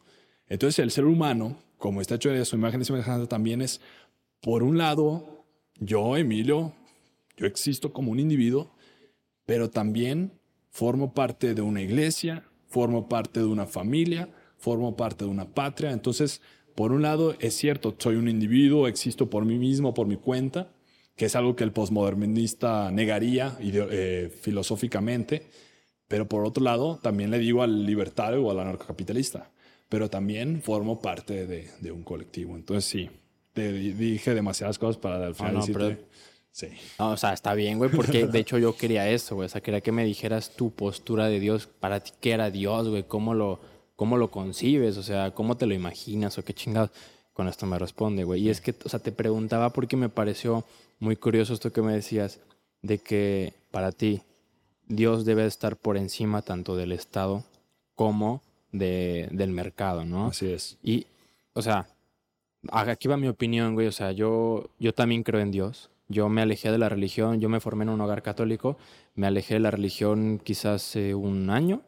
Entonces 0.46 0.78
el 0.78 0.90
ser 0.90 1.04
humano, 1.04 1.56
como 1.78 2.00
está 2.00 2.14
hecho 2.14 2.30
de 2.30 2.44
su 2.44 2.56
imagen 2.56 2.80
y 2.80 2.84
semejanza, 2.84 3.28
también 3.28 3.60
es, 3.60 3.80
por 4.40 4.62
un 4.62 4.78
lado, 4.78 5.44
yo, 5.80 6.16
Emilio, 6.16 6.72
yo 7.36 7.46
existo 7.46 7.92
como 7.92 8.12
un 8.12 8.20
individuo, 8.20 8.70
pero 9.46 9.68
también 9.68 10.32
formo 10.70 11.12
parte 11.12 11.54
de 11.54 11.62
una 11.62 11.82
iglesia, 11.82 12.44
formo 12.68 13.08
parte 13.08 13.40
de 13.40 13.46
una 13.46 13.66
familia, 13.66 14.28
formo 14.58 14.96
parte 14.96 15.24
de 15.24 15.30
una 15.30 15.46
patria. 15.46 15.90
Entonces, 15.90 16.40
por 16.74 16.92
un 16.92 17.02
lado, 17.02 17.34
es 17.40 17.54
cierto, 17.56 17.94
soy 17.98 18.16
un 18.16 18.28
individuo, 18.28 18.88
existo 18.88 19.30
por 19.30 19.44
mí 19.44 19.58
mismo, 19.58 19.94
por 19.94 20.06
mi 20.06 20.16
cuenta, 20.16 20.68
que 21.16 21.26
es 21.26 21.36
algo 21.36 21.54
que 21.54 21.62
el 21.64 21.72
posmodernista 21.72 22.90
negaría 22.90 23.56
eh, 23.60 24.30
filosóficamente, 24.40 25.46
pero 26.08 26.28
por 26.28 26.44
otro 26.44 26.62
lado, 26.64 26.98
también 27.02 27.30
le 27.30 27.38
digo 27.38 27.62
al 27.62 27.86
libertario 27.86 28.44
o 28.44 28.50
al 28.50 28.60
anarcocapitalista, 28.60 29.50
pero 29.88 30.10
también 30.10 30.62
formo 30.62 31.00
parte 31.00 31.46
de, 31.46 31.68
de 31.80 31.92
un 31.92 32.02
colectivo. 32.02 32.56
Entonces, 32.56 32.84
sí, 32.84 33.10
te 33.52 33.72
di- 33.72 33.92
dije 33.92 34.34
demasiadas 34.34 34.78
cosas 34.78 34.96
para 34.96 35.24
al 35.26 35.34
final 35.34 35.54
no, 35.54 35.60
decirte, 35.60 35.78
pero- 35.80 35.98
sí. 36.50 36.68
No, 36.98 37.10
o 37.12 37.16
sea, 37.16 37.32
está 37.32 37.54
bien, 37.54 37.78
güey, 37.78 37.90
porque 37.90 38.26
de 38.26 38.38
hecho 38.38 38.58
yo 38.58 38.76
quería 38.76 39.08
eso, 39.10 39.36
güey. 39.36 39.46
O 39.46 39.48
sea, 39.48 39.60
quería 39.60 39.80
que 39.80 39.92
me 39.92 40.04
dijeras 40.04 40.54
tu 40.56 40.72
postura 40.72 41.28
de 41.28 41.38
Dios. 41.40 41.66
Para 41.66 42.00
ti, 42.00 42.12
¿qué 42.20 42.32
era 42.32 42.50
Dios, 42.50 42.88
güey? 42.88 43.04
¿Cómo 43.04 43.34
lo, 43.34 43.60
¿Cómo 43.96 44.16
lo 44.16 44.30
concibes? 44.30 44.96
O 44.96 45.02
sea, 45.02 45.32
¿cómo 45.32 45.56
te 45.56 45.66
lo 45.66 45.74
imaginas? 45.74 46.36
¿O 46.38 46.44
qué 46.44 46.54
chingados? 46.54 46.90
Con 47.32 47.48
esto 47.48 47.66
me 47.66 47.78
responde, 47.78 48.24
güey. 48.24 48.42
Y 48.42 48.50
es 48.50 48.60
que, 48.60 48.74
o 48.84 48.88
sea, 48.88 49.00
te 49.00 49.12
preguntaba 49.12 49.70
porque 49.70 49.96
me 49.96 50.08
pareció 50.08 50.64
muy 51.00 51.16
curioso 51.16 51.54
esto 51.54 51.72
que 51.72 51.82
me 51.82 51.92
decías, 51.92 52.40
de 52.82 52.98
que 52.98 53.54
para 53.70 53.92
ti 53.92 54.22
Dios 54.86 55.24
debe 55.24 55.46
estar 55.46 55.76
por 55.76 55.96
encima 55.96 56.42
tanto 56.42 56.76
del 56.76 56.92
Estado 56.92 57.44
como 57.94 58.42
de, 58.72 59.28
del 59.32 59.50
mercado, 59.50 60.04
¿no? 60.04 60.26
Así 60.26 60.50
es. 60.50 60.78
Y, 60.82 61.06
o 61.54 61.62
sea, 61.62 61.86
aquí 62.70 63.08
va 63.08 63.16
mi 63.16 63.28
opinión, 63.28 63.74
güey. 63.74 63.86
O 63.86 63.92
sea, 63.92 64.12
yo, 64.12 64.70
yo 64.78 64.92
también 64.94 65.22
creo 65.22 65.40
en 65.40 65.50
Dios. 65.50 65.90
Yo 66.08 66.28
me 66.28 66.42
alejé 66.42 66.70
de 66.70 66.78
la 66.78 66.88
religión, 66.88 67.40
yo 67.40 67.48
me 67.48 67.60
formé 67.60 67.84
en 67.84 67.90
un 67.90 68.00
hogar 68.00 68.22
católico, 68.22 68.76
me 69.14 69.26
alejé 69.26 69.54
de 69.54 69.60
la 69.60 69.70
religión 69.70 70.38
quizás 70.42 70.82
hace 70.82 71.14
un 71.14 71.48
año, 71.48 71.80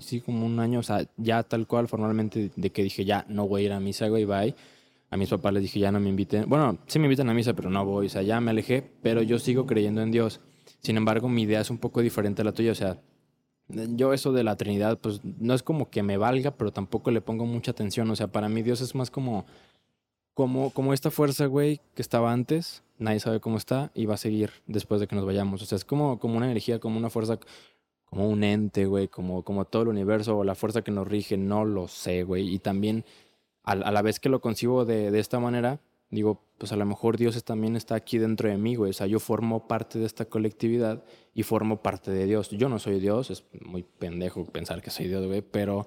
sí, 0.00 0.20
como 0.20 0.46
un 0.46 0.58
año, 0.60 0.80
o 0.80 0.82
sea, 0.82 1.06
ya 1.16 1.42
tal 1.42 1.66
cual 1.66 1.88
formalmente 1.88 2.50
de 2.54 2.70
que 2.70 2.82
dije, 2.82 3.04
ya 3.04 3.24
no 3.28 3.46
voy 3.48 3.62
a 3.62 3.64
ir 3.66 3.72
a 3.72 3.80
misa, 3.80 4.08
güey, 4.08 4.24
bye. 4.24 4.54
A 5.10 5.16
mis 5.16 5.28
papás 5.28 5.52
les 5.54 5.62
dije, 5.62 5.78
ya 5.78 5.92
no 5.92 6.00
me 6.00 6.08
inviten. 6.08 6.48
Bueno, 6.48 6.78
sí 6.86 6.98
me 6.98 7.06
invitan 7.06 7.30
a 7.30 7.34
misa, 7.34 7.54
pero 7.54 7.70
no 7.70 7.84
voy, 7.84 8.06
o 8.06 8.08
sea, 8.08 8.22
ya 8.22 8.40
me 8.40 8.50
alejé, 8.50 8.90
pero 9.02 9.22
yo 9.22 9.38
sigo 9.38 9.66
creyendo 9.66 10.02
en 10.02 10.10
Dios. 10.10 10.40
Sin 10.80 10.96
embargo, 10.96 11.28
mi 11.28 11.42
idea 11.42 11.60
es 11.60 11.70
un 11.70 11.78
poco 11.78 12.00
diferente 12.00 12.42
a 12.42 12.44
la 12.44 12.52
tuya, 12.52 12.72
o 12.72 12.74
sea, 12.74 12.98
yo 13.68 14.12
eso 14.12 14.32
de 14.32 14.44
la 14.44 14.56
Trinidad, 14.56 14.98
pues 14.98 15.20
no 15.24 15.54
es 15.54 15.62
como 15.62 15.90
que 15.90 16.02
me 16.02 16.16
valga, 16.16 16.52
pero 16.52 16.72
tampoco 16.72 17.10
le 17.10 17.20
pongo 17.20 17.46
mucha 17.46 17.72
atención. 17.72 18.10
O 18.10 18.16
sea, 18.16 18.28
para 18.28 18.48
mí 18.48 18.62
Dios 18.62 18.80
es 18.80 18.94
más 18.94 19.10
como, 19.10 19.44
como, 20.34 20.70
como 20.70 20.92
esta 20.92 21.10
fuerza, 21.10 21.46
güey, 21.46 21.80
que 21.94 22.02
estaba 22.02 22.32
antes, 22.32 22.82
nadie 22.98 23.20
sabe 23.20 23.40
cómo 23.40 23.56
está 23.56 23.90
y 23.94 24.06
va 24.06 24.14
a 24.14 24.18
seguir 24.18 24.50
después 24.66 25.00
de 25.00 25.08
que 25.08 25.16
nos 25.16 25.26
vayamos. 25.26 25.62
O 25.62 25.66
sea, 25.66 25.76
es 25.76 25.84
como, 25.84 26.18
como 26.18 26.36
una 26.36 26.46
energía, 26.46 26.78
como 26.78 26.96
una 26.98 27.10
fuerza, 27.10 27.38
como 28.16 28.30
un 28.30 28.44
ente, 28.44 28.86
güey, 28.86 29.08
como, 29.08 29.42
como 29.42 29.66
todo 29.66 29.82
el 29.82 29.88
universo 29.88 30.38
o 30.38 30.44
la 30.44 30.54
fuerza 30.54 30.80
que 30.80 30.90
nos 30.90 31.06
rige, 31.06 31.36
no 31.36 31.66
lo 31.66 31.86
sé, 31.86 32.22
güey. 32.22 32.48
Y 32.48 32.58
también 32.58 33.04
a, 33.62 33.74
la 33.74 34.00
vez 34.00 34.20
que 34.20 34.30
lo 34.30 34.40
concibo 34.40 34.86
de, 34.86 35.10
de 35.10 35.18
esta 35.18 35.38
manera, 35.38 35.80
digo, 36.08 36.42
pues 36.56 36.72
a 36.72 36.76
lo 36.76 36.86
mejor 36.86 37.18
Dios 37.18 37.44
también 37.44 37.76
está 37.76 37.94
aquí 37.94 38.16
dentro 38.16 38.48
de 38.48 38.56
mí, 38.56 38.74
güey. 38.74 38.90
O 38.90 38.94
sea, 38.94 39.06
yo 39.06 39.20
formo 39.20 39.68
parte 39.68 39.98
de 39.98 40.06
esta 40.06 40.24
colectividad 40.24 41.04
y 41.34 41.42
formo 41.42 41.82
parte 41.82 42.10
de 42.10 42.24
Dios. 42.24 42.48
Yo 42.48 42.70
no 42.70 42.78
soy 42.78 43.00
Dios, 43.00 43.30
es 43.30 43.44
muy 43.60 43.82
pendejo 43.82 44.46
pensar 44.46 44.80
que 44.80 44.88
soy 44.88 45.08
Dios, 45.08 45.26
güey, 45.26 45.42
pero 45.42 45.86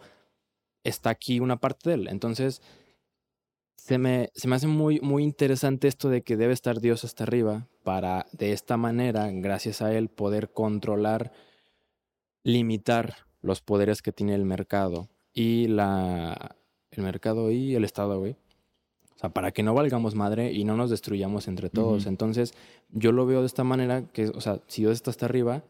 está 0.83 1.09
aquí 1.09 1.39
una 1.39 1.59
parte 1.59 1.89
de 1.89 1.95
él. 1.95 2.07
Entonces, 2.09 2.61
se 3.75 3.97
me, 3.97 4.29
se 4.35 4.47
me 4.47 4.55
hace 4.55 4.67
muy, 4.67 4.99
muy 4.99 5.23
interesante 5.23 5.87
esto 5.87 6.09
de 6.09 6.21
que 6.21 6.37
debe 6.37 6.53
estar 6.53 6.79
Dios 6.79 7.03
hasta 7.03 7.23
arriba 7.23 7.65
para 7.83 8.27
de 8.33 8.51
esta 8.51 8.77
manera, 8.77 9.31
gracias 9.31 9.81
a 9.81 9.91
él, 9.95 10.09
poder 10.09 10.51
controlar, 10.51 11.31
limitar 12.43 13.15
los 13.41 13.61
poderes 13.61 14.01
que 14.01 14.11
tiene 14.11 14.35
el 14.35 14.45
mercado 14.45 15.09
y 15.33 15.67
la 15.67 16.55
el 16.91 17.03
mercado 17.03 17.51
y 17.51 17.75
el 17.75 17.83
Estado, 17.83 18.19
güey. 18.19 18.35
O 19.15 19.19
sea, 19.19 19.29
para 19.29 19.51
que 19.51 19.63
no 19.63 19.73
valgamos 19.73 20.15
madre 20.15 20.53
y 20.53 20.63
no 20.63 20.77
nos 20.77 20.89
destruyamos 20.89 21.47
entre 21.47 21.69
todos. 21.69 22.05
Entonces, 22.05 22.53
yo 22.89 23.11
lo 23.11 23.25
veo 23.25 23.41
de 23.41 23.47
esta 23.47 23.63
manera 23.63 24.03
que, 24.13 24.29
o 24.29 24.41
sea, 24.41 24.59
si 24.67 24.83
Dios 24.83 24.93
está 24.93 25.11
hasta 25.11 25.25
arriba, 25.25 25.63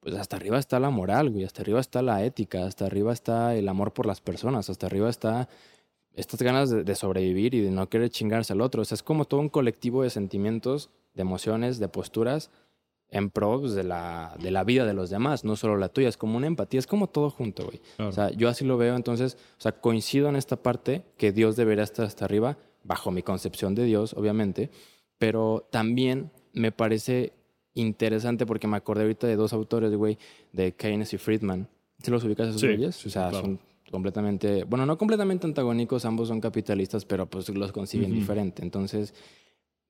pues 0.00 0.14
hasta 0.14 0.36
arriba 0.36 0.58
está 0.58 0.80
la 0.80 0.90
moral, 0.90 1.30
güey, 1.30 1.44
hasta 1.44 1.62
arriba 1.62 1.80
está 1.80 2.00
la 2.02 2.24
ética, 2.24 2.66
hasta 2.66 2.86
arriba 2.86 3.12
está 3.12 3.54
el 3.56 3.68
amor 3.68 3.92
por 3.92 4.06
las 4.06 4.20
personas, 4.20 4.70
hasta 4.70 4.86
arriba 4.86 5.10
está 5.10 5.48
estas 6.14 6.40
ganas 6.40 6.70
de, 6.70 6.82
de 6.82 6.94
sobrevivir 6.94 7.54
y 7.54 7.60
de 7.60 7.70
no 7.70 7.88
querer 7.88 8.08
chingarse 8.08 8.54
al 8.54 8.62
otro. 8.62 8.82
O 8.82 8.84
sea, 8.86 8.94
es 8.96 9.02
como 9.02 9.26
todo 9.26 9.40
un 9.40 9.50
colectivo 9.50 10.02
de 10.02 10.10
sentimientos, 10.10 10.90
de 11.14 11.22
emociones, 11.22 11.78
de 11.78 11.88
posturas 11.88 12.50
en 13.10 13.30
pro 13.30 13.60
pues, 13.60 13.74
de, 13.74 13.84
la, 13.84 14.36
de 14.42 14.50
la 14.50 14.64
vida 14.64 14.84
de 14.84 14.94
los 14.94 15.10
demás, 15.10 15.44
no 15.44 15.54
solo 15.56 15.76
la 15.76 15.88
tuya. 15.88 16.08
Es 16.08 16.16
como 16.16 16.36
una 16.36 16.46
empatía, 16.46 16.80
es 16.80 16.86
como 16.86 17.06
todo 17.08 17.30
junto, 17.30 17.64
güey. 17.64 17.80
Claro. 17.96 18.08
O 18.10 18.12
sea, 18.12 18.30
yo 18.30 18.48
así 18.48 18.64
lo 18.64 18.76
veo, 18.76 18.96
entonces, 18.96 19.36
o 19.58 19.60
sea, 19.60 19.72
coincido 19.72 20.28
en 20.28 20.36
esta 20.36 20.56
parte 20.56 21.02
que 21.16 21.30
Dios 21.32 21.54
debería 21.56 21.84
estar 21.84 22.06
hasta 22.06 22.24
arriba, 22.24 22.56
bajo 22.82 23.10
mi 23.10 23.22
concepción 23.22 23.74
de 23.74 23.84
Dios, 23.84 24.14
obviamente, 24.14 24.70
pero 25.18 25.66
también 25.70 26.30
me 26.52 26.72
parece 26.72 27.32
interesante 27.74 28.46
porque 28.46 28.66
me 28.68 28.76
acordé 28.76 29.02
ahorita 29.02 29.26
de 29.26 29.36
dos 29.36 29.52
autores, 29.52 29.94
güey, 29.94 30.18
de 30.52 30.72
Keynes 30.72 31.12
y 31.12 31.18
Friedman. 31.18 31.68
¿Sí 32.02 32.10
los 32.10 32.22
ubicas 32.24 32.48
esos 32.48 32.60
Sí, 32.60 32.66
güeyes? 32.68 32.94
sí, 32.96 33.02
sí, 33.02 33.08
o 33.08 33.10
sea, 33.12 33.28
claro. 33.30 33.46
son 33.46 33.60
completamente, 33.90 34.64
bueno, 34.64 34.86
no 34.86 34.98
completamente 34.98 35.46
antagónicos, 35.46 36.04
ambos 36.04 36.28
son 36.28 36.40
capitalistas, 36.40 37.04
pero 37.04 37.26
pues 37.26 37.48
los 37.48 37.72
consiguen 37.72 38.10
Ujú. 38.10 38.20
diferente. 38.20 38.62
Entonces, 38.62 39.14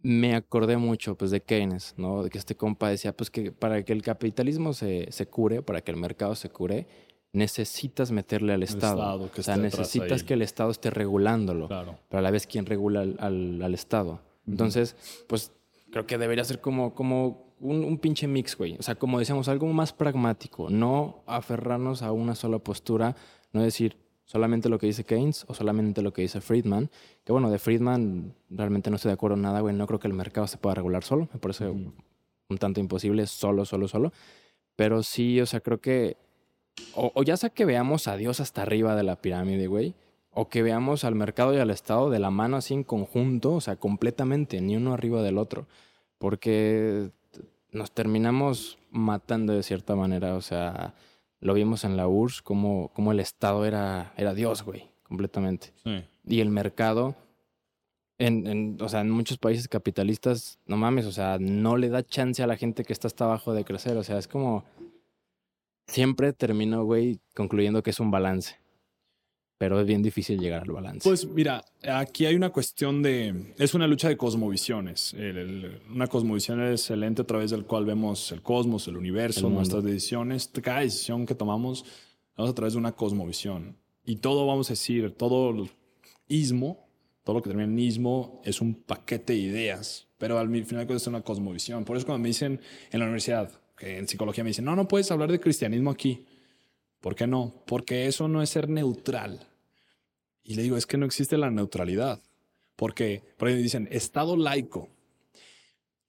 me 0.05 0.35
acordé 0.37 0.77
mucho 0.77 1.17
pues 1.17 1.31
de 1.33 1.43
Keynes, 1.43 1.95
¿no? 1.97 2.23
De 2.23 2.31
que 2.31 2.39
este 2.39 2.55
compa 2.55 2.89
decía 2.91 3.17
pues 3.17 3.31
que 3.31 3.51
para 3.51 3.83
que 3.85 3.93
el 3.93 4.03
capitalismo 4.03 4.73
se, 4.75 5.11
se 5.11 5.27
cure, 5.27 5.63
para 5.63 5.81
que 5.81 5.91
el 5.91 5.97
mercado 5.97 6.35
se 6.37 6.51
cure, 6.51 6.87
necesitas 7.33 8.11
meterle 8.13 8.53
al 8.53 8.63
Estado. 8.63 8.99
Estado 9.01 9.33
que 9.33 9.41
o 9.41 9.45
sea, 9.45 9.57
necesitas 9.57 10.23
que 10.23 10.35
el 10.35 10.43
Estado 10.43 10.71
esté 10.71 10.91
regulándolo, 10.91 11.67
Claro. 11.69 11.99
pero 12.09 12.19
a 12.19 12.23
la 12.23 12.31
vez 12.31 12.47
quién 12.47 12.67
regula 12.67 13.01
al, 13.01 13.17
al- 13.19 13.63
al 13.63 13.75
Estado. 13.75 14.21
Entonces, 14.47 14.95
pues 15.27 15.53
creo 15.91 16.07
que 16.07 16.19
debería 16.19 16.45
ser 16.45 16.61
como, 16.61 16.95
como 16.95 17.55
un, 17.61 17.83
un 17.83 17.99
pinche 17.99 18.29
mix, 18.29 18.57
güey. 18.59 18.77
O 18.79 18.83
sea, 18.83 18.95
como 18.95 19.19
decíamos, 19.19 19.49
algo 19.49 19.67
más 19.73 19.93
pragmático, 19.93 20.69
no 20.71 21.23
aferrarnos 21.27 22.03
a 22.03 22.13
una 22.13 22.35
sola 22.35 22.59
postura, 22.59 23.17
no 23.53 23.63
decir 23.63 23.97
solamente 24.25 24.69
lo 24.69 24.79
que 24.79 24.87
dice 24.87 25.05
Keynes 25.05 25.45
o 25.49 25.55
solamente 25.55 26.03
lo 26.03 26.13
que 26.13 26.23
dice 26.23 26.41
Friedman. 26.41 26.91
Que 27.25 27.33
bueno, 27.33 27.51
de 27.51 27.59
Friedman 27.59 28.35
realmente 28.51 28.91
no 28.91 28.97
estoy 28.97 29.11
de 29.11 29.15
acuerdo 29.15 29.37
en 29.37 29.43
nada, 29.43 29.61
güey. 29.61 29.75
No 29.75 29.87
creo 29.87 30.01
que 30.01 30.09
el 30.09 30.15
mercado 30.15 30.47
se 30.47 30.59
pueda 30.59 30.75
regular 30.75 31.05
solo. 31.05 31.29
Me 31.33 31.39
parece 31.39 31.69
Ujú. 31.69 31.93
un 32.49 32.59
tanto 32.59 32.81
imposible, 32.81 33.27
solo, 33.27 33.65
solo, 33.65 33.89
solo. 33.89 34.13
Pero 34.77 35.03
sí, 35.03 35.41
o 35.41 35.47
sea, 35.47 35.61
creo 35.61 35.81
que. 35.81 36.17
O, 36.95 37.13
o 37.15 37.23
ya 37.23 37.37
sea 37.37 37.51
que 37.51 37.65
veamos 37.65 38.09
a 38.09 38.17
Dios 38.17 38.41
hasta 38.41 38.63
arriba 38.63 38.97
de 38.97 39.05
la 39.05 39.17
pirámide, 39.17 39.67
güey. 39.67 39.95
O 40.33 40.49
que 40.49 40.63
veamos 40.63 41.05
al 41.05 41.15
mercado 41.15 41.55
y 41.55 41.59
al 41.59 41.71
Estado 41.71 42.11
de 42.11 42.19
la 42.19 42.31
mano 42.31 42.57
así 42.57 42.75
en 42.75 42.83
conjunto, 42.83 43.53
o 43.55 43.61
sea, 43.61 43.77
completamente, 43.77 44.61
ni 44.61 44.77
uno 44.77 44.93
arriba 44.93 45.23
del 45.23 45.39
otro. 45.39 45.67
Porque 46.19 47.11
nos 47.71 47.93
terminamos 47.93 48.79
matando 48.91 49.53
de 49.53 49.63
cierta 49.63 49.95
manera. 49.95 50.35
O 50.35 50.41
sea, 50.41 50.95
lo 51.45 51.55
vimos 51.55 51.85
en 51.85 51.97
la 51.97 52.09
URSS, 52.09 52.43
como, 52.43 52.89
como 52.95 53.13
el 53.13 53.21
Estado 53.21 53.65
era, 53.65 54.13
era 54.17 54.35
Dios, 54.35 54.63
güey, 54.65 54.91
completamente 55.05 55.73
Sí. 55.85 56.03
y 56.27 56.41
el 56.41 56.49
mercado, 56.51 57.15
en, 58.19 58.47
en- 58.47 58.79
o 58.81 58.89
sea, 58.89 59.01
en 59.03 59.11
muchos 59.11 59.39
países 59.39 59.69
capitalistas, 59.69 60.59
no 60.67 60.77
mames, 60.77 61.05
o 61.07 61.13
sea, 61.13 61.39
no 61.39 61.77
le 61.77 61.89
da 61.91 62.03
chance 62.03 62.43
a 62.43 62.47
la 62.47 62.57
gente 62.57 62.83
que 62.85 62.93
está 62.93 63.09
hasta 63.09 63.25
abajo 63.27 63.53
de 63.55 63.65
crecer. 63.65 63.97
O 63.97 64.03
sea, 64.03 64.19
es 64.19 64.27
como. 64.27 64.65
Siempre 65.87 66.33
termino, 66.33 66.85
güey, 66.85 67.21
concluyendo 67.35 67.83
que 67.83 67.91
es 67.91 68.01
un 68.01 68.11
balance. 68.11 68.57
Pero 69.57 69.81
es 69.81 69.87
bien 69.87 70.03
difícil 70.03 70.39
llegar 70.41 70.63
al 70.63 70.71
balance. 70.73 71.09
Pues 71.09 71.27
mira, 71.29 71.65
aquí 71.89 72.27
hay 72.27 72.35
una 72.35 72.51
cuestión 72.51 73.03
de... 73.03 73.55
Es 73.57 73.73
una 73.75 73.87
lucha 73.87 74.09
de 74.09 74.17
cosmovisiones. 74.17 75.15
El- 75.15 75.37
el- 75.39 75.81
una 75.91 76.09
cosmovisión 76.09 76.61
es 76.61 76.91
el 76.91 77.03
ente 77.05 77.23
a 77.23 77.27
través 77.27 77.51
del 77.53 77.65
cual 77.65 77.85
vemos 77.85 78.33
el 78.33 78.43
cosmos, 78.43 78.89
el 78.89 78.97
universo, 78.97 79.47
El 79.47 79.55
nuestras 79.55 79.85
decisiones. 79.85 80.51
Cada 80.61 80.81
decisión 80.81 81.25
que 81.25 81.35
tomamos 81.37 81.85
vamos 82.37 82.51
a 82.51 82.55
través 82.55 82.73
de 82.75 82.81
una 82.81 82.93
cosmovisión. 82.93 83.77
Y 84.05 84.17
todo, 84.17 84.45
vamos 84.47 84.69
a 84.71 84.73
decir, 84.73 85.13
todo 85.13 85.67
ismo, 86.29 86.89
todo 87.23 87.37
lo 87.37 87.43
que 87.43 87.49
termina 87.51 87.71
en 87.71 87.79
ismo 87.79 88.43
es 88.45 88.61
un 88.61 88.75
paquete 88.75 89.35
de 89.35 89.39
ideas. 89.39 90.09
Pero 90.19 90.39
al 90.39 90.49
final 90.67 90.91
es 90.91 91.07
una 91.07 91.23
cosmovisión. 91.23 91.85
Por 91.85 91.97
eso 91.97 92.07
cuando 92.07 92.23
me 92.23 92.29
dicen 92.29 92.61
en 92.91 92.99
la 92.99 93.05
universidad, 93.05 93.51
que 93.77 93.99
en 93.99 94.09
psicología 94.09 94.43
me 94.45 94.51
dicen, 94.51 94.65
no, 94.65 94.75
no 94.75 94.89
puedes 94.89 95.11
hablar 95.11 95.31
de 95.31 95.39
cristianismo 95.41 95.91
aquí. 95.91 96.27
¿Por 97.05 97.15
qué 97.15 97.27
no? 97.27 97.53
Porque 97.67 98.07
eso 98.07 98.29
no 98.29 98.41
es 98.41 98.49
ser 98.49 98.71
neutral. 98.71 99.47
Y 100.43 100.55
le 100.55 100.63
digo, 100.63 100.79
es 100.79 100.87
que 100.87 100.97
no 100.97 101.05
existe 101.05 101.37
la 101.37 101.51
neutralidad. 101.51 102.23
Porque, 102.77 103.23
por 103.37 103.49
ahí 103.49 103.63
dicen, 103.63 103.89
Estado 103.91 104.39
laico. 104.39 104.89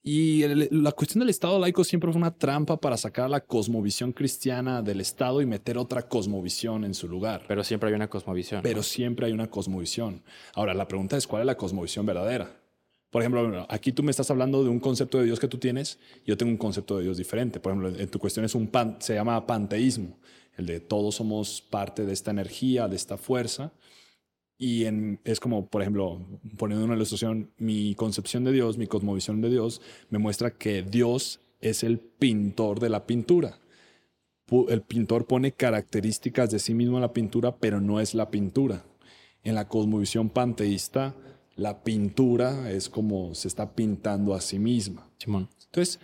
Y 0.01 0.43
el- 0.43 0.69
la 0.71 0.93
cuestión 0.93 1.19
del 1.19 1.29
Estado 1.31 1.59
laico 1.59 1.83
siempre 1.83 2.09
fue 2.13 2.17
una 2.17 2.31
trampa 2.33 2.79
para 2.79 2.95
sacar 2.95 3.29
la 3.29 3.41
cosmovisión 3.41 4.13
cristiana 4.13 4.81
del 4.81 5.01
Estado 5.01 5.41
y 5.41 5.45
meter 5.45 5.77
otra 5.77 6.07
cosmovisión 6.07 6.85
en 6.85 6.93
su 6.93 7.09
lugar. 7.09 7.43
Pero 7.45 7.65
siempre 7.65 7.89
hay 7.89 7.95
una 7.95 8.07
cosmovisión. 8.09 8.61
Pero 8.63 8.77
¿no? 8.77 8.83
siempre 8.83 9.25
hay 9.25 9.33
una 9.33 9.49
cosmovisión. 9.49 10.23
Ahora, 10.53 10.73
la 10.73 10.87
pregunta 10.87 11.17
es, 11.17 11.27
¿cuál 11.27 11.41
es 11.41 11.45
la 11.45 11.57
cosmovisión 11.57 12.05
verdadera? 12.05 12.55
Por 13.09 13.21
ejemplo, 13.21 13.65
aquí 13.67 13.91
tú 13.91 14.01
me 14.01 14.11
estás 14.11 14.31
hablando 14.31 14.63
de 14.63 14.69
un 14.69 14.79
concepto 14.79 15.17
de 15.17 15.25
Dios 15.25 15.41
que 15.41 15.49
tú 15.49 15.57
tienes, 15.57 15.99
yo 16.25 16.37
tengo 16.37 16.51
un 16.53 16.57
concepto 16.57 16.97
de 16.97 17.03
Dios 17.03 17.17
diferente. 17.17 17.59
Por 17.59 17.73
ejemplo, 17.73 17.99
en 18.01 18.07
tu 18.09 18.17
cuestión 18.17 18.45
es 18.45 18.55
un 18.55 18.67
pan, 18.67 18.95
se 18.99 19.13
llama 19.13 19.45
panteísmo, 19.45 20.17
el 20.57 20.65
de 20.65 20.79
todos 20.79 21.15
somos 21.15 21.61
parte 21.61 22.05
de 22.05 22.13
esta 22.13 22.31
energía, 22.31 22.87
de 22.87 22.95
esta 22.95 23.17
fuerza. 23.17 23.73
Y 24.57 24.85
en, 24.85 25.19
es 25.25 25.39
como, 25.39 25.67
por 25.67 25.81
ejemplo, 25.81 26.25
poniendo 26.57 26.85
una 26.85 26.95
ilustración, 26.95 27.51
mi 27.57 27.93
concepción 27.95 28.43
de 28.43 28.53
Dios, 28.53 28.77
mi 28.77 28.87
cosmovisión 28.87 29.41
de 29.41 29.49
Dios, 29.49 29.81
me 30.09 30.17
muestra 30.19 30.51
que 30.51 30.81
Dios 30.81 31.41
es 31.59 31.83
el 31.83 31.99
pintor 31.99 32.79
de 32.79 32.89
la 32.89 33.05
pintura. 33.05 33.59
El 34.69 34.81
pintor 34.81 35.25
pone 35.25 35.51
características 35.51 36.51
de 36.51 36.59
sí 36.59 36.73
mismo 36.73 36.97
en 36.97 37.01
la 37.01 37.13
pintura, 37.13 37.57
pero 37.57 37.81
no 37.81 37.99
es 37.99 38.13
la 38.13 38.29
pintura. 38.29 38.85
En 39.43 39.55
la 39.55 39.67
cosmovisión 39.67 40.29
panteísta, 40.29 41.15
la 41.55 41.83
pintura 41.83 42.71
es 42.71 42.89
como 42.89 43.33
se 43.33 43.47
está 43.47 43.73
pintando 43.73 44.33
a 44.33 44.41
sí 44.41 44.59
misma. 44.59 45.09
Simón. 45.17 45.49
Entonces, 45.65 45.99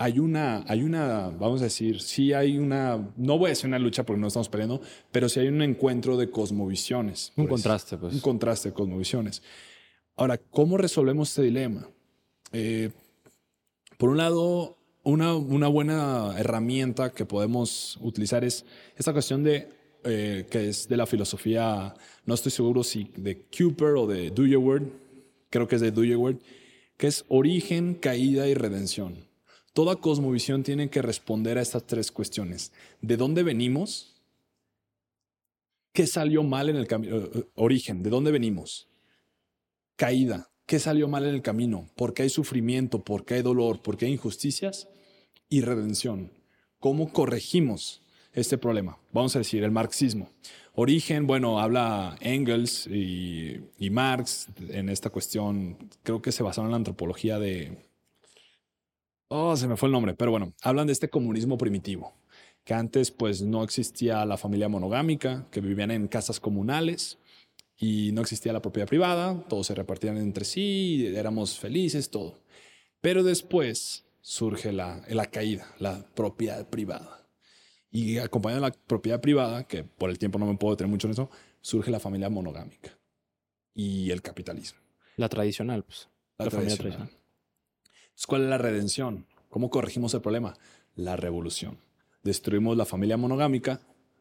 hay 0.00 0.20
una, 0.20 0.64
hay 0.68 0.84
una, 0.84 1.28
vamos 1.28 1.60
a 1.60 1.64
decir, 1.64 2.00
sí 2.00 2.32
hay 2.32 2.56
una, 2.56 3.12
no 3.16 3.36
voy 3.36 3.46
a 3.46 3.48
decir 3.50 3.66
una 3.66 3.80
lucha 3.80 4.04
porque 4.06 4.20
no 4.20 4.28
estamos 4.28 4.48
peleando, 4.48 4.80
pero 5.10 5.28
sí 5.28 5.40
hay 5.40 5.48
un 5.48 5.60
encuentro 5.60 6.16
de 6.16 6.30
cosmovisiones. 6.30 7.32
Un 7.36 7.48
pues. 7.48 7.62
contraste, 7.62 7.98
pues. 7.98 8.14
Un 8.14 8.20
contraste 8.20 8.68
de 8.68 8.74
cosmovisiones. 8.74 9.42
Ahora, 10.14 10.38
¿cómo 10.38 10.76
resolvemos 10.76 11.30
este 11.30 11.42
dilema? 11.42 11.88
Eh, 12.52 12.90
por 13.98 14.10
un 14.10 14.18
lado, 14.18 14.78
una, 15.02 15.34
una 15.34 15.66
buena 15.66 16.32
herramienta 16.38 17.10
que 17.10 17.24
podemos 17.24 17.98
utilizar 18.00 18.44
es 18.44 18.64
esta 18.96 19.12
cuestión 19.12 19.42
de, 19.42 19.68
eh, 20.04 20.46
que 20.48 20.68
es 20.68 20.88
de 20.88 20.96
la 20.96 21.06
filosofía, 21.06 21.92
no 22.24 22.34
estoy 22.34 22.52
seguro 22.52 22.84
si 22.84 23.10
de 23.16 23.46
Cooper 23.46 23.96
o 23.96 24.06
de 24.06 24.30
Dewey, 24.30 24.92
creo 25.50 25.66
que 25.66 25.74
es 25.74 25.80
de 25.80 25.90
Dewey, 25.90 26.38
que 26.96 27.08
es 27.08 27.24
origen, 27.28 27.94
caída 27.94 28.46
y 28.46 28.54
redención. 28.54 29.27
Toda 29.78 29.94
cosmovisión 29.94 30.64
tiene 30.64 30.90
que 30.90 31.02
responder 31.02 31.56
a 31.56 31.62
estas 31.62 31.86
tres 31.86 32.10
cuestiones. 32.10 32.72
¿De 33.00 33.16
dónde 33.16 33.44
venimos? 33.44 34.20
¿Qué 35.92 36.08
salió 36.08 36.42
mal 36.42 36.68
en 36.68 36.74
el 36.74 36.88
camino? 36.88 37.30
origen, 37.54 38.02
¿de 38.02 38.10
dónde 38.10 38.32
venimos? 38.32 38.88
Caída, 39.94 40.50
¿qué 40.66 40.80
salió 40.80 41.06
mal 41.06 41.26
en 41.26 41.34
el 41.36 41.42
camino? 41.42 41.88
¿Por 41.94 42.12
qué 42.12 42.24
hay 42.24 42.28
sufrimiento? 42.28 43.04
¿Por 43.04 43.24
qué 43.24 43.34
hay 43.34 43.42
dolor? 43.42 43.80
¿Por 43.80 43.96
qué 43.96 44.06
hay 44.06 44.14
injusticias? 44.14 44.88
Y 45.48 45.60
redención. 45.60 46.32
¿Cómo 46.80 47.12
corregimos 47.12 48.02
este 48.32 48.58
problema? 48.58 48.98
Vamos 49.12 49.36
a 49.36 49.38
decir, 49.38 49.62
el 49.62 49.70
marxismo. 49.70 50.28
Origen, 50.74 51.28
bueno, 51.28 51.60
habla 51.60 52.16
Engels 52.20 52.88
y, 52.88 53.60
y 53.78 53.90
Marx 53.90 54.48
en 54.70 54.88
esta 54.88 55.10
cuestión, 55.10 55.78
creo 56.02 56.20
que 56.20 56.32
se 56.32 56.42
basaron 56.42 56.66
en 56.66 56.72
la 56.72 56.78
antropología 56.78 57.38
de... 57.38 57.87
Oh, 59.28 59.56
se 59.56 59.68
me 59.68 59.76
fue 59.76 59.88
el 59.88 59.92
nombre, 59.92 60.14
pero 60.14 60.30
bueno, 60.30 60.54
hablan 60.62 60.86
de 60.86 60.94
este 60.94 61.10
comunismo 61.10 61.58
primitivo, 61.58 62.14
que 62.64 62.72
antes 62.72 63.10
pues 63.10 63.42
no 63.42 63.62
existía 63.62 64.24
la 64.24 64.38
familia 64.38 64.68
monogámica, 64.70 65.46
que 65.50 65.60
vivían 65.60 65.90
en 65.90 66.08
casas 66.08 66.40
comunales 66.40 67.18
y 67.76 68.10
no 68.12 68.22
existía 68.22 68.54
la 68.54 68.62
propiedad 68.62 68.88
privada, 68.88 69.44
todos 69.48 69.66
se 69.66 69.74
repartían 69.74 70.16
entre 70.16 70.46
sí, 70.46 71.12
éramos 71.14 71.58
felices, 71.58 72.08
todo. 72.08 72.38
Pero 73.02 73.22
después 73.22 74.06
surge 74.22 74.72
la, 74.72 75.04
la 75.08 75.26
caída, 75.26 75.74
la 75.78 76.04
propiedad 76.14 76.66
privada. 76.68 77.26
Y 77.90 78.18
acompañado 78.18 78.62
de 78.62 78.70
la 78.70 78.76
propiedad 78.86 79.20
privada, 79.20 79.66
que 79.66 79.84
por 79.84 80.10
el 80.10 80.18
tiempo 80.18 80.38
no 80.38 80.46
me 80.46 80.56
puedo 80.56 80.74
detener 80.74 80.90
mucho 80.90 81.06
en 81.06 81.12
eso, 81.12 81.30
surge 81.60 81.90
la 81.90 82.00
familia 82.00 82.30
monogámica 82.30 82.98
y 83.74 84.10
el 84.10 84.22
capitalismo. 84.22 84.80
La 85.16 85.28
tradicional, 85.28 85.84
pues. 85.84 86.08
La, 86.38 86.46
La 86.46 86.50
familia 86.50 86.76
tradicional. 86.76 87.17
¿Cuál 88.26 88.44
es 88.44 88.48
la 88.48 88.58
redención? 88.58 89.26
¿Cómo 89.50 89.70
corregimos 89.70 90.14
el 90.14 90.20
problema? 90.20 90.54
La 90.96 91.16
revolución. 91.16 91.78
Destruimos 92.22 92.76
la 92.76 92.84
familia 92.84 93.16
monogámica, 93.16 93.80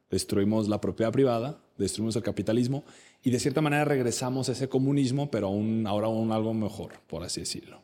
destruimos 0.10 0.68
la 0.70 0.80
propiedad 0.80 1.12
privada, 1.12 1.60
destruimos 1.78 2.16
el 2.16 2.24
capitalismo 2.24 2.84
y 3.24 3.32
de 3.32 3.39
cierta 3.39 3.62
manera 3.62 3.86
regresamos 3.86 4.50
a 4.50 4.54
ese 4.54 4.70
comunismo, 4.70 5.30
pero 5.30 5.48
aún, 5.48 5.86
ahora 5.88 6.08
aún 6.08 6.32
algo 6.32 6.54
mejor, 6.54 6.93
por 7.08 7.24
así 7.24 7.41
decirlo. 7.41 7.84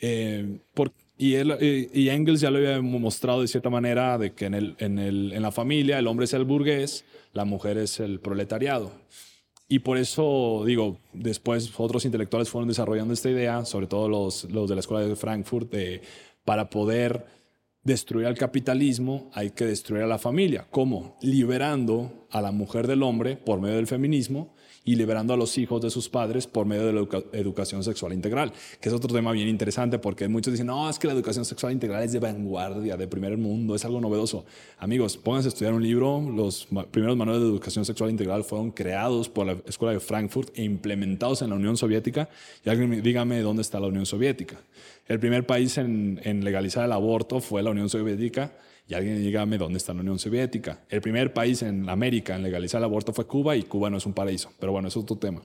Eh, 0.00 0.58
por- 0.74 0.92
y, 1.18 1.34
él, 1.34 1.56
eh, 1.60 1.88
y 1.94 2.08
Engels 2.10 2.40
ya 2.40 2.50
lo 2.50 2.58
había 2.58 2.80
mostrado 2.82 3.40
de 3.40 3.48
cierta 3.48 3.70
manera 3.70 4.18
de 4.18 4.32
que 4.34 4.46
en, 4.46 4.54
el, 4.54 4.76
en, 4.78 4.98
el, 4.98 5.32
en 5.32 5.42
la 5.42 5.50
familia 5.52 5.98
el 5.98 6.06
hombre 6.06 6.24
es 6.24 6.34
el 6.34 6.44
burgués, 6.44 7.04
la 7.32 7.44
mujer 7.44 7.78
es 7.78 8.00
el 8.00 8.20
proletariado. 8.20 8.92
Y 9.68 9.80
por 9.80 9.98
eso, 9.98 10.62
digo, 10.64 10.98
después 11.12 11.72
otros 11.76 12.04
intelectuales 12.04 12.48
fueron 12.48 12.68
desarrollando 12.68 13.12
esta 13.12 13.30
idea, 13.30 13.64
sobre 13.64 13.88
todo 13.88 14.08
los, 14.08 14.44
los 14.44 14.68
de 14.68 14.76
la 14.76 14.80
Escuela 14.80 15.06
de 15.06 15.16
Frankfurt, 15.16 15.70
de 15.70 16.02
para 16.44 16.70
poder 16.70 17.26
destruir 17.82 18.26
al 18.26 18.36
capitalismo 18.36 19.30
hay 19.32 19.50
que 19.50 19.64
destruir 19.64 20.02
a 20.02 20.06
la 20.08 20.18
familia. 20.18 20.66
¿Cómo? 20.70 21.16
Liberando 21.22 22.26
a 22.30 22.40
la 22.42 22.50
mujer 22.50 22.86
del 22.86 23.02
hombre 23.02 23.36
por 23.36 23.60
medio 23.60 23.76
del 23.76 23.86
feminismo 23.86 24.54
y 24.86 24.94
liberando 24.94 25.34
a 25.34 25.36
los 25.36 25.58
hijos 25.58 25.82
de 25.82 25.90
sus 25.90 26.08
padres 26.08 26.46
por 26.46 26.64
medio 26.64 26.86
de 26.86 26.92
la 26.94 27.00
educa- 27.00 27.24
educación 27.32 27.84
sexual 27.84 28.14
integral, 28.14 28.52
que 28.80 28.88
es 28.88 28.94
otro 28.94 29.12
tema 29.12 29.32
bien 29.32 29.48
interesante 29.48 29.98
porque 29.98 30.26
muchos 30.28 30.52
dicen, 30.54 30.68
no, 30.68 30.88
es 30.88 30.98
que 30.98 31.08
la 31.08 31.12
educación 31.12 31.44
sexual 31.44 31.72
integral 31.72 32.02
es 32.04 32.12
de 32.12 32.20
vanguardia, 32.20 32.96
de 32.96 33.06
primer 33.08 33.36
mundo, 33.36 33.74
es 33.74 33.84
algo 33.84 34.00
novedoso. 34.00 34.46
Amigos, 34.78 35.16
pónganse 35.18 35.48
a 35.48 35.50
estudiar 35.50 35.74
un 35.74 35.82
libro, 35.82 36.20
los 36.20 36.68
primeros 36.90 37.16
manuales 37.16 37.42
de 37.42 37.48
educación 37.50 37.84
sexual 37.84 38.10
integral 38.10 38.44
fueron 38.44 38.70
creados 38.70 39.28
por 39.28 39.46
la 39.46 39.56
Escuela 39.66 39.92
de 39.92 40.00
Frankfurt 40.00 40.56
e 40.56 40.62
implementados 40.62 41.42
en 41.42 41.50
la 41.50 41.56
Unión 41.56 41.76
Soviética, 41.76 42.28
y 42.64 42.70
alguien 42.70 42.88
me- 42.88 43.00
dígame 43.02 43.40
dónde 43.40 43.62
está 43.62 43.80
la 43.80 43.88
Unión 43.88 44.06
Soviética. 44.06 44.56
El 45.08 45.18
primer 45.18 45.46
país 45.46 45.78
en, 45.78 46.20
en 46.22 46.44
legalizar 46.44 46.84
el 46.84 46.92
aborto 46.92 47.40
fue 47.40 47.62
la 47.62 47.70
Unión 47.70 47.88
Soviética, 47.88 48.52
y 48.88 48.94
alguien 48.94 49.18
dígame 49.18 49.58
dónde 49.58 49.78
está 49.78 49.92
la 49.94 50.00
Unión 50.00 50.18
Soviética. 50.18 50.84
El 50.88 51.00
primer 51.00 51.32
país 51.32 51.62
en 51.62 51.88
América 51.88 52.36
en 52.36 52.42
legalizar 52.42 52.78
el 52.78 52.84
aborto 52.84 53.12
fue 53.12 53.26
Cuba 53.26 53.56
y 53.56 53.62
Cuba 53.64 53.90
no 53.90 53.96
es 53.96 54.06
un 54.06 54.12
paraíso. 54.14 54.52
Pero 54.60 54.72
bueno, 54.72 54.88
eso 54.88 55.00
es 55.00 55.02
otro 55.04 55.16
tema. 55.16 55.42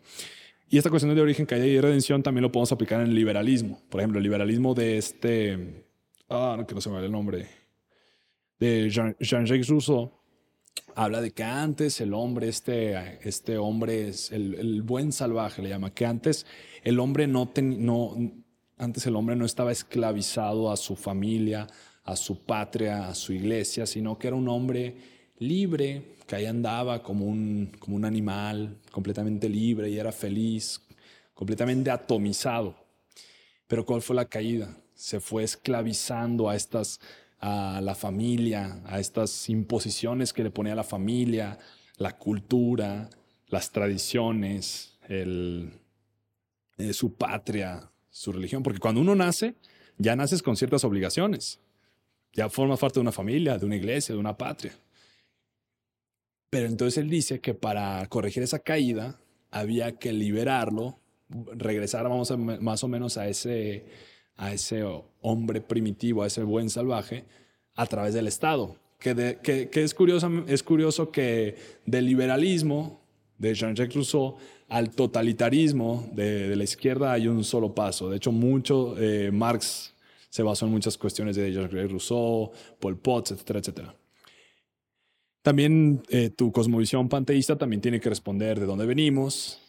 Y 0.70 0.78
esta 0.78 0.90
cuestión 0.90 1.14
de 1.14 1.22
origen, 1.22 1.46
caída 1.46 1.66
y 1.66 1.80
redención 1.82 2.24
también 2.24 2.44
lo 2.44 2.52
podemos 2.52 2.72
aplicar 2.72 3.02
en 3.02 3.08
el 3.08 3.16
liberalismo. 3.16 3.82
Por 3.90 4.00
ejemplo, 4.00 4.20
el 4.20 4.24
liberalismo 4.24 4.74
de 4.74 4.98
este... 4.98 5.86
Ah, 6.30 6.56
no, 6.58 6.66
que 6.66 6.74
no 6.76 6.80
se 6.82 6.90
me 6.90 7.00
el 7.04 7.12
nombre. 7.12 7.48
De 8.60 8.90
Jean- 8.90 9.16
Jean-Jacques 9.20 9.68
Rousseau. 9.68 10.12
Habla 10.96 11.20
de 11.22 11.32
que 11.32 11.44
antes 11.44 12.00
el 12.00 12.14
hombre, 12.14 12.48
este, 12.48 12.96
este 13.28 13.58
hombre 13.58 14.08
es 14.10 14.32
el, 14.32 14.56
el 14.56 14.82
buen 14.82 15.12
salvaje, 15.12 15.62
le 15.62 15.70
llama, 15.70 15.94
que 15.94 16.06
antes 16.06 16.46
el 16.84 17.00
hombre 17.00 17.28
no, 17.28 17.48
ten- 17.50 17.86
no, 17.86 18.16
antes 18.78 19.06
el 19.08 19.16
hombre 19.16 19.36
no 19.36 19.46
estaba 19.46 19.72
esclavizado 19.72 20.72
a 20.72 20.78
su 20.78 20.96
familia, 20.96 21.68
a 22.04 22.16
su 22.16 22.44
patria, 22.44 23.08
a 23.08 23.16
su 23.16 23.34
iglesia, 23.34 23.86
sino 23.86 24.18
que 24.18 24.28
era 24.28 24.36
un 24.36 24.48
hombre 24.50 24.96
libre, 25.40 26.16
que 26.28 26.36
ahí 26.36 26.46
andaba 26.46 27.04
como 27.04 27.26
un, 27.26 27.72
como 27.80 27.96
un 27.96 28.06
animal, 28.06 28.78
completamente 28.92 29.50
libre 29.50 29.90
y 29.90 29.98
era 29.98 30.12
feliz, 30.12 30.82
completamente 31.34 31.90
atomizado. 31.90 32.76
Pero 33.68 33.86
¿cuál 33.86 34.02
fue 34.02 34.16
la 34.16 34.26
caída? 34.26 34.78
Se 34.94 35.20
fue 35.20 35.44
esclavizando 35.44 36.50
a 36.50 36.56
estas 36.56 37.00
a 37.42 37.82
la 37.82 37.96
familia, 37.96 38.82
a 38.86 39.00
estas 39.00 39.50
imposiciones 39.50 40.32
que 40.32 40.44
le 40.44 40.52
ponía 40.52 40.76
la 40.76 40.84
familia, 40.84 41.58
la 41.98 42.16
cultura, 42.18 43.10
las 43.48 43.72
tradiciones, 43.72 45.00
el, 45.10 45.74
eh, 46.78 46.94
su 46.94 47.16
patria, 47.16 47.92
su 48.12 48.32
religión. 48.32 48.62
Porque 48.62 48.80
cuando 48.80 49.02
uno 49.02 49.16
nace, 49.16 49.56
ya 49.98 50.16
naces 50.16 50.44
con 50.44 50.56
ciertas 50.56 50.84
obligaciones. 50.84 51.60
Ya 52.34 52.50
formas 52.50 52.80
parte 52.80 52.96
de 52.96 53.02
una 53.02 53.12
familia, 53.12 53.58
de 53.58 53.66
una 53.66 53.76
iglesia, 53.76 54.14
de 54.16 54.20
una 54.20 54.38
patria. 54.38 54.74
Pero 56.50 56.68
entonces 56.68 56.98
él 56.98 57.10
dice 57.10 57.40
que 57.40 57.54
para 57.54 58.06
corregir 58.08 58.44
esa 58.44 58.60
caída 58.60 59.20
había 59.52 59.94
que 59.98 60.14
liberarlo, 60.14 60.98
regresar 61.54 62.04
vamos 62.04 62.32
más 62.38 62.84
o 62.84 62.88
menos 62.88 63.18
a 63.18 63.28
ese, 63.28 63.86
a 64.36 64.54
ese 64.54 64.84
hombre 65.22 65.62
primitivo, 65.62 66.24
a 66.24 66.28
ese 66.28 66.44
buen 66.44 66.70
salvaje, 66.70 67.26
a 67.76 67.86
través 67.86 68.14
del 68.14 68.28
Estado. 68.28 68.76
Que, 69.00 69.38
que- 69.42 69.70
es, 69.82 69.94
curioso, 69.94 70.30
es 70.48 70.62
curioso 70.62 71.12
que 71.12 71.56
del 71.86 72.06
liberalismo 72.06 73.02
de 73.38 73.56
Jean-Jacques 73.56 73.96
Rousseau 73.96 74.38
al 74.70 74.92
totalitarismo 74.92 76.08
de, 76.14 76.50
de 76.50 76.56
la 76.56 76.64
izquierda 76.64 77.12
hay 77.12 77.28
un 77.28 77.44
solo 77.44 77.74
paso. 77.74 78.10
De 78.10 78.18
hecho, 78.18 78.32
mucho 78.32 78.96
eh, 79.00 79.32
Marx 79.32 79.94
se 80.32 80.44
basó 80.44 80.66
en 80.66 80.72
muchas 80.72 80.98
cuestiones 80.98 81.36
de 81.36 81.52
Jean-Jacques 81.52 81.92
Rousseau, 81.92 82.52
Pol 82.80 82.98
Pot, 82.98 83.32
etcétera, 83.32 83.60
etcétera. 83.60 83.96
También 85.42 86.02
eh, 86.10 86.30
tu 86.30 86.52
cosmovisión 86.52 87.10
panteísta 87.10 87.58
también 87.58 87.82
tiene 87.82 88.00
que 88.00 88.10
responder 88.10 88.60
de 88.60 88.66
dónde 88.66 88.86
venimos, 88.86 89.60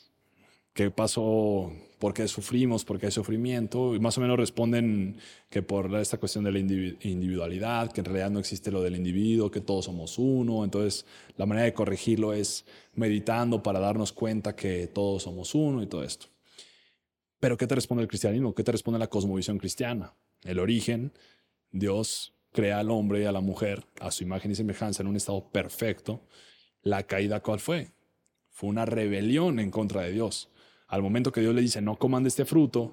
qué 0.72 0.90
pasó, 0.90 1.72
por 1.98 2.14
qué 2.14 2.28
sufrimos, 2.28 2.84
por 2.84 3.00
qué 3.00 3.06
hay 3.06 3.12
sufrimiento, 3.12 3.96
y 3.96 3.98
más 3.98 4.16
o 4.18 4.20
menos 4.20 4.38
responden 4.38 5.16
que 5.50 5.62
por 5.62 5.92
esta 5.96 6.18
cuestión 6.18 6.44
de 6.44 6.52
la 6.52 6.60
indivi- 6.60 6.96
individualidad, 7.02 7.90
que 7.90 8.02
en 8.02 8.04
realidad 8.04 8.30
no 8.30 8.38
existe 8.38 8.70
lo 8.70 8.82
del 8.82 8.94
individuo, 8.94 9.50
que 9.50 9.60
todos 9.60 9.86
somos 9.86 10.16
uno, 10.16 10.62
entonces 10.62 11.06
la 11.36 11.46
manera 11.46 11.64
de 11.64 11.74
corregirlo 11.74 12.34
es 12.34 12.64
meditando 12.94 13.62
para 13.64 13.80
darnos 13.80 14.12
cuenta 14.12 14.54
que 14.54 14.86
todos 14.86 15.24
somos 15.24 15.54
uno 15.56 15.82
y 15.82 15.86
todo 15.86 16.04
esto. 16.04 16.26
Pero 17.40 17.56
¿qué 17.56 17.66
te 17.66 17.74
responde 17.74 18.02
el 18.02 18.08
cristianismo? 18.08 18.54
¿Qué 18.54 18.62
te 18.62 18.70
responde 18.70 19.00
la 19.00 19.08
cosmovisión 19.08 19.58
cristiana? 19.58 20.14
El 20.44 20.58
origen, 20.58 21.12
Dios 21.70 22.34
crea 22.52 22.78
al 22.78 22.90
hombre 22.90 23.22
y 23.22 23.24
a 23.24 23.32
la 23.32 23.40
mujer 23.40 23.86
a 24.00 24.10
su 24.10 24.24
imagen 24.24 24.50
y 24.50 24.54
semejanza 24.54 25.02
en 25.02 25.08
un 25.08 25.16
estado 25.16 25.48
perfecto. 25.50 26.22
La 26.82 27.04
caída, 27.04 27.40
¿cuál 27.40 27.60
fue? 27.60 27.92
Fue 28.50 28.68
una 28.68 28.84
rebelión 28.84 29.58
en 29.58 29.70
contra 29.70 30.02
de 30.02 30.12
Dios. 30.12 30.50
Al 30.88 31.02
momento 31.02 31.32
que 31.32 31.40
Dios 31.40 31.54
le 31.54 31.62
dice, 31.62 31.80
no 31.80 31.96
coman 31.96 32.22
de 32.22 32.28
este 32.28 32.44
fruto, 32.44 32.92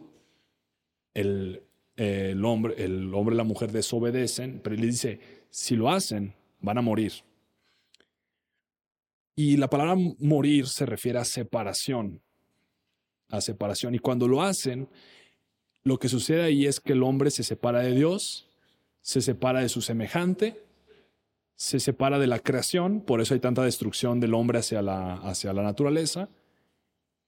el, 1.14 1.64
el 1.98 2.46
hombre, 2.46 2.76
el 2.78 3.14
hombre 3.14 3.36
y 3.36 3.38
la 3.38 3.44
mujer 3.44 3.72
desobedecen, 3.72 4.62
pero 4.64 4.76
él 4.76 4.82
le 4.82 4.88
dice, 4.88 5.20
si 5.50 5.76
lo 5.76 5.90
hacen, 5.90 6.34
van 6.62 6.78
a 6.78 6.82
morir. 6.82 7.12
Y 9.36 9.58
la 9.58 9.70
palabra 9.70 9.96
morir 10.20 10.68
se 10.68 10.86
refiere 10.86 11.20
a 11.20 11.26
separación, 11.26 12.22
a 13.30 13.42
separación. 13.42 13.96
Y 13.96 14.00
cuando 14.00 14.28
lo 14.28 14.42
hacen, 14.42 14.90
lo 15.84 15.98
que 16.00 16.10
sucede 16.10 16.44
ahí 16.44 16.66
es 16.66 16.80
que 16.80 16.94
el 16.94 17.04
hombre 17.04 17.32
se 17.32 17.44
separa 17.44 17.80
de 17.82 17.94
Dios, 17.94 18.48
se 19.02 19.22
separa 19.22 19.62
de 19.62 19.70
su 19.70 19.82
semejante, 19.82 20.62
se 21.56 21.80
separa 21.80 22.20
de 22.20 22.28
la 22.28 22.40
creación, 22.40 23.02
por 23.02 23.22
eso 23.22 23.34
hay 23.34 23.40
tanta 23.40 23.64
destrucción 23.64 24.20
del 24.20 24.34
hombre 24.34 24.60
hacia 24.60 24.82
la, 24.82 25.16
hacia 25.16 25.54
la 25.54 25.64
naturaleza, 25.64 26.30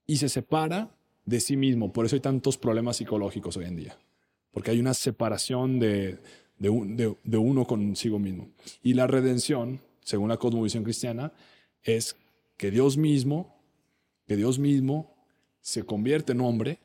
y 0.06 0.16
se 0.16 0.28
separa 0.28 0.90
de 1.24 1.40
sí 1.40 1.56
mismo, 1.56 1.92
por 1.92 2.06
eso 2.06 2.16
hay 2.16 2.20
tantos 2.20 2.58
problemas 2.58 2.96
psicológicos 2.96 3.56
hoy 3.56 3.66
en 3.66 3.76
día, 3.76 3.98
porque 4.50 4.70
hay 4.70 4.80
una 4.80 4.94
separación 4.94 5.78
de, 5.78 6.18
de, 6.58 6.68
un- 6.68 6.96
de- 6.96 7.36
uno 7.36 7.64
consigo 7.66 8.18
mismo. 8.18 8.48
Y 8.82 8.94
la 8.94 9.06
redención, 9.06 9.80
según 10.00 10.28
la 10.28 10.36
cosmovisión 10.38 10.82
cristiana, 10.84 11.32
es 11.82 12.16
que 12.56 12.70
Dios 12.70 12.96
mismo, 12.96 13.56
que 14.26 14.36
Dios 14.36 14.58
mismo 14.58 15.14
se 15.60 15.84
convierte 15.84 16.32
en 16.32 16.40
hombre 16.40 16.78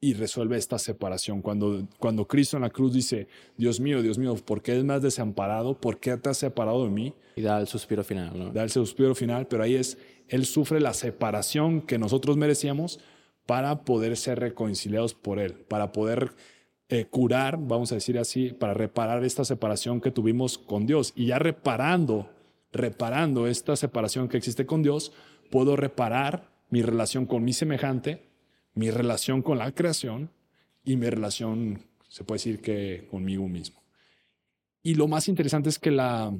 y 0.00 0.14
resuelve 0.14 0.56
esta 0.56 0.78
separación. 0.78 1.42
Cuando, 1.42 1.86
cuando 1.98 2.26
Cristo 2.26 2.56
en 2.56 2.62
la 2.62 2.70
cruz 2.70 2.92
dice, 2.92 3.26
Dios 3.56 3.80
mío, 3.80 4.02
Dios 4.02 4.18
mío, 4.18 4.36
¿por 4.36 4.62
qué 4.62 4.82
me 4.82 4.94
has 4.94 5.02
desamparado? 5.02 5.80
¿Por 5.80 5.98
qué 5.98 6.16
te 6.16 6.28
has 6.28 6.38
separado 6.38 6.84
de 6.84 6.90
mí? 6.90 7.14
Y 7.36 7.42
da 7.42 7.60
el 7.60 7.66
suspiro 7.66 8.04
final, 8.04 8.38
¿no? 8.38 8.50
Da 8.52 8.62
el 8.62 8.70
suspiro 8.70 9.14
final, 9.14 9.46
pero 9.48 9.62
ahí 9.62 9.74
es, 9.74 9.98
Él 10.28 10.46
sufre 10.46 10.80
la 10.80 10.94
separación 10.94 11.80
que 11.80 11.98
nosotros 11.98 12.36
merecíamos 12.36 13.00
para 13.46 13.84
poder 13.84 14.16
ser 14.16 14.38
reconciliados 14.38 15.14
por 15.14 15.38
Él, 15.38 15.54
para 15.54 15.90
poder 15.90 16.32
eh, 16.90 17.06
curar, 17.06 17.58
vamos 17.58 17.90
a 17.90 17.96
decir 17.96 18.18
así, 18.18 18.50
para 18.50 18.74
reparar 18.74 19.24
esta 19.24 19.44
separación 19.44 20.00
que 20.00 20.10
tuvimos 20.10 20.58
con 20.58 20.86
Dios. 20.86 21.12
Y 21.16 21.26
ya 21.26 21.38
reparando, 21.38 22.30
reparando 22.72 23.46
esta 23.46 23.74
separación 23.74 24.28
que 24.28 24.36
existe 24.36 24.64
con 24.64 24.82
Dios, 24.82 25.12
puedo 25.50 25.76
reparar 25.76 26.50
mi 26.70 26.82
relación 26.82 27.26
con 27.26 27.42
mi 27.42 27.52
semejante, 27.52 28.27
mi 28.74 28.90
relación 28.90 29.42
con 29.42 29.58
la 29.58 29.72
creación 29.72 30.30
y 30.84 30.96
mi 30.96 31.08
relación, 31.10 31.80
se 32.08 32.24
puede 32.24 32.36
decir 32.38 32.60
que 32.60 33.06
conmigo 33.10 33.48
mismo. 33.48 33.82
Y 34.82 34.94
lo 34.94 35.08
más 35.08 35.28
interesante 35.28 35.68
es 35.68 35.78
que 35.78 35.90
la, 35.90 36.32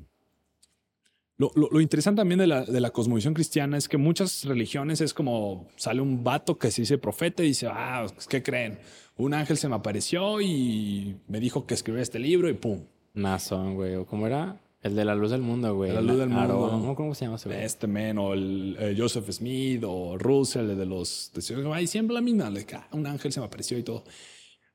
lo, 1.36 1.52
lo- 1.54 1.80
interesante 1.80 2.20
también 2.20 2.38
de 2.38 2.46
la, 2.46 2.64
de 2.64 2.80
la 2.80 2.90
cosmovisión 2.90 3.34
cristiana 3.34 3.76
es 3.76 3.88
que 3.88 3.96
muchas 3.96 4.44
religiones 4.44 5.00
es 5.00 5.12
como 5.14 5.68
sale 5.76 6.00
un 6.00 6.24
vato 6.24 6.58
que 6.58 6.70
se 6.70 6.82
dice 6.82 6.98
profeta 6.98 7.42
y 7.42 7.48
dice, 7.48 7.68
ah, 7.70 8.06
¿qué 8.28 8.42
creen? 8.42 8.78
Un 9.16 9.34
ángel 9.34 9.56
se 9.56 9.68
me 9.68 9.74
apareció 9.74 10.40
y 10.40 11.16
me 11.26 11.40
dijo 11.40 11.66
que 11.66 11.74
escribiera 11.74 12.02
este 12.02 12.18
libro 12.20 12.48
y 12.48 12.54
pum. 12.54 12.84
Mason, 13.14 13.74
güey. 13.74 13.96
¿O 13.96 14.06
cómo 14.06 14.26
era? 14.26 14.60
El 14.80 14.94
de 14.94 15.04
la 15.04 15.14
luz 15.14 15.30
del 15.32 15.42
mundo, 15.42 15.74
güey. 15.74 15.92
La 15.92 16.00
luz 16.00 16.18
del 16.18 16.28
mundo. 16.28 16.66
Aaron. 16.66 16.94
¿Cómo 16.94 17.14
se 17.14 17.24
llama 17.24 17.36
ese 17.36 17.48
güey? 17.48 17.64
Este 17.64 17.86
men 17.86 18.16
o 18.18 18.32
el, 18.32 18.76
eh, 18.78 18.94
Joseph 18.96 19.28
Smith 19.30 19.82
o 19.84 20.16
Russell 20.16 20.76
de 20.76 20.86
los... 20.86 21.32
De, 21.34 21.72
ay, 21.74 21.86
siempre 21.86 22.14
la 22.14 22.20
misma, 22.20 22.52
un 22.92 23.06
ángel 23.06 23.32
se 23.32 23.40
me 23.40 23.46
apareció 23.46 23.76
y 23.76 23.82
todo. 23.82 24.04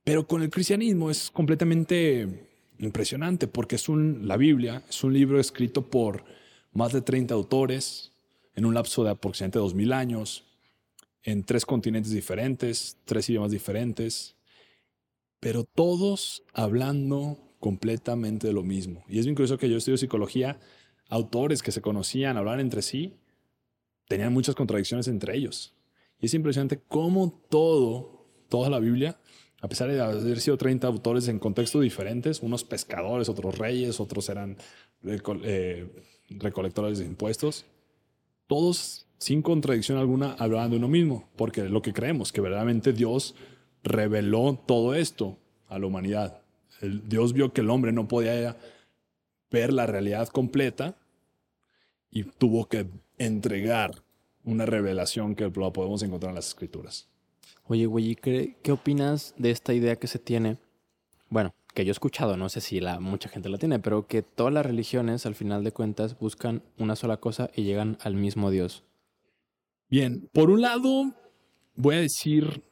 Pero 0.04 0.28
con 0.28 0.42
el 0.42 0.50
cristianismo 0.50 1.10
es 1.10 1.32
completamente 1.32 2.50
impresionante 2.80 3.48
porque 3.48 3.76
es 3.76 3.88
un, 3.88 4.28
la 4.28 4.36
Biblia 4.36 4.84
es 4.90 5.04
un 5.04 5.14
libro 5.14 5.40
escrito 5.40 5.90
por 5.90 6.26
más 6.74 6.92
de 6.92 7.02
30 7.02 7.34
autores 7.34 8.12
en 8.56 8.66
un 8.66 8.74
lapso 8.74 9.04
de 9.04 9.12
aproximadamente 9.12 9.60
2000 9.60 9.94
años, 9.94 10.44
en 11.24 11.44
tres 11.44 11.66
continentes 11.66 12.12
diferentes, 12.12 12.98
tres 13.06 13.30
idiomas 13.30 13.52
diferentes, 13.52 14.36
pero 15.40 15.64
todos 15.64 16.44
hablando 16.54 17.38
completamente 17.64 18.52
lo 18.52 18.62
mismo. 18.62 19.06
Y 19.08 19.20
es 19.20 19.26
bien 19.26 19.36
curioso 19.36 19.58
que 19.58 19.70
yo 19.70 19.78
estudio 19.78 19.96
psicología, 19.96 20.60
autores 21.08 21.64
que 21.64 21.72
se 21.72 21.82
conocían, 21.82 22.36
hablaban 22.36 22.60
entre 22.60 22.82
sí, 22.82 23.14
tenían 24.10 24.34
muchas 24.34 24.54
contradicciones 24.54 25.08
entre 25.08 25.38
ellos. 25.38 25.74
Y 26.20 26.26
es 26.26 26.34
impresionante 26.34 26.82
cómo 26.90 27.42
todo, 27.50 28.28
toda 28.50 28.70
la 28.70 28.80
Biblia, 28.80 29.18
a 29.62 29.70
pesar 29.70 29.90
de 29.90 30.02
haber 30.02 30.42
sido 30.42 30.58
30 30.58 30.88
autores 30.88 31.30
en 31.30 31.40
contextos 31.40 31.82
diferentes, 31.82 32.42
unos 32.42 32.66
pescadores, 32.66 33.30
otros 33.30 33.58
reyes, 33.58 34.02
otros 34.02 34.28
eran 34.28 34.58
eh, 35.06 35.88
recolectores 36.32 37.00
de 37.00 37.06
impuestos, 37.06 37.66
todos 38.48 39.08
sin 39.20 39.42
contradicción 39.42 39.98
alguna, 39.98 40.34
hablaban 40.38 40.70
de 40.70 40.76
uno 40.76 40.90
mismo, 40.90 41.30
porque 41.38 41.62
es 41.62 41.72
lo 41.72 41.82
que 41.82 41.94
creemos, 41.94 42.34
que 42.34 42.42
verdaderamente 42.42 42.92
Dios 42.92 43.36
reveló 43.84 44.62
todo 44.68 44.96
esto 44.96 45.38
a 45.70 45.80
la 45.80 45.88
humanidad. 45.88 46.43
Dios 46.90 47.34
vio 47.34 47.54
que 47.54 47.62
el 47.62 47.70
hombre 47.70 47.92
no 47.92 48.08
podía 48.08 48.58
ver 49.52 49.74
la 49.74 49.86
realidad 49.86 50.28
completa 50.30 50.96
y 52.10 52.24
tuvo 52.24 52.68
que 52.68 52.88
entregar 53.18 54.04
una 54.44 54.66
revelación 54.66 55.36
que 55.36 55.50
podemos 55.50 56.04
encontrar 56.04 56.32
en 56.32 56.36
las 56.36 56.48
escrituras. 56.48 57.08
Oye, 57.66 57.86
güey, 57.86 58.16
¿qué, 58.16 58.58
¿qué 58.62 58.72
opinas 58.72 59.34
de 59.38 59.52
esta 59.52 59.74
idea 59.74 59.96
que 59.96 60.08
se 60.08 60.20
tiene? 60.20 60.58
Bueno, 61.30 61.54
que 61.74 61.86
yo 61.86 61.92
he 61.92 61.94
escuchado, 61.94 62.38
no 62.38 62.50
sé 62.50 62.62
si 62.62 62.80
la, 62.80 63.00
mucha 63.00 63.30
gente 63.30 63.50
la 63.50 63.58
tiene, 63.58 63.80
pero 63.80 64.08
que 64.08 64.22
todas 64.22 64.54
las 64.54 64.66
religiones, 64.66 65.26
al 65.26 65.36
final 65.36 65.64
de 65.64 65.72
cuentas, 65.72 66.18
buscan 66.20 66.62
una 66.78 66.96
sola 66.96 67.18
cosa 67.18 67.50
y 67.56 67.64
llegan 67.64 67.98
al 68.02 68.16
mismo 68.16 68.52
Dios. 68.52 68.84
Bien, 69.90 70.30
por 70.34 70.50
un 70.50 70.62
lado, 70.62 71.14
voy 71.76 71.96
a 71.96 72.02
decir, 72.02 72.64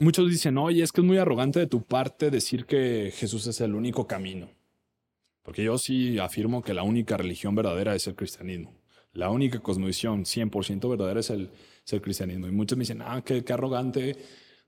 muchos 0.00 0.30
dicen, 0.30 0.58
oye, 0.58 0.82
es 0.82 0.92
que 0.92 1.00
es 1.00 1.06
muy 1.06 1.18
arrogante 1.18 1.58
de 1.60 1.66
tu 1.66 1.82
parte 1.82 2.30
decir 2.30 2.66
que 2.66 3.12
Jesús 3.14 3.46
es 3.46 3.60
el 3.60 3.74
único 3.74 4.06
camino. 4.06 4.48
Porque 5.42 5.62
yo 5.62 5.78
sí 5.78 6.18
afirmo 6.18 6.62
que 6.62 6.74
la 6.74 6.82
única 6.82 7.16
religión 7.16 7.54
verdadera 7.54 7.94
es 7.94 8.06
el 8.06 8.16
cristianismo. 8.16 8.74
La 9.12 9.30
única 9.30 9.60
cosmovisión 9.60 10.24
100% 10.24 10.90
verdadera 10.90 11.20
es 11.20 11.30
el, 11.30 11.50
cristianismo. 12.02 12.48
Y 12.48 12.50
muchos 12.50 12.76
me 12.76 12.82
dicen, 12.82 13.00
ah, 13.00 13.22
qué, 13.24 13.44
arrogante 13.48 14.16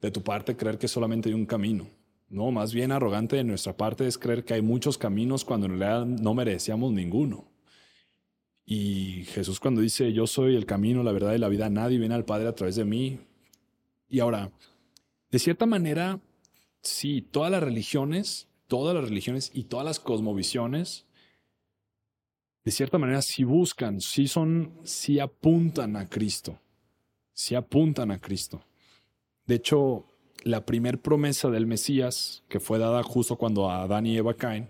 de 0.01 0.11
tu 0.11 0.23
parte 0.23 0.57
creer 0.57 0.79
que 0.79 0.89
solamente 0.89 1.29
hay 1.29 1.35
un 1.35 1.47
camino. 1.47 1.91
No, 2.31 2.51
más 2.51 2.73
bien 2.73 2.93
arrogante 2.93 3.37
de 3.37 3.45
nuestra 3.45 3.77
parte 3.77 4.07
es 4.07 4.19
creer 4.19 4.45
que 4.45 4.55
hay 4.55 4.63
muchos 4.63 4.97
caminos 4.97 5.45
cuando 5.45 5.67
en 5.67 5.79
realidad 5.79 6.07
no 6.07 6.33
merecíamos 6.33 6.93
ninguno. 6.93 7.51
Y 8.65 9.25
Jesús 9.25 9.61
cuando 9.61 9.81
dice, 9.81 10.13
yo 10.13 10.27
soy 10.27 10.55
el 10.55 10.65
camino, 10.65 11.03
la 11.03 11.13
verdad 11.13 11.35
y 11.35 11.39
la 11.39 11.49
vida, 11.49 11.69
nadie 11.69 11.99
viene 11.99 12.15
al 12.15 12.25
Padre 12.25 12.49
a 12.49 12.55
través 12.55 12.77
de 12.77 12.85
mí. 12.85 13.19
Y 14.09 14.21
ahora, 14.21 14.53
de 15.31 15.39
cierta 15.39 15.67
manera, 15.67 16.21
sí, 16.83 17.23
todas 17.23 17.51
las 17.51 17.63
religiones, 17.63 18.49
todas 18.67 18.95
las 18.95 19.05
religiones 19.05 19.51
y 19.55 19.65
todas 19.65 19.85
las 19.85 20.01
cosmovisiones 20.01 21.07
de 22.69 22.73
cierta 22.73 22.99
manera 22.99 23.23
sí 23.23 23.45
buscan, 23.45 23.99
sí 24.03 24.29
son, 24.29 24.75
sí 24.85 25.21
apuntan 25.21 25.97
a 25.97 26.07
Cristo, 26.07 26.61
sí 27.33 27.55
apuntan 27.55 28.11
a 28.11 28.21
Cristo. 28.21 28.63
De 29.47 29.55
hecho, 29.55 30.05
la 30.43 30.67
primer 30.67 31.01
promesa 31.01 31.49
del 31.49 31.67
Mesías, 31.67 32.45
que 32.51 32.61
fue 32.61 32.79
dada 32.79 33.03
justo 33.03 33.37
cuando 33.37 33.71
Adán 33.71 34.05
y 34.05 34.19
Eva 34.19 34.35
caen, 34.35 34.69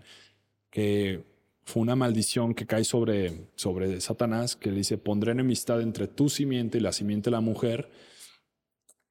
que 0.71 1.25
fue 1.65 1.83
una 1.83 1.97
maldición 1.97 2.55
que 2.55 2.67
cae 2.67 2.85
sobre, 2.85 3.49
sobre 3.57 4.01
Satanás, 4.01 4.55
que 4.55 4.71
le 4.71 4.77
dice, 4.77 4.97
pondré 4.97 5.33
enemistad 5.33 5.81
entre 5.81 6.07
tu 6.07 6.29
simiente 6.29 6.79
y 6.79 6.83
la 6.83 6.93
simiente 6.93 7.31
de 7.31 7.33
la 7.33 7.41
mujer, 7.41 7.91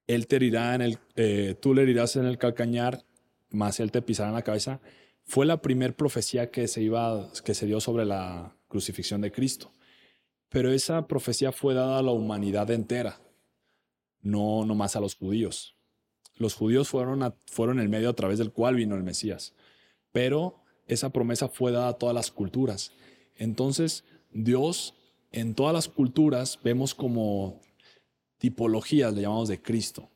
él 0.08 0.26
te 0.26 0.36
herirá 0.36 0.74
en 0.74 0.82
el, 0.82 0.98
eh, 1.14 1.54
tú 1.60 1.72
le 1.72 1.82
herirás 1.82 2.16
en 2.16 2.24
el 2.24 2.36
calcañar, 2.36 3.04
más 3.50 3.78
él 3.78 3.92
te 3.92 4.02
pisará 4.02 4.30
en 4.30 4.34
la 4.34 4.42
cabeza. 4.42 4.80
Fue 5.22 5.46
la 5.46 5.62
primer 5.62 5.94
profecía 5.94 6.50
que 6.50 6.66
se, 6.66 6.82
iba, 6.82 7.30
que 7.44 7.54
se 7.54 7.66
dio 7.66 7.80
sobre 7.80 8.04
la, 8.04 8.58
crucifixión 8.68 9.20
de 9.20 9.32
Cristo. 9.32 9.72
Pero 10.48 10.70
esa 10.70 11.06
profecía 11.08 11.52
fue 11.52 11.74
dada 11.74 11.98
a 11.98 12.02
la 12.02 12.12
humanidad 12.12 12.70
entera, 12.70 13.20
no 14.20 14.64
nomás 14.64 14.96
a 14.96 15.00
los 15.00 15.16
judíos. 15.16 15.76
Los 16.36 16.54
judíos 16.54 16.88
fueron, 16.88 17.34
fueron 17.46 17.80
el 17.80 17.88
medio 17.88 18.10
a 18.10 18.14
través 18.14 18.38
del 18.38 18.52
cual 18.52 18.76
vino 18.76 18.94
el 18.94 19.02
Mesías, 19.02 19.54
pero 20.12 20.62
esa 20.86 21.10
promesa 21.10 21.48
fue 21.48 21.72
dada 21.72 21.88
a 21.88 21.92
todas 21.94 22.14
las 22.14 22.30
culturas. 22.30 22.92
Entonces, 23.36 24.04
Dios 24.32 24.94
en 25.32 25.54
todas 25.54 25.74
las 25.74 25.88
culturas 25.88 26.58
vemos 26.62 26.94
como 26.94 27.60
tipologías, 28.38 29.12
le 29.14 29.22
llamamos 29.22 29.48
de 29.48 29.60
Cristo, 29.60 30.08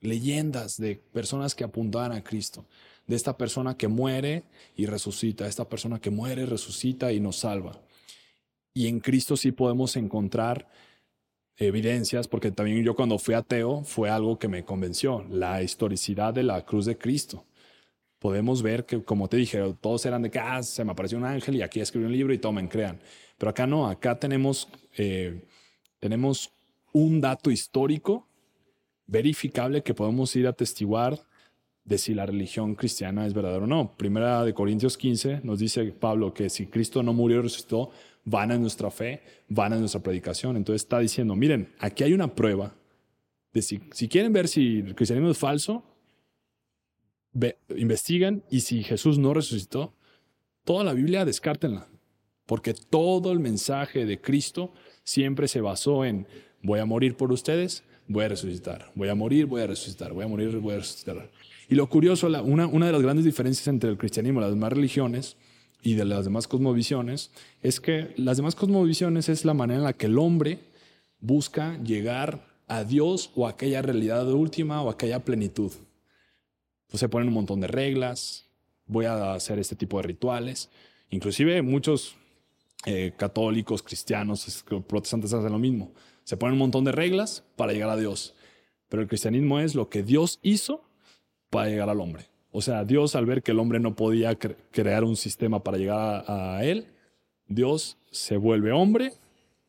leyendas 0.00 0.76
de 0.76 0.96
personas 0.96 1.54
que 1.54 1.64
apuntaban 1.64 2.12
a 2.12 2.24
Cristo 2.24 2.66
de 3.10 3.16
esta 3.16 3.36
persona 3.36 3.76
que 3.76 3.88
muere 3.88 4.44
y 4.76 4.86
resucita, 4.86 5.46
esta 5.46 5.68
persona 5.68 6.00
que 6.00 6.10
muere, 6.10 6.46
resucita 6.46 7.12
y 7.12 7.18
nos 7.18 7.36
salva. 7.36 7.82
Y 8.72 8.86
en 8.86 9.00
Cristo 9.00 9.36
sí 9.36 9.50
podemos 9.50 9.96
encontrar 9.96 10.68
evidencias, 11.56 12.28
porque 12.28 12.52
también 12.52 12.82
yo 12.84 12.94
cuando 12.94 13.18
fui 13.18 13.34
ateo 13.34 13.82
fue 13.82 14.08
algo 14.08 14.38
que 14.38 14.46
me 14.46 14.64
convenció, 14.64 15.26
la 15.28 15.60
historicidad 15.60 16.32
de 16.32 16.44
la 16.44 16.64
cruz 16.64 16.86
de 16.86 16.96
Cristo. 16.96 17.44
Podemos 18.20 18.62
ver 18.62 18.86
que, 18.86 19.02
como 19.02 19.28
te 19.28 19.38
dije, 19.38 19.74
todos 19.80 20.06
eran 20.06 20.22
de 20.22 20.30
que 20.30 20.38
ah, 20.38 20.62
se 20.62 20.84
me 20.84 20.92
apareció 20.92 21.18
un 21.18 21.24
ángel 21.24 21.56
y 21.56 21.62
aquí 21.62 21.80
escribí 21.80 22.06
un 22.06 22.12
libro 22.12 22.32
y 22.32 22.38
tomen, 22.38 22.68
crean. 22.68 23.00
Pero 23.38 23.50
acá 23.50 23.66
no, 23.66 23.88
acá 23.88 24.18
tenemos, 24.18 24.68
eh, 24.96 25.42
tenemos 25.98 26.52
un 26.92 27.20
dato 27.20 27.50
histórico 27.50 28.26
verificable 29.06 29.82
que 29.82 29.94
podemos 29.94 30.34
ir 30.36 30.46
a 30.46 30.52
testiguar 30.52 31.20
de 31.84 31.98
si 31.98 32.14
la 32.14 32.26
religión 32.26 32.74
cristiana 32.74 33.26
es 33.26 33.34
verdadera 33.34 33.64
o 33.64 33.66
no. 33.66 33.90
Primera 33.96 34.44
de 34.44 34.54
Corintios 34.54 34.96
15 34.96 35.40
nos 35.42 35.58
dice 35.58 35.84
Pablo 35.86 36.32
que 36.32 36.48
si 36.48 36.66
Cristo 36.66 37.02
no 37.02 37.12
murió 37.12 37.38
y 37.38 37.42
resucitó, 37.42 37.90
van 38.24 38.52
a 38.52 38.58
nuestra 38.58 38.90
fe, 38.90 39.22
van 39.48 39.72
a 39.72 39.76
nuestra 39.76 40.00
predicación. 40.00 40.56
Entonces 40.56 40.82
está 40.82 41.00
diciendo, 41.00 41.34
miren, 41.34 41.72
aquí 41.78 42.04
hay 42.04 42.12
una 42.12 42.34
prueba 42.34 42.74
de 43.52 43.62
si, 43.62 43.80
si 43.92 44.08
quieren 44.08 44.32
ver 44.32 44.46
si 44.46 44.78
el 44.78 44.94
cristianismo 44.94 45.30
es 45.30 45.38
falso, 45.38 45.82
ve, 47.32 47.58
investiguen 47.76 48.44
y 48.50 48.60
si 48.60 48.82
Jesús 48.82 49.18
no 49.18 49.34
resucitó, 49.34 49.92
toda 50.64 50.84
la 50.84 50.92
Biblia 50.92 51.24
descártenla, 51.24 51.88
porque 52.46 52.74
todo 52.74 53.32
el 53.32 53.40
mensaje 53.40 54.06
de 54.06 54.20
Cristo 54.20 54.72
siempre 55.02 55.48
se 55.48 55.60
basó 55.60 56.04
en 56.04 56.28
voy 56.62 56.80
a 56.80 56.84
morir 56.84 57.16
por 57.16 57.32
ustedes, 57.32 57.82
voy 58.08 58.24
a 58.24 58.28
resucitar, 58.28 58.90
voy 58.94 59.08
a 59.08 59.14
morir, 59.14 59.46
voy 59.46 59.62
a 59.62 59.66
resucitar, 59.66 60.12
voy 60.12 60.24
a 60.24 60.28
morir, 60.28 60.56
voy 60.58 60.74
a 60.74 60.78
resucitar. 60.78 61.30
Y 61.68 61.74
lo 61.74 61.88
curioso, 61.88 62.26
una, 62.26 62.66
una 62.66 62.86
de 62.86 62.92
las 62.92 63.02
grandes 63.02 63.24
diferencias 63.24 63.68
entre 63.68 63.90
el 63.90 63.96
cristianismo 63.98 64.40
y 64.40 64.42
las 64.42 64.50
demás 64.50 64.72
religiones 64.72 65.36
y 65.82 65.94
de 65.94 66.04
las 66.04 66.24
demás 66.24 66.48
cosmovisiones 66.48 67.30
es 67.62 67.80
que 67.80 68.12
las 68.16 68.36
demás 68.36 68.54
cosmovisiones 68.54 69.28
es 69.28 69.44
la 69.44 69.54
manera 69.54 69.78
en 69.78 69.84
la 69.84 69.92
que 69.92 70.06
el 70.06 70.18
hombre 70.18 70.58
busca 71.20 71.78
llegar 71.82 72.46
a 72.66 72.84
Dios 72.84 73.30
o 73.34 73.46
a 73.46 73.50
aquella 73.50 73.82
realidad 73.82 74.30
última 74.30 74.82
o 74.82 74.88
a 74.88 74.92
aquella 74.92 75.24
plenitud. 75.24 75.72
Pues 76.88 77.00
se 77.00 77.08
ponen 77.08 77.28
un 77.28 77.34
montón 77.34 77.60
de 77.60 77.66
reglas, 77.66 78.46
voy 78.86 79.06
a 79.06 79.34
hacer 79.34 79.58
este 79.58 79.76
tipo 79.76 79.98
de 79.98 80.04
rituales. 80.04 80.70
Inclusive 81.10 81.62
muchos 81.62 82.16
eh, 82.84 83.12
católicos, 83.16 83.82
cristianos, 83.82 84.64
protestantes 84.86 85.32
hacen 85.32 85.52
lo 85.52 85.58
mismo. 85.58 85.92
Se 86.30 86.36
ponen 86.36 86.52
un 86.52 86.60
montón 86.60 86.84
de 86.84 86.92
reglas 86.92 87.42
para 87.56 87.72
llegar 87.72 87.90
a 87.90 87.96
Dios. 87.96 88.36
Pero 88.88 89.02
el 89.02 89.08
cristianismo 89.08 89.58
es 89.58 89.74
lo 89.74 89.88
que 89.88 90.04
Dios 90.04 90.38
hizo 90.44 90.84
para 91.50 91.68
llegar 91.68 91.88
al 91.90 92.00
hombre. 92.00 92.26
O 92.52 92.62
sea, 92.62 92.84
Dios 92.84 93.16
al 93.16 93.26
ver 93.26 93.42
que 93.42 93.50
el 93.50 93.58
hombre 93.58 93.80
no 93.80 93.96
podía 93.96 94.38
crear 94.38 95.02
un 95.02 95.16
sistema 95.16 95.64
para 95.64 95.76
llegar 95.76 96.24
a, 96.28 96.64
Él, 96.64 96.86
Dios 97.48 97.96
se 98.12 98.36
vuelve 98.36 98.70
hombre, 98.70 99.14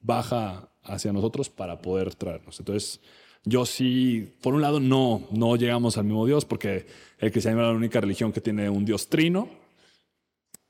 baja 0.01 0.69
hacia 0.83 1.11
nosotros 1.11 1.49
para 1.49 1.81
poder 1.81 2.13
traernos. 2.13 2.59
Entonces, 2.59 3.01
yo 3.43 3.65
sí, 3.65 4.31
por 4.43 4.53
un 4.53 4.61
lado, 4.61 4.79
no, 4.79 5.23
no 5.31 5.55
llegamos 5.55 5.97
al 5.97 6.03
mismo 6.03 6.27
Dios 6.27 6.45
porque 6.45 6.85
el 7.17 7.31
cristianismo 7.31 7.63
es 7.63 7.71
la 7.71 7.75
única 7.75 8.01
religión 8.01 8.31
que 8.31 8.39
tiene 8.39 8.69
un 8.69 8.85
Dios 8.85 9.09
trino. 9.09 9.49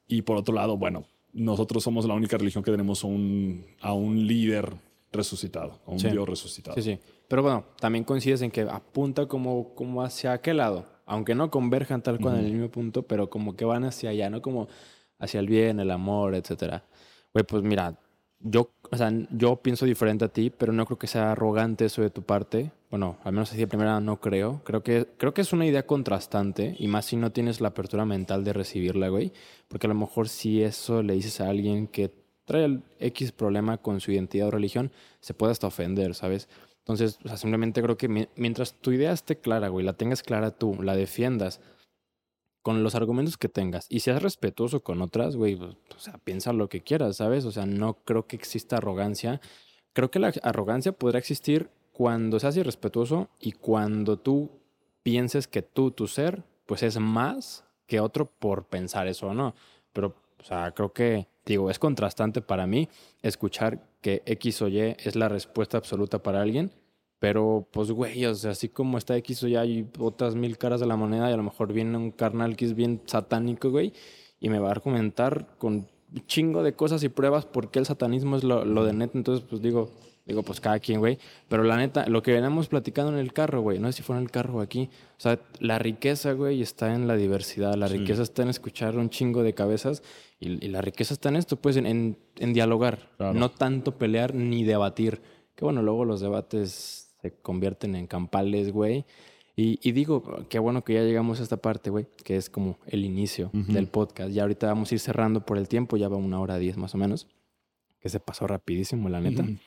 Y 0.08 0.22
por 0.22 0.38
otro 0.38 0.56
lado, 0.56 0.78
bueno, 0.78 1.04
nosotros 1.34 1.84
somos 1.84 2.06
la 2.06 2.14
única 2.14 2.38
religión 2.38 2.64
que 2.64 2.72
tenemos 2.72 3.04
a 3.04 3.08
un 3.08 4.26
líder 4.26 4.72
resucitado, 5.12 5.82
a 5.86 5.92
un 5.92 5.98
Dios 5.98 6.28
resucitado. 6.28 6.76
Sí, 6.76 6.82
sí. 6.82 7.00
Pero 7.28 7.44
bueno, 7.44 7.66
también 7.80 8.04
coincides 8.04 8.42
en 8.42 8.52
que 8.52 8.62
apunta 8.62 9.26
como, 9.28 9.74
como 9.76 10.04
hacia 10.04 10.34
aquel 10.34 10.58
lado 10.58 10.86
aunque 11.12 11.36
no 11.36 11.52
converjan 11.52 12.02
tal 12.02 12.22
cual 12.22 12.40
en 12.40 12.46
el 12.46 12.54
mismo 12.54 12.72
punto, 12.72 13.04
pero 13.04 13.30
como 13.30 13.58
que 13.58 13.66
van 13.66 13.84
hacia 13.84 14.12
allá, 14.12 14.30
¿no? 14.30 14.42
Como 14.42 14.70
hacia 15.20 15.42
el 15.42 15.48
bien, 15.48 15.82
el 15.82 15.92
amor, 15.92 16.36
etcétera. 16.36 16.86
Güey, 17.34 17.46
pues 17.46 17.64
mira, 17.64 18.00
yo, 18.40 18.72
o 18.90 18.96
sea, 18.96 19.12
yo 19.30 19.58
pienso 19.58 19.86
diferente 19.86 20.24
a 20.24 20.30
ti, 20.30 20.50
pero 20.52 20.72
no 20.72 20.86
creo 20.86 20.98
que 20.98 21.08
sea 21.08 21.34
arrogante 21.34 21.84
eso 21.84 22.02
de 22.02 22.12
tu 22.12 22.24
parte. 22.24 22.72
Bueno, 22.90 23.18
al 23.26 23.34
menos 23.34 23.52
así 23.52 23.60
de 23.60 23.68
primera 23.68 24.00
no 24.00 24.22
creo. 24.22 24.62
Creo 24.64 24.84
que, 24.84 25.06
creo 25.18 25.34
que 25.34 25.42
es 25.42 25.52
una 25.52 25.66
idea 25.66 25.86
contrastante, 25.86 26.78
y 26.80 26.88
más 26.88 27.08
si 27.08 27.18
no 27.18 27.34
tienes 27.34 27.60
la 27.60 27.68
apertura 27.68 28.06
mental 28.06 28.46
de 28.46 28.54
recibirla, 28.54 29.10
güey. 29.10 29.34
Porque 29.68 29.88
a 29.88 29.90
lo 29.90 29.96
mejor 29.96 30.30
si 30.30 30.64
eso 30.64 31.04
le 31.04 31.14
dices 31.14 31.42
a 31.42 31.50
alguien 31.50 31.88
que 31.88 32.10
trae 32.52 32.66
el 32.66 32.84
X 33.00 33.32
problema 33.32 33.78
con 33.78 34.00
su 34.00 34.12
identidad 34.12 34.50
o 34.50 34.52
religión, 34.52 34.92
se 35.20 35.34
puede 35.34 35.52
hasta 35.52 35.68
ofender, 35.68 36.16
¿sabes? 36.16 36.50
Entonces, 36.80 37.20
o 37.24 37.38
simplemente 37.38 37.82
creo 37.82 37.98
que 37.98 38.28
mientras 38.36 38.74
tu 38.74 38.92
idea 38.92 39.12
esté 39.12 39.38
clara, 39.38 39.70
güey, 39.70 39.86
la 39.86 39.94
tengas 39.94 40.24
clara 40.24 40.52
tú, 40.52 40.82
la 40.82 40.96
defiendas 40.96 41.62
con 42.62 42.84
los 42.84 42.96
argumentos 42.96 43.38
que 43.38 43.50
tengas 43.50 43.86
y 43.90 44.02
seas 44.02 44.22
respetuoso 44.22 44.82
con 44.82 45.02
otras, 45.02 45.36
güey, 45.36 45.56
pues, 45.56 45.76
o 45.96 46.00
sea, 46.00 46.18
piensa 46.24 46.54
lo 46.54 46.70
que 46.70 46.82
quieras, 46.82 47.18
¿sabes? 47.18 47.46
O 47.46 47.52
sea, 47.52 47.66
no 47.66 47.96
creo 48.04 48.28
que 48.28 48.36
exista 48.36 48.78
arrogancia. 48.78 49.42
Creo 49.94 50.12
que 50.12 50.20
la 50.20 50.34
arrogancia 50.44 50.92
podrá 50.92 51.20
existir 51.20 51.70
cuando 51.92 52.40
seas 52.40 52.58
irrespetuoso 52.58 53.30
y 53.40 53.54
cuando 53.54 54.18
tú 54.18 54.50
pienses 55.04 55.48
que 55.48 55.62
tú, 55.62 55.92
tu 55.92 56.08
ser, 56.08 56.44
pues 56.66 56.84
es 56.84 57.00
más 57.00 57.64
que 57.88 58.00
otro 58.00 58.26
por 58.26 58.66
pensar 58.66 59.08
eso 59.08 59.28
o 59.28 59.34
no. 59.34 59.54
Pero, 59.94 60.16
o 60.42 60.46
sea, 60.46 60.72
creo 60.72 60.92
que, 60.92 61.28
digo, 61.46 61.70
es 61.70 61.80
contrastante 61.80 62.42
para 62.42 62.68
mí 62.68 62.90
escuchar 63.22 63.80
que 64.02 64.24
X 64.26 64.62
o 64.62 64.68
Y 64.68 64.80
es 64.80 65.16
la 65.16 65.30
respuesta 65.30 65.78
absoluta 65.78 66.20
para 66.24 66.42
alguien. 66.42 66.72
Pero, 67.20 67.68
pues, 67.72 67.92
güey, 67.92 68.26
o 68.26 68.34
sea, 68.34 68.52
así 68.52 68.68
como 68.70 68.98
está 68.98 69.16
X 69.18 69.44
o 69.44 69.48
Y, 69.48 69.56
hay 69.56 69.88
otras 70.00 70.34
mil 70.36 70.58
caras 70.58 70.80
de 70.80 70.88
la 70.88 70.96
moneda 70.96 71.30
y 71.30 71.34
a 71.34 71.38
lo 71.38 71.44
mejor 71.44 71.72
viene 71.72 71.96
un 71.96 72.10
carnal 72.12 72.56
que 72.56 72.66
es 72.66 72.74
bien 72.74 73.02
satánico, 73.06 73.70
güey, 73.70 73.94
y 74.40 74.50
me 74.50 74.58
va 74.58 74.70
a 74.70 74.72
argumentar 74.72 75.46
con 75.60 75.74
un 76.14 76.26
chingo 76.26 76.64
de 76.64 76.74
cosas 76.74 77.04
y 77.04 77.10
pruebas 77.10 77.46
por 77.46 77.70
qué 77.70 77.78
el 77.78 77.86
satanismo 77.86 78.38
es 78.38 78.44
lo, 78.44 78.66
lo 78.66 78.84
de 78.86 78.94
neta. 78.94 79.18
Entonces, 79.20 79.46
pues 79.48 79.62
digo, 79.62 79.92
digo, 80.26 80.42
pues 80.42 80.60
cada 80.60 80.80
quien, 80.80 81.00
güey. 81.00 81.20
Pero 81.48 81.64
la 81.64 81.78
neta, 81.78 82.08
lo 82.08 82.24
que 82.24 82.34
veníamos 82.34 82.68
platicando 82.70 83.12
en 83.14 83.20
el 83.20 83.34
carro, 83.34 83.62
güey, 83.62 83.78
no 83.78 83.88
sé 83.92 83.98
si 83.98 84.02
fue 84.04 84.16
en 84.18 84.24
el 84.24 84.32
carro 84.32 84.56
o 84.56 84.62
aquí. 84.62 84.90
O 85.18 85.22
sea, 85.22 85.40
la 85.60 85.78
riqueza, 85.78 86.32
güey, 86.34 86.64
está 86.64 86.96
en 86.96 87.08
la 87.08 87.16
diversidad. 87.16 87.76
La 87.76 87.88
Sí. 87.88 88.00
riqueza 88.00 88.24
está 88.24 88.42
en 88.42 88.50
escuchar 88.50 88.98
un 88.98 89.12
chingo 89.12 89.44
de 89.44 89.54
cabezas. 89.54 90.02
Y, 90.42 90.66
y 90.66 90.70
la 90.70 90.82
riqueza 90.82 91.14
está 91.14 91.30
en 91.30 91.38
esto, 91.38 91.56
pues, 91.56 91.78
en, 91.78 91.86
en, 91.86 92.18
en 92.38 92.52
dialogar. 92.52 93.12
Claro. 93.16 93.34
No 93.40 93.52
tanto 93.52 93.98
pelear 93.98 94.36
ni 94.36 94.66
debatir. 94.66 95.22
Que 95.56 95.64
bueno, 95.64 95.82
luego 95.82 96.04
los 96.04 96.20
debates 96.20 97.14
se 97.22 97.32
convierten 97.32 97.96
en 97.96 98.08
campales, 98.08 98.74
güey. 98.74 99.06
Y, 99.56 99.80
y 99.88 99.92
digo, 99.92 100.46
qué 100.50 100.60
bueno 100.60 100.84
que 100.84 100.96
ya 100.96 101.04
llegamos 101.04 101.40
a 101.40 101.44
esta 101.44 101.58
parte, 101.58 101.90
güey, 101.92 102.08
que 102.24 102.38
es 102.38 102.50
como 102.50 102.80
el 102.88 103.06
inicio 103.06 103.52
Ujú. 103.54 103.72
del 103.72 103.88
podcast. 103.88 104.32
Ya 104.32 104.42
ahorita 104.42 104.66
vamos 104.68 104.92
a 104.92 104.96
ir 104.96 105.00
cerrando 105.00 105.46
por 105.46 105.58
el 105.58 105.68
tiempo, 105.68 105.98
ya 105.98 106.08
va 106.08 106.18
una 106.18 106.40
hora 106.40 106.58
diez 106.58 106.78
más 106.78 106.96
o 106.96 106.98
menos, 106.98 107.28
que 108.00 108.10
se 108.10 108.20
pasó 108.20 108.48
rapidísimo, 108.48 109.10
la 109.10 109.22
neta. 109.22 109.44
Ujú. 109.44 109.58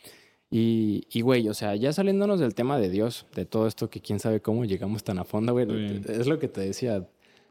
Y, 0.50 1.06
y, 1.12 1.20
güey, 1.20 1.48
o 1.48 1.54
sea, 1.54 1.76
ya 1.76 1.92
saliéndonos 1.92 2.40
del 2.40 2.54
tema 2.54 2.78
de 2.78 2.88
Dios, 2.88 3.26
de 3.34 3.44
todo 3.44 3.66
esto 3.66 3.90
que 3.90 4.00
quién 4.00 4.18
sabe 4.20 4.40
cómo 4.40 4.64
llegamos 4.64 5.04
tan 5.04 5.18
a 5.18 5.24
fondo, 5.24 5.52
güey. 5.52 5.66
Es 6.08 6.26
lo 6.26 6.38
que 6.38 6.48
te 6.48 6.60
decía, 6.60 7.06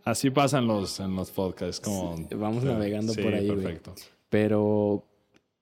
Así 0.06 0.30
pasan 0.30 0.68
los, 0.68 1.00
en 1.00 1.16
los 1.16 1.32
podcasts, 1.32 1.80
como... 1.80 2.18
Sí, 2.18 2.28
vamos 2.36 2.64
navegando 2.64 3.14
por 3.14 3.34
ahí, 3.34 3.48
güey. 3.48 3.62
perfecto. 3.64 3.96
pero 4.30 5.04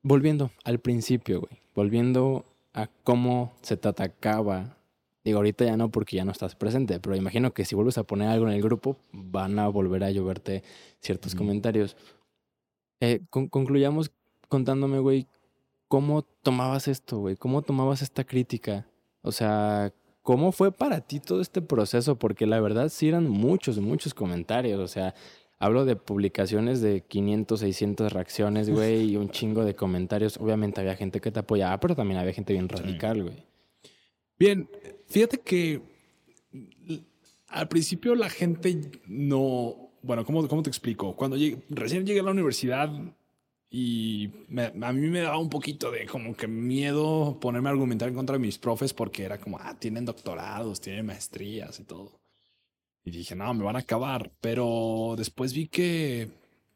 volviendo 0.02 0.50
al 0.64 0.80
principio, 0.80 1.42
güey, 1.42 1.60
volviendo 1.76 2.44
a 2.74 2.88
cómo 3.04 3.54
se 3.62 3.78
te 3.78 3.88
atacaba. 3.88 4.78
Digo, 5.24 5.38
ahorita 5.38 5.66
ya 5.66 5.78
no 5.78 5.92
porque 5.92 6.16
ya 6.18 6.26
no 6.26 6.32
estás 6.32 6.56
presente, 6.56 7.00
pero 7.00 7.16
imagino 7.16 7.54
que 7.54 7.66
si 7.66 7.76
vuelves 7.76 8.00
a 8.00 8.04
poner 8.04 8.30
algo 8.30 8.48
en 8.48 8.54
el 8.54 8.62
grupo, 8.64 8.98
van 9.12 9.60
a 9.60 9.68
volver 9.68 10.04
a 10.04 10.10
lloverte 10.12 10.64
ciertos 11.00 11.36
comentarios. 11.36 11.96
Eh, 13.00 13.22
con- 13.30 13.48
concluyamos 13.48 14.12
contándome, 14.48 14.98
güey, 15.00 15.28
¿cómo 15.88 16.24
tomabas 16.24 16.88
esto, 16.88 17.20
güey? 17.20 17.36
¿Cómo 17.36 17.62
tomabas 17.62 18.02
esta 18.02 18.24
crítica? 18.24 18.88
O 19.22 19.32
sea, 19.32 19.94
¿cómo 20.22 20.52
fue 20.52 20.72
para 20.72 21.02
ti 21.02 21.20
todo 21.20 21.42
este 21.42 21.62
proceso? 21.62 22.18
Porque 22.18 22.46
la 22.46 22.60
verdad 22.60 22.90
sí 22.90 23.08
eran 23.08 23.28
muchos, 23.30 23.80
muchos 23.80 24.14
comentarios. 24.14 24.80
O 24.80 24.88
sea, 24.88 25.14
hablo 25.60 25.86
de 25.86 25.96
publicaciones 25.96 26.82
de 26.82 27.02
500, 27.02 27.60
600 27.60 28.14
reacciones, 28.14 28.70
güey, 28.72 29.12
y 29.12 29.18
un 29.18 29.30
chingo 29.30 29.64
de 29.66 29.76
comentarios. 29.76 30.38
Obviamente 30.38 30.82
había 30.82 30.96
gente 30.96 31.20
que 31.22 31.32
te 31.32 31.40
apoyaba, 31.40 31.80
pero 31.80 31.96
también 31.96 32.20
había 32.20 32.34
gente 32.34 32.54
bien 32.54 32.70
radical, 32.70 33.24
güey. 33.24 33.46
Bien, 34.40 34.68
fíjate 35.08 35.40
que 35.40 35.82
al 37.48 37.68
principio 37.68 38.16
la 38.16 38.30
gente 38.30 38.92
no... 39.08 39.90
Bueno, 40.04 40.26
¿cómo, 40.26 40.48
cómo 40.48 40.64
te 40.64 40.70
explico? 40.70 41.16
Cuando 41.16 41.38
llegué- 41.38 41.62
recién 41.70 42.06
llegué 42.08 42.22
a 42.22 42.24
la 42.24 42.32
universidad 42.32 42.90
y 43.74 44.30
me- 44.50 44.66
a 44.86 44.92
mí 44.94 45.08
me 45.08 45.22
daba 45.22 45.38
un 45.38 45.50
poquito 45.50 45.92
de 45.92 46.06
como 46.06 46.36
que 46.36 46.48
miedo 46.48 47.40
ponerme 47.40 47.70
a 47.70 47.72
argumentar 47.72 48.10
en 48.10 48.16
contra 48.16 48.34
de 48.34 48.40
mis 48.40 48.58
profes 48.58 48.94
porque 48.94 49.24
era 49.24 49.40
como, 49.40 49.58
ah, 49.60 49.78
tienen 49.80 50.04
doctorados, 50.06 50.82
tienen 50.82 51.06
maestrías 51.06 51.80
y 51.80 51.86
todo. 51.86 52.20
Y 53.06 53.12
dije, 53.12 53.34
no, 53.36 53.54
me 53.54 53.64
van 53.64 53.78
a 53.78 53.80
acabar. 53.80 54.32
Pero 54.42 55.16
después 55.18 55.54
vi 55.54 55.68
que, 55.70 56.30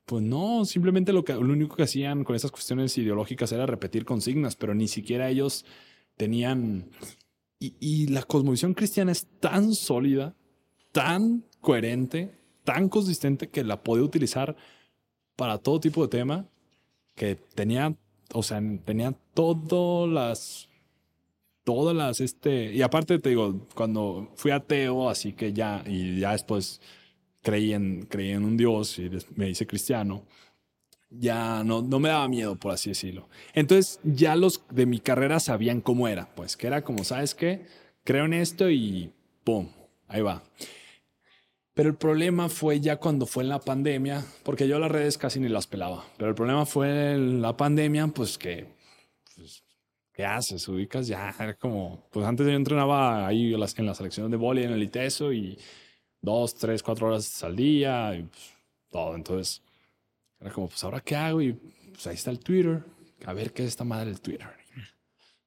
pues 0.06 0.24
no, 0.24 0.64
simplemente 0.66 1.12
lo, 1.14 1.26
que, 1.26 1.34
lo 1.34 1.42
único 1.42 1.76
que 1.76 1.84
hacían 1.84 2.24
con 2.24 2.36
esas 2.36 2.52
cuestiones 2.52 2.98
ideológicas 2.98 3.52
era 3.52 3.66
repetir 3.66 4.06
consignas, 4.06 4.56
pero 4.56 4.74
ni 4.74 4.88
siquiera 4.88 5.30
ellos 5.30 5.66
tenían... 6.16 6.90
Y, 7.60 7.76
y 7.80 8.08
la 8.08 8.24
cosmovisión 8.24 8.74
cristiana 8.74 9.12
es 9.12 9.28
tan 9.40 9.74
sólida, 9.74 10.36
tan 10.94 11.46
coherente, 11.62 12.32
tan 12.64 12.88
consistente 12.90 13.50
que 13.50 13.64
la 13.66 13.84
podía 13.84 14.04
utilizar 14.04 14.56
para 15.36 15.58
todo 15.58 15.80
tipo 15.82 16.02
de 16.04 16.08
tema, 16.10 16.50
que 17.16 17.36
tenía, 17.36 17.96
o 18.34 18.44
sea, 18.44 18.62
tenía 18.86 19.14
todas 19.34 20.10
las 20.12 20.70
todas 21.66 21.96
las, 21.96 22.22
este, 22.22 22.72
y 22.74 22.82
aparte 22.84 23.20
te 23.20 23.30
digo, 23.30 23.68
cuando 23.74 24.32
fui 24.36 24.52
ateo, 24.52 25.10
así 25.10 25.34
que 25.34 25.52
ya, 25.52 25.84
y 25.88 26.20
ya 26.20 26.32
después 26.32 26.80
creí 27.42 27.74
en, 27.74 28.04
creí 28.06 28.32
en 28.32 28.46
un 28.46 28.56
Dios 28.56 29.00
y 29.00 29.10
me 29.36 29.50
hice 29.50 29.66
cristiano, 29.66 30.24
ya 31.10 31.64
no, 31.64 31.82
no 31.82 32.00
me 32.00 32.10
daba 32.10 32.28
miedo, 32.28 32.56
por 32.56 32.72
así 32.72 32.92
decirlo. 32.92 33.30
Entonces 33.54 34.00
ya 34.04 34.36
los 34.36 34.62
de 34.70 34.86
mi 34.86 35.00
carrera 35.00 35.40
sabían 35.40 35.82
cómo 35.82 36.08
era, 36.08 36.34
pues 36.36 36.56
que 36.56 36.68
era 36.68 36.84
como, 36.84 37.04
¿sabes 37.04 37.34
qué? 37.34 37.66
Creo 38.04 38.26
en 38.26 38.34
esto 38.34 38.70
y 38.70 39.12
¡pum! 39.44 39.68
Ahí 40.08 40.22
va. 40.22 40.44
Pero 41.76 41.90
el 41.90 41.96
problema 41.96 42.50
fue 42.50 42.80
ya 42.80 42.96
cuando 42.96 43.28
fue 43.28 43.44
en 43.44 43.50
la 43.50 43.60
pandemia, 43.60 44.26
porque 44.44 44.68
yo 44.68 44.80
las 44.80 44.92
redes 44.92 45.18
casi 45.18 45.40
ni 45.40 45.50
las 45.50 45.68
pelaba, 45.68 46.06
pero 46.18 46.30
el 46.30 46.36
problema 46.36 46.66
fue 46.66 47.14
en 47.14 47.42
la 47.42 47.56
pandemia, 47.56 48.08
pues 48.08 48.38
que 48.38 48.74
pues, 49.36 49.64
¿qué 50.14 50.26
haces? 50.26 50.68
Ubicas 50.68 51.06
ya, 51.08 51.36
como, 51.60 52.08
pues 52.12 52.26
antes 52.26 52.48
yo 52.48 52.54
entrenaba 52.54 53.28
ahí 53.28 53.54
en 53.54 53.60
las 53.60 53.98
selecciones 53.98 54.32
de 54.32 54.38
vóley 54.38 54.64
en 54.64 54.72
el 54.72 54.84
ITESO 54.84 55.34
y 55.34 55.60
dos, 56.22 56.56
tres, 56.56 56.82
cuatro 56.82 57.08
horas 57.08 57.44
al 57.44 57.56
día 57.56 58.16
y 58.16 58.24
pues, 58.24 58.54
todo. 58.90 59.16
Entonces, 59.16 59.62
era 60.40 60.52
como, 60.52 60.68
pues 60.68 60.84
ahora 60.84 61.02
qué 61.02 61.16
hago 61.16 61.42
y 61.42 61.54
pues 61.54 62.08
ahí 62.08 62.16
está 62.16 62.32
el 62.32 62.40
Twitter. 62.40 62.84
A 63.26 63.34
ver 63.34 63.52
qué 63.54 63.64
es 63.64 63.70
esta 63.70 63.84
madre 63.84 64.12
del 64.12 64.22
Twitter. 64.22 64.48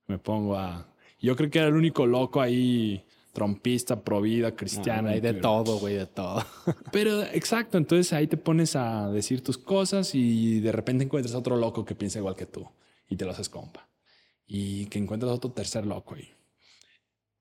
Me 0.07 0.19
pongo 0.19 0.57
a... 0.57 0.87
Yo 1.21 1.37
creo 1.37 1.51
que 1.51 1.59
era 1.59 1.69
el 1.69 1.75
único 1.75 2.07
loco 2.07 2.41
ahí, 2.41 3.05
trompista, 3.39 4.03
provida, 4.03 4.57
cristiano. 4.57 5.09
Ah, 5.09 5.13
hay 5.13 5.19
en 5.19 5.23
de 5.23 5.35
todo, 5.35 5.79
güey, 5.79 5.95
de 5.95 6.07
todo. 6.07 6.45
Pero 6.93 7.23
exacto, 7.23 7.79
entonces 7.79 8.13
ahí 8.13 8.27
te 8.27 8.37
pones 8.37 8.75
a 8.75 9.09
decir 9.13 9.45
tus 9.45 9.57
cosas 9.57 10.13
y 10.17 10.59
de 10.59 10.73
repente 10.73 11.05
encuentras 11.05 11.37
a 11.37 11.39
otro 11.39 11.57
loco 11.57 11.85
que 11.85 11.95
piensa 11.95 12.19
igual 12.19 12.35
que 12.35 12.47
tú 12.47 12.69
y 13.09 13.15
te 13.15 13.25
lo 13.25 13.31
haces 13.31 13.49
compa. 13.49 13.89
Y 14.45 14.87
que 14.87 14.99
encuentras 14.99 15.31
a 15.31 15.35
otro 15.37 15.53
tercer 15.53 15.87
loco 15.87 16.17
ahí. 16.17 16.29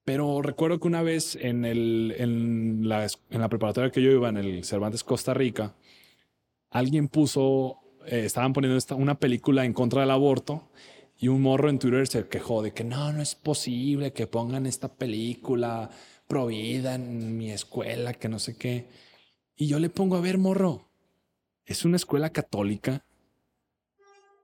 Pero 0.05 0.43
recuerdo 0.43 0.79
que 0.79 0.87
una 0.87 1.01
vez 1.01 1.35
en, 1.35 1.65
el, 1.65 2.13
en, 2.19 2.87
la, 2.87 3.07
en 3.31 3.41
la 3.41 3.49
preparatoria 3.49 3.89
que 3.89 4.03
yo 4.03 4.11
iba, 4.11 4.29
en 4.29 4.37
el 4.37 4.63
Cervantes 4.65 5.03
Costa 5.03 5.33
Rica, 5.33 5.73
alguien 6.69 7.07
puso, 7.07 7.79
eh, 8.05 8.25
estaban 8.25 8.53
poniendo 8.53 8.77
esta, 8.77 8.93
una 8.93 9.17
película 9.17 9.65
en 9.65 9.73
contra 9.73 10.01
del 10.01 10.11
aborto 10.11 10.69
y 11.19 11.27
un 11.29 11.41
morro 11.41 11.69
en 11.69 11.79
Twitter 11.79 12.07
se 12.07 12.27
quejó 12.27 12.61
de 12.61 12.73
que 12.73 12.83
no, 12.83 13.11
no 13.11 13.21
es 13.21 13.35
posible 13.35 14.13
que 14.13 14.27
pongan 14.27 14.65
esta 14.65 14.93
película 14.93 15.89
provida 16.27 16.95
en 16.95 17.37
mi 17.37 17.51
escuela, 17.51 18.13
que 18.13 18.29
no 18.29 18.39
sé 18.39 18.55
qué. 18.57 18.87
Y 19.55 19.67
yo 19.67 19.79
le 19.79 19.89
pongo 19.89 20.15
a 20.15 20.21
ver, 20.21 20.37
morro, 20.37 20.89
es 21.65 21.85
una 21.85 21.95
escuela 21.95 22.29
católica. 22.31 23.03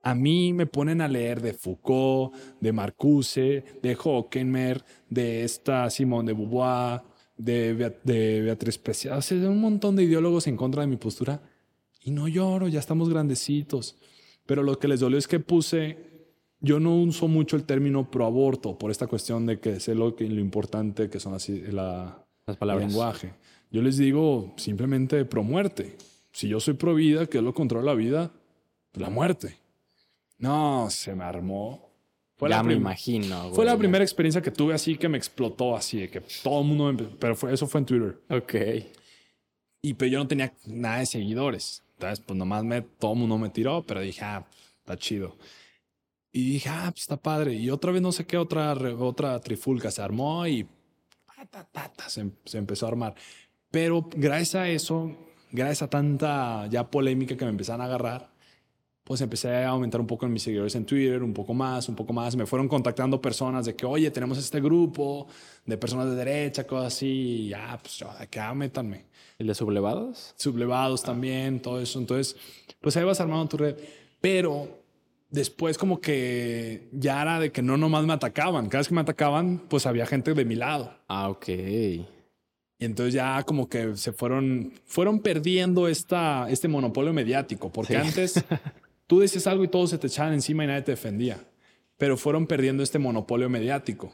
A 0.02 0.16
mí 0.16 0.52
me 0.52 0.66
ponen 0.66 1.00
a 1.02 1.08
leer 1.08 1.42
de 1.42 1.54
Foucault, 1.54 2.34
de 2.60 2.74
Marcuse, 2.74 3.64
de 3.82 3.98
Hockenmer, 4.02 4.84
de 5.10 5.44
esta 5.44 5.90
Simone 5.90 6.32
de 6.32 6.34
Beauvoir, 6.34 7.02
de, 7.38 7.74
Bea- 7.74 8.00
de 8.04 8.42
Beatriz 8.42 8.78
Preciado, 8.78 9.20
o 9.20 9.36
de 9.36 9.48
un 9.48 9.62
montón 9.62 9.96
de 9.96 10.04
ideólogos 10.04 10.48
en 10.48 10.58
contra 10.58 10.82
de 10.82 10.88
mi 10.88 10.98
postura. 10.98 11.42
Y 12.02 12.12
no 12.12 12.28
lloro, 12.28 12.68
ya 12.68 12.80
estamos 12.80 13.10
grandecitos. 13.10 13.96
Pero 14.46 14.62
lo 14.64 14.78
que 14.78 14.90
les 14.90 15.00
dolió 15.00 15.18
es 15.18 15.28
que 15.28 15.40
puse, 15.40 16.13
yo 16.64 16.80
no 16.80 16.96
uso 16.96 17.28
mucho 17.28 17.58
el 17.58 17.66
término 17.66 18.10
pro 18.10 18.26
aborto 18.26 18.78
por 18.78 18.90
esta 18.90 19.06
cuestión 19.06 19.46
de 19.46 19.60
que 19.60 19.82
sé 19.82 19.96
lo, 19.96 20.16
que, 20.16 20.28
lo 20.28 20.40
importante 20.40 21.10
que 21.10 21.20
son 21.20 21.34
así 21.34 21.60
la, 21.60 22.26
Las 22.48 22.56
el 22.56 22.58
palabras. 22.58 22.88
lenguaje. 22.88 23.34
Yo 23.70 23.82
les 23.82 23.98
digo 23.98 24.54
simplemente 24.56 25.26
pro 25.26 25.44
muerte. 25.44 25.98
Si 26.32 26.48
yo 26.48 26.62
soy 26.62 26.76
pro 26.76 26.96
vida, 26.96 27.28
¿qué 27.28 27.40
es 27.40 27.44
lo 27.44 27.54
contrario 27.54 27.84
a 27.90 27.92
la 27.94 27.98
vida? 27.98 28.32
La 28.94 29.10
muerte. 29.10 29.58
No, 30.38 30.88
se 30.90 31.14
me 31.14 31.26
armó. 31.26 31.90
Fue 32.38 32.50
ya 32.50 32.58
la 32.58 32.64
me 32.64 32.76
imagino, 32.76 33.42
güey. 33.44 33.56
Fue 33.56 33.66
la 33.66 33.78
primera 33.78 34.04
experiencia 34.04 34.42
que 34.42 34.52
tuve 34.52 34.74
así 34.74 34.98
que 34.98 35.10
me 35.10 35.18
explotó 35.18 35.76
así, 35.76 36.00
de 36.00 36.10
que 36.10 36.22
todo 36.44 36.62
el 36.62 36.68
mundo, 36.68 36.94
me 36.94 37.10
pero 37.20 37.36
fue, 37.36 37.54
eso 37.54 37.68
fue 37.68 37.80
en 37.80 37.86
Twitter. 37.86 38.18
Ok. 38.30 38.56
Y 39.82 39.96
pero 39.96 40.12
yo 40.12 40.20
no 40.20 40.28
tenía 40.28 40.54
nada 40.66 41.00
de 41.00 41.06
seguidores. 41.08 41.84
Entonces, 41.96 42.24
pues 42.26 42.38
nomás 42.38 42.64
me, 42.64 42.82
todo 42.82 43.14
el 43.14 43.20
mundo 43.20 43.38
me 43.38 43.50
tiró, 43.50 43.84
pero 43.84 44.00
dije, 44.00 44.24
ah, 44.24 44.46
está 44.80 44.96
chido. 44.98 45.36
Y 46.36 46.54
dije, 46.54 46.68
ah, 46.68 46.90
pues 46.90 47.04
está 47.04 47.16
padre. 47.16 47.54
Y 47.54 47.70
otra 47.70 47.92
vez 47.92 48.02
no 48.02 48.12
sé 48.12 48.26
qué 48.26 48.38
otra, 48.38 48.74
otra 48.74 49.40
trifulca 49.40 49.92
se 49.92 50.02
armó 50.02 50.46
y 50.48 50.68
se, 52.08 52.32
se 52.44 52.58
empezó 52.58 52.88
a 52.88 52.90
armar. 52.90 53.14
Pero 53.70 54.10
gracias 54.16 54.56
a 54.56 54.68
eso, 54.68 55.16
gracias 55.52 55.84
a 55.84 55.90
tanta 55.92 56.66
ya 56.68 56.90
polémica 56.90 57.38
que 57.38 57.46
me 57.46 57.52
empezaron 57.52 57.82
a 57.82 57.86
agarrar, 57.86 58.34
pues 59.04 59.22
empecé 59.22 59.50
a 59.54 59.70
aumentar 59.70 60.02
un 60.02 60.08
poco 60.08 60.26
en 60.26 60.34
mis 60.34 60.42
seguidores 60.42 60.74
en 60.76 60.86
Twitter, 60.86 61.22
un 61.22 61.34
poco 61.34 61.54
más, 61.54 61.88
un 61.88 61.96
poco 61.96 62.14
más. 62.14 62.36
Me 62.36 62.48
fueron 62.48 62.68
contactando 62.68 63.22
personas 63.22 63.66
de 63.66 63.76
que, 63.76 63.86
oye, 63.86 64.10
tenemos 64.10 64.38
este 64.40 64.60
grupo 64.60 65.28
de 65.66 65.78
personas 65.78 66.08
de 66.10 66.16
derecha, 66.16 66.66
cosas 66.66 66.96
así. 66.96 67.08
Y 67.08 67.50
ya, 67.50 67.78
pues 67.82 67.98
yo, 67.98 68.10
acá 68.10 68.54
métanme 68.54 69.06
¿El 69.38 69.48
de 69.48 69.56
sublevados? 69.56 70.34
sublevados 70.38 71.04
también, 71.04 71.62
todo 71.62 71.80
eso. 71.80 72.00
Entonces, 72.00 72.36
pues 72.82 72.96
ahí 72.98 73.04
vas 73.04 73.20
armando 73.20 73.48
tu 73.48 73.58
red. 73.58 73.76
Pero 74.22 74.83
después 75.34 75.78
como 75.80 76.00
que 76.00 76.88
ya 76.92 77.22
era 77.24 77.40
de 77.40 77.52
que 77.52 77.62
no 77.64 77.76
nomás 77.76 78.06
me 78.06 78.14
atacaban. 78.14 78.68
Cada 78.70 78.80
vez 78.82 78.88
que 78.88 78.94
me 78.94 79.02
atacaban, 79.02 79.58
pues 79.68 79.86
había 79.86 80.06
gente 80.06 80.34
de 80.34 80.46
mi 80.46 80.56
lado. 80.56 80.96
Ah, 81.08 81.28
ok. 81.30 81.50
Y 81.50 82.06
entonces 82.80 83.16
ya 83.16 83.42
como 83.44 83.68
que 83.68 83.98
se 83.98 84.14
fueron, 84.14 84.74
fueron 84.86 85.20
perdiendo 85.20 85.88
esta, 85.88 86.50
este 86.50 86.68
monopolio 86.68 87.14
mediático, 87.14 87.72
porque 87.72 87.94
Sí. 87.94 88.00
antes 88.08 88.34
tú 89.08 89.20
decías 89.20 89.48
algo 89.48 89.64
y 89.64 89.68
todos 89.68 89.90
se 89.90 89.98
te 89.98 90.08
echaban 90.08 90.34
encima 90.34 90.64
y 90.64 90.68
nadie 90.68 90.84
te 90.84 90.92
defendía, 90.92 91.44
pero 91.98 92.16
fueron 92.16 92.46
perdiendo 92.46 92.84
este 92.84 93.00
monopolio 93.00 93.50
mediático. 93.50 94.14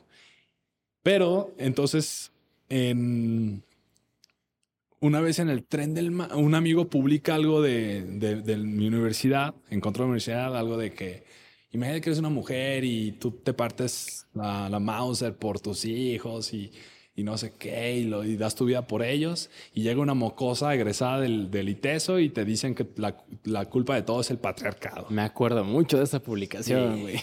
Pero 1.04 1.54
entonces, 1.58 2.32
en, 2.70 3.62
una 5.02 5.22
vez 5.22 5.40
en 5.40 5.50
el 5.50 5.64
tren 5.64 5.94
del 5.94 6.12
ma- 6.12 6.36
un 6.36 6.56
amigo 6.56 6.90
publica 6.90 7.36
algo 7.36 7.62
de, 7.62 8.02
de- 8.04 8.42
de 8.42 8.58
mi 8.58 8.88
universidad, 8.88 9.56
en 9.70 9.80
contra 9.82 10.02
de 10.02 10.06
la 10.06 10.10
universidad, 10.12 10.58
algo 10.58 10.78
de 10.78 10.92
que 10.92 11.24
imagínate 11.72 12.02
que 12.02 12.10
eres 12.10 12.20
una 12.20 12.30
mujer 12.30 12.84
y 12.84 13.12
tú 13.14 13.32
te 13.32 13.54
partes 13.54 14.26
la, 14.34 14.70
la 14.70 14.80
Mauser 14.80 15.36
por 15.36 15.60
tus 15.60 15.86
hijos 15.86 16.54
y, 16.54 16.72
y 17.16 17.24
no 17.24 17.38
sé 17.38 17.54
qué, 17.58 17.98
y, 17.98 18.06
lo, 18.06 18.24
y 18.24 18.38
das 18.38 18.56
tu 18.56 18.66
vida 18.66 18.88
por 18.88 19.04
ellos, 19.04 19.50
y 19.74 19.82
llega 19.84 20.02
una 20.02 20.14
mocosa 20.14 20.74
egresada 20.74 21.20
del, 21.20 21.52
del 21.52 21.70
ITESO 21.70 22.20
y 22.20 22.30
te 22.30 22.44
dicen 22.46 22.74
que 22.76 22.88
la, 22.98 23.16
la 23.44 23.66
culpa 23.66 23.96
de 23.96 24.02
todo 24.04 24.22
es 24.22 24.32
el 24.32 24.38
patriarcado. 24.38 25.08
Me 25.10 25.22
acuerdo 25.22 25.64
mucho 25.64 25.98
de 25.98 26.06
esa 26.06 26.20
publicación, 26.22 26.96
Sí. 26.96 27.02
güey. 27.02 27.20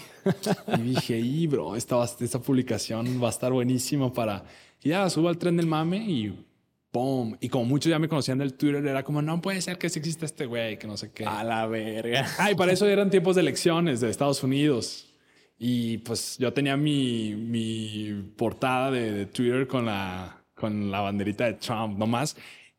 Y 0.79 0.83
dije, 0.83 1.19
y 1.19 1.47
bro, 1.47 1.77
esta, 1.77 1.97
esta 2.21 2.39
publicación 2.41 3.21
va 3.23 3.29
a 3.29 3.31
estar 3.31 3.53
buenísima 3.53 4.13
para... 4.13 4.45
Y 4.83 4.91
ya 4.91 5.09
subo 5.11 5.29
al 5.29 5.39
tren 5.39 5.57
del 5.57 5.67
mame 5.67 5.97
y 5.99 6.45
¡pum! 6.91 7.37
Y 7.41 7.49
como 7.49 7.65
muchos 7.65 7.91
ya 7.91 7.99
me 7.99 8.09
conocían 8.09 8.39
del 8.39 8.55
Twitter, 8.55 8.85
era 8.87 9.03
como, 9.03 9.23
no 9.23 9.41
puede 9.41 9.61
ser 9.61 9.79
que 9.79 9.89
sí 9.89 9.99
exista 9.99 10.25
este 10.25 10.47
güey, 10.47 10.79
que 10.79 10.87
no 10.87 10.97
sé 10.97 11.13
qué. 11.13 11.25
A 11.25 11.45
la 11.45 11.67
verga. 11.67 12.27
Ah, 12.39 12.51
y 12.51 12.55
para 12.55 12.73
eso 12.73 12.87
eran 12.89 13.11
tiempos 13.11 13.37
de 13.37 13.43
elecciones 13.43 14.01
de 14.01 14.11
Estados 14.11 14.43
Unidos. 14.43 15.13
Y 15.59 15.99
pues 15.99 16.37
yo 16.39 16.53
tenía 16.53 16.77
mi, 16.77 17.35
mi 17.35 18.31
portada 18.37 18.91
de, 18.91 19.13
de 19.13 19.27
Twitter 19.27 19.67
con 19.67 19.87
la, 19.87 20.45
con 20.55 20.91
la 20.91 21.01
banderita 21.01 21.45
de 21.45 21.55
Trump, 21.55 21.99
nomás. 21.99 22.37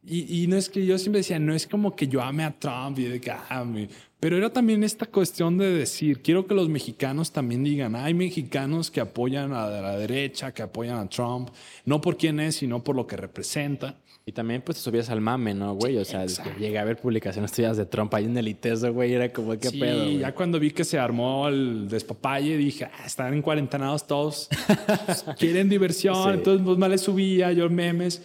Y, 0.09 0.43
y 0.43 0.47
no 0.47 0.55
es 0.57 0.69
que 0.69 0.85
yo 0.85 0.97
siempre 0.97 1.19
decía, 1.19 1.37
no 1.39 1.53
es 1.53 1.67
como 1.67 1.95
que 1.95 2.07
yo 2.07 2.21
ame 2.21 2.43
a 2.43 2.57
Trump 2.57 2.97
y 2.99 3.03
de 3.03 3.19
que, 3.19 3.31
ah, 3.31 3.65
mi- 3.65 3.89
pero 4.19 4.37
era 4.37 4.49
también 4.51 4.83
esta 4.83 5.05
cuestión 5.05 5.57
de 5.57 5.69
decir, 5.71 6.21
quiero 6.21 6.47
que 6.47 6.55
los 6.55 6.69
mexicanos 6.69 7.31
también 7.31 7.63
digan, 7.63 7.95
hay 7.95 8.13
mexicanos 8.13 8.89
que 8.89 8.99
apoyan 9.01 9.51
a 9.53 9.67
la 9.67 9.97
derecha, 9.97 10.53
que 10.53 10.63
apoyan 10.63 10.97
a 10.97 11.07
Trump, 11.09 11.49
no 11.85 11.99
por 12.01 12.17
quién 12.17 12.39
es, 12.39 12.55
sino 12.55 12.83
por 12.83 12.95
lo 12.95 13.05
que 13.05 13.17
representa. 13.17 13.97
Y 14.25 14.31
también 14.33 14.61
pues 14.61 14.77
te 14.77 14.83
subías 14.83 15.09
al 15.09 15.21
mame, 15.21 15.53
¿no, 15.53 15.73
güey? 15.75 15.95
O 15.97 16.03
sea, 16.03 16.25
llegué 16.25 16.77
a 16.79 16.83
ver 16.83 16.97
publicaciones 16.97 17.51
tuyas 17.53 17.77
de 17.77 17.85
Trump 17.85 18.13
ahí 18.13 18.25
en 18.25 18.35
el 18.37 18.47
ITESO, 18.49 18.91
güey. 18.91 19.13
Era 19.13 19.31
como, 19.31 19.57
¿qué 19.57 19.69
sí, 19.69 19.79
pedo, 19.79 20.03
güey? 20.03 20.17
ya 20.19 20.33
cuando 20.35 20.59
vi 20.59 20.71
que 20.71 20.83
se 20.83 20.99
armó 20.99 21.47
el 21.47 21.87
despapalle, 21.87 22.57
dije, 22.57 22.85
ah, 22.85 23.05
están 23.05 23.33
en 23.33 23.41
cuarentenados 23.41 24.05
todos, 24.05 24.49
quieren 25.39 25.69
diversión, 25.69 26.15
Sí. 26.23 26.29
entonces 26.39 26.65
pues 26.65 26.77
más 26.77 26.89
le 26.89 26.97
subía 26.97 27.51
yo 27.53 27.69
memes. 27.69 28.21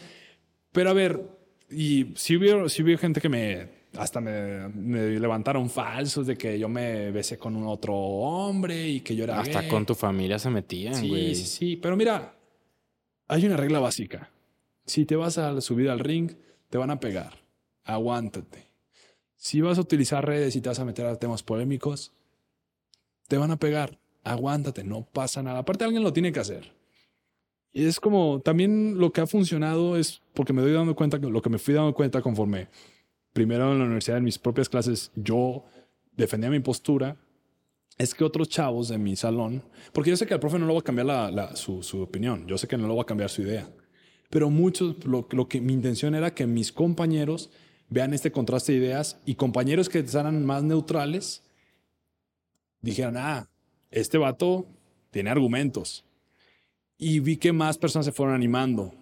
Pero 0.72 0.90
a 0.90 0.92
ver, 0.94 1.20
y 1.73 2.12
sí 2.16 2.36
hubo, 2.36 2.69
sí 2.69 2.82
hubo 2.82 2.97
gente 2.99 3.20
que 3.20 3.28
me, 3.28 3.69
hasta 3.97 4.20
me, 4.20 4.69
me 4.69 5.19
levantaron 5.19 5.69
falsos 5.70 6.27
de 6.27 6.36
que 6.36 6.59
yo 6.59 6.69
me 6.69 7.11
besé 7.11 7.39
con 7.39 7.57
un 7.57 7.66
otro 7.66 7.94
hombre 7.94 8.89
y 8.89 9.01
que 9.01 9.15
yo 9.16 9.24
era 9.24 9.40
Hasta 9.40 9.61
gay. 9.62 9.70
con 9.70 9.85
tu 9.86 9.94
familia 9.94 10.39
se 10.39 10.51
metían, 10.51 10.94
Sí, 10.94 11.09
güey. 11.09 11.35
sí, 11.35 11.44
sí. 11.47 11.77
Pero 11.77 11.97
mira, 11.97 12.35
hay 13.28 13.47
una 13.47 13.57
regla 13.57 13.81
básica. 13.81 14.31
Si 14.86 15.05
te 15.05 15.16
vas 15.16 15.39
a 15.39 15.61
subir 15.61 15.89
al 15.90 16.01
ring, 16.01 16.32
te 16.70 16.78
van 16.78 16.90
a 16.90 17.01
pegar. 17.01 17.43
Aguántate. 17.85 18.66
Si 19.36 19.61
vas 19.61 19.78
a 19.78 19.81
utilizar 19.81 20.24
redes 20.24 20.55
y 20.57 20.61
te 20.61 20.69
vas 20.69 20.78
a 20.78 20.85
meter 20.85 21.07
a 21.07 21.16
temas 21.16 21.43
polémicos, 21.43 22.12
te 23.28 23.36
van 23.36 23.51
a 23.51 23.57
pegar. 23.59 23.99
Aguántate, 24.24 24.85
no 24.85 25.05
pasa 25.05 25.43
nada. 25.43 25.61
Aparte, 25.61 25.85
alguien 25.85 26.03
lo 26.05 26.12
tiene 26.12 26.32
que 26.32 26.40
hacer. 26.40 26.73
Y 27.73 27.86
es 27.86 28.01
como 28.01 28.40
también 28.40 28.99
lo 28.99 29.12
que 29.12 29.23
ha 29.23 29.27
funcionado 29.27 29.97
es 29.97 30.20
porque 30.35 30.53
me 30.53 30.62
doy 30.62 30.73
dando 30.73 30.94
cuenta 30.94 31.19
lo 31.19 31.43
que 31.43 31.51
me 31.51 31.59
fui 31.59 31.74
dando 31.74 31.94
cuenta 31.94 32.20
conforme 32.20 32.69
primero 33.32 33.73
en 33.73 33.78
la 33.78 33.85
universidad, 33.85 34.19
en 34.19 34.24
mis 34.24 34.39
propias 34.39 34.69
clases, 34.69 35.11
yo 35.15 35.65
defendía 36.16 36.51
mi 36.51 36.61
postura 36.61 37.16
es 37.99 38.15
que 38.15 38.24
otros 38.24 38.49
chavos 38.49 38.89
de 38.89 38.99
mi 38.99 39.16
salón, 39.16 39.62
porque 39.93 40.11
yo 40.11 40.16
sé 40.16 40.27
que 40.27 40.35
al 40.35 40.40
profe 40.40 40.59
no 40.59 40.66
lo 40.66 40.74
va 40.74 40.81
a 40.81 40.82
cambiar 40.82 41.57
su 41.57 42.03
opinión, 42.03 42.47
yo 42.47 42.59
sé 42.59 42.66
que 42.66 42.77
no 42.77 42.89
lo 42.89 42.97
va 42.97 43.03
a 43.03 43.07
cambiar 43.07 43.31
su 43.31 43.43
idea, 43.43 43.70
pero 44.31 44.51
muchos, 44.51 45.05
lo, 45.05 45.28
lo 45.31 45.49
que 45.49 45.61
mi 45.61 45.73
intención 45.73 46.15
era 46.15 46.35
que 46.35 46.47
mis 46.47 46.73
compañeros 46.73 47.51
vean 47.89 48.15
este 48.15 48.32
contraste 48.32 48.73
de 48.73 48.78
ideas 48.78 49.20
y 49.27 49.35
compañeros 49.35 49.89
que 49.89 49.99
eran 49.99 50.44
más 50.44 50.62
neutrales 50.62 51.43
dijeran, 52.81 53.16
ah, 53.16 53.49
este 53.90 54.19
vato 54.19 54.66
tiene 55.11 55.31
argumentos. 55.31 56.05
Y 57.03 57.20
vi 57.20 57.37
que 57.37 57.53
más 57.53 57.79
personas 57.79 58.07
se 58.07 58.12
fueron 58.12 58.35
animando 58.35 58.95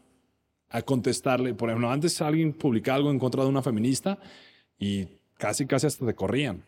a 0.70 0.80
contestarle. 0.82 1.54
Por 1.54 1.68
ejemplo, 1.68 1.90
antes 1.90 2.20
alguien 2.22 2.52
publicaba 2.52 2.96
algo 2.96 3.10
en 3.10 3.18
contra 3.18 3.42
de 3.42 3.48
una 3.48 3.62
feminista 3.62 4.18
y 4.78 5.06
casi, 5.36 5.66
casi 5.66 5.86
hasta 5.86 6.06
te 6.06 6.14
corrían 6.14 6.64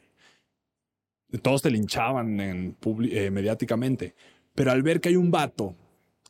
todos 1.39 1.63
te 1.63 1.71
linchaban 1.71 2.41
eh, 2.41 3.31
mediáticamente. 3.31 4.15
Pero 4.55 4.71
al 4.71 4.83
ver 4.83 5.01
que 5.01 5.09
hay 5.11 5.17
un 5.17 5.31
vato 5.31 5.75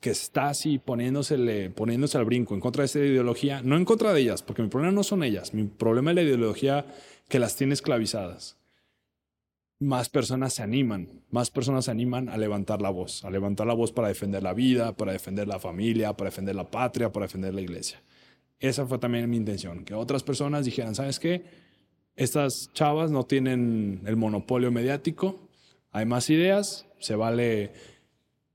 que 0.00 0.10
está 0.10 0.48
así 0.48 0.78
poniéndosele, 0.78 1.70
poniéndose 1.70 2.18
al 2.18 2.24
brinco 2.24 2.54
en 2.54 2.60
contra 2.60 2.82
de 2.82 2.86
esa 2.86 2.98
ideología, 2.98 3.62
no 3.62 3.76
en 3.76 3.84
contra 3.84 4.12
de 4.12 4.20
ellas, 4.20 4.42
porque 4.42 4.62
mi 4.62 4.68
problema 4.68 4.92
no 4.92 5.04
son 5.04 5.22
ellas, 5.22 5.54
mi 5.54 5.64
problema 5.64 6.10
es 6.10 6.16
la 6.16 6.22
ideología 6.22 6.86
que 7.28 7.38
las 7.38 7.56
tiene 7.56 7.74
esclavizadas. 7.74 8.56
Más 9.82 10.08
personas 10.08 10.54
se 10.54 10.62
animan, 10.62 11.08
más 11.30 11.50
personas 11.50 11.86
se 11.86 11.90
animan 11.90 12.28
a 12.28 12.36
levantar 12.36 12.80
la 12.80 12.90
voz, 12.90 13.24
a 13.24 13.30
levantar 13.30 13.66
la 13.66 13.74
voz 13.74 13.90
para 13.90 14.06
defender 14.06 14.40
la 14.40 14.54
vida, 14.54 14.96
para 14.96 15.10
defender 15.10 15.48
la 15.48 15.58
familia, 15.58 16.12
para 16.16 16.30
defender 16.30 16.54
la 16.54 16.70
patria, 16.70 17.10
para 17.10 17.26
defender 17.26 17.52
la 17.52 17.62
iglesia. 17.62 18.00
Esa 18.60 18.86
fue 18.86 18.98
también 18.98 19.28
mi 19.28 19.36
intención, 19.36 19.84
que 19.84 19.92
otras 19.94 20.22
personas 20.22 20.64
dijeran, 20.64 20.94
¿sabes 20.94 21.18
qué? 21.18 21.42
Estas 22.14 22.70
chavas 22.74 23.10
no 23.10 23.24
tienen 23.24 24.02
el 24.06 24.14
monopolio 24.16 24.70
mediático, 24.70 25.48
hay 25.90 26.06
más 26.06 26.30
ideas, 26.30 26.86
se 27.00 27.16
vale. 27.16 27.72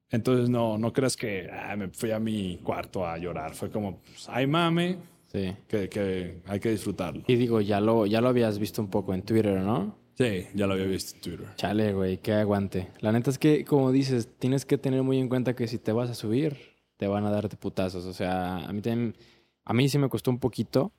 Entonces 0.10 0.50
no, 0.50 0.78
no 0.78 0.94
creas 0.94 1.18
que 1.18 1.50
ah, 1.52 1.76
me 1.76 1.90
fui 1.90 2.12
a 2.12 2.20
mi 2.20 2.58
cuarto 2.64 3.06
a 3.06 3.18
llorar. 3.18 3.54
Fue 3.54 3.70
como, 3.70 3.98
pues, 4.00 4.30
hay 4.30 4.48
mame, 4.48 4.98
Sí. 5.30 5.54
que, 5.68 5.90
que 5.90 6.42
hay 6.46 6.62
que 6.62 6.70
disfrutarlo. 6.72 7.22
Y 7.28 7.36
digo, 7.36 7.60
ya 7.60 7.82
lo, 7.82 8.06
ya 8.06 8.22
lo 8.22 8.30
habías 8.30 8.60
visto 8.60 8.82
un 8.82 8.90
poco 8.90 9.14
en 9.14 9.24
Twitter, 9.24 9.60
¿no? 9.60 10.07
Sí, 10.18 10.48
ya 10.56 10.66
lo 10.66 10.74
había 10.74 10.86
visto 10.86 11.16
en 11.16 11.22
Twitter. 11.22 11.56
Chale, 11.56 11.94
güey, 11.94 12.18
qué 12.18 12.34
aguante. 12.34 12.90
La 13.02 13.12
neta 13.12 13.30
es 13.30 13.38
que, 13.38 13.64
como 13.66 13.92
dices, 13.92 14.28
tienes 14.40 14.66
que 14.66 14.80
tener 14.80 15.04
muy 15.04 15.20
en 15.20 15.30
cuenta 15.30 15.56
que 15.56 15.68
si 15.68 15.78
te 15.78 15.92
vas 15.92 16.10
a 16.10 16.16
subir, 16.16 16.58
te 16.98 17.08
van 17.08 17.24
a 17.26 17.30
darte 17.30 17.56
putazos. 17.56 18.04
O 18.06 18.14
sea, 18.14 18.66
a 18.68 18.74
mí 18.74 18.82
también, 18.82 19.16
a 19.64 19.74
mí 19.74 19.88
sí 19.90 20.00
me 20.00 20.10
costó 20.10 20.32
un 20.32 20.40
poquito. 20.40 20.92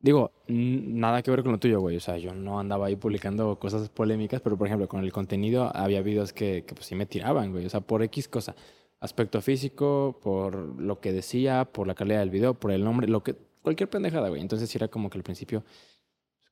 Digo, 0.00 0.32
nada 0.48 1.22
que 1.22 1.30
ver 1.30 1.42
con 1.42 1.52
lo 1.52 1.58
tuyo, 1.58 1.78
güey. 1.80 1.98
O 1.98 2.00
sea, 2.00 2.16
yo 2.16 2.34
no 2.34 2.58
andaba 2.58 2.86
ahí 2.86 2.96
publicando 2.96 3.58
cosas 3.58 3.90
polémicas, 3.90 4.40
pero 4.40 4.56
por 4.56 4.66
ejemplo, 4.66 4.88
con 4.88 5.04
el 5.04 5.12
contenido 5.12 5.70
había 5.76 6.00
videos 6.00 6.32
que, 6.32 6.64
que 6.66 6.74
pues 6.74 6.86
sí 6.86 6.94
me 6.94 7.04
tiraban, 7.04 7.52
güey. 7.52 7.66
O 7.66 7.70
sea, 7.70 7.82
por 7.82 8.02
X 8.02 8.28
cosa. 8.28 8.56
Aspecto 8.98 9.42
físico, 9.42 10.18
por 10.22 10.80
lo 10.80 11.00
que 11.00 11.12
decía, 11.12 11.66
por 11.66 11.86
la 11.86 11.94
calidad 11.94 12.20
del 12.20 12.30
video, 12.30 12.54
por 12.54 12.70
el 12.70 12.82
nombre, 12.82 13.08
lo 13.08 13.22
que, 13.22 13.36
cualquier 13.60 13.90
pendejada, 13.90 14.30
güey. 14.30 14.40
Entonces 14.40 14.70
sí 14.70 14.78
era 14.78 14.88
como 14.88 15.10
que 15.10 15.18
al 15.18 15.24
principio 15.24 15.64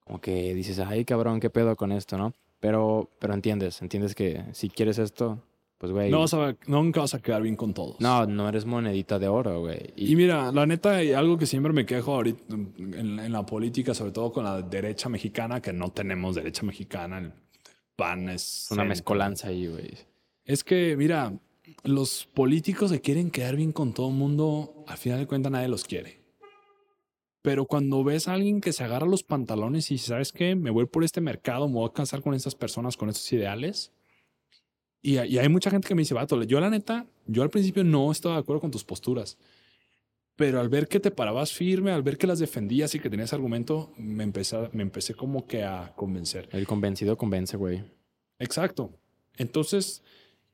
como 0.04 0.20
que 0.20 0.54
dices, 0.54 0.78
ay, 0.78 1.04
cabrón, 1.04 1.40
qué 1.40 1.50
pedo 1.50 1.76
con 1.76 1.92
esto, 1.92 2.16
¿no? 2.18 2.32
Pero, 2.60 3.08
pero 3.18 3.34
entiendes, 3.34 3.82
entiendes 3.82 4.14
que 4.14 4.44
si 4.52 4.68
quieres 4.68 4.98
esto, 4.98 5.42
pues, 5.78 5.90
güey. 5.90 6.10
No 6.10 6.20
vas 6.20 6.32
a- 6.34 6.54
nunca 6.68 7.00
vas 7.00 7.14
a 7.14 7.20
quedar 7.20 7.42
bien 7.42 7.56
con 7.56 7.74
todos. 7.74 7.98
no, 8.00 8.24
no 8.26 8.48
eres 8.48 8.64
monedita 8.66 9.18
de 9.18 9.26
oro, 9.28 9.60
güey. 9.60 9.92
Y 9.96 10.14
mira, 10.14 10.52
la 10.52 10.64
neta, 10.64 10.98
algo 10.98 11.36
que 11.38 11.46
siempre 11.46 11.72
me 11.72 11.84
quejo 11.86 12.14
ahorita 12.14 12.54
en, 12.54 13.18
en 13.18 13.32
la 13.32 13.44
política, 13.44 13.94
sobre 13.94 14.12
todo 14.12 14.30
con 14.32 14.44
la 14.44 14.62
derecha 14.62 15.08
mexicana, 15.08 15.60
que 15.60 15.72
no 15.72 15.90
tenemos 15.90 16.36
derecha 16.36 16.62
mexicana, 16.64 17.18
el 17.18 17.32
PAN 17.96 18.28
es... 18.28 18.68
una 18.70 18.82
centro. 18.82 18.88
mezcolanza 18.90 19.48
ahí, 19.48 19.66
güey. 19.66 19.90
Es 20.44 20.62
que, 20.62 20.96
mira, 20.96 21.32
los 21.82 22.26
políticos 22.32 22.92
que 22.92 23.00
quieren 23.00 23.30
quedar 23.32 23.56
bien 23.56 23.72
con 23.72 23.92
todo 23.92 24.08
el 24.08 24.14
mundo, 24.14 24.84
al 24.86 24.98
final 24.98 25.18
de 25.18 25.26
cuentas 25.26 25.50
nadie 25.50 25.66
los 25.68 25.82
quiere. 25.84 26.21
Pero 27.42 27.66
cuando 27.66 28.04
ves 28.04 28.28
a 28.28 28.34
alguien 28.34 28.60
que 28.60 28.72
se 28.72 28.84
agarra 28.84 29.06
los 29.06 29.24
pantalones 29.24 29.90
y 29.90 29.98
¿sabes 29.98 30.32
qué? 30.32 30.54
Me 30.54 30.70
voy 30.70 30.86
por 30.86 31.02
este 31.02 31.20
mercado, 31.20 31.66
me 31.66 31.74
voy 31.74 31.88
a 31.88 31.92
casar 31.92 32.22
con 32.22 32.34
estas 32.34 32.54
personas, 32.54 32.96
con 32.96 33.08
estos 33.08 33.30
ideales. 33.32 33.92
Y, 35.02 35.18
y 35.18 35.38
hay 35.38 35.48
mucha 35.48 35.70
gente 35.70 35.88
que 35.88 35.96
me 35.96 36.02
dice, 36.02 36.14
vato, 36.14 36.40
yo 36.44 36.60
la 36.60 36.70
neta, 36.70 37.06
yo 37.26 37.42
al 37.42 37.50
principio 37.50 37.82
no 37.82 38.12
estaba 38.12 38.36
de 38.36 38.40
acuerdo 38.42 38.60
con 38.60 38.70
tus 38.70 38.84
posturas. 38.84 39.36
Pero 40.36 40.60
al 40.60 40.68
ver 40.68 40.86
que 40.86 41.00
te 41.00 41.10
parabas 41.10 41.52
firme, 41.52 41.90
al 41.90 42.02
ver 42.02 42.16
que 42.16 42.28
las 42.28 42.38
defendías 42.38 42.94
y 42.94 43.00
que 43.00 43.10
tenías 43.10 43.32
argumento, 43.32 43.92
me 43.98 44.22
empecé, 44.22 44.70
me 44.72 44.82
empecé 44.82 45.14
como 45.14 45.46
que 45.46 45.64
a 45.64 45.92
convencer. 45.96 46.48
El 46.52 46.66
convencido 46.66 47.18
convence, 47.18 47.56
güey. 47.56 47.82
Exacto. 48.38 48.90
Entonces, 49.36 50.02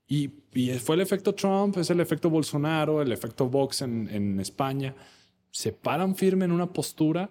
y, 0.06 0.30
y 0.54 0.70
fue 0.78 0.96
el 0.96 1.02
efecto 1.02 1.34
Trump, 1.34 1.76
es 1.76 1.90
el 1.90 2.00
efecto 2.00 2.30
Bolsonaro, 2.30 3.02
el 3.02 3.12
efecto 3.12 3.48
Vox 3.48 3.82
en, 3.82 4.08
en 4.10 4.40
España. 4.40 4.94
Se 5.50 5.72
paran 5.72 6.14
firme 6.16 6.44
en 6.44 6.52
una 6.52 6.72
postura 6.72 7.30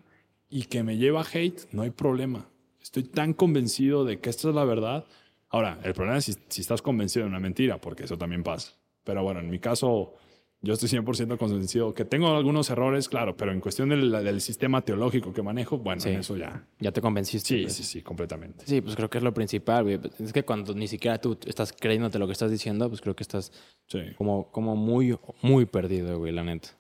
y 0.50 0.64
que 0.64 0.84
me 0.84 0.98
lleva 0.98 1.22
a 1.22 1.26
hate, 1.32 1.62
no 1.72 1.82
hay 1.84 1.92
problema. 1.92 2.48
Estoy 2.82 3.04
tan 3.04 3.34
convencido 3.34 4.06
de 4.06 4.20
que 4.20 4.30
esta 4.30 4.50
es 4.50 4.56
la 4.56 4.64
verdad 4.66 5.06
Ahora, 5.50 5.80
el 5.86 5.94
problema 5.94 6.18
es 6.18 6.26
si, 6.26 6.34
si 6.50 6.60
estás 6.60 6.82
convencido 6.82 7.24
de 7.24 7.30
una 7.30 7.40
mentira, 7.40 7.80
porque 7.80 8.04
eso 8.04 8.18
también 8.18 8.44
pasa. 8.44 8.74
Pero 9.06 9.24
bueno, 9.24 9.40
en 9.40 9.50
mi 9.50 9.60
caso, 9.60 10.14
yo 10.62 10.74
estoy 10.74 10.90
100% 10.90 11.38
convencido 11.38 11.94
que 11.94 12.04
tengo 12.04 12.28
algunos 12.36 12.70
errores, 12.70 13.08
claro, 13.08 13.38
pero 13.38 13.54
en 13.54 13.62
cuestión 13.62 13.88
del, 13.88 14.12
del 14.12 14.42
sistema 14.42 14.82
teológico 14.82 15.32
que 15.32 15.42
manejo, 15.42 15.78
bueno, 15.78 16.02
Sí. 16.02 16.10
en 16.10 16.20
eso 16.20 16.36
ya. 16.36 16.68
Ya 16.82 16.92
te 16.92 17.00
convenciste. 17.00 17.48
Sí, 17.48 17.62
pues. 17.62 17.74
sí, 17.76 17.84
sí, 17.84 18.02
completamente. 18.02 18.66
Sí, 18.68 18.82
pues 18.82 18.98
creo 18.98 19.10
que 19.10 19.20
es 19.20 19.24
lo 19.24 19.34
principal, 19.34 19.84
güey. 19.86 20.00
Es 20.20 20.34
que 20.34 20.44
cuando 20.44 20.74
ni 20.74 20.90
siquiera 20.90 21.18
tú 21.22 21.38
estás 21.46 21.72
creyéndote 21.72 22.20
lo 22.20 22.26
que 22.28 22.34
estás 22.34 22.52
diciendo, 22.52 22.90
pues 22.90 23.00
creo 23.00 23.16
que 23.16 23.24
estás 23.24 23.54
Sí. 23.86 24.00
como, 24.18 24.52
como 24.52 24.76
muy, 24.76 25.18
muy 25.42 25.66
perdido, 25.66 26.18
güey, 26.20 26.34
la 26.34 26.44
neta. 26.44 26.77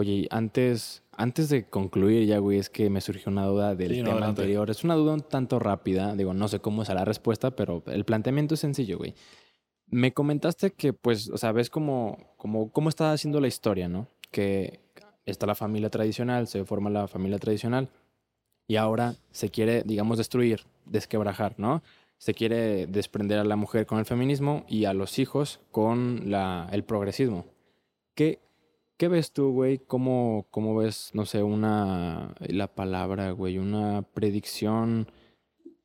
Oye, 0.00 0.26
antes, 0.30 1.02
antes 1.12 1.48
de 1.50 1.64
concluir 1.68 2.26
ya, 2.26 2.38
güey, 2.38 2.58
es 2.58 2.70
que 2.70 2.88
me 2.88 3.00
surgió 3.02 3.30
una 3.30 3.44
duda 3.44 3.74
del 3.74 3.90
Sí, 3.92 3.98
no, 3.98 4.04
tema 4.04 4.16
adelante. 4.18 4.42
anterior. 4.42 4.70
Es 4.70 4.82
una 4.82 4.94
duda 4.94 5.12
un 5.12 5.20
tanto 5.20 5.58
rápida. 5.58 6.16
Digo, 6.16 6.32
no 6.32 6.48
sé 6.48 6.60
cómo 6.60 6.84
será 6.86 7.00
la 7.00 7.04
respuesta, 7.04 7.50
pero 7.50 7.82
el 7.86 8.04
planteamiento 8.04 8.54
es 8.54 8.60
sencillo, 8.60 8.96
güey. 8.98 9.14
Me 9.88 10.12
comentaste 10.12 10.70
que, 10.70 10.92
pues, 10.92 11.28
o 11.28 11.36
sea, 11.36 11.52
ves 11.52 11.68
cómo, 11.68 12.16
cómo, 12.36 12.70
cómo 12.70 12.88
está 12.88 13.12
haciendo 13.12 13.40
la 13.40 13.48
historia, 13.48 13.88
¿no? 13.88 14.06
Que 14.30 14.80
está 15.26 15.46
la 15.46 15.54
familia 15.54 15.90
tradicional, 15.90 16.46
se 16.46 16.64
forma 16.64 16.88
la 16.90 17.06
familia 17.06 17.38
tradicional 17.38 17.88
y 18.66 18.76
ahora 18.76 19.16
se 19.32 19.50
quiere, 19.50 19.82
digamos, 19.84 20.16
destruir, 20.16 20.60
desquebrajar, 20.86 21.54
¿no? 21.58 21.82
Se 22.18 22.32
quiere 22.34 22.86
desprender 22.86 23.38
a 23.38 23.44
la 23.44 23.56
mujer 23.56 23.84
con 23.86 23.98
el 23.98 24.06
feminismo 24.06 24.64
y 24.68 24.84
a 24.86 24.94
los 24.94 25.18
hijos 25.18 25.60
con 25.70 26.30
la, 26.30 26.68
el 26.72 26.84
progresismo. 26.84 27.44
¿Qué, 28.14 28.38
qué 29.00 29.08
ves 29.08 29.32
tú, 29.32 29.50
güey? 29.50 29.78
¿Cómo, 29.78 30.46
¿Cómo 30.50 30.76
ves, 30.76 31.08
no 31.14 31.24
sé, 31.24 31.42
una, 31.42 32.34
la 32.38 32.66
palabra, 32.66 33.30
güey, 33.30 33.56
una 33.56 34.02
predicción? 34.02 35.10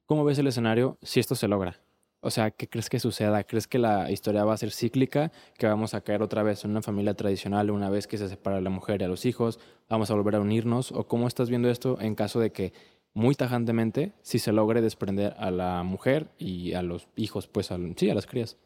¿Cómo 0.06 0.26
ves 0.26 0.38
el 0.38 0.48
escenario 0.48 0.98
si 1.02 1.22
esto 1.22 1.34
se 1.34 1.48
logra? 1.48 1.80
O 2.20 2.30
sea, 2.30 2.52
¿qué 2.52 2.68
crees 2.68 2.90
que 2.90 3.00
suceda? 3.00 3.46
¿Crees 3.46 3.68
que 3.70 3.80
la 3.80 4.12
historia 4.12 4.44
va 4.44 4.54
a 4.54 4.58
ser 4.58 4.72
cíclica? 4.72 5.32
¿Que 5.58 5.66
vamos 5.66 5.94
a 5.94 6.02
caer 6.02 6.24
otra 6.24 6.44
vez 6.44 6.66
en 6.66 6.72
una 6.72 6.82
familia 6.82 7.14
tradicional 7.14 7.72
una 7.72 7.90
vez 7.90 8.06
que 8.06 8.18
se 8.18 8.28
separa 8.28 8.60
la 8.60 8.70
mujer 8.70 9.02
y 9.02 9.06
a 9.06 9.08
los 9.08 9.26
hijos? 9.26 9.62
¿Vamos 9.88 10.12
a 10.12 10.14
volver 10.14 10.36
a 10.36 10.42
unirnos? 10.42 10.92
¿O 10.92 11.08
cómo 11.08 11.30
estás 11.30 11.50
viendo 11.50 11.70
esto 11.70 11.98
en 12.02 12.16
caso 12.16 12.42
de 12.42 12.52
que 12.52 12.74
muy 13.14 13.34
tajantemente 13.36 14.12
si 14.24 14.40
se 14.40 14.52
logre 14.52 14.82
desprender 14.82 15.36
a 15.38 15.52
la 15.52 15.84
mujer 15.84 16.32
y 16.38 16.74
a 16.74 16.82
los 16.82 17.08
hijos, 17.16 17.48
pues 17.48 17.70
sí, 17.96 18.10
a 18.10 18.14
las 18.14 18.26
crías? 18.26 18.58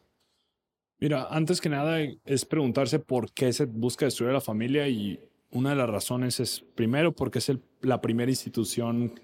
Mira, 1.00 1.28
antes 1.30 1.62
que 1.62 1.70
nada 1.70 2.00
es 2.26 2.46
preguntarse 2.46 3.00
por 3.00 3.32
qué 3.32 3.54
se 3.54 3.66
busca 3.66 4.06
destruir 4.06 4.34
la 4.34 4.42
familia 4.42 4.88
y 4.90 5.20
una 5.52 5.72
de 5.72 5.78
las 5.78 5.90
razones 5.90 6.40
es, 6.40 6.62
primero, 6.76 7.16
porque 7.16 7.40
es 7.40 7.50
el- 7.50 7.62
la 7.82 8.02
primera 8.02 8.30
institución 8.30 9.20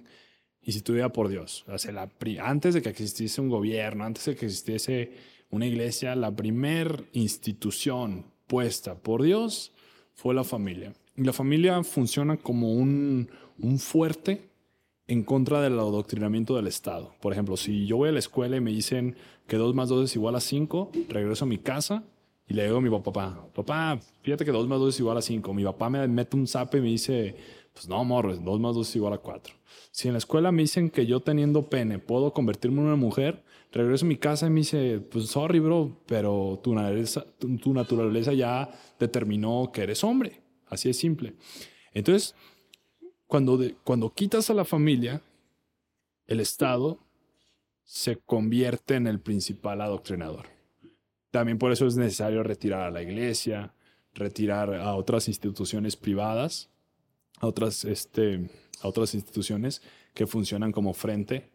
instituida 0.62 1.12
por 1.12 1.28
Dios. 1.28 1.66
O 1.68 1.92
la 1.92 2.10
antes 2.40 2.74
de 2.74 2.82
que 2.82 2.90
existiese 2.90 3.42
un 3.42 3.50
gobierno, 3.50 4.06
antes 4.06 4.26
de 4.26 4.36
que 4.36 4.46
existiese 4.46 5.12
una 5.50 5.68
iglesia, 5.68 6.16
la 6.16 6.36
primera 6.36 7.04
institución 7.14 8.26
puesta 8.48 8.96
por 8.96 9.22
Dios 9.22 9.74
fue 10.14 10.34
la 10.34 10.44
familia. 10.44 10.94
Y 11.18 11.24
la 11.24 11.34
familia 11.34 11.84
funciona 11.84 12.38
como 12.38 12.74
un, 12.74 13.30
un 13.60 13.80
fuerte 13.80 14.50
en 15.08 15.24
contra 15.24 15.62
del 15.62 15.74
adoctrinamiento 15.74 16.56
del 16.56 16.68
Estado. 16.68 17.14
Por 17.22 17.34
ejemplo, 17.34 17.58
si 17.58 17.86
yo 17.86 17.98
voy 17.98 18.10
a 18.10 18.12
la 18.12 18.20
escuela 18.20 18.58
y 18.58 18.62
me 18.62 18.72
dicen 18.72 19.16
que 19.48 19.58
2 19.58 19.76
más 19.76 19.90
2 19.90 20.06
es 20.10 20.16
igual 20.16 20.36
a 20.36 20.40
5, 20.40 20.92
regreso 21.10 21.46
a 21.46 21.48
mi 21.48 21.58
casa 21.58 22.04
y 22.48 22.54
le 22.54 22.66
digo 22.66 22.78
a 22.78 22.82
mi 22.82 22.90
papá, 22.90 23.48
papá, 23.54 24.00
fíjate 24.22 24.46
que 24.46 24.52
2 24.52 24.68
más 24.68 24.80
2 24.80 24.94
es 24.94 25.00
igual 25.00 25.18
a 25.18 25.22
5. 25.22 25.54
Mi 25.54 25.64
papá 25.64 25.90
me 25.90 26.08
mete 26.08 26.36
un 26.36 26.48
zape 26.48 26.80
y 26.80 26.82
me 26.82 26.88
dice, 26.90 27.36
pues 27.74 27.88
no, 27.88 28.04
morro, 28.04 28.36
2 28.36 28.60
más 28.60 28.76
2 28.76 28.90
es 28.90 28.96
igual 28.96 29.14
a 29.14 29.18
4. 29.20 29.54
Si 29.92 30.08
en 30.08 30.14
la 30.14 30.18
escuela 30.18 30.52
me 30.52 30.64
dicen 30.64 30.90
que 30.90 31.06
yo 31.06 31.20
teniendo 31.20 31.70
pene 31.70 32.00
puedo 32.00 32.34
convertirme 32.34 32.82
en 32.82 32.88
una 32.88 32.96
mujer, 32.96 33.44
regreso 33.72 34.06
a 34.06 34.10
mi 34.10 34.18
casa 34.18 34.48
y 34.48 34.50
me 34.50 34.62
dice, 34.62 35.00
pues 35.00 35.28
sorry, 35.28 35.60
bro, 35.60 36.02
pero 36.06 36.62
tu 36.64 36.74
naturaleza 36.74 38.34
ya 38.34 38.72
determinó 39.00 39.72
que 39.74 39.84
eres 39.84 40.04
hombre. 40.04 40.42
Así 40.68 40.90
es 40.90 40.98
simple. 40.98 41.36
Entonces, 41.94 42.36
cuando, 43.28 43.60
cuando 43.84 44.14
quitas 44.14 44.50
a 44.50 44.54
la 44.54 44.66
familia, 44.66 45.22
el 46.28 46.40
Estado 46.40 47.00
se 47.84 48.18
convierte 48.18 48.96
en 48.96 49.08
el 49.08 49.20
principal 49.20 49.82
adoctrinador. 49.82 50.48
También 51.32 51.58
por 51.58 51.72
eso 51.72 51.86
es 51.86 51.98
necesario 51.98 52.44
retirar 52.44 52.82
a 52.82 52.92
la 52.92 53.02
iglesia, 53.02 53.74
retirar 54.14 54.74
a 54.74 54.96
otras 54.96 55.28
instituciones 55.28 55.96
privadas, 55.96 56.70
a 57.40 57.48
otras, 57.48 57.86
este, 57.86 58.50
a 58.82 58.88
otras 58.88 59.14
instituciones 59.14 59.82
que 60.14 60.26
funcionan 60.28 60.72
como 60.72 60.94
frente 60.94 61.50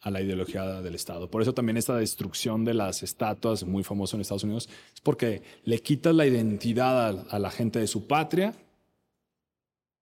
a 0.00 0.10
la 0.10 0.20
ideología 0.20 0.82
del 0.82 0.96
Estado. 0.96 1.30
Por 1.30 1.42
eso 1.42 1.54
también 1.54 1.76
esta 1.76 1.96
destrucción 1.96 2.64
de 2.64 2.74
las 2.74 3.04
estatuas, 3.04 3.64
muy 3.64 3.84
famoso 3.84 4.16
en 4.16 4.22
Estados 4.22 4.42
Unidos, 4.42 4.68
es 4.92 5.00
porque 5.00 5.42
le 5.64 5.78
quitas 5.78 6.14
la 6.14 6.26
identidad 6.26 7.24
a 7.30 7.38
la 7.38 7.50
gente 7.50 7.78
de 7.78 7.86
su 7.86 8.08
patria 8.08 8.52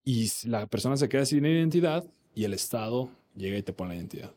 y 0.05 0.31
la 0.45 0.67
persona 0.67 0.97
se 0.97 1.09
queda 1.09 1.25
sin 1.25 1.45
identidad 1.45 2.05
y 2.35 2.45
el 2.45 2.55
Estado 2.55 3.11
llega 3.37 3.59
y 3.59 3.63
te 3.63 3.73
pone 3.73 3.91
la 3.91 3.97
identidad. 3.97 4.35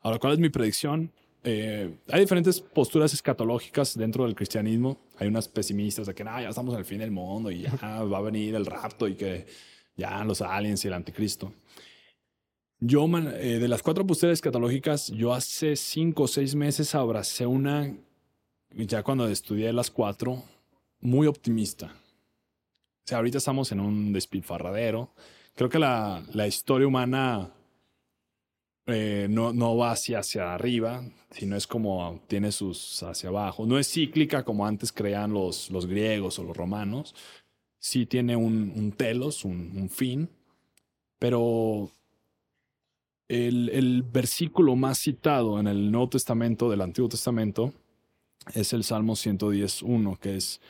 Ahora, 0.00 0.18
¿cuál 0.18 0.34
es 0.34 0.38
mi 0.38 0.48
predicción? 0.48 1.12
Eh, 1.44 1.98
hay 2.08 2.20
diferentes 2.20 2.60
posturas 2.60 3.12
escatológicas 3.14 3.96
dentro 3.96 4.24
del 4.24 4.34
cristianismo. 4.34 4.98
Hay 5.18 5.28
unas 5.28 5.48
pesimistas 5.48 6.06
de 6.06 6.14
que 6.14 6.24
"Nah, 6.24 6.42
ya 6.42 6.48
estamos 6.48 6.74
al 6.74 6.84
fin 6.84 6.98
del 6.98 7.10
mundo 7.10 7.50
y 7.50 7.62
ya 7.62 7.72
va 8.04 8.18
a 8.18 8.22
venir 8.22 8.54
el 8.54 8.66
rapto 8.66 9.08
y 9.08 9.14
que 9.14 9.46
ya 9.96 10.22
los 10.24 10.40
aliens 10.40 10.84
y 10.84 10.88
el 10.88 10.94
anticristo. 10.94 11.52
Yo, 12.80 13.06
eh, 13.06 13.58
de 13.58 13.68
las 13.68 13.82
cuatro 13.82 14.06
posturas 14.06 14.34
escatológicas, 14.34 15.08
yo 15.08 15.34
hace 15.34 15.74
cinco 15.74 16.24
o 16.24 16.28
seis 16.28 16.54
meses 16.54 16.94
abracé 16.94 17.44
una, 17.44 17.92
ya 18.70 19.02
cuando 19.02 19.28
estudié 19.28 19.72
las 19.72 19.90
cuatro, 19.90 20.44
muy 21.00 21.26
optimista. 21.26 21.92
Sea, 23.08 23.16
ahorita 23.16 23.38
estamos 23.38 23.72
en 23.72 23.80
un 23.80 24.12
despilfarradero. 24.12 25.14
Creo 25.54 25.70
que 25.70 25.78
la, 25.78 26.22
la 26.34 26.46
historia 26.46 26.86
humana 26.86 27.54
eh, 28.84 29.28
no, 29.30 29.54
no 29.54 29.78
va 29.78 29.92
hacia, 29.92 30.18
hacia 30.18 30.52
arriba, 30.52 31.02
sino 31.30 31.56
es 31.56 31.66
como 31.66 32.20
tiene 32.26 32.52
sus 32.52 33.02
hacia 33.02 33.30
abajo. 33.30 33.64
No 33.64 33.78
es 33.78 33.90
cíclica 33.90 34.44
como 34.44 34.66
antes 34.66 34.92
creían 34.92 35.32
los, 35.32 35.70
los 35.70 35.86
griegos 35.86 36.38
o 36.38 36.44
los 36.44 36.54
romanos. 36.54 37.14
Sí 37.78 38.04
tiene 38.04 38.36
un, 38.36 38.74
un 38.76 38.92
telos, 38.92 39.46
un, 39.46 39.72
un 39.74 39.88
fin, 39.88 40.28
pero 41.18 41.90
el, 43.26 43.70
el 43.70 44.02
versículo 44.02 44.76
más 44.76 44.98
citado 44.98 45.58
en 45.58 45.66
el 45.66 45.90
Nuevo 45.90 46.10
Testamento, 46.10 46.68
del 46.68 46.82
Antiguo 46.82 47.08
Testamento, 47.08 47.72
es 48.52 48.74
el 48.74 48.84
Salmo 48.84 49.14
110.1, 49.14 50.18
que 50.18 50.36
es 50.36 50.60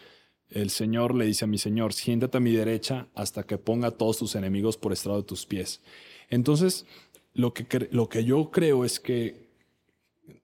el 0.51 0.71
Señor 0.71 1.15
le 1.15 1.27
dice 1.27 1.45
a 1.45 1.49
mi 1.49 1.59
Señor, 1.59 1.93
siéntate 1.93 2.39
a 2.39 2.41
mi 2.41 2.53
derecha 2.53 3.09
hasta 3.15 3.43
que 3.43 3.59
ponga 3.59 3.89
a 3.89 3.91
todos 3.93 4.19
tus 4.19 4.35
enemigos 4.35 4.77
por 4.77 4.93
estrado 4.93 5.19
de 5.19 5.27
tus 5.27 5.47
pies. 5.47 5.83
Entonces, 6.31 6.87
lo 7.35 7.53
que, 7.53 7.89
lo 7.93 8.09
que 8.09 8.25
yo 8.25 8.51
creo 8.51 8.85
es 8.85 9.01
que 9.01 9.49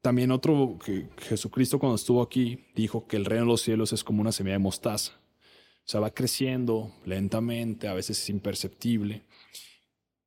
también 0.01 0.31
otro, 0.31 0.79
que 0.85 1.09
Jesucristo 1.19 1.79
cuando 1.79 1.97
estuvo 1.97 2.23
aquí 2.23 2.67
dijo 2.75 3.07
que 3.07 3.17
el 3.17 3.25
reino 3.25 3.45
de 3.45 3.53
los 3.53 3.63
cielos 3.63 3.93
es 3.93 4.05
como 4.05 4.21
una 4.21 4.33
semilla 4.33 4.55
de 4.55 4.61
mostaza. 4.61 5.13
O 5.87 5.89
sea, 5.89 6.01
va 6.01 6.11
creciendo 6.11 6.95
lentamente, 7.05 7.89
a 7.89 7.95
veces 7.95 8.19
es 8.19 8.31
imperceptible. 8.31 9.23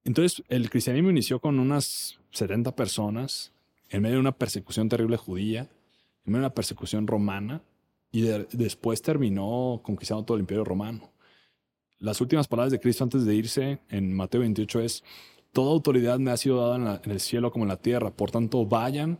Entonces, 0.03 0.43
el 0.49 0.69
cristianismo 0.69 1.09
inició 1.09 1.39
con 1.39 1.59
unas 1.59 2.19
70 2.31 2.75
personas 2.75 3.51
en 3.89 4.01
medio 4.01 4.15
de 4.15 4.21
una 4.21 4.37
persecución 4.37 4.89
terrible 4.89 5.17
judía, 5.17 5.61
en 5.61 6.33
medio 6.33 6.41
de 6.41 6.47
una 6.47 6.53
persecución 6.53 7.07
romana, 7.07 7.63
y 8.11 8.21
de- 8.21 8.47
después 8.51 9.01
terminó 9.01 9.81
conquistando 9.83 10.23
todo 10.23 10.37
el 10.37 10.41
imperio 10.41 10.63
romano. 10.63 11.11
Las 11.99 12.21
últimas 12.21 12.47
palabras 12.47 12.71
de 12.71 12.79
Cristo 12.79 13.03
antes 13.03 13.25
de 13.25 13.35
irse 13.35 13.79
en 13.89 14.13
Mateo 14.13 14.41
28 14.41 14.81
es, 14.81 15.03
toda 15.51 15.71
autoridad 15.71 16.19
me 16.19 16.31
ha 16.31 16.37
sido 16.37 16.61
dada 16.61 17.01
en, 17.03 17.11
el 17.11 17.19
cielo 17.19 17.51
como 17.51 17.65
en 17.65 17.69
la 17.69 17.81
tierra, 17.81 18.11
por 18.11 18.29
tanto 18.29 18.65
vayan, 18.65 19.19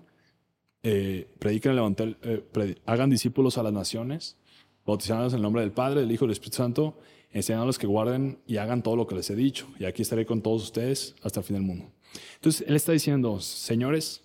eh, 0.84 1.28
prediquen 1.40 1.72
el 1.78 2.18
eh, 2.22 2.76
hagan 2.86 3.10
discípulos 3.10 3.58
a 3.58 3.64
las 3.64 3.74
naciones, 3.74 4.38
bautizándolos 4.86 5.34
en 5.34 5.38
el 5.38 5.44
nombre 5.44 5.64
del 5.64 5.72
Padre, 5.72 6.02
del 6.02 6.12
Hijo 6.12 6.26
y 6.26 6.28
del 6.28 6.34
Espíritu 6.34 6.58
Santo, 6.58 7.00
enseñándoles 7.32 7.78
que 7.78 7.88
guarden 7.88 8.40
y 8.46 8.58
hagan 8.58 8.84
todo 8.84 8.96
lo 8.96 9.08
que 9.08 9.16
les 9.16 9.30
he 9.30 9.36
dicho. 9.36 9.68
Y 9.80 9.86
aquí 9.86 10.04
estaré 10.04 10.26
con 10.26 10.42
todos 10.42 10.64
ustedes 10.64 11.16
hasta 11.24 11.40
el 11.40 11.46
fin 11.46 11.56
del 11.56 11.64
mundo. 11.66 11.92
Entonces, 12.36 12.64
Él 12.68 12.76
está 12.76 12.92
diciendo, 12.92 13.40
señores, 13.42 14.22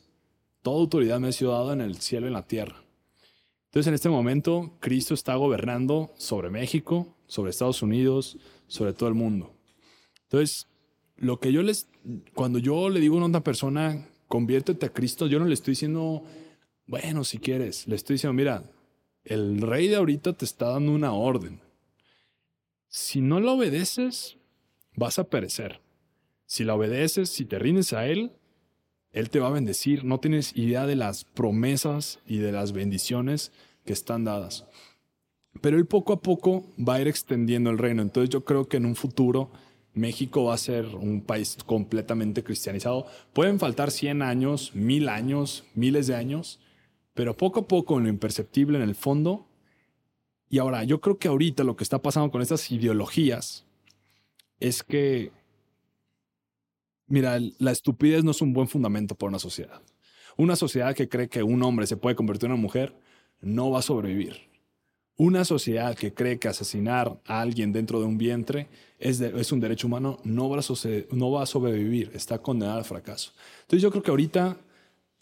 toda 0.62 0.78
autoridad 0.80 1.18
me 1.18 1.28
ha 1.28 1.32
sido 1.32 1.52
dada 1.52 1.72
en 1.72 1.80
el 1.80 1.96
cielo 1.96 2.26
y 2.26 2.28
en 2.28 2.34
la 2.34 2.46
tierra. 2.46 2.76
Entonces, 3.72 3.88
en 3.88 3.94
este 3.94 4.10
momento, 4.10 4.76
Cristo 4.80 5.14
está 5.14 5.34
gobernando 5.36 6.12
sobre 6.18 6.50
México, 6.50 7.16
sobre 7.26 7.52
Estados 7.52 7.80
Unidos, 7.80 8.36
sobre 8.66 8.92
todo 8.92 9.08
el 9.08 9.14
mundo. 9.14 9.56
Entonces, 10.24 10.68
lo 11.16 11.40
que 11.40 11.52
yo 11.52 11.62
les, 11.62 11.88
cuando 12.34 12.58
yo 12.58 12.90
le 12.90 13.00
digo 13.00 13.18
a 13.18 13.24
una 13.24 13.42
persona, 13.42 14.10
conviértete 14.28 14.84
a 14.84 14.92
Cristo, 14.92 15.26
yo 15.26 15.38
no 15.38 15.46
le 15.46 15.54
estoy 15.54 15.72
diciendo, 15.72 16.22
bueno, 16.86 17.24
si 17.24 17.38
quieres, 17.38 17.88
le 17.88 17.96
estoy 17.96 18.16
diciendo, 18.16 18.34
mira, 18.34 18.70
el 19.24 19.62
rey 19.62 19.88
de 19.88 19.96
ahorita 19.96 20.34
te 20.34 20.44
está 20.44 20.66
dando 20.66 20.92
una 20.92 21.14
orden. 21.14 21.62
Si 22.88 23.22
no 23.22 23.40
la 23.40 23.52
obedeces, 23.52 24.36
vas 24.96 25.18
a 25.18 25.24
perecer. 25.24 25.80
Si 26.44 26.62
la 26.64 26.74
obedeces, 26.74 27.30
si 27.30 27.46
te 27.46 27.58
rindes 27.58 27.94
a 27.94 28.06
él, 28.06 28.32
Él 29.12 29.30
te 29.30 29.40
va 29.40 29.48
a 29.48 29.52
bendecir. 29.52 30.04
No 30.04 30.20
tienes 30.20 30.56
idea 30.56 30.86
de 30.86 30.96
las 30.96 31.24
promesas 31.24 32.18
y 32.26 32.38
de 32.38 32.52
las 32.52 32.72
bendiciones 32.72 33.52
que 33.84 33.92
están 33.92 34.24
dadas. 34.24 34.66
Pero 35.60 35.76
Él 35.76 35.86
poco 35.86 36.14
a 36.14 36.20
poco 36.20 36.64
va 36.78 36.94
a 36.94 37.00
ir 37.00 37.08
extendiendo 37.08 37.70
el 37.70 37.78
reino. 37.78 38.02
Entonces 38.02 38.30
yo 38.30 38.44
creo 38.44 38.68
que 38.68 38.78
en 38.78 38.86
un 38.86 38.96
futuro 38.96 39.50
México 39.94 40.44
va 40.44 40.54
a 40.54 40.58
ser 40.58 40.86
un 40.86 41.20
país 41.20 41.58
completamente 41.66 42.42
cristianizado. 42.42 43.06
Pueden 43.32 43.58
faltar 43.58 43.90
100 43.90 44.22
años, 44.22 44.74
1000 44.74 45.08
años, 45.08 45.64
miles 45.74 46.06
de 46.06 46.16
años, 46.16 46.60
pero 47.14 47.36
poco 47.36 47.60
a 47.60 47.68
poco 47.68 47.98
en 47.98 48.04
lo 48.04 48.08
imperceptible 48.08 48.78
en 48.78 48.84
el 48.84 48.94
fondo. 48.94 49.46
Y 50.48 50.58
ahora, 50.58 50.84
yo 50.84 51.00
creo 51.00 51.18
que 51.18 51.28
ahorita 51.28 51.64
lo 51.64 51.76
que 51.76 51.84
está 51.84 52.00
pasando 52.00 52.30
con 52.30 52.42
estas 52.42 52.70
ideologías 52.70 53.66
es 54.60 54.82
que, 54.82 55.32
mira, 57.06 57.38
la 57.58 57.72
estupidez 57.72 58.24
no 58.24 58.30
es 58.30 58.40
un 58.40 58.52
buen 58.52 58.68
fundamento 58.68 59.14
para 59.14 59.30
una 59.30 59.38
sociedad. 59.38 59.82
Una 60.36 60.56
sociedad 60.56 60.94
que 60.94 61.08
cree 61.08 61.28
que 61.28 61.42
un 61.42 61.62
hombre 61.62 61.86
se 61.86 61.96
puede 61.96 62.16
convertir 62.16 62.46
en 62.46 62.52
una 62.52 62.62
mujer 62.62 62.94
no 63.40 63.70
va 63.70 63.80
a 63.80 63.82
sobrevivir. 63.82 64.52
Una 65.16 65.44
sociedad 65.44 65.94
que 65.94 66.14
cree 66.14 66.38
que 66.38 66.48
asesinar 66.48 67.20
a 67.26 67.40
alguien 67.40 67.72
dentro 67.72 68.00
de 68.00 68.06
un 68.06 68.16
vientre 68.16 68.68
es, 68.98 69.20
un 69.52 69.60
derecho 69.60 69.86
humano 69.86 70.18
no 70.24 70.48
va, 70.48 70.58
a 70.58 70.62
no 71.10 71.30
va 71.30 71.42
a 71.42 71.46
sobrevivir, 71.46 72.10
está 72.14 72.38
condenada 72.38 72.78
al 72.78 72.84
fracaso. 72.84 73.32
Entonces 73.62 73.82
yo 73.82 73.90
creo 73.90 74.02
que 74.02 74.10
ahorita 74.10 74.56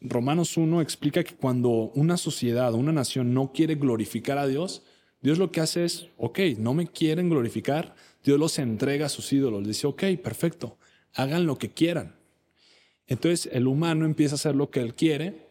Romanos 0.01 0.57
1 0.57 0.81
explica 0.81 1.25
que 1.25 1.35
cuando 1.35 1.91
una 1.95 2.17
sociedad, 2.17 2.73
una 2.75 2.93
nación 2.93 3.35
no 3.35 3.53
quiere 3.53 3.75
glorificar 3.75 4.39
a 4.39 4.47
Dios, 4.47 4.83
Dios 5.21 5.39
lo 5.39 5.51
que 5.51 5.61
hace 5.61 5.85
es, 5.85 6.09
ok, 6.17 6.39
no 6.59 6.73
me 6.73 6.87
quieren 6.87 7.29
glorificar, 7.29 7.95
Dios 8.25 8.39
los 8.39 8.59
entrega 8.59 9.07
a 9.07 9.11
sus 9.11 9.31
ídolos, 9.33 9.67
dice, 9.67 9.87
ok, 9.87 10.05
perfecto, 10.23 10.79
hagan 11.15 11.47
lo 11.47 11.59
que 11.59 11.71
quieran. 11.71 12.17
Entonces 13.07 13.51
el 13.53 13.67
humano 13.67 14.05
empieza 14.05 14.35
a 14.35 14.37
hacer 14.37 14.55
lo 14.55 14.71
que 14.71 14.81
él 14.81 14.95
quiere 14.95 15.49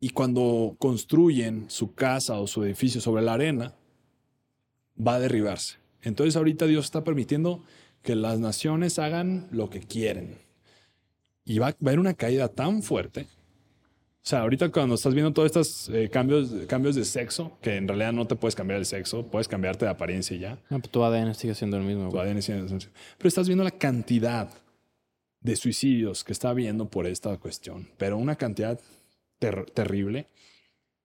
y 0.00 0.10
cuando 0.10 0.76
construyen 0.78 1.70
su 1.70 1.94
casa 1.94 2.38
o 2.38 2.46
su 2.46 2.64
edificio 2.64 3.00
sobre 3.00 3.22
la 3.22 3.34
arena, 3.34 3.74
va 4.96 5.14
a 5.14 5.20
derribarse. 5.20 5.78
Entonces 6.02 6.36
ahorita 6.36 6.66
Dios 6.66 6.84
está 6.84 7.04
permitiendo 7.04 7.64
que 8.02 8.14
las 8.14 8.38
naciones 8.38 8.98
hagan 8.98 9.48
lo 9.50 9.70
que 9.70 9.80
quieren. 9.80 10.38
Y 11.44 11.58
va, 11.58 11.68
a 11.68 11.76
haber 11.80 11.98
una 11.98 12.14
caída 12.14 12.48
tan 12.48 12.82
fuerte. 12.82 13.26
O 14.26 14.28
sea, 14.28 14.40
ahorita 14.40 14.70
cuando 14.70 14.96
estás 14.96 15.14
viendo 15.14 15.32
todos 15.32 15.46
estos 15.46 15.88
eh, 15.88 16.10
cambios, 16.10 16.50
cambios 16.66 16.96
de 16.96 17.04
sexo, 17.04 17.52
que 17.62 17.76
en 17.76 17.86
realidad 17.86 18.12
no 18.12 18.26
te 18.26 18.34
puedes 18.34 18.56
cambiar 18.56 18.80
el 18.80 18.84
sexo, 18.84 19.24
puedes 19.24 19.46
cambiarte 19.46 19.84
de 19.84 19.92
apariencia 19.92 20.36
y 20.36 20.40
ya. 20.40 20.58
No, 20.68 20.80
pues 20.80 20.90
tu 20.90 21.04
ADN 21.04 21.32
sigue 21.36 21.54
siendo 21.54 21.76
el 21.76 21.84
mismo. 21.84 22.08
Tu 22.10 22.18
ADN 22.18 22.42
sigue 22.42 22.66
siendo 22.66 22.86
Pero 23.18 23.28
estás 23.28 23.46
viendo 23.46 23.62
la 23.62 23.70
cantidad 23.70 24.50
de 25.40 25.54
suicidios 25.54 26.24
que 26.24 26.32
está 26.32 26.48
habiendo 26.48 26.90
por 26.90 27.06
esta 27.06 27.36
cuestión. 27.36 27.88
Pero 27.98 28.18
una 28.18 28.34
cantidad 28.34 28.80
terrible. 29.38 30.26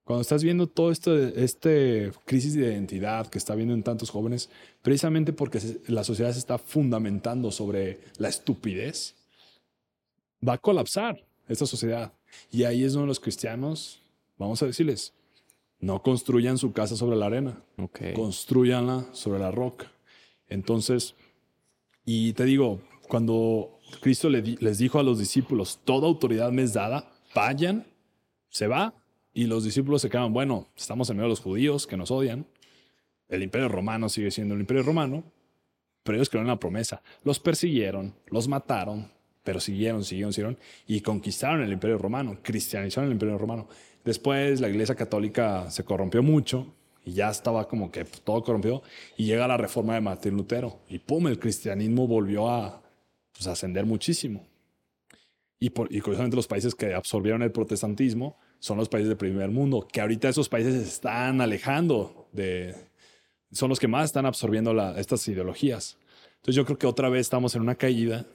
Cuando 0.03 0.23
estás 0.23 0.43
viendo 0.43 0.65
todo 0.65 0.89
esto, 0.89 1.15
este 1.15 2.11
crisis 2.25 2.55
de 2.55 2.73
identidad 2.73 3.27
que 3.27 3.37
está 3.37 3.53
viendo 3.53 3.75
en 3.75 3.83
tantos 3.83 4.09
jóvenes, 4.09 4.49
precisamente 4.81 5.31
porque 5.31 5.59
la 5.89 6.03
sociedad 6.03 6.31
se 6.31 6.39
está 6.39 6.57
fundamentando 6.57 7.51
sobre 7.51 7.99
la 8.17 8.29
estupidez, 8.29 9.13
va 10.43 10.53
a 10.53 10.57
colapsar 10.57 11.23
esta 11.47 11.67
sociedad. 11.67 12.13
Y 12.51 12.63
ahí 12.63 12.83
es 12.83 12.93
donde 12.93 13.07
los 13.07 13.19
cristianos, 13.19 14.01
vamos 14.37 14.61
a 14.63 14.65
decirles, 14.65 15.13
no 15.79 16.01
construyan 16.03 16.57
su 16.57 16.73
casa 16.73 16.95
sobre 16.95 17.17
la 17.17 17.25
arena, 17.25 17.63
okay. 17.77 18.13
construyanla 18.13 19.07
sobre 19.13 19.39
la 19.39 19.51
roca. 19.51 19.91
Entonces, 20.47 21.15
y 22.05 22.33
te 22.33 22.45
digo, 22.45 22.81
cuando 23.07 23.79
Cristo 24.01 24.29
les 24.29 24.77
dijo 24.77 24.99
a 24.99 25.03
los 25.03 25.19
discípulos, 25.19 25.79
toda 25.83 26.07
autoridad 26.07 26.51
me 26.51 26.63
es 26.63 26.73
dada, 26.73 27.11
vayan 27.33 27.85
se 28.49 28.67
va 28.67 28.93
y 29.33 29.45
los 29.45 29.63
discípulos 29.63 30.01
se 30.01 30.09
quedan, 30.09 30.33
bueno, 30.33 30.67
estamos 30.75 31.09
en 31.09 31.17
medio 31.17 31.27
de 31.27 31.31
los 31.31 31.39
judíos 31.39 31.87
que 31.87 31.97
nos 31.97 32.11
odian, 32.11 32.45
el 33.29 33.43
imperio 33.43 33.69
romano 33.69 34.09
sigue 34.09 34.29
siendo 34.29 34.55
el 34.55 34.59
imperio 34.59 34.83
romano, 34.83 35.23
pero 36.03 36.17
ellos 36.17 36.29
crearon 36.29 36.49
la 36.49 36.59
promesa, 36.59 37.01
los 37.23 37.39
persiguieron, 37.39 38.13
los 38.27 38.47
mataron, 38.47 39.09
pero 39.43 39.59
siguieron, 39.59 40.03
siguieron, 40.03 40.33
siguieron 40.33 40.57
y 40.87 41.01
conquistaron 41.01 41.61
el 41.61 41.71
imperio 41.71 41.97
romano, 41.97 42.37
cristianizaron 42.41 43.07
el 43.07 43.13
imperio 43.13 43.37
romano. 43.37 43.67
Después 44.03 44.61
la 44.61 44.69
iglesia 44.69 44.95
católica 44.95 45.69
se 45.69 45.83
corrompió 45.83 46.23
mucho 46.23 46.73
y 47.03 47.13
ya 47.13 47.29
estaba 47.29 47.67
como 47.67 47.91
que 47.91 48.05
todo 48.05 48.43
corrompido 48.43 48.83
y 49.17 49.25
llega 49.25 49.47
la 49.47 49.57
reforma 49.57 49.95
de 49.95 50.01
Martín 50.01 50.35
Lutero 50.35 50.79
y 50.89 50.99
pum, 50.99 51.27
el 51.27 51.39
cristianismo 51.39 52.07
volvió 52.07 52.49
a 52.49 52.81
pues, 53.33 53.47
ascender 53.47 53.85
muchísimo. 53.85 54.45
Y, 55.59 55.69
por, 55.69 55.93
y 55.93 56.01
curiosamente 56.01 56.35
los 56.35 56.47
países 56.47 56.73
que 56.73 56.93
absorbieron 56.93 57.43
el 57.43 57.51
protestantismo 57.51 58.37
son 58.57 58.77
los 58.77 58.89
países 58.89 59.09
del 59.09 59.17
primer 59.17 59.49
mundo, 59.49 59.87
que 59.91 60.01
ahorita 60.01 60.29
esos 60.29 60.49
países 60.49 60.73
se 60.73 60.87
están 60.87 61.41
alejando 61.41 62.27
de... 62.31 62.75
Son 63.51 63.69
los 63.69 63.79
que 63.79 63.87
más 63.87 64.05
están 64.05 64.25
absorbiendo 64.25 64.71
estas 64.95 65.27
ideologías. 65.27 65.97
Entonces 66.35 66.55
yo 66.55 66.65
creo 66.65 66.77
que 66.77 66.87
otra 66.87 67.09
vez 67.09 67.21
estamos 67.21 67.53
en 67.55 67.61
una 67.61 67.75
caída, 67.75 68.25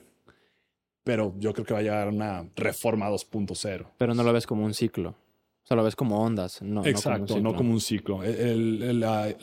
pero 1.07 1.33
yo 1.39 1.53
creo 1.53 1.65
que 1.65 1.73
va 1.73 1.79
a 1.79 1.83
llegar 1.83 2.09
una 2.09 2.45
reforma 2.57 3.09
2.0. 3.09 3.85
Pero 3.97 4.13
no 4.13 4.23
lo 4.23 4.33
ves 4.33 4.45
como 4.45 4.65
un 4.65 4.73
ciclo. 4.73 5.11
O 5.11 5.67
sea, 5.67 5.77
lo 5.77 5.83
ves 5.85 5.95
como 5.95 6.21
ondas, 6.21 6.61
no, 6.61 6.85
Exacto, 6.85 7.39
no 7.39 7.55
como 7.55 7.71
un 7.71 7.79
ciclo. 7.79 8.23
esta 8.23 9.33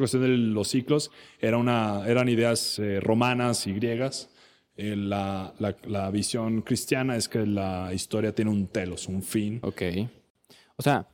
cuestión 0.00 0.22
de 0.22 0.28
los 0.28 0.68
ciclos 0.68 1.10
era 1.38 1.58
una, 1.58 2.06
eran 2.06 2.28
ideas 2.30 2.78
eh, 2.78 3.00
romanas 3.00 3.66
y 3.66 3.74
griegas 3.74 4.30
eh, 4.76 4.96
la, 4.96 5.52
la, 5.58 6.10
visión 6.10 6.62
cristiana 6.62 7.16
es 7.16 7.28
que 7.28 7.44
la 7.44 7.92
historia 7.92 8.34
tiene 8.34 8.50
un 8.50 8.66
telos, 8.68 9.08
un 9.08 9.22
fin. 9.22 9.60
Ok. 9.62 9.82
O 10.76 10.82
sea, 10.82 11.06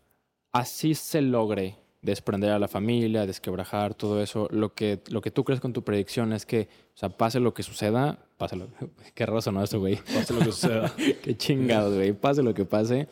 así 0.53 0.95
se 0.95 1.21
logre 1.21 1.77
desprender 2.03 2.51
a 2.51 2.59
la 2.59 2.69
familia, 2.69 3.27
desquebrajar 3.27 3.95
todo 3.95 4.23
eso. 4.23 4.49
Lo 4.51 4.75
que, 4.75 5.01
lo 5.09 5.21
que 5.21 5.31
tú 5.31 5.45
crees 5.45 5.61
con 5.61 5.73
tu 5.73 5.83
predicción 5.83 6.33
es 6.33 6.47
que, 6.47 6.69
o 6.95 6.99
sea, 6.99 7.09
pase 7.11 7.41
lo 7.41 7.55
que 7.55 7.63
suceda, 7.63 8.19
pase 8.37 8.57
lo 8.57 8.69
Qué 9.15 9.27
raro 9.27 9.41
sonó 9.41 9.63
esto, 9.63 9.81
güey. 9.81 9.97
Pase 9.97 10.33
lo 10.33 10.41
que 10.41 10.53
suceda. 10.53 10.93
Qué 11.23 11.37
chingado, 11.37 11.95
güey. 11.95 12.13
Pase 12.13 12.43
lo 12.43 12.55
que 12.55 12.65
pase, 12.65 13.09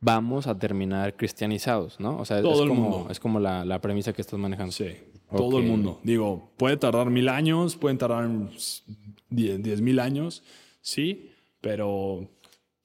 vamos 0.00 0.46
a 0.46 0.58
terminar 0.58 1.16
cristianizados, 1.16 2.00
¿no? 2.00 2.18
O 2.18 2.24
sea, 2.24 2.42
todo 2.42 2.54
es, 2.54 2.60
el 2.60 2.68
como, 2.68 2.90
mundo. 2.90 3.10
es 3.10 3.20
como 3.20 3.40
la, 3.40 3.64
la 3.64 3.80
premisa 3.80 4.12
que 4.12 4.22
estás 4.22 4.38
manejando. 4.38 4.72
Sí. 4.72 4.96
Todo 5.36 5.58
el 5.58 5.66
mundo. 5.66 6.00
Digo, 6.02 6.50
puede 6.56 6.76
tardar 6.76 7.10
mil 7.10 7.28
años, 7.28 7.76
pueden 7.76 7.98
tardar 7.98 8.28
diez, 9.28 9.80
mil 9.80 10.00
años, 10.00 10.42
sí, 10.80 11.30
pero 11.60 12.30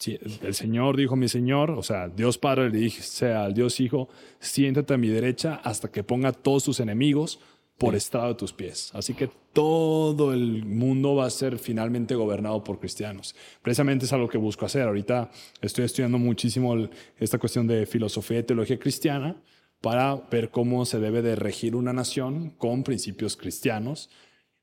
el 0.07 0.53
Señor 0.53 0.97
dijo 0.97 1.15
mi 1.15 1.27
Señor, 1.27 1.71
o 1.71 1.83
sea, 1.83 2.07
Dios 2.07 2.37
Padre 2.37 2.69
le 2.69 2.77
dice 2.79 3.33
al 3.33 3.53
Dios 3.53 3.79
Hijo, 3.79 4.09
siéntate 4.39 4.93
a 4.93 4.97
mi 4.97 5.07
derecha 5.07 5.61
hasta 5.63 5.89
que 5.89 6.03
ponga 6.03 6.31
todos 6.31 6.65
tus 6.65 6.79
enemigos 6.79 7.39
por 7.77 7.95
estrado 7.95 8.29
de 8.29 8.35
tus 8.35 8.53
pies. 8.53 8.91
Así 8.93 9.13
que 9.13 9.29
todo 9.51 10.33
el 10.33 10.65
mundo 10.65 11.15
va 11.15 11.25
a 11.25 11.29
ser 11.29 11.57
finalmente 11.59 12.15
gobernado 12.15 12.63
por 12.63 12.79
cristianos. 12.79 13.35
Precisamente 13.61 14.05
es 14.05 14.13
algo 14.13 14.29
que 14.29 14.37
busco 14.37 14.65
hacer. 14.65 14.83
Ahorita 14.83 15.29
estoy 15.61 15.85
estudiando 15.85 16.17
muchísimo 16.17 16.75
esta 17.17 17.37
cuestión 17.37 17.67
de 17.67 17.85
filosofía 17.85 18.39
y 18.39 18.43
teología 18.43 18.79
cristiana 18.79 19.41
para 19.81 20.15
ver 20.31 20.49
cómo 20.49 20.85
se 20.85 20.99
debe 20.99 21.21
de 21.21 21.35
regir 21.35 21.75
una 21.75 21.93
nación 21.93 22.51
con 22.51 22.83
principios 22.83 23.35
cristianos. 23.35 24.09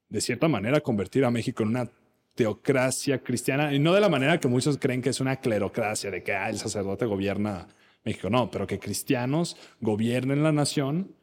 De 0.09 0.21
cierta 0.21 0.49
manera, 0.49 0.81
convertir 0.81 1.25
a 1.25 1.31
México 1.31 1.63
en 1.63 1.69
una 1.69 1.91
teocracia 2.35 3.23
cristiana, 3.23 3.75
y 3.75 3.79
no 3.79 3.93
de 3.93 4.01
la 4.01 4.09
manera 4.09 4.39
que 4.39 4.49
muchos 4.49 4.79
creen 4.79 5.03
que 5.03 5.11
es 5.11 5.21
una 5.21 5.37
clerocracia, 5.37 6.11
de 6.11 6.23
que 6.23 6.33
ah, 6.33 6.49
el 6.49 6.59
sacerdote 6.59 7.05
gobierna 7.07 7.69
México, 8.05 8.31
no, 8.31 8.51
pero 8.51 8.67
que 8.67 8.79
cristianos 8.79 9.57
gobiernen 9.81 10.43
la 10.43 10.53
nación, 10.53 11.15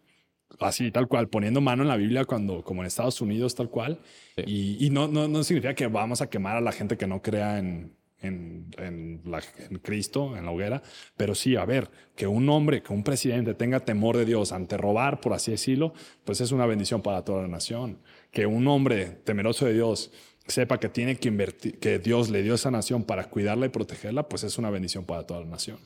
así 0.59 0.91
tal 0.91 1.07
cual, 1.07 1.27
poniendo 1.29 1.61
mano 1.61 1.84
en 1.84 1.89
la 1.89 1.97
Biblia 1.97 2.25
cuando, 2.25 2.63
como 2.63 2.81
en 2.81 2.88
Estados 2.88 3.19
Unidos, 3.21 3.55
tal 3.55 3.69
cual, 3.69 3.99
y, 4.45 4.89
no, 4.91 5.07
no, 5.07 5.27
no 5.27 5.43
significa 5.43 5.73
que 5.73 5.88
vamos 5.88 6.21
a 6.21 6.29
quemar 6.29 6.55
a 6.57 6.61
la 6.61 6.71
gente 6.71 6.97
que 6.97 7.07
no 7.07 7.21
crea 7.21 7.57
en, 7.57 7.95
en, 8.19 8.71
en, 8.77 9.79
Cristo, 9.81 10.38
en 10.38 10.45
la 10.45 10.51
hoguera, 10.51 10.81
pero 11.15 11.35
sí, 11.35 11.55
a 11.55 11.65
ver, 11.65 11.89
que 12.15 12.27
un 12.27 12.49
hombre, 12.49 12.81
que 12.81 12.93
un 12.93 13.03
presidente 13.03 13.53
tenga 13.53 13.79
temor 13.79 14.17
de 14.17 14.25
Dios 14.25 14.51
ante 14.51 14.77
robar, 14.77 15.19
por 15.19 15.34
así 15.34 15.51
decirlo, 15.51 15.93
pues 16.23 16.41
es 16.41 16.51
una 16.51 16.65
bendición 16.65 17.01
para 17.01 17.23
toda 17.23 17.43
la 17.43 17.47
nación. 17.47 17.99
Que 18.31 18.45
un 18.45 18.67
hombre 18.67 19.05
temeroso 19.23 19.65
de 19.65 19.73
Dios 19.73 20.11
sepa 20.47 20.79
que 20.79 20.89
tiene 20.89 21.17
que 21.17 21.27
invertir, 21.27 21.79
que 21.79 21.99
Dios 21.99 22.29
le 22.29 22.43
dio 22.43 22.55
esa 22.55 22.71
nación 22.71 23.03
para 23.03 23.29
cuidarla 23.29 23.65
y 23.65 23.69
protegerla, 23.69 24.29
pues 24.29 24.43
es 24.43 24.57
una 24.57 24.69
bendición 24.69 25.05
para 25.05 25.25
toda 25.25 25.41
la 25.41 25.47
nación. 25.47 25.77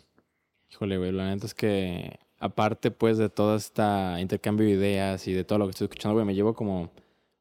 Híjole, 0.71 0.97
güey, 0.97 1.11
la 1.11 1.33
neta 1.33 1.45
es 1.45 1.53
que 1.53 2.19
aparte 2.39 2.91
pues 2.91 3.17
de 3.17 3.29
todo 3.29 3.55
este 3.55 3.83
intercambio 4.19 4.65
de 4.65 4.73
ideas 4.73 5.27
y 5.27 5.33
de 5.33 5.43
todo 5.43 5.59
lo 5.59 5.65
que 5.65 5.71
estoy 5.71 5.85
escuchando, 5.85 6.13
güey, 6.13 6.25
me 6.25 6.35
llevo 6.35 6.53
como 6.53 6.91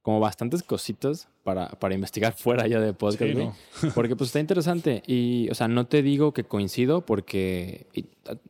como 0.03 0.21
bastantes 0.21 0.63
cositas 0.63 1.29
para, 1.43 1.69
para 1.69 1.95
investigar 1.95 2.33
fuera 2.37 2.67
ya 2.67 2.81
de 2.81 2.93
podcast, 2.93 3.33
Porque 3.95 4.17
pues 4.17 4.29
está 4.29 4.41
interesante. 4.41 5.03
Y, 5.07 5.49
o 5.51 5.55
sea, 5.55 5.69
no 5.69 5.87
te 5.87 6.03
digo 6.03 6.33
que 6.33 6.45
coincido 6.45 7.05
porque, 7.05 7.87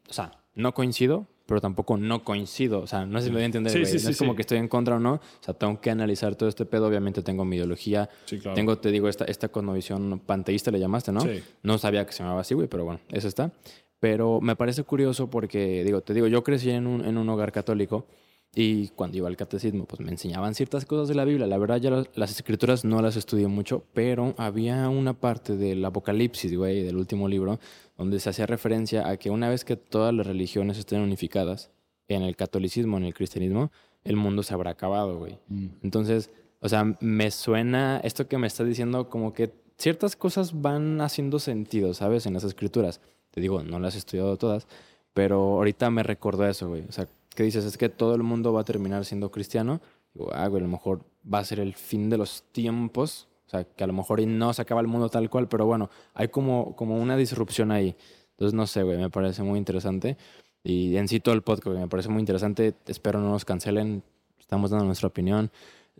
o 0.09 0.12
sea, 0.12 0.32
no 0.55 0.74
coincido 0.74 1.26
pero 1.51 1.60
tampoco 1.60 1.97
no 1.97 2.22
coincido. 2.22 2.78
O 2.78 2.86
sea, 2.86 3.05
no 3.05 3.18
sé 3.18 3.24
si 3.24 3.31
me 3.31 3.39
voy 3.39 3.43
a 3.43 3.47
entender, 3.47 3.72
Sí, 3.72 3.85
sí, 3.85 3.94
no 3.94 3.98
sí, 3.98 4.10
es 4.12 4.18
como 4.18 4.36
que 4.36 4.43
estoy 4.43 4.59
en 4.59 4.68
contra 4.68 4.94
o 4.94 4.98
no. 5.01 5.14
O 5.14 5.20
sea, 5.40 5.52
tengo 5.52 5.81
que 5.81 5.90
analizar 5.90 6.36
todo 6.36 6.48
este 6.48 6.64
pedo. 6.64 6.86
Obviamente 6.86 7.22
tengo 7.22 7.44
mi 7.44 7.56
ideología. 7.56 8.09
Claro. 8.28 8.55
Tengo, 8.55 8.78
te 8.78 8.93
digo, 8.93 9.09
esta, 9.09 9.24
esta 9.24 9.48
cosmovisión 9.48 10.20
panteísta 10.20 10.70
le 10.70 10.78
llamaste, 10.78 11.10
¿no? 11.10 11.22
Sí. 11.22 11.43
No 11.64 11.77
sabía 11.78 12.06
que 12.06 12.12
se 12.12 12.22
llamaba 12.22 12.43
así, 12.43 12.55
güey, 12.55 12.68
pero 12.68 12.85
bueno, 12.85 13.01
eso 13.09 13.27
está. 13.27 13.51
Pero 13.98 14.40
me 14.40 14.55
parece 14.55 14.85
curioso 14.85 15.28
porque, 15.28 15.82
digo, 15.82 16.02
te 16.02 16.14
digo, 16.14 16.28
yo 16.28 16.44
crecí 16.44 16.70
en 16.70 16.86
un, 16.86 17.05
en 17.05 17.18
un 17.18 17.28
hogar 17.28 17.51
católico 17.51 18.06
y 18.55 18.89
cuando 18.89 19.16
iba 19.16 19.28
al 19.28 19.36
catecismo, 19.36 19.85
pues 19.85 20.01
me 20.01 20.10
enseñaban 20.10 20.55
ciertas 20.55 20.85
cosas 20.85 21.09
de 21.09 21.14
la 21.14 21.24
Biblia. 21.24 21.47
La 21.47 21.59
verdad, 21.59 21.77
ya 21.77 21.90
las, 22.14 22.31
escrituras 22.31 22.85
no 22.85 23.01
las 23.01 23.16
estudié 23.16 23.47
mucho, 23.47 23.85
pero 23.94 24.35
había 24.39 24.89
una 24.89 25.14
parte 25.14 25.56
del 25.56 25.85
Apocalipsis, 25.85 26.56
güey, 26.56 26.82
del 26.82 26.97
último 26.97 27.28
libro, 27.28 27.60
donde 27.97 28.18
se 28.18 28.31
hacía 28.31 28.47
referencia 28.47 29.09
a 29.09 29.16
que 29.16 29.31
una 29.31 29.48
vez 29.48 29.64
que 29.64 29.77
todas 29.77 30.12
las 30.12 30.27
religiones 30.27 30.78
estén 30.78 31.01
unificadas, 31.01 31.70
en 32.09 32.22
el 32.22 32.36
catolicismo, 32.36 32.97
en 32.97 33.05
el 33.05 33.14
cristianismo, 33.14 33.70
el 34.05 34.16
mundo 34.16 34.43
se 34.43 34.55
habrá 34.55 34.70
acabado, 34.70 35.18
güey. 35.18 35.39
Mm. 35.48 35.66
Entonces, 35.82 36.31
o 36.60 36.68
sea, 36.68 36.97
me 37.01 37.31
suena 37.31 38.01
esto 38.02 38.28
que 38.28 38.39
me 38.39 38.47
está 38.47 38.64
diciendo 38.64 39.09
como 39.09 39.32
que 39.32 39.52
ciertas 39.78 40.16
cosas 40.16 40.60
van 40.60 41.01
haciendo 41.01 41.39
sentido, 41.39 41.94
¿sabes? 41.94 42.27
En 42.27 42.35
las 42.35 42.44
escrituras. 42.44 43.01
Te 43.31 43.40
digo, 43.40 43.62
no 43.62 43.78
las 43.78 43.94
he 43.94 43.98
estudiado 43.98 44.36
todas, 44.36 44.66
pero 45.14 45.36
ahorita 45.40 45.90
me 45.90 46.02
recordó 46.02 46.47
eso, 46.48 46.68
güey. 46.68 46.85
O 46.89 46.93
sea, 46.93 47.09
¿qué 47.35 47.43
dices? 47.43 47.65
Es 47.65 47.77
que 47.77 47.89
todo 47.89 48.15
el 48.15 48.23
mundo 48.23 48.52
va 48.52 48.62
a 48.62 48.65
terminar 48.65 49.05
siendo 49.05 49.31
cristiano. 49.31 49.81
Digo, 50.15 50.31
ah, 50.32 50.48
güey, 50.48 50.61
a 50.62 50.65
lo 50.65 50.70
mejor 50.70 51.05
va 51.32 51.39
a 51.39 51.44
ser 51.44 51.61
el 51.61 51.74
fin 51.74 52.11
de 52.11 52.19
los 52.19 52.44
tiempos. 52.52 53.28
O 53.47 53.51
sea, 53.51 53.65
que 53.65 53.82
a 53.82 53.86
lo 53.86 53.93
mejor 53.93 54.20
no 54.27 54.52
se 54.52 54.62
acaba 54.62 54.81
el 54.81 54.86
mundo 54.86 55.09
tal 55.09 55.28
cual, 55.28 55.48
pero 55.48 55.66
bueno, 55.66 55.90
hay 56.15 56.28
como, 56.28 56.77
como 56.77 56.97
una 56.97 57.16
disrupción 57.16 57.73
ahí. 57.73 57.97
Entonces, 58.32 58.55
no 58.55 58.66
sé, 58.66 58.82
güey, 58.82 58.97
me 58.97 59.11
parece 59.11 59.43
muy 59.43 59.59
interesante. 59.59 60.16
Y 60.62 60.97
en 60.97 61.09
sí 61.09 61.20
todo 61.20 61.35
el 61.35 61.43
podcast, 61.43 61.77
me 61.77 61.89
parece 61.89 62.09
muy 62.09 62.20
interesante. 62.20 62.74
Espero 62.86 63.20
no 63.20 63.31
nos 63.31 63.44
cancelen. 63.44 64.02
Estamos 64.39 64.70
dando 64.70 64.86
nuestra 64.86 65.09
opinión. 65.09 65.51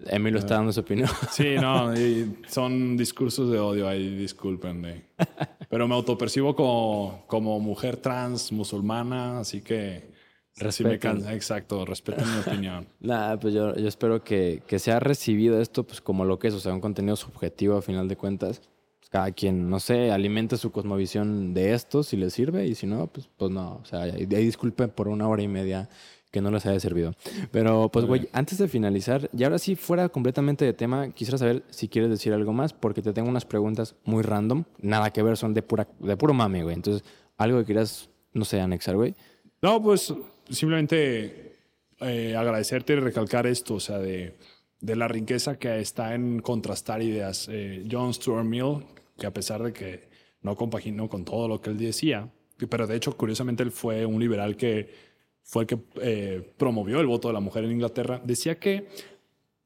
Emilio 0.07 0.39
está 0.39 0.55
dando 0.55 0.73
su 0.73 0.81
opinión. 0.81 1.09
Sí, 1.31 1.57
no, 1.61 1.95
y 1.95 2.37
son 2.49 2.97
discursos 2.97 3.51
de 3.51 3.59
odio 3.59 3.89
ahí, 3.89 4.17
discúlpenme. 4.17 5.05
Pero 5.69 5.87
me 5.87 5.95
autopercibo 5.95 6.55
como, 6.55 7.25
como 7.27 7.61
mujer 7.61 7.97
trans 7.97 8.53
musulmana, 8.53 9.41
así 9.41 9.61
que 9.61 10.11
sí 10.53 10.85
me 10.85 10.91
Respeten. 10.91 11.23
can- 11.23 11.33
Exacto, 11.33 11.85
respeten 11.85 12.25
mi 12.33 12.41
opinión. 12.41 12.87
Nada, 13.01 13.39
pues 13.39 13.55
yo, 13.55 13.75
yo 13.77 13.89
espero 13.89 14.23
que, 14.23 14.63
que 14.67 14.79
sea 14.79 15.01
recibido 15.01 15.61
esto 15.61 15.85
pues 15.85 16.01
como 16.01 16.25
lo 16.25 16.39
que 16.39 16.49
es, 16.49 16.55
o 16.55 16.61
sea, 16.61 16.73
un 16.75 16.81
contenido 16.81 17.17
subjetivo 17.17 17.77
a 17.77 17.83
final 17.83 18.09
de 18.09 18.17
cuentas. 18.17 18.61
Pues, 18.99 19.09
cada 19.11 19.31
quien, 19.33 19.69
no 19.71 19.81
sé, 19.81 20.11
alimente 20.11 20.57
su 20.57 20.71
cosmovisión 20.73 21.55
de 21.55 21.73
esto 21.75 22.03
si 22.03 22.17
les 22.17 22.33
sirve 22.35 22.67
y 22.67 22.75
si 22.75 22.87
no, 22.87 23.07
pues, 23.07 23.29
pues 23.37 23.51
no. 23.51 23.81
O 23.83 23.85
sea, 23.85 24.03
ahí 24.03 24.13
ahí 24.13 24.45
disculpen 24.45 24.91
por 24.91 25.09
una 25.09 25.29
hora 25.29 25.43
y 25.43 25.49
media 25.49 25.89
que 26.31 26.41
no 26.41 26.53
les 26.53 26.65
haya 26.65 26.79
servido. 26.79 27.13
Pero 27.51 27.89
pues, 27.89 28.05
güey, 28.05 28.29
antes 28.33 28.57
de 28.59 28.69
finalizar, 28.69 29.29
y 29.37 29.43
ahora 29.43 29.59
sí 29.59 29.75
fuera 29.75 30.09
completamente 30.11 30.65
de 30.65 30.73
tema, 30.73 31.11
quisiera 31.11 31.39
saber 31.39 31.65
si 31.71 31.89
quieres 31.89 32.09
decir 32.09 32.33
algo 32.33 32.53
más 32.53 32.73
porque 32.73 33.03
te 33.03 33.13
tengo 33.13 33.29
unas 33.29 33.45
preguntas 33.45 33.97
muy 34.05 34.23
random, 34.23 34.63
nada 34.81 35.11
que 35.11 35.25
ver, 35.25 35.37
son 35.37 35.55
de, 35.55 35.63
pura, 35.63 35.89
de 35.99 36.17
puro 36.17 36.33
mame, 36.33 36.63
güey. 36.63 36.77
Entonces, 36.77 37.03
algo 37.37 37.59
que 37.59 37.65
quieras, 37.65 38.11
no 38.33 38.45
sé, 38.45 38.61
anexar, 38.61 38.95
güey. 38.95 39.17
No, 39.61 39.83
pues 39.83 40.15
simplemente 40.51 41.57
eh, 42.01 42.35
agradecerte 42.37 42.95
y 42.95 42.97
recalcar 42.97 43.47
esto, 43.47 43.75
o 43.75 43.81
sea, 43.81 43.99
de, 43.99 44.37
de 44.81 44.97
la 44.97 45.09
riqueza 45.09 45.59
que 45.59 45.81
está 45.81 46.15
en 46.15 46.41
contrastar 46.41 47.03
ideas. 47.03 47.49
Eh, 47.51 47.87
John 47.91 48.13
Stuart 48.13 48.45
Mill, 48.45 48.85
que 49.19 49.27
a 49.27 49.33
pesar 49.33 49.63
de 49.63 49.73
que 49.73 50.09
no 50.43 50.57
compaginó 50.57 51.09
con 51.09 51.25
todo 51.25 51.49
lo 51.49 51.61
que 51.61 51.71
él 51.71 51.79
decía, 51.79 52.31
pero 52.69 52.87
de 52.87 52.97
hecho, 52.97 53.17
curiosamente, 53.17 53.63
él 53.63 53.71
fue 53.71 54.05
un 54.05 54.21
liberal 54.21 54.57
que 54.57 55.11
fue 55.43 55.63
el 55.63 55.67
que 55.67 55.79
eh, 56.01 56.55
promovió 56.57 57.01
el 57.01 57.07
voto 57.07 57.29
de 57.29 57.35
la 57.35 57.41
mujer 57.41 57.65
en 57.65 57.73
Inglaterra, 57.73 58.21
decía 58.25 58.59
que 58.59 58.89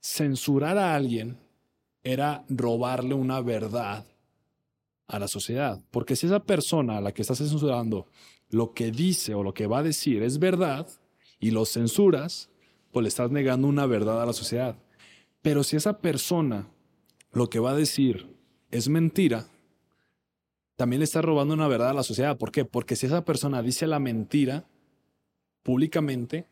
censurar 0.01 0.78
a 0.78 0.94
alguien 0.94 1.39
era 2.02 2.44
robarle 2.48 3.15
una 3.15 3.40
verdad 3.40 4.06
a 5.06 5.19
la 5.19 5.28
sociedad. 5.28 5.82
Porque 5.90 6.16
si 6.16 6.27
esa 6.27 6.40
persona 6.40 6.98
a 6.98 7.01
la 7.01 7.12
que 7.12 7.23
estás 7.23 7.39
censurando 7.39 8.06
lo 8.51 8.75
que 8.75 8.91
dice 8.91 9.35
o 9.35 9.43
lo 9.43 9.55
que 9.55 9.66
va 9.66 9.79
a 9.79 9.83
decir 9.83 10.23
es 10.23 10.39
verdad 10.39 10.89
y 11.39 11.51
lo 11.51 11.65
censuras, 11.65 12.51
pues 12.93 13.03
le 13.03 13.09
estás 13.09 13.31
negando 13.31 13.69
una 13.69 13.87
verdad 13.87 14.23
a 14.23 14.27
la 14.27 14.33
sociedad. 14.33 14.77
Pero 15.43 15.65
si 15.65 15.77
esa 15.77 15.99
persona 15.99 16.69
lo 17.33 17.51
que 17.51 17.59
va 17.59 17.73
a 17.73 17.77
decir 17.77 18.35
es 18.71 18.89
mentira, 18.89 19.47
también 20.77 21.01
le 21.01 21.05
estás 21.05 21.25
robando 21.25 21.55
una 21.55 21.69
verdad 21.69 21.91
a 21.91 21.95
la 21.95 22.03
sociedad. 22.03 22.37
¿Por 22.39 22.51
qué? 22.51 22.65
Porque 22.65 22.97
si 22.97 23.07
esa 23.07 23.25
persona 23.25 23.62
dice 23.62 23.87
la 23.87 23.99
mentira 23.99 24.66
públicamente, 25.62 26.47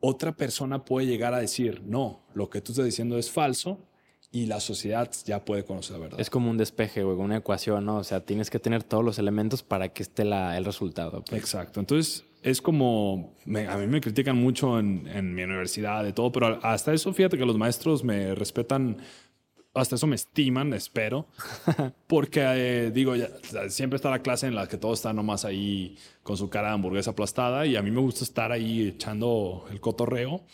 otra 0.00 0.36
persona 0.36 0.84
puede 0.84 1.06
llegar 1.06 1.34
a 1.34 1.40
decir, 1.40 1.82
no, 1.84 2.22
lo 2.34 2.50
que 2.50 2.60
tú 2.60 2.72
estás 2.72 2.84
diciendo 2.84 3.18
es 3.18 3.30
falso 3.30 3.87
y 4.30 4.46
la 4.46 4.60
sociedad 4.60 5.10
ya 5.24 5.44
puede 5.44 5.64
conocer 5.64 5.96
la 5.96 6.02
verdad. 6.02 6.20
Es 6.20 6.28
como 6.30 6.50
un 6.50 6.58
despeje, 6.58 7.02
güey, 7.02 7.16
una 7.16 7.36
ecuación, 7.38 7.84
¿no? 7.86 7.96
O 7.96 8.04
sea, 8.04 8.20
tienes 8.24 8.50
que 8.50 8.58
tener 8.58 8.82
todos 8.82 9.04
los 9.04 9.18
elementos 9.18 9.62
para 9.62 9.88
que 9.90 10.02
esté 10.02 10.24
la, 10.24 10.56
el 10.58 10.64
resultado. 10.64 11.22
pues. 11.24 11.40
Exacto. 11.40 11.80
Entonces, 11.80 12.24
es 12.42 12.60
como, 12.60 13.34
me- 13.46 13.66
a 13.68 13.76
mí 13.78 13.86
me 13.86 14.00
critican 14.00 14.36
mucho 14.36 14.78
en, 14.78 15.06
en 15.08 15.34
mi 15.34 15.42
universidad, 15.44 16.04
de 16.04 16.12
todo, 16.12 16.30
pero 16.30 16.58
hasta 16.62 16.92
eso, 16.92 17.12
fíjate 17.12 17.38
que 17.38 17.46
los 17.46 17.56
maestros 17.56 18.04
me 18.04 18.34
respetan, 18.34 18.98
hasta 19.74 19.94
eso 19.96 20.06
me 20.06 20.16
estiman, 20.16 20.72
espero, 20.74 21.26
porque 22.06 22.40
eh, 22.44 22.90
digo, 22.92 23.16
ya, 23.16 23.28
siempre 23.70 23.96
está 23.96 24.10
la 24.10 24.20
clase 24.22 24.46
en 24.46 24.54
la 24.54 24.66
que 24.68 24.76
todos 24.76 24.98
están 24.98 25.16
nomás 25.16 25.44
ahí 25.46 25.96
con 26.22 26.36
su 26.36 26.48
cara 26.50 26.68
de 26.68 26.74
hamburguesa 26.74 27.12
aplastada 27.12 27.64
y 27.66 27.76
a 27.76 27.82
mí 27.82 27.90
me 27.90 28.00
gusta 28.00 28.24
estar 28.24 28.52
ahí 28.52 28.88
echando 28.88 29.66
el 29.70 29.80
cotorreo. 29.80 30.44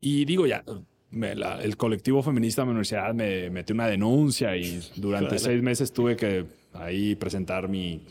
Y 0.00 0.24
digo, 0.24 0.46
ya, 0.46 0.62
me- 1.10 1.34
la- 1.34 1.62
el 1.62 1.76
colectivo 1.76 2.22
feminista 2.22 2.62
de 2.62 2.66
mi 2.66 2.70
universidad 2.70 3.14
me 3.14 3.50
metió 3.50 3.74
una 3.74 3.86
denuncia 3.86 4.56
y 4.56 4.80
durante 4.96 5.34
seis 5.38 5.62
meses 5.62 5.92
tuve 5.92 6.16
que 6.16 6.46
ahí 6.74 7.14
presentar 7.14 7.68
mi, 7.68 8.02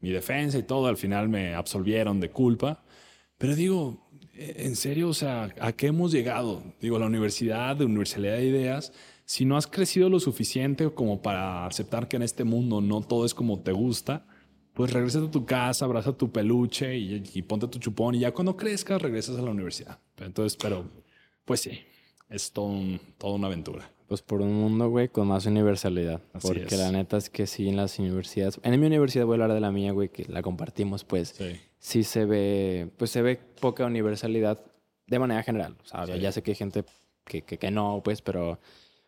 mi 0.00 0.10
defensa 0.10 0.58
y 0.58 0.62
todo. 0.62 0.86
Al 0.86 0.96
final 0.96 1.28
me 1.28 1.54
absolvieron 1.54 2.20
de 2.20 2.30
culpa. 2.30 2.82
Pero 3.38 3.54
digo, 3.56 4.08
eh, 4.34 4.54
en 4.58 4.76
serio, 4.76 5.08
o 5.08 5.14
sea, 5.14 5.54
¿a 5.60 5.72
qué 5.72 5.88
hemos 5.88 6.12
llegado? 6.12 6.62
Digo, 6.80 6.98
la 6.98 7.06
universidad, 7.06 7.76
de 7.76 7.84
universalidad 7.84 8.36
de 8.36 8.46
ideas, 8.46 8.92
si 9.24 9.44
no 9.46 9.56
has 9.56 9.66
crecido 9.66 10.08
lo 10.10 10.20
suficiente 10.20 10.90
como 10.92 11.22
para 11.22 11.66
aceptar 11.66 12.08
que 12.08 12.16
en 12.16 12.22
este 12.22 12.44
mundo 12.44 12.80
no 12.82 13.00
todo 13.00 13.24
es 13.24 13.32
como 13.34 13.60
te 13.60 13.72
gusta, 13.72 14.26
pues 14.74 14.92
regresa 14.92 15.20
a 15.20 15.30
tu 15.30 15.46
casa, 15.46 15.84
abraza 15.86 16.12
tu 16.16 16.30
peluche 16.30 16.98
y, 16.98 17.22
y 17.32 17.42
ponte 17.42 17.66
tu 17.68 17.78
chupón 17.78 18.16
y 18.16 18.18
ya 18.20 18.32
cuando 18.32 18.56
crezcas 18.56 19.00
regresas 19.00 19.38
a 19.38 19.42
la 19.42 19.50
universidad. 19.50 19.98
Entonces, 20.18 20.58
pero, 20.60 20.84
pues 21.44 21.60
sí, 21.60 21.80
es 22.28 22.52
todo 22.52 22.66
un- 22.66 23.00
toda 23.18 23.34
una 23.34 23.46
aventura. 23.48 23.90
Pues 24.08 24.20
por 24.22 24.42
un 24.42 24.52
mundo, 24.52 24.90
güey, 24.90 25.08
con 25.08 25.26
más 25.28 25.46
universalidad. 25.46 26.20
Así 26.34 26.46
porque 26.48 26.62
es. 26.74 26.78
la 26.78 26.92
neta 26.92 27.16
es 27.16 27.30
que 27.30 27.46
sí, 27.46 27.68
en 27.68 27.76
las 27.76 27.98
universidades. 27.98 28.60
En 28.62 28.78
mi 28.78 28.86
universidad, 28.86 29.24
voy 29.24 29.32
a 29.32 29.42
hablar 29.44 29.54
de 29.54 29.60
la 29.60 29.72
mía, 29.72 29.92
güey, 29.92 30.10
que 30.10 30.24
la 30.26 30.42
compartimos, 30.42 31.04
pues 31.04 31.30
Sí. 31.30 31.58
sí 31.78 32.04
se 32.04 32.24
ve, 32.26 32.90
pues 32.98 33.10
se 33.10 33.22
ve 33.22 33.40
poca 33.60 33.86
universalidad 33.86 34.62
de 35.06 35.18
manera 35.18 35.42
general. 35.42 35.76
O 35.82 35.86
sea, 35.86 36.06
Sí. 36.06 36.20
ya 36.20 36.32
sé 36.32 36.42
que 36.42 36.50
hay 36.50 36.54
gente 36.56 36.84
que, 37.24 37.42
que, 37.42 37.58
que 37.58 37.70
no, 37.70 38.02
pues, 38.04 38.20
pero 38.20 38.58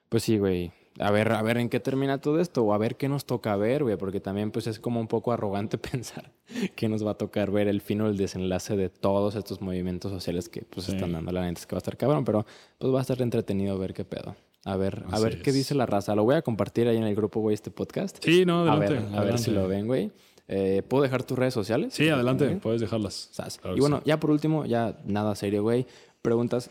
pues 0.08 0.22
sí, 0.22 0.38
güey. 0.38 0.72
A 0.98 1.10
ver, 1.10 1.30
a 1.32 1.42
ver 1.42 1.58
en 1.58 1.68
qué 1.68 1.78
termina 1.80 2.18
todo 2.20 2.40
esto 2.40 2.62
o 2.64 2.72
a 2.72 2.78
ver 2.78 2.96
qué 2.96 3.08
nos 3.08 3.26
toca 3.26 3.54
ver, 3.56 3.82
güey, 3.82 3.96
porque 3.96 4.20
también 4.20 4.50
pues 4.50 4.66
es 4.66 4.80
como 4.80 4.98
un 4.98 5.08
poco 5.08 5.30
arrogante 5.32 5.76
pensar 5.78 6.32
que 6.74 6.88
nos 6.88 7.04
va 7.06 7.10
a 7.12 7.18
tocar 7.18 7.50
ver 7.50 7.68
el 7.68 7.80
fin 7.82 8.00
o 8.00 8.06
el 8.08 8.16
desenlace 8.16 8.76
de 8.76 8.88
todos 8.88 9.34
estos 9.34 9.60
movimientos 9.60 10.10
sociales 10.10 10.48
que 10.48 10.62
pues 10.62 10.86
Sí. 10.86 10.92
están 10.92 11.12
dando. 11.12 11.32
La 11.32 11.42
neta 11.42 11.60
es 11.60 11.66
que 11.66 11.74
va 11.74 11.78
a 11.78 11.80
estar 11.84 11.96
cabrón, 11.96 12.24
pero 12.24 12.46
pues 12.78 12.92
va 12.94 12.98
a 12.98 13.02
estar 13.02 13.20
entretenido 13.20 13.78
ver 13.78 13.92
qué 13.92 14.04
pedo. 14.04 14.36
A 14.64 14.76
ver, 14.76 15.04
a 15.12 15.20
ver 15.20 15.42
qué 15.42 15.52
dice 15.52 15.74
la 15.74 15.86
raza. 15.86 16.14
Lo 16.16 16.24
voy 16.24 16.34
a 16.34 16.42
compartir 16.42 16.88
ahí 16.88 16.96
en 16.96 17.04
el 17.04 17.14
grupo, 17.14 17.40
güey, 17.40 17.54
este 17.54 17.70
podcast. 17.70 18.16
Sí, 18.24 18.44
no, 18.44 18.66
a 18.68 18.72
adelante. 18.72 18.94
ver, 19.10 19.18
a 19.18 19.22
ver 19.24 19.38
si 19.38 19.50
lo 19.52 19.68
ven, 19.68 19.86
güey. 19.86 20.10
Eh, 20.48 20.82
¿Puedo 20.88 21.02
dejar 21.02 21.22
tus 21.24 21.38
redes 21.38 21.54
sociales? 21.54 21.92
Sí, 21.94 22.08
adelante, 22.08 22.48
puedes 22.62 22.80
dejarlas. 22.80 23.30
Claro 23.60 23.76
y 23.76 23.80
bueno, 23.80 23.98
sí. 23.98 24.02
ya 24.06 24.18
por 24.18 24.30
último, 24.30 24.64
ya 24.64 24.96
nada 25.04 25.34
serio, 25.36 25.62
güey. 25.62 25.86
Preguntas 26.22 26.70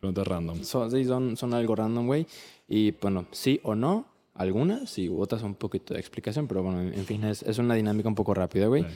Preguntas 0.00 0.26
random. 0.26 0.62
son, 0.64 0.90
sí, 0.90 1.04
son, 1.04 1.36
son 1.36 1.54
algo 1.54 1.74
random, 1.76 2.06
güey. 2.06 2.26
Y 2.68 2.92
bueno, 2.92 3.26
sí 3.32 3.60
o 3.64 3.74
no, 3.74 4.06
algunas, 4.34 4.98
y 4.98 5.08
otras 5.08 5.42
un 5.42 5.54
poquito 5.54 5.94
de 5.94 6.00
explicación, 6.00 6.48
pero 6.48 6.62
bueno, 6.62 6.80
en, 6.80 6.94
en 6.94 7.04
fin, 7.04 7.24
es, 7.24 7.42
es 7.42 7.58
una 7.58 7.74
dinámica 7.74 8.08
un 8.08 8.14
poco 8.14 8.34
rápida, 8.34 8.66
güey. 8.66 8.86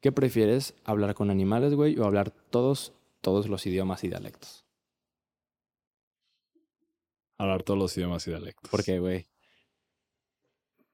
¿Qué 0.00 0.12
prefieres, 0.12 0.74
hablar 0.84 1.14
con 1.14 1.30
animales, 1.30 1.74
güey, 1.74 1.98
o 1.98 2.04
hablar 2.04 2.30
todos, 2.50 2.92
todos 3.20 3.48
los 3.48 3.64
idiomas 3.66 4.04
y 4.04 4.08
dialectos? 4.08 4.64
Hablar 7.38 7.62
todos 7.62 7.78
los 7.78 7.96
idiomas 7.96 8.26
y 8.26 8.30
dialectos. 8.30 8.70
¿Por 8.70 8.84
qué, 8.84 8.98
güey? 8.98 9.26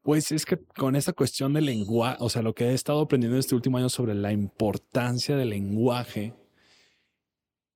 Pues 0.03 0.33
es 0.33 0.47
que 0.47 0.59
con 0.59 0.97
esta 0.97 1.13
cuestión 1.13 1.53
del 1.53 1.67
lenguaje, 1.67 2.17
o 2.21 2.31
sea, 2.31 2.43
lo 2.43 2.55
que 2.55 2.67
he 2.67 2.73
estado 2.73 3.01
aprendiendo 3.01 3.39
este 3.39 3.55
último 3.55 3.77
año 3.77 3.89
sobre 3.89 4.15
la 4.15 4.33
importancia 4.33 5.37
del 5.37 5.51
lenguaje. 5.51 6.33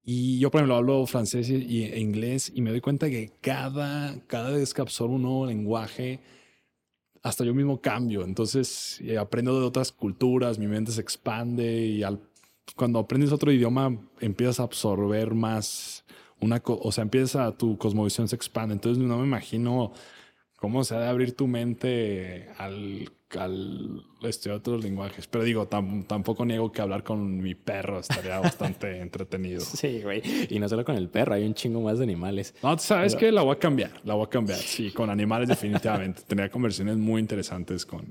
Y 0.05 0.39
yo, 0.39 0.51
por 0.51 0.61
ejemplo, 0.61 0.77
hablo 0.77 1.07
francés 1.07 1.49
y, 1.49 1.85
e 1.85 1.99
inglés 1.99 2.53
y 2.55 2.61
me 2.61 2.71
doy 2.71 2.81
cuenta 2.81 3.09
que 3.09 3.33
cada, 3.41 4.19
cada 4.27 4.51
vez 4.51 4.75
que 4.75 4.83
absorbo 4.83 5.15
un 5.15 5.23
nuevo 5.23 5.47
lenguaje, 5.47 6.21
hasta 7.23 7.45
yo 7.45 7.55
mismo 7.55 7.81
cambio. 7.81 8.25
Entonces, 8.25 9.01
eh, 9.01 9.17
aprendo 9.17 9.59
de 9.59 9.67
otras 9.67 9.93
culturas, 9.93 10.59
mi 10.59 10.67
mente 10.67 10.93
se 10.93 11.01
expande 11.01 11.87
y 11.87 12.03
al 12.03 12.21
cuando 12.77 12.99
aprendes 12.99 13.33
otro 13.33 13.53
idioma, 13.53 13.97
empiezas 14.21 14.61
a 14.61 14.65
absorber 14.65 15.35
más 15.35 16.05
una, 16.41 16.63
o 16.65 16.93
sea, 16.93 17.03
empieza 17.03 17.57
tu 17.57 17.79
cosmovisión 17.79 18.29
se 18.29 18.37
expande. 18.37 18.75
Entonces 18.75 19.03
no 19.03 19.19
me 19.19 19.27
imagino 19.27 19.93
cómo 20.57 20.85
se 20.85 20.95
ha 20.95 21.01
de 21.01 21.09
abrir 21.09 21.37
tu 21.37 21.47
mente 21.47 22.49
al, 22.59 23.11
al 23.39 24.03
estudiar 24.23 24.59
otros 24.59 24.83
lenguajes. 24.83 25.27
Pero 25.27 25.45
digo, 25.45 25.69
tam- 25.69 26.07
tampoco 26.07 26.45
niego 26.45 26.71
que 26.73 26.81
hablar 26.83 27.03
con 27.03 27.39
mi 27.39 27.55
perro 27.55 28.01
estaría 28.01 28.39
bastante 28.39 29.01
entretenido. 29.03 29.61
Sí, 29.61 30.01
güey. 30.03 30.23
Y 30.51 30.59
no 30.59 30.69
solo 30.69 30.85
con 30.85 30.97
el 30.97 31.09
perro, 31.09 31.35
hay 31.35 31.45
un 31.45 31.55
chingo 31.55 31.81
más 31.81 31.99
de 31.99 32.05
animales. 32.05 32.55
No, 32.63 32.79
sabes 32.79 33.15
que 33.17 33.31
la 33.33 33.43
voy 33.43 33.57
a 33.57 33.59
cambiar, 33.59 33.91
la 34.05 34.15
voy 34.15 34.27
a 34.27 34.29
cambiar. 34.31 34.59
Sí, 34.59 34.91
con 34.91 35.11
animales 35.11 35.49
definitivamente. 35.49 36.23
Tenía 36.27 36.49
conversaciones 36.51 36.97
muy 36.97 37.21
interesantes 37.21 37.85
con... 37.87 38.05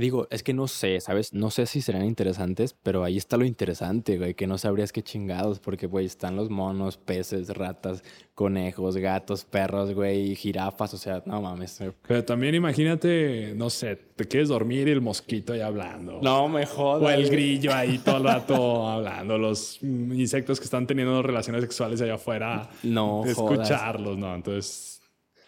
Digo, 0.00 0.26
es 0.30 0.42
que 0.42 0.52
no 0.54 0.66
sé, 0.66 1.00
¿sabes? 1.00 1.32
No 1.32 1.50
sé 1.50 1.66
si 1.66 1.80
serán 1.82 2.04
interesantes, 2.04 2.74
pero 2.82 3.04
ahí 3.04 3.16
está 3.16 3.36
lo 3.36 3.44
interesante, 3.44 4.18
güey, 4.18 4.34
que 4.34 4.46
no 4.46 4.58
sabrías 4.58 4.92
qué 4.92 5.02
chingados, 5.02 5.60
porque, 5.60 5.86
güey, 5.86 6.06
están 6.06 6.36
los 6.36 6.50
monos, 6.50 6.96
peces, 6.96 7.48
ratas, 7.50 8.02
conejos, 8.34 8.96
gatos, 8.96 9.44
perros, 9.44 9.92
güey, 9.94 10.34
jirafas, 10.34 10.94
o 10.94 10.96
sea, 10.98 11.22
no 11.26 11.42
mames. 11.42 11.80
Pero 12.08 12.24
también 12.24 12.54
imagínate, 12.54 13.52
no 13.54 13.68
sé, 13.70 13.96
te 14.16 14.26
quieres 14.26 14.48
dormir 14.48 14.88
y 14.88 14.92
el 14.92 15.00
mosquito 15.00 15.52
ahí 15.52 15.60
hablando. 15.60 16.20
No 16.22 16.48
me 16.48 16.66
jodas. 16.66 17.02
O 17.02 17.10
el 17.10 17.28
grillo 17.28 17.74
ahí 17.74 17.98
todo 17.98 18.16
el 18.16 18.24
rato 18.24 18.88
hablando, 18.90 19.38
los 19.38 19.82
insectos 19.82 20.58
que 20.58 20.64
están 20.64 20.86
teniendo 20.86 21.22
relaciones 21.22 21.62
sexuales 21.62 22.00
allá 22.00 22.14
afuera, 22.14 22.70
No 22.82 23.18
jodas. 23.18 23.30
escucharlos, 23.30 24.16
¿no? 24.18 24.34
Entonces, 24.34 24.99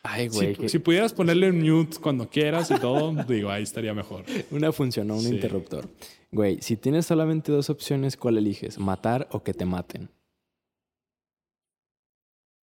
Ay, 0.04 0.28
si, 0.30 0.34
güey, 0.36 0.56
que 0.56 0.68
si 0.68 0.78
pudieras 0.80 1.12
ponerle 1.12 1.50
un 1.50 1.60
mute 1.62 1.98
cuando 2.00 2.28
quieras 2.28 2.70
y 2.70 2.74
todo, 2.78 3.12
digo, 3.28 3.50
ahí 3.50 3.62
estaría 3.62 3.94
mejor. 3.94 4.24
una 4.50 4.72
funcionó, 4.72 5.14
un 5.14 5.20
Sí. 5.20 5.28
interruptor. 5.34 5.88
Güey, 6.32 6.60
si 6.60 6.76
tienes 6.76 7.06
solamente 7.06 7.52
dos 7.52 7.70
opciones, 7.70 8.16
¿cuál 8.16 8.38
eliges? 8.38 8.78
¿Matar 8.78 9.28
o 9.32 9.42
que 9.42 9.52
te 9.54 9.64
maten? 9.64 10.08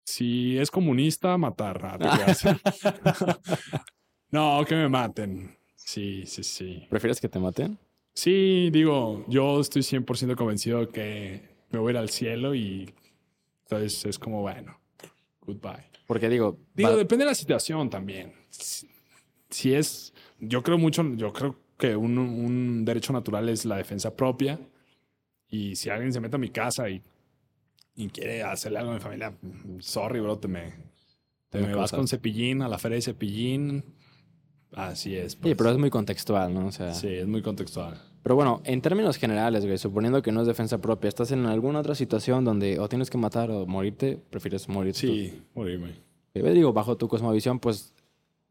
Si 0.05 0.57
es 0.57 0.69
comunista, 0.69 1.37
matar. 1.37 1.79
Ah, 2.01 2.33
no, 4.31 4.65
que 4.65 4.75
me 4.75 4.89
maten. 4.89 5.55
Sí, 5.75 6.23
sí, 6.25 6.43
sí. 6.43 6.85
¿Prefieres 6.89 7.19
que 7.21 7.29
te 7.29 7.39
maten? 7.39 7.77
Sí, 8.13 8.69
digo, 8.71 9.25
yo 9.27 9.59
estoy 9.59 9.81
100% 9.81 10.35
convencido 10.35 10.89
que 10.89 11.41
me 11.71 11.79
voy 11.79 11.89
a 11.89 11.91
ir 11.91 11.97
al 11.97 12.09
cielo 12.09 12.53
y 12.53 12.93
entonces 13.63 14.05
es 14.05 14.19
como, 14.19 14.41
bueno, 14.41 14.77
goodbye. 15.41 15.89
Porque 16.05 16.29
digo, 16.29 16.57
Digo, 16.73 16.89
va- 16.91 16.95
depende 16.97 17.25
de 17.25 17.31
la 17.31 17.35
situación 17.35 17.89
también. 17.89 18.33
Si, 18.49 18.89
si 19.49 19.73
es, 19.73 20.13
yo 20.39 20.61
creo 20.63 20.77
mucho, 20.77 21.03
yo 21.15 21.31
creo 21.33 21.55
que 21.77 21.95
un, 21.95 22.17
un 22.17 22.85
derecho 22.85 23.13
natural 23.13 23.49
es 23.49 23.65
la 23.65 23.77
defensa 23.77 24.15
propia. 24.15 24.59
Y 25.49 25.75
si 25.75 25.89
alguien 25.89 26.11
se 26.11 26.19
mete 26.19 26.35
a 26.35 26.39
mi 26.39 26.49
casa 26.49 26.89
y, 26.89 27.01
y 27.95 28.07
quiere 28.09 28.43
hacerle 28.43 28.79
algo 28.79 28.91
a 28.91 28.95
mi 28.95 28.99
familia, 28.99 29.33
sorry, 29.79 30.19
bro, 30.19 30.37
te 30.39 30.47
me, 30.47 30.73
te 31.49 31.59
me 31.59 31.73
vas 31.75 31.91
con 31.91 32.07
cepillín 32.07 32.61
a 32.63 32.67
la 32.67 32.77
feria 32.79 32.95
de 32.95 33.01
cepillín. 33.03 33.83
Así 34.71 35.15
es. 35.15 35.33
Sí, 35.33 35.37
pues. 35.41 35.55
pero 35.55 35.69
es 35.69 35.77
muy 35.77 35.89
contextual, 35.91 36.53
¿no? 36.53 36.67
O 36.67 36.71
sea, 36.71 36.93
Sí, 36.93 37.07
es 37.07 37.27
muy 37.27 37.41
contextual. 37.43 38.01
Pero 38.23 38.35
bueno, 38.35 38.61
en 38.63 38.81
términos 38.81 39.17
generales, 39.17 39.65
güey, 39.65 39.77
suponiendo 39.77 40.21
que 40.21 40.31
no 40.31 40.41
es 40.41 40.47
defensa 40.47 40.79
propia, 40.79 41.09
estás 41.09 41.31
en 41.31 41.45
alguna 41.45 41.79
otra 41.79 41.93
situación 41.93 42.45
donde 42.45 42.79
o 42.79 42.87
tienes 42.87 43.09
que 43.09 43.17
matar 43.17 43.51
o 43.51 43.65
morirte, 43.65 44.17
prefieres 44.29 44.69
morir. 44.69 44.95
Sí, 44.95 45.43
morirme. 45.53 45.91
tú. 46.33 46.39
Yo 46.39 46.53
digo, 46.53 46.71
bajo 46.71 46.95
tu 46.95 47.09
cosmovisión, 47.09 47.59
pues 47.59 47.93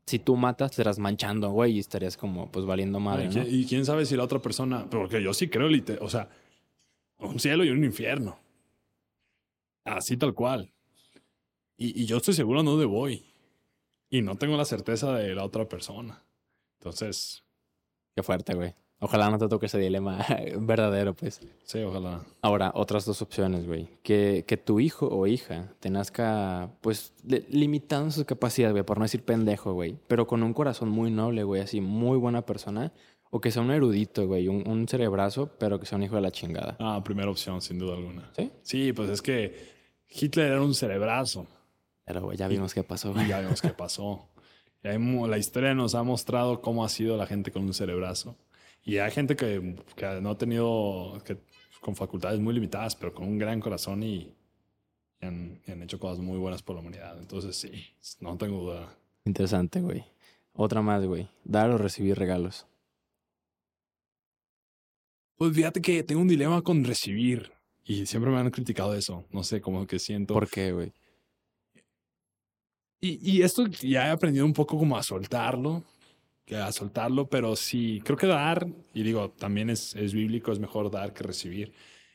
si 0.04 0.18
tú 0.18 0.36
matas, 0.36 0.72
estarás 0.72 0.98
manchando, 0.98 1.50
güey, 1.50 1.76
y 1.76 1.78
estarías 1.78 2.18
como, 2.18 2.50
pues 2.50 2.66
valiendo 2.66 3.00
madre, 3.00 3.24
y, 3.24 3.26
¿no? 3.28 3.32
quién, 3.32 3.46
y 3.48 3.64
quién 3.64 3.86
sabe 3.86 4.04
si 4.04 4.14
la 4.14 4.24
otra 4.24 4.42
persona, 4.42 4.88
porque 4.90 5.22
yo 5.22 5.32
sí 5.32 5.48
creo, 5.48 5.68
o 6.00 6.08
sea, 6.10 6.28
un 7.18 7.40
cielo 7.40 7.64
y 7.64 7.70
un 7.70 7.82
infierno. 7.82 8.38
Así 9.84 10.18
tal 10.18 10.34
cual. 10.34 10.70
Y, 11.78 12.02
y 12.02 12.04
yo 12.04 12.18
estoy 12.18 12.34
seguro 12.34 12.60
a 12.60 12.62
dónde 12.62 12.84
voy. 12.84 13.24
Y 14.10 14.20
no 14.20 14.36
tengo 14.36 14.58
la 14.58 14.66
certeza 14.66 15.14
de 15.14 15.34
la 15.34 15.44
otra 15.44 15.66
persona. 15.66 16.22
Entonces, 16.78 17.42
Qué 18.14 18.22
fuerte, 18.22 18.54
güey. 18.54 18.74
Ojalá 19.04 19.28
no 19.30 19.38
te 19.38 19.48
toque 19.48 19.66
ese 19.66 19.78
dilema 19.78 20.24
verdadero, 20.58 21.12
pues. 21.14 21.40
sí, 21.64 21.80
ojalá. 21.82 22.22
Ahora, 22.40 22.70
otras 22.74 23.04
dos 23.04 23.20
opciones, 23.20 23.66
güey. 23.66 23.88
Que, 24.02 24.44
que 24.46 24.56
tu 24.56 24.78
hijo 24.80 25.08
o 25.08 25.26
hija 25.26 25.74
te 25.80 25.90
nazca, 25.90 26.70
pues, 26.80 27.12
le- 27.26 27.44
limitando 27.50 28.10
sus 28.12 28.24
capacidades, 28.24 28.72
güey, 28.72 28.84
por 28.84 28.98
no 28.98 29.04
decir 29.04 29.24
pendejo, 29.24 29.72
güey. 29.72 29.96
Pero 30.06 30.26
con 30.26 30.42
un 30.42 30.54
corazón 30.54 30.88
muy 30.88 31.10
noble, 31.10 31.42
güey, 31.42 31.60
así, 31.62 31.80
muy 31.80 32.16
buena 32.16 32.46
persona. 32.46 32.92
O 33.30 33.40
que 33.40 33.50
sea 33.50 33.62
un 33.62 33.70
erudito, 33.70 34.26
güey, 34.26 34.46
un, 34.48 34.68
un 34.68 34.86
cerebrazo, 34.86 35.50
pero 35.58 35.80
que 35.80 35.86
sea 35.86 35.96
un 35.96 36.04
hijo 36.04 36.14
de 36.16 36.20
la 36.22 36.30
chingada. 36.30 36.76
Ah, 36.78 37.00
primera 37.02 37.30
opción, 37.30 37.60
sin 37.60 37.78
duda 37.78 37.94
alguna. 37.96 38.30
¿Sí? 38.36 38.50
Sí, 38.62 38.92
pues 38.92 39.08
es 39.10 39.20
que 39.22 39.56
Hitler 40.08 40.52
era 40.52 40.62
un 40.62 40.74
cerebrazo. 40.74 41.46
Pero, 42.04 42.20
güey, 42.22 42.36
ya 42.36 42.46
vimos 42.46 42.74
qué 42.74 42.82
pasó, 42.84 43.12
güey. 43.12 43.24
Y 43.24 43.28
ya 43.28 43.40
vemos 43.40 43.60
qué 43.60 43.70
pasó. 43.70 44.28
Y 44.84 45.28
la 45.28 45.38
historia 45.38 45.74
nos 45.74 45.94
ha 45.94 46.02
mostrado 46.02 46.60
cómo 46.60 46.84
ha 46.84 46.88
sido 46.88 47.16
la 47.16 47.26
gente 47.26 47.52
con 47.52 47.62
un 47.62 47.72
cerebrazo. 47.72 48.36
Y 48.84 48.98
hay 48.98 49.10
gente 49.10 49.36
que, 49.36 49.76
que 49.94 50.20
no 50.20 50.30
ha 50.30 50.38
tenido, 50.38 51.22
que, 51.24 51.38
con 51.80 51.94
facultades 51.94 52.40
muy 52.40 52.54
limitadas, 52.54 52.96
pero 52.96 53.14
con 53.14 53.28
un 53.28 53.38
gran 53.38 53.60
corazón 53.60 54.02
y, 54.02 54.32
y 55.20 55.26
han, 55.26 55.60
y 55.66 55.70
han 55.70 55.82
hecho 55.82 55.98
cosas 55.98 56.18
muy 56.18 56.38
buenas 56.38 56.62
por 56.62 56.74
la 56.74 56.80
humanidad. 56.80 57.18
Entonces, 57.18 57.56
sí, 57.56 57.70
no 58.20 58.36
tengo 58.36 58.58
duda. 58.58 58.96
Interesante, 59.24 59.80
güey. 59.80 60.04
Otra 60.54 60.82
más, 60.82 61.04
güey. 61.04 61.28
Dar 61.44 61.70
o 61.70 61.78
recibir 61.78 62.18
regalos. 62.18 62.66
Pues 65.36 65.54
fíjate 65.54 65.80
que 65.80 66.02
tengo 66.02 66.20
un 66.20 66.28
dilema 66.28 66.62
con 66.62 66.84
recibir. 66.84 67.52
Y 67.84 68.06
siempre 68.06 68.30
me 68.30 68.38
han 68.38 68.50
criticado 68.50 68.94
eso. 68.94 69.24
No 69.30 69.42
sé, 69.42 69.60
como 69.60 69.86
que 69.86 69.98
siento. 69.98 70.34
¿Por 70.34 70.48
qué, 70.48 70.72
güey? 70.72 70.92
Y, 73.00 73.18
y 73.28 73.42
esto 73.42 73.66
ya 73.66 74.06
he 74.06 74.10
aprendido 74.10 74.44
un 74.44 74.52
poco 74.52 74.78
como 74.78 74.96
a 74.96 75.02
soltarlo, 75.02 75.82
a 76.50 76.72
soltarlo, 76.72 77.28
pero 77.28 77.56
sí, 77.56 78.00
creo 78.04 78.16
que 78.18 78.26
dar, 78.26 78.66
y 78.92 79.02
digo, 79.02 79.30
también 79.30 79.70
es, 79.70 79.94
es 79.96 80.12
bíblico, 80.12 80.52
es 80.52 80.58
mejor 80.58 80.90
dar 80.90 81.12
que 81.14 81.22
recibir. 81.22 81.72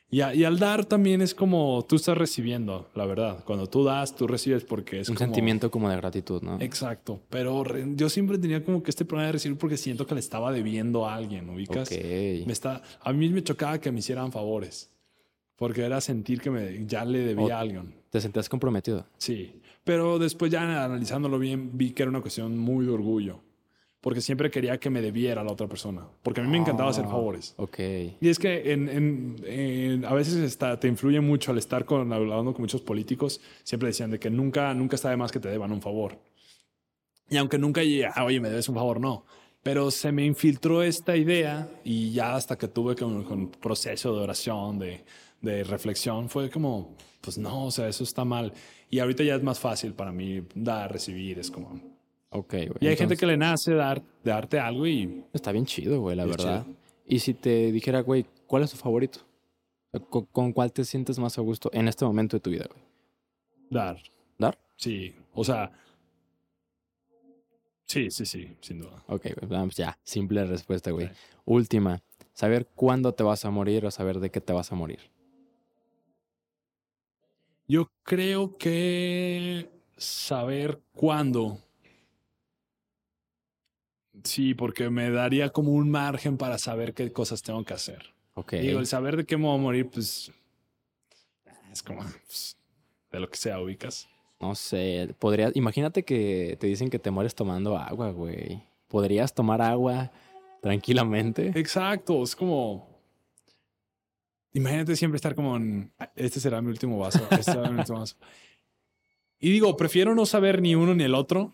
Y, 0.10 0.22
a- 0.22 0.34
y 0.34 0.44
al 0.46 0.58
dar 0.60 0.86
también 0.86 1.22
es 1.22 1.34
como 1.36 1.84
tú 1.88 1.96
estás 1.98 2.18
recibiendo, 2.18 2.90
la 2.96 3.06
verdad. 3.06 3.44
Cuando 3.44 3.68
tú 3.68 3.84
das, 3.84 4.16
tú 4.16 4.26
recibes 4.28 4.64
porque 4.64 5.00
es 5.02 5.10
un 5.10 5.16
como... 5.16 5.26
sentimiento 5.26 5.70
como 5.72 5.90
de 5.90 5.98
gratitud, 5.98 6.42
¿no? 6.44 6.62
Exacto, 6.62 7.22
pero 7.30 7.64
re- 7.64 7.86
yo 7.96 8.08
siempre 8.10 8.38
tenía 8.38 8.64
como 8.64 8.84
que 8.84 8.90
este 8.92 9.04
problema 9.06 9.28
de 9.28 9.34
recibir 9.34 9.58
porque 9.58 9.76
siento 9.76 10.06
que 10.08 10.14
le 10.14 10.22
estaba 10.22 10.52
debiendo 10.54 11.06
a 11.08 11.16
alguien, 11.16 11.50
¿ubicas? 11.50 11.90
Ok. 11.92 11.98
Me 12.46 12.54
está, 12.54 12.82
a 13.02 13.12
mí 13.14 13.28
me 13.30 13.44
chocaba 13.44 13.80
que 13.82 13.92
me 13.92 14.00
hicieran 14.00 14.32
favores, 14.32 14.90
porque 15.58 15.82
era 15.84 16.00
sentir 16.00 16.40
que 16.40 16.52
me, 16.52 16.86
ya 16.86 17.04
le 17.04 17.20
debía 17.20 17.56
O- 17.56 17.58
a 17.58 17.60
alguien. 17.60 17.94
¿Te 18.10 18.22
sentías 18.22 18.48
comprometido? 18.48 19.06
Sí, 19.18 19.60
pero 19.84 20.20
después 20.20 20.50
ya 20.52 20.86
analizándolo 20.86 21.38
bien 21.40 21.72
vi 21.78 21.92
que 21.92 22.04
era 22.04 22.10
una 22.10 22.22
cuestión 22.22 22.58
muy 22.58 22.86
de 22.86 22.92
orgullo, 22.94 23.42
porque 24.08 24.22
siempre 24.22 24.50
quería 24.50 24.80
que 24.80 24.90
me 24.90 25.02
debiera 25.02 25.42
a 25.42 25.44
la 25.44 25.52
otra 25.52 25.68
persona, 25.68 26.08
porque 26.24 26.40
a 26.40 26.44
mí 26.46 26.50
me 26.50 26.58
encantaba 26.58 26.92
hacer 26.92 27.04
Ah, 27.04 27.10
favores. 27.10 27.54
Ok. 27.58 27.78
Y 28.22 28.30
es 28.30 28.40
que 28.40 28.72
en, 28.72 28.88
en- 28.88 29.36
en- 29.46 30.06
a 30.06 30.14
veces 30.14 30.36
está, 30.36 30.80
te 30.80 30.88
influye 30.88 31.20
mucho 31.20 31.52
al 31.52 31.58
estar 31.58 31.84
con, 31.84 32.14
hablando 32.14 32.54
con 32.54 32.62
muchos 32.62 32.80
políticos, 32.80 33.42
siempre 33.66 33.88
decían 33.88 34.10
de 34.10 34.18
que 34.18 34.30
nunca, 34.30 34.74
nunca 34.74 34.96
está 34.96 35.10
de 35.10 35.18
más 35.18 35.30
que 35.34 35.42
te 35.42 35.50
deban 35.50 35.74
un 35.74 35.82
favor. 35.82 36.18
Y 37.30 37.36
aunque 37.36 37.58
nunca 37.58 37.84
llegué, 37.84 38.06
ah, 38.06 38.24
oye, 38.24 38.40
me 38.40 38.48
debes 38.50 38.70
un 38.70 38.76
favor, 38.76 39.02
no. 39.02 39.26
Pero 39.62 39.92
se 39.92 40.14
me 40.14 40.24
infiltró 40.26 40.84
esta 40.84 41.18
idea 41.18 41.70
y 41.84 42.14
ya 42.14 42.38
hasta 42.38 42.58
que 42.58 42.70
tuve 42.70 42.96
con, 42.96 43.26
con 43.26 43.40
un 43.40 43.52
proceso 43.52 44.16
de 44.16 44.22
oración, 44.22 44.80
de, 44.80 45.04
de 45.42 45.66
reflexión, 45.66 46.30
fue 46.30 46.50
como, 46.50 46.96
pues 47.20 47.38
no, 47.38 47.66
o 47.66 47.72
sea, 47.72 47.90
eso 47.90 48.06
está 48.06 48.24
mal. 48.24 48.54
Y 48.90 49.00
ahorita 49.00 49.26
ya 49.26 49.36
es 49.36 49.44
más 49.44 49.60
fácil 49.60 49.92
para 49.92 50.14
mí 50.14 50.44
dar, 50.56 50.94
recibir, 50.94 51.40
es 51.40 51.52
como... 51.52 51.97
Ok, 52.38 52.54
güey. 52.54 52.78
Y 52.82 52.88
hay 52.88 52.96
gente 52.96 53.18
que 53.18 53.26
le 53.26 53.38
nace 53.38 53.74
dar, 53.74 54.02
darte 54.24 54.60
algo 54.60 54.86
y 54.86 55.24
Está 55.34 55.52
bien 55.52 55.66
chido, 55.66 56.00
güey, 56.02 56.16
la 56.16 56.26
verdad. 56.26 56.64
chido. 56.64 56.76
Y 57.08 57.20
si 57.20 57.34
te 57.34 57.72
dijera, 57.72 58.02
güey, 58.02 58.26
¿cuál 58.46 58.64
es 58.64 58.72
tu 58.72 58.78
favorito? 58.78 59.20
¿Con, 60.10 60.26
con 60.26 60.54
cuál 60.54 60.72
te 60.72 60.84
sientes 60.86 61.18
más 61.18 61.38
a 61.38 61.42
gusto 61.42 61.70
en 61.74 61.88
este 61.88 62.06
momento 62.06 62.38
de 62.38 62.42
tu 62.42 62.50
vida, 62.50 62.66
güey? 62.70 62.82
dar. 63.70 63.98
¿Dar? 64.38 64.58
Sí, 64.76 65.16
o 65.34 65.44
sea... 65.44 65.72
Sí, 67.86 68.12
sí, 68.12 68.26
sí, 68.26 68.56
sin 68.60 68.80
duda. 68.80 69.04
Ok, 69.08 69.24
güey. 69.24 69.50
Vamos, 69.50 69.76
ya. 69.78 69.98
Simple 70.04 70.44
respuesta, 70.46 70.92
güey. 70.92 71.10
Última. 71.46 72.02
Saber 72.34 72.68
cuándo 72.76 73.14
te 73.14 73.24
vas 73.24 73.46
a 73.46 73.50
morir 73.50 73.86
o 73.86 73.92
saber 73.92 74.20
de 74.20 74.30
qué 74.30 74.42
te 74.42 74.52
vas 74.52 74.72
a 74.72 74.76
morir. 74.76 75.00
Yo 77.68 77.90
creo 78.04 78.58
que 78.58 79.70
saber 79.96 80.82
cuándo. 80.94 81.60
Sí, 84.24 84.54
porque 84.54 84.90
me 84.90 85.10
daría 85.10 85.50
como 85.50 85.72
un 85.72 85.90
margen 85.90 86.38
para 86.38 86.58
saber 86.58 86.94
qué 86.94 87.12
cosas 87.12 87.42
tengo 87.42 87.64
que 87.64 87.74
hacer. 87.74 88.14
Ok. 88.34 88.54
Digo, 88.54 88.80
el 88.80 88.88
saber 88.88 89.18
de 89.18 89.26
qué 89.26 89.38
me 89.38 89.46
voy 89.46 89.56
a 89.56 89.62
morir, 89.62 89.90
pues 89.90 90.32
es 91.72 91.84
como 91.84 92.02
pues, 92.26 92.58
de 93.12 93.20
lo 93.20 93.30
que 93.30 93.38
sea, 93.38 93.60
ubicas. 93.60 94.08
No 94.40 94.56
sé. 94.56 95.16
Podría... 95.20 95.52
Imagínate 95.56 96.04
que 96.04 96.58
te 96.60 96.68
dicen 96.68 96.90
que 96.90 97.00
te 97.00 97.12
mueres 97.12 97.36
tomando 97.36 97.78
agua, 97.78 98.12
güey. 98.12 98.64
¿Podrías 98.88 99.34
tomar 99.34 99.62
agua 99.62 100.12
tranquilamente? 100.62 101.52
Exacto, 101.56 102.24
es 102.24 102.36
como 102.36 102.98
imagínate 104.58 104.96
siempre 104.96 105.18
estar 105.18 105.36
como 105.36 105.56
en, 105.56 105.92
este 106.16 106.40
será 106.40 106.62
mi 106.62 106.70
último 106.70 106.98
vaso, 106.98 107.26
este 107.32 107.44
será 107.44 107.70
mi 107.70 107.80
último 107.80 108.00
vaso. 108.00 108.16
Y 109.40 109.52
digo, 109.52 109.78
prefiero 109.78 110.16
no 110.16 110.26
saber 110.26 110.62
ni 110.62 110.76
uno 110.76 110.96
ni 110.96 111.04
el 111.04 111.14
otro. 111.14 111.54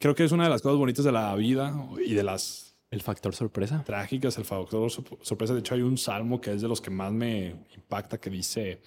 Creo 0.00 0.14
que 0.14 0.24
es 0.24 0.32
una 0.32 0.44
de 0.44 0.50
las 0.50 0.62
cosas 0.62 0.78
bonitas 0.78 1.04
de 1.04 1.12
la 1.12 1.34
vida 1.36 1.74
y 2.04 2.14
de 2.14 2.22
las 2.22 2.74
El 2.90 3.02
factor 3.02 3.34
sorpresa. 3.34 3.84
trágicas, 3.84 4.38
el 4.38 4.46
factor 4.46 4.90
sor- 4.90 5.18
sorpresa. 5.20 5.52
De 5.52 5.60
hecho, 5.60 5.74
hay 5.74 5.82
un 5.82 5.98
salmo 5.98 6.40
que 6.40 6.54
es 6.54 6.62
de 6.62 6.68
los 6.68 6.80
que 6.80 6.88
más 6.90 7.12
me 7.12 7.66
impacta 7.76 8.18
que 8.18 8.30
dice, 8.30 8.80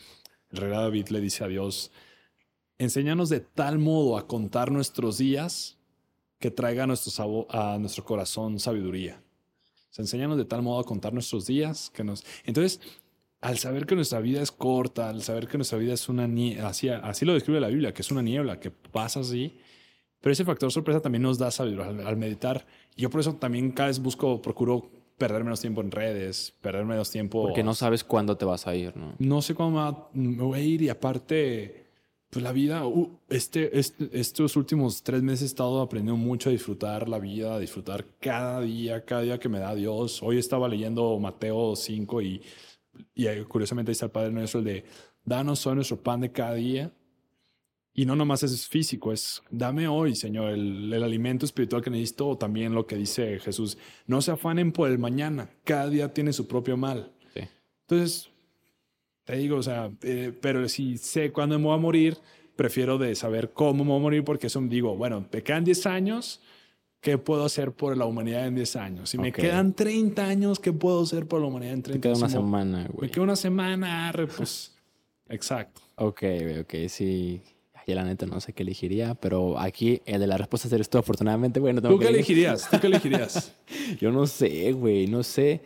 el 0.49 0.57
rey 0.57 0.71
David 0.71 1.09
le 1.09 1.21
dice 1.21 1.43
a 1.43 1.47
Dios, 1.47 1.91
enséñanos 2.79 3.29
de 3.29 3.41
tal 3.41 3.77
modo 3.77 4.17
a 4.17 4.27
contar 4.27 4.71
nuestros 4.71 5.19
días 5.19 5.77
que 6.39 6.49
traiga 6.49 6.85
a 6.85 6.87
nuestro, 6.87 7.47
a 7.51 7.77
nuestro 7.77 8.03
corazón 8.03 8.59
sabiduría. 8.59 9.21
O 9.91 9.93
sea, 9.93 10.01
enséñanos 10.01 10.37
de 10.37 10.45
tal 10.45 10.63
modo 10.63 10.79
a 10.79 10.83
contar 10.83 11.13
nuestros 11.13 11.45
días 11.45 11.91
que 11.93 12.03
nos... 12.03 12.25
Entonces, 12.43 12.81
al 13.39 13.59
saber 13.59 13.85
que 13.85 13.93
nuestra 13.93 14.19
vida 14.19 14.41
es 14.41 14.51
corta, 14.51 15.09
al 15.09 15.21
saber 15.21 15.47
que 15.47 15.59
nuestra 15.59 15.77
vida 15.77 15.93
es 15.93 16.09
una 16.09 16.25
niebla, 16.25 16.69
así, 16.69 16.89
así 16.89 17.23
lo 17.23 17.33
describe 17.35 17.59
la 17.59 17.67
Biblia, 17.67 17.93
que 17.93 18.01
es 18.01 18.09
una 18.09 18.23
niebla, 18.23 18.59
que 18.59 18.71
pasa 18.71 19.19
así, 19.19 19.59
pero 20.23 20.31
ese 20.31 20.45
factor 20.45 20.71
sorpresa 20.71 21.01
también 21.01 21.21
nos 21.21 21.37
da 21.37 21.51
sabiduría 21.51 21.87
al, 21.89 22.07
al 22.07 22.15
meditar. 22.15 22.65
Yo 22.95 23.09
por 23.09 23.19
eso 23.19 23.35
también 23.35 23.71
cada 23.73 23.87
vez 23.89 23.99
busco, 23.99 24.41
procuro 24.41 24.89
perder 25.17 25.43
menos 25.43 25.59
tiempo 25.59 25.81
en 25.81 25.91
redes, 25.91 26.53
perder 26.61 26.85
menos 26.85 27.11
tiempo... 27.11 27.43
Porque 27.43 27.61
no 27.61 27.73
sabes 27.73 28.05
cuándo 28.05 28.37
te 28.37 28.45
vas 28.45 28.65
a 28.65 28.73
ir, 28.73 28.95
¿no? 28.95 29.15
No 29.19 29.41
sé 29.41 29.53
cómo 29.53 30.09
me 30.13 30.41
voy 30.41 30.59
a 30.59 30.63
ir 30.63 30.81
y 30.81 30.87
aparte, 30.87 31.87
pues 32.29 32.41
la 32.41 32.53
vida, 32.53 32.87
uh, 32.87 33.19
este, 33.27 33.77
este- 33.77 34.17
estos 34.17 34.55
últimos 34.55 35.03
tres 35.03 35.21
meses 35.21 35.41
he 35.41 35.45
estado 35.47 35.81
aprendiendo 35.81 36.15
mucho 36.15 36.47
a 36.47 36.53
disfrutar 36.53 37.09
la 37.09 37.19
vida, 37.19 37.55
a 37.55 37.59
disfrutar 37.59 38.05
cada 38.21 38.61
día, 38.61 39.03
cada 39.03 39.23
día 39.23 39.39
que 39.39 39.49
me 39.49 39.59
da 39.59 39.75
Dios. 39.75 40.23
Hoy 40.23 40.37
estaba 40.37 40.69
leyendo 40.69 41.19
Mateo 41.19 41.75
5 41.75 42.21
y, 42.21 42.41
y 43.13 43.27
eh, 43.27 43.43
curiosamente 43.43 43.91
ahí 43.91 43.93
está 43.93 44.05
el 44.05 44.11
Padre 44.11 44.31
Nuestro, 44.31 44.59
el 44.61 44.65
de, 44.65 44.85
danos 45.25 45.67
hoy 45.67 45.75
nuestro 45.75 45.97
pan 45.97 46.21
de 46.21 46.31
cada 46.31 46.53
día. 46.53 46.93
Y 47.95 48.05
no 48.05 48.15
nomás 48.15 48.41
es 48.41 48.67
físico, 48.67 49.11
es 49.13 49.43
dame 49.51 49.87
hoy, 49.87 50.15
Señor, 50.15 50.49
el, 50.51 50.91
el 50.91 51.03
alimento 51.03 51.45
espiritual 51.45 51.83
que 51.83 51.91
necesito, 51.91 52.27
o 52.29 52.37
también 52.37 52.73
lo 52.73 52.87
que 52.87 52.95
dice 52.95 53.37
Jesús, 53.39 53.77
no 54.07 54.19
se 54.21 54.31
afanen 54.31 54.71
por 54.71 54.89
el 54.89 54.97
mañana, 54.97 55.49
cada 55.63 55.89
día 55.89 56.11
tiene 56.11 56.33
su 56.33 56.47
propio 56.47 56.75
mal. 56.75 57.11
Sí. 57.35 57.41
Entonces, 57.87 58.29
te 59.25 59.35
digo, 59.37 59.57
o 59.57 59.63
sea, 59.63 59.91
eh, 60.01 60.33
pero 60.41 60.67
si 60.69 60.97
sé 60.97 61.31
cuándo 61.31 61.59
me 61.59 61.65
voy 61.65 61.75
a 61.75 61.77
morir, 61.77 62.17
prefiero 62.55 62.97
de 62.97 63.13
saber 63.13 63.51
cómo 63.53 63.83
me 63.83 63.91
voy 63.91 63.99
a 63.99 64.01
morir 64.03 64.23
porque 64.23 64.47
eso 64.47 64.59
digo, 64.61 64.95
bueno, 64.97 65.27
me 65.31 65.43
quedan 65.43 65.63
10 65.63 65.85
años, 65.85 66.41
¿qué 66.99 67.19
puedo 67.19 67.45
hacer 67.45 67.73
por 67.73 67.95
la 67.95 68.05
humanidad 68.05 68.47
en 68.47 68.55
10 68.55 68.75
años? 68.75 69.11
Si 69.11 69.19
me 69.19 69.29
Ok. 69.29 69.35
quedan 69.35 69.73
30 69.73 70.25
años, 70.25 70.59
¿qué 70.59 70.73
puedo 70.73 71.03
hacer 71.03 71.27
por 71.27 71.41
la 71.41 71.47
humanidad 71.47 71.73
en 71.73 71.83
Te 71.83 71.89
30 71.91 72.01
queda 72.09 72.13
años? 72.15 72.23
una 72.23 72.35
Como- 72.41 72.47
semana, 72.47 72.77
Me 72.85 72.87
güey. 72.89 73.11
queda 73.11 73.23
una 73.23 73.35
semana, 73.35 74.11
pues, 74.35 74.75
exacto. 75.29 75.79
Ok, 75.97 76.23
ok, 76.61 76.73
sí. 76.87 77.39
Ya 77.85 77.95
la 77.95 78.03
neta 78.03 78.25
no 78.25 78.39
sé 78.39 78.53
qué 78.53 78.63
elegiría, 78.63 79.15
pero 79.15 79.59
aquí 79.59 80.01
el 80.05 80.21
de 80.21 80.27
la 80.27 80.37
respuesta 80.37 80.73
eres 80.73 80.89
tú, 80.89 80.97
afortunadamente, 80.97 81.59
güey. 81.59 81.73
No 81.73 81.81
tengo 81.81 81.95
¿Tú 81.95 81.99
qué 81.99 82.07
elegir. 82.07 82.37
elegirías? 82.37 82.69
¿Tú 82.69 82.79
qué 82.79 82.87
elegirías? 82.87 83.53
Yo 83.99 84.11
no 84.11 84.25
sé, 84.25 84.71
güey, 84.71 85.07
no 85.07 85.23
sé. 85.23 85.61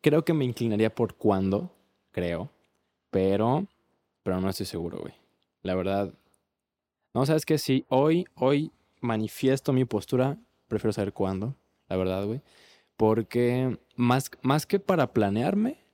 Creo 0.00 0.24
que 0.24 0.32
me 0.32 0.44
inclinaría 0.44 0.92
por 0.94 1.14
cuándo, 1.14 1.70
creo. 2.10 2.50
Pero, 3.10 3.66
pero 4.22 4.40
no 4.40 4.48
estoy 4.48 4.66
seguro, 4.66 4.98
güey. 4.98 5.14
La 5.62 5.74
verdad. 5.74 6.12
No, 7.14 7.26
sabes 7.26 7.44
que 7.44 7.58
si 7.58 7.84
hoy, 7.88 8.26
hoy 8.34 8.72
manifiesto 9.00 9.72
mi 9.72 9.84
postura, 9.84 10.38
prefiero 10.68 10.92
saber 10.92 11.12
cuándo, 11.12 11.56
la 11.88 11.96
verdad, 11.96 12.24
güey. 12.24 12.40
Porque 12.96 13.78
más, 13.96 14.30
más 14.42 14.66
que 14.66 14.78
para 14.78 15.12
planearme, 15.12 15.84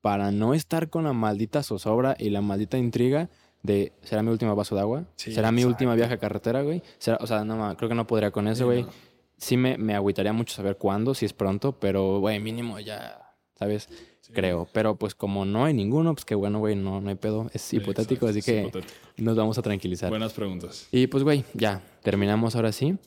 para 0.00 0.30
no 0.30 0.54
estar 0.54 0.90
con 0.90 1.04
la 1.04 1.12
maldita 1.12 1.62
zozobra 1.62 2.16
y 2.18 2.30
la 2.30 2.40
maldita 2.40 2.78
intriga 2.78 3.30
de 3.62 3.92
será 4.02 4.22
mi 4.22 4.30
último 4.30 4.54
vaso 4.54 4.74
de 4.74 4.80
agua, 4.80 5.04
Sí, 5.16 5.32
será 5.34 5.50
mi 5.52 5.64
última 5.64 5.94
viaje 5.94 6.14
a 6.14 6.18
carretera, 6.18 6.62
güey. 6.62 6.82
Será- 6.98 7.18
o 7.20 7.26
sea, 7.26 7.44
no, 7.44 7.76
creo 7.76 7.88
que 7.88 7.94
no 7.94 8.06
podría 8.06 8.30
con 8.30 8.46
eso, 8.48 8.58
Sí, 8.60 8.64
güey 8.64 8.82
no. 8.84 8.88
sí 9.36 9.56
me, 9.56 9.76
me 9.78 9.94
agüitaría 9.94 10.32
mucho 10.32 10.54
saber 10.54 10.76
cuándo, 10.76 11.14
si 11.14 11.24
es 11.26 11.32
pronto, 11.32 11.72
pero, 11.72 12.20
güey, 12.20 12.38
mínimo 12.40 12.78
ya, 12.80 13.34
¿sabes? 13.58 13.88
Sí. 14.20 14.32
Creo. 14.34 14.68
Pero 14.74 14.96
pues 14.96 15.14
como 15.14 15.44
no 15.46 15.64
hay 15.64 15.72
ninguno, 15.72 16.14
pues 16.14 16.24
qué 16.26 16.34
bueno, 16.34 16.58
güey, 16.58 16.76
no, 16.76 17.00
no 17.00 17.08
hay 17.08 17.14
pedo. 17.14 17.46
Es 17.54 17.72
hipotético, 17.72 18.26
exacto, 18.26 18.26
así 18.28 18.38
es 18.40 18.44
que 18.44 18.60
hipotético. 18.60 18.94
nos 19.16 19.36
vamos 19.36 19.56
a 19.58 19.62
tranquilizar. 19.62 20.10
Buenas 20.10 20.34
preguntas. 20.34 20.86
Y 20.92 21.06
pues, 21.06 21.24
güey, 21.24 21.44
ya, 21.54 21.82
terminamos 22.02 22.54
ahora 22.54 22.72
sí. 22.72 22.98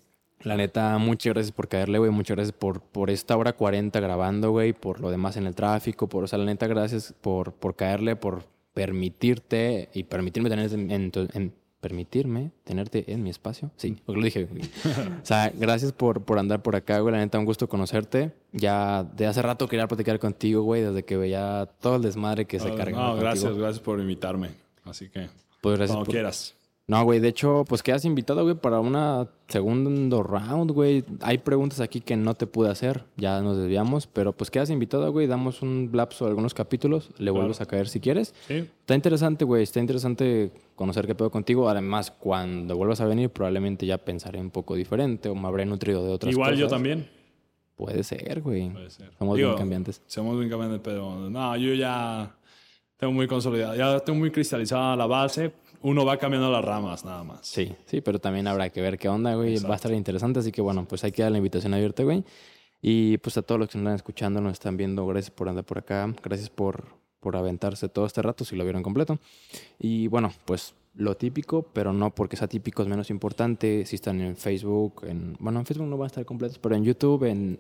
La 0.42 0.58
neta, 0.58 0.98
muchas 0.98 1.34
gracias 1.36 1.52
por 1.52 1.68
caerle, 1.68 2.00
güey. 2.00 2.10
Muchas 2.10 2.36
gracias 2.36 2.58
por, 2.58 2.82
por 2.82 3.12
esta 3.12 3.38
hora 3.38 3.54
40 3.54 4.00
grabando, 4.00 4.50
güey. 4.50 4.74
Por 4.74 5.00
lo 5.00 5.12
demás 5.12 5.38
en 5.38 5.46
el 5.46 5.54
tráfico. 5.54 6.10
Por, 6.10 6.24
o 6.24 6.28
sea, 6.28 6.40
la 6.40 6.46
neta, 6.46 6.66
gracias 6.66 7.14
por, 7.22 7.54
por 7.54 7.76
caerle, 7.76 8.16
por 8.16 8.46
permitirte 8.74 9.90
y 9.94 10.04
permitirme 10.04 10.50
tenerte 10.50 10.76
en, 10.76 10.92
en 10.92 11.12
tu- 11.12 11.28
en- 11.34 11.54
permitirme 11.80 12.52
tenerte 12.64 13.12
en 13.12 13.24
mi 13.24 13.32
espacio. 13.32 13.72
Sí, 13.76 13.98
porque 14.06 14.20
lo 14.20 14.26
dije. 14.26 14.48
o 15.24 15.26
sea, 15.26 15.52
gracias 15.56 15.92
por, 15.92 16.22
por 16.24 16.38
andar 16.38 16.62
por 16.62 16.76
acá, 16.76 17.00
güey. 17.00 17.12
La 17.12 17.18
neta, 17.20 17.40
un 17.40 17.46
gusto 17.46 17.68
conocerte. 17.68 18.32
Ya 18.52 19.04
de 19.04 19.26
hace 19.26 19.42
rato 19.42 19.68
quería 19.68 19.88
platicar 19.88 20.20
contigo, 20.20 20.62
güey. 20.62 20.84
Desde 20.84 21.04
que 21.04 21.18
veía 21.18 21.68
todo 21.82 21.96
el 21.96 22.04
desmadre 22.04 22.46
que 22.46 22.60
se 22.60 22.70
No, 22.70 22.76
cargaba. 22.76 23.08
no, 23.08 23.16
gracias, 23.16 23.46
contigo. 23.46 23.64
gracias 23.64 23.84
por 23.84 24.00
invitarme. 24.00 24.50
Así 24.84 25.10
que, 25.10 25.28
Pues 25.62 25.78
gracias 25.78 25.96
cuando 25.96 26.06
por- 26.06 26.14
quieras. 26.14 26.54
No, 26.88 27.04
güey, 27.06 27.20
de 27.20 27.30
hecho, 27.30 27.64
pues 27.70 27.84
quedas 27.84 28.04
invitado, 28.04 28.44
güey, 28.44 28.56
para 28.56 28.80
una 28.80 29.30
segundo 29.48 30.24
round, 30.24 30.72
güey. 30.72 31.06
Hay 31.22 31.38
preguntas 31.38 31.80
aquí 31.80 32.02
que 32.02 32.18
no 32.18 32.34
te 32.34 32.48
pude 32.48 32.70
hacer, 32.70 33.06
ya 33.16 33.40
nos 33.42 33.58
desviamos, 33.58 34.08
pero 34.08 34.34
pues 34.34 34.52
quedas 34.52 34.70
invitado, 34.70 35.10
güey. 35.12 35.28
Damos 35.28 35.62
un 35.62 35.90
lapso 35.94 36.26
de 36.26 36.30
algunos 36.32 36.54
capítulos, 36.54 37.10
le 37.18 37.32
vuelves 37.32 37.62
a 37.62 37.66
caer 37.66 37.88
si 37.88 38.00
quieres. 38.02 38.34
Sí, 38.48 38.68
Está 38.82 38.96
interesante, 38.96 39.46
güey, 39.46 39.64
está 39.64 39.80
interesante 39.80 40.52
conocer 40.76 41.08
qué 41.08 41.16
pedo 41.16 41.32
contigo. 41.32 41.70
Además, 41.70 42.12
cuando 42.12 42.76
vuelvas 42.76 43.00
a 43.00 43.06
venir, 43.06 43.30
probablemente 43.30 43.86
ya 43.86 43.98
pensaré 43.98 44.42
un 44.42 44.50
poco 44.50 44.76
diferente 44.76 45.30
o 45.30 45.36
me 45.36 45.48
habré 45.48 45.66
nutrido 45.66 46.04
de 46.04 46.12
otras 46.12 46.34
igual 46.34 46.50
cosas. 46.50 46.60
yo 46.60 46.68
también. 46.68 47.10
Puede 47.76 48.04
ser, 48.04 48.42
güey. 48.42 48.70
Puede 48.70 48.90
ser. 48.90 49.12
Somos 49.18 49.38
Digo, 49.38 49.50
bien 49.50 49.60
cambiantes. 49.60 50.02
Somos 50.08 50.38
bien 50.38 50.50
cambiantes, 50.50 50.82
pero 50.84 51.30
no, 51.30 51.56
yo 51.56 51.74
ya 51.74 52.36
tengo 52.98 53.14
muy 53.14 53.28
consolidado, 53.28 53.76
ya 53.76 54.00
tengo 54.02 54.20
muy 54.20 54.30
cristalizada 54.30 54.96
la 54.96 55.08
base. 55.08 55.54
Uno 55.84 56.06
va 56.06 56.18
cambiando 56.18 56.52
las 56.52 56.64
ramas 56.64 57.04
nada 57.06 57.24
más. 57.24 57.40
Sí, 57.48 57.74
sí, 57.86 58.02
pero 58.02 58.20
también 58.20 58.48
habrá 58.48 58.70
que 58.70 58.82
ver 58.82 58.98
qué 58.98 59.10
onda, 59.10 59.34
güey. 59.36 59.50
Va 59.50 59.54
a 59.54 59.56
Exacto. 59.56 59.74
estar 59.76 59.92
interesante, 59.94 60.40
así 60.40 60.52
que 60.52 60.62
bueno, 60.62 60.86
pues 60.88 61.04
hay 61.04 61.12
que 61.12 61.24
dar 61.24 61.32
la 61.32 61.38
invitación 61.40 61.74
abierta, 61.74 62.04
güey. 62.04 62.24
Y 62.82 63.18
pues 63.20 63.38
a 63.38 63.42
todos 63.42 63.60
los 63.60 63.70
que 63.70 63.78
nos 63.78 63.84
están 63.86 63.96
escuchando, 63.96 64.42
nos 64.42 64.54
están 64.54 64.78
viendo, 64.78 65.06
gracias 65.06 65.32
por 65.32 65.50
andar 65.50 65.64
por 65.66 65.78
acá, 65.80 66.12
gracias 66.24 66.50
por, 66.50 66.86
por 67.20 67.36
aventarse 67.36 67.90
todo 67.90 68.06
este 68.06 68.22
rato, 68.22 68.44
si 68.46 68.56
lo 68.56 68.64
vieron 68.64 68.82
completo. 68.84 69.20
Y 69.80 70.08
bueno, 70.08 70.32
pues 70.46 70.74
lo 70.96 71.16
típico, 71.16 71.64
pero 71.74 71.94
no 71.94 72.14
porque 72.14 72.36
sea 72.38 72.48
típico 72.48 72.82
es 72.82 72.88
menos 72.88 73.10
importante. 73.10 73.86
Si 73.86 73.96
están 73.96 74.20
en 74.22 74.36
Facebook, 74.36 75.04
en, 75.08 75.36
bueno, 75.40 75.60
en 75.60 75.66
Facebook 75.66 75.88
no 75.88 75.98
van 75.98 76.06
a 76.06 76.08
estar 76.08 76.26
completos, 76.26 76.58
pero 76.60 76.76
en 76.76 76.84
YouTube, 76.84 77.24
en 77.26 77.60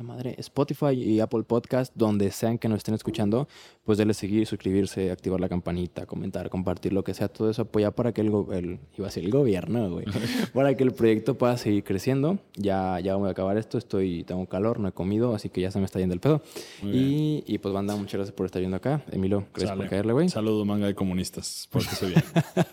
esta 0.00 0.12
madre, 0.14 0.34
Spotify 0.38 0.92
y 0.94 1.20
Apple 1.20 1.42
Podcast, 1.42 1.92
donde 1.94 2.30
sean 2.30 2.56
que 2.56 2.68
nos 2.68 2.78
estén 2.78 2.94
escuchando, 2.94 3.48
pues 3.84 3.98
denle 3.98 4.14
seguir, 4.14 4.46
suscribirse, 4.46 5.10
activar 5.10 5.40
la 5.40 5.48
campanita, 5.48 6.06
comentar, 6.06 6.48
compartir, 6.48 6.94
lo 6.94 7.04
que 7.04 7.12
sea, 7.12 7.28
todo 7.28 7.50
eso 7.50 7.62
apoya 7.62 7.90
para 7.90 8.12
que 8.12 8.22
el, 8.22 8.32
el 8.52 8.78
iba 8.96 9.08
a 9.08 9.10
ser 9.10 9.24
el 9.24 9.30
gobierno, 9.30 9.90
güey, 9.90 10.06
para 10.54 10.74
que 10.74 10.84
el 10.84 10.92
proyecto 10.92 11.36
pueda 11.36 11.58
seguir 11.58 11.84
creciendo. 11.84 12.38
Ya, 12.54 12.98
ya 13.00 13.16
voy 13.16 13.28
a 13.28 13.32
acabar 13.32 13.58
esto, 13.58 13.76
estoy, 13.76 14.24
tengo 14.24 14.46
calor, 14.46 14.80
no 14.80 14.88
he 14.88 14.92
comido, 14.92 15.34
así 15.34 15.50
que 15.50 15.60
ya 15.60 15.70
se 15.70 15.78
me 15.80 15.84
está 15.84 15.98
yendo 15.98 16.14
el 16.14 16.20
pedo. 16.20 16.40
Y, 16.82 17.44
y 17.46 17.58
pues 17.58 17.74
banda, 17.74 17.94
muchas 17.94 18.14
gracias 18.14 18.34
por 18.34 18.46
estar 18.46 18.60
viendo 18.60 18.78
acá. 18.78 19.02
Emilio, 19.12 19.44
gracias 19.52 19.68
Sale. 19.68 19.82
por 19.82 19.90
caerle, 19.90 20.12
güey. 20.14 20.28
Saludo, 20.30 20.64
manga 20.64 20.86
de 20.86 20.94
comunistas. 20.94 21.68
Pórtese 21.70 22.06
bien. 22.06 22.24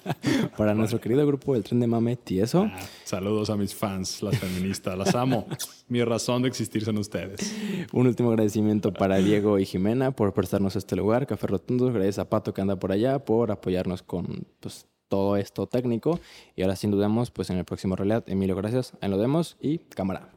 Para 0.58 0.74
nuestro 0.74 1.02
querido 1.02 1.28
grupo 1.28 1.56
El 1.56 1.64
Tren 1.64 1.82
de 1.82 1.88
Mame 1.88 2.16
Tieso. 2.16 2.70
Ah, 2.72 2.80
Saludos 3.04 3.50
a 3.50 3.58
mis 3.58 3.76
fans, 3.76 4.24
las 4.24 4.38
feministas. 4.38 4.98
Las 4.98 5.14
amo. 5.14 5.46
Mi 5.90 6.04
razón 6.04 6.42
de 6.42 6.50
existir 6.50 6.84
son 6.84 6.98
ustedes. 6.98 7.56
Un 7.94 8.08
último 8.08 8.30
agradecimiento 8.30 8.92
para 8.92 9.18
Diego 9.18 9.58
y 9.58 9.66
Jimena 9.66 10.12
por 10.12 10.34
prestarnos 10.34 10.76
este 10.76 10.98
lugar, 10.98 11.28
Café 11.28 11.48
Rotundo. 11.48 11.92
Gracias 11.94 12.20
a 12.20 12.30
Pato 12.30 12.54
que 12.54 12.60
anda 12.62 12.76
por 12.76 12.92
allá 12.92 13.20
por 13.20 13.52
apoyarnos 13.52 14.04
con 14.04 14.46
pues, 14.60 14.86
todo 15.08 15.38
esto 15.38 15.66
técnico. 15.66 16.20
Y 16.58 16.64
ahora 16.64 16.76
sin 16.76 16.92
dudamos, 16.92 17.32
pues 17.32 17.50
en 17.52 17.58
el 17.58 17.64
próximo 17.64 17.96
realidad. 17.96 18.26
Emilio, 18.28 18.56
gracias. 18.56 18.94
Ahí 19.00 19.10
nos 19.10 19.20
vemos 19.20 19.56
y 19.62 19.78
cámara. 19.78 20.37